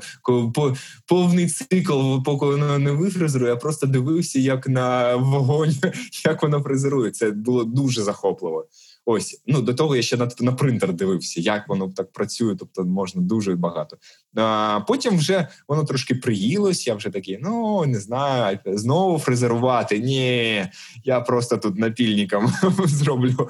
По 0.54 0.76
повний 1.08 1.48
цикл, 1.48 2.18
поки 2.26 2.46
воно 2.46 2.80
не 2.80 2.92
вифрезерує, 2.92 3.52
я 3.52 3.56
просто 3.56 3.88
дивився, 3.88 4.40
як 4.40 4.68
на 4.68 5.16
вогонь, 5.16 5.74
як 6.26 6.44
воно 6.44 6.60
фрезерує. 6.60 7.12
Це 7.12 7.32
було 7.32 7.64
дуже 7.64 8.04
захопливо. 8.04 8.66
Ось 9.06 9.42
ну 9.46 9.62
до 9.62 9.74
того 9.74 9.96
я 9.96 10.02
ще 10.02 10.18
на 10.18 10.30
на 10.40 10.52
принтер 10.52 10.94
дивився, 10.94 11.42
як 11.42 11.68
воно 11.70 11.90
так 11.90 12.12
працює, 12.12 12.56
тобто 12.56 12.84
можна 12.84 13.22
дуже 13.22 13.56
багато. 13.56 13.98
А 14.36 14.80
Потім 14.88 15.18
вже 15.18 15.48
воно 15.68 15.84
трошки 15.84 16.16
приїлось. 16.16 16.88
Я 16.88 16.96
вже 16.96 17.10
такий, 17.10 17.40
ну 17.42 17.86
не 17.86 18.00
знаю, 18.00 18.60
знову 18.66 19.20
фрезерувати. 19.20 20.00
Ні, 20.00 20.68
я 21.04 21.22
просто 21.22 21.58
тут 21.58 21.78
напільником 21.78 22.48
зроблю. 22.86 23.50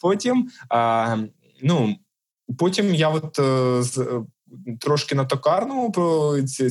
Потім 0.00 0.50
ну. 1.62 1.96
Потім 2.58 2.94
я 2.94 3.08
от 3.08 3.38
е, 3.38 3.82
трошки 4.80 5.14
на 5.14 5.24
токарному 5.24 5.94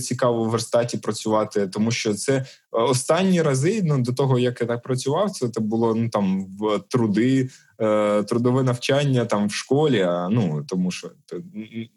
цікаво 0.01 0.43
в 0.43 0.49
верстаті 0.49 0.97
працювати, 0.97 1.67
тому 1.67 1.91
що 1.91 2.13
це 2.13 2.33
е, 2.33 2.45
останні 2.71 3.41
рази 3.41 3.81
ну, 3.83 3.97
до 3.97 4.13
того, 4.13 4.39
як 4.39 4.61
я 4.61 4.67
так 4.67 4.81
працював, 4.81 5.31
це 5.31 5.59
було 5.59 5.95
ну 5.95 6.09
там 6.09 6.45
в 6.59 6.79
труди, 6.87 7.49
е, 7.81 8.23
трудове 8.23 8.63
навчання 8.63 9.25
там 9.25 9.47
в 9.47 9.53
школі. 9.53 10.07
Ну 10.31 10.65
тому 10.67 10.91
що 10.91 11.11
ти 11.25 11.43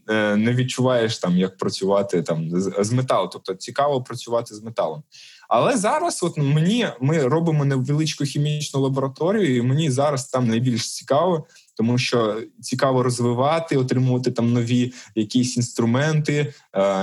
е, 0.08 0.36
не 0.36 0.54
відчуваєш 0.54 1.18
там, 1.18 1.36
як 1.36 1.56
працювати 1.56 2.22
там 2.22 2.48
з 2.84 2.92
металу. 2.92 3.28
Тобто 3.32 3.54
цікаво 3.54 4.02
працювати 4.02 4.54
з 4.54 4.62
металом. 4.62 5.02
Але 5.48 5.76
зараз, 5.76 6.22
от 6.22 6.38
мені 6.38 6.88
ми 7.00 7.22
робимо 7.22 7.64
невеличку 7.64 8.24
хімічну 8.24 8.80
лабораторію, 8.80 9.56
і 9.56 9.62
мені 9.62 9.90
зараз 9.90 10.28
там 10.28 10.48
найбільш 10.48 10.94
цікаво 10.94 11.46
тому 11.74 11.98
що 11.98 12.42
цікаво 12.60 13.02
розвивати, 13.02 13.76
отримувати 13.76 14.30
там 14.30 14.52
нові 14.52 14.92
якісь 15.14 15.56
інструменти. 15.56 16.54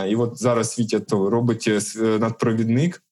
І 0.09 0.15
от 0.15 0.37
зараз 0.37 0.71
Світя 0.71 0.99
то 0.99 1.29
робить 1.29 1.67
е, 1.67 1.79
е, 2.01 2.19
надпровідник. 2.19 3.03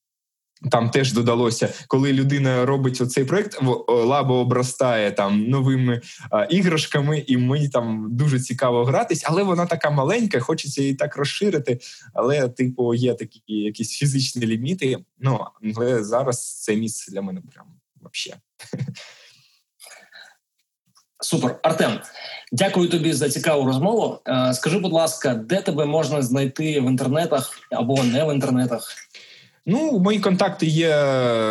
Там 0.72 0.90
теж 0.90 1.14
додалося, 1.14 1.74
коли 1.88 2.14
людина 2.14 2.66
робить 2.66 3.02
оцей 3.02 3.26
проект, 3.26 3.62
лаба 3.88 4.36
обростає 4.36 5.12
там 5.12 5.44
новими 5.44 6.02
а, 6.32 6.44
іграшками, 6.44 7.24
і 7.28 7.38
мені 7.38 7.70
там 7.70 8.08
дуже 8.12 8.40
цікаво 8.40 8.86
гратись, 8.86 9.24
але 9.26 9.44
вона 9.44 9.66
така 9.66 9.90
маленька, 9.90 10.40
хочеться 10.40 10.82
її 10.82 10.94
так 10.96 11.18
розширити. 11.18 11.80
Але, 12.14 12.50
типу, 12.50 12.94
є 12.94 13.14
такі 13.14 13.42
якісь 13.48 13.92
фізичні 13.92 14.46
ліміти. 14.46 14.98
Ну 15.20 15.40
але 15.76 16.04
зараз 16.04 16.62
це 16.62 16.76
місце 16.76 17.12
для 17.12 17.22
мене 17.22 17.42
прям 17.54 17.66
взагалі. 18.02 18.42
Супер, 21.20 21.60
Артем, 21.64 22.00
дякую 22.52 22.90
тобі 22.90 23.14
за 23.14 23.30
цікаву 23.30 23.66
розмову. 23.66 24.20
Е, 24.28 24.54
скажи, 24.54 24.80
будь 24.80 24.94
ласка, 24.94 25.34
де 25.34 25.62
тебе 25.62 25.86
можна 25.86 26.22
знайти 26.22 26.80
в 26.80 26.84
інтернетах 26.84 27.60
або 27.72 28.04
не 28.04 28.24
в 28.24 28.34
інтернетах? 28.34 29.07
Ну, 29.70 30.00
мої 30.00 30.20
контакти 30.20 30.66
є 30.66 30.90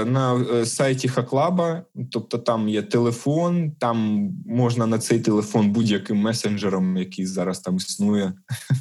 на 0.05 0.47
е, 0.53 0.67
сайті 0.67 1.09
Хаклаба, 1.09 1.83
тобто 2.11 2.39
там 2.39 2.69
є 2.69 2.83
телефон, 2.83 3.73
там 3.79 4.29
можна 4.47 4.87
на 4.87 4.99
цей 4.99 5.21
телефон 5.21 5.71
будь-яким 5.71 6.17
месенджером, 6.17 6.97
який 6.97 7.27
зараз 7.27 7.61
там 7.61 7.77
існує. 7.77 8.33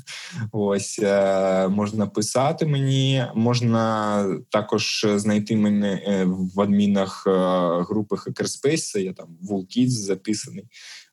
Ось 0.52 1.00
е, 1.04 1.68
можна 1.68 2.08
писати 2.08 2.66
мені, 2.66 3.26
можна 3.36 4.26
також 4.50 5.06
знайти 5.16 5.58
мене 5.58 6.04
е, 6.08 6.26
в 6.26 6.62
адмінах 6.62 7.24
групи 7.90 8.16
Hackerspace, 8.16 9.00
Я 9.00 9.14
там 9.14 9.28
Вулкіц 9.42 9.92
записаний. 9.92 10.66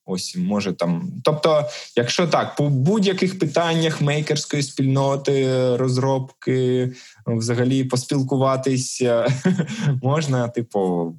Ось 0.05 0.37
може 0.37 0.73
там. 0.73 1.12
Тобто, 1.24 1.69
якщо 1.97 2.27
так, 2.27 2.57
по 2.57 2.69
будь-яких 2.69 3.39
питаннях 3.39 4.01
мейкерської 4.01 4.62
спільноти, 4.62 5.77
розробки, 5.77 6.93
взагалі 7.27 7.85
поспілкуватися, 7.85 9.27
можна, 10.03 10.49
типу, 10.49 11.15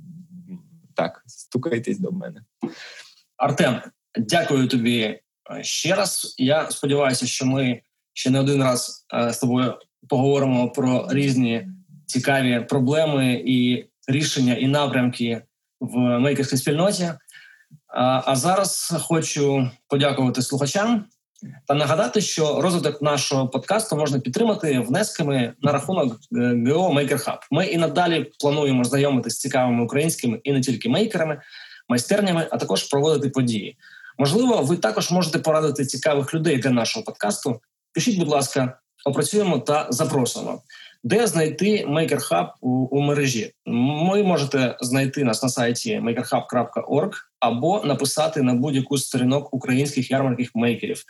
так, 0.96 1.24
стукайтесь 1.28 2.00
до 2.00 2.12
мене. 2.12 2.42
Артем, 3.38 3.82
дякую 4.18 4.68
тобі 4.68 5.00
е, 5.00 5.22
ще 5.62 5.96
раз. 5.96 6.36
Я 6.38 6.72
сподіваюся, 6.72 7.28
що 7.28 7.46
ми 7.46 7.82
ще 8.14 8.30
не 8.30 8.40
один 8.40 8.64
раз 8.64 9.06
е, 9.14 9.34
з 9.34 9.38
тобою 9.38 9.74
поговоримо 10.10 10.70
про 10.70 11.08
різні 11.12 11.68
цікаві 12.06 12.66
проблеми 12.70 13.44
і 13.46 13.86
рішення 14.08 14.56
і 14.56 14.68
напрямки 14.68 15.42
в 15.80 16.20
мейкерській 16.20 16.58
спільноті. 16.58 17.10
А 17.88 18.36
зараз 18.36 18.96
хочу 19.08 19.70
подякувати 19.88 20.42
слухачам 20.42 21.06
та 21.68 21.74
нагадати, 21.74 22.22
що 22.22 22.62
розвиток 22.62 23.02
нашого 23.02 23.48
подкасту 23.48 23.96
можна 23.96 24.20
підтримати 24.20 24.80
внесками 24.80 25.54
на 25.62 25.72
рахунок 25.72 26.20
ГО 26.32 26.40
е, 26.40 26.94
Maker 26.94 27.28
Hub. 27.28 27.38
Ми 27.52 27.66
і 27.66 27.78
надалі 27.78 28.32
плануємо 28.40 28.84
знайомитися 28.84 29.36
з 29.36 29.40
цікавими 29.40 29.84
українськими 29.84 30.40
і 30.44 30.52
не 30.52 30.62
тільки 30.62 30.90
мейкерами, 30.90 31.42
майстернями, 31.90 32.48
а 32.52 32.58
також 32.58 32.84
проводити 32.84 33.30
події. 33.30 33.78
Можливо, 34.18 34.62
ви 34.62 34.78
також 34.78 35.12
можете 35.12 35.40
порадити 35.40 35.86
цікавих 35.86 36.34
людей 36.34 36.58
для 36.58 36.70
нашого 36.70 37.06
подкасту. 37.06 37.62
Пишіть, 37.94 38.20
будь 38.20 38.28
ласка, 38.28 38.80
опрацюємо 39.06 39.60
та 39.60 39.88
запросимо. 39.90 40.62
Де 41.04 41.28
знайти 41.28 41.86
Maker 41.86 42.32
Hub 42.32 42.48
у, 42.62 42.70
у 42.70 43.02
мережі? 43.02 43.54
Ви 44.12 44.24
можете 44.24 44.78
знайти 44.82 45.24
нас 45.24 45.44
на 45.44 45.50
сайті 45.50 46.02
makerhub.org 46.04 47.12
або 47.40 47.84
написати 47.86 48.42
на 48.42 48.54
будь-яку 48.54 48.98
з 48.98 49.06
сторінок 49.06 49.54
українських 49.54 50.12
ярмарків 50.12 50.52
мейкерів. 50.56 51.04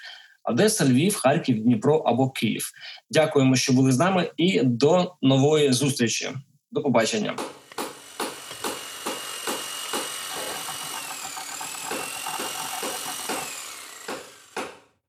Одеса, 0.44 0.86
Львів, 0.86 1.15
Харків, 1.15 1.64
Дніпро 1.64 1.98
або 1.98 2.30
Київ. 2.30 2.72
Дякуємо, 3.10 3.56
що 3.56 3.74
були 3.74 3.91
з 3.91 3.99
нами, 3.99 4.32
і 4.38 4.61
до 4.64 5.15
нової 5.22 5.74
зустрічі. 5.74 6.30
До 6.72 6.82
побачення. 6.82 7.36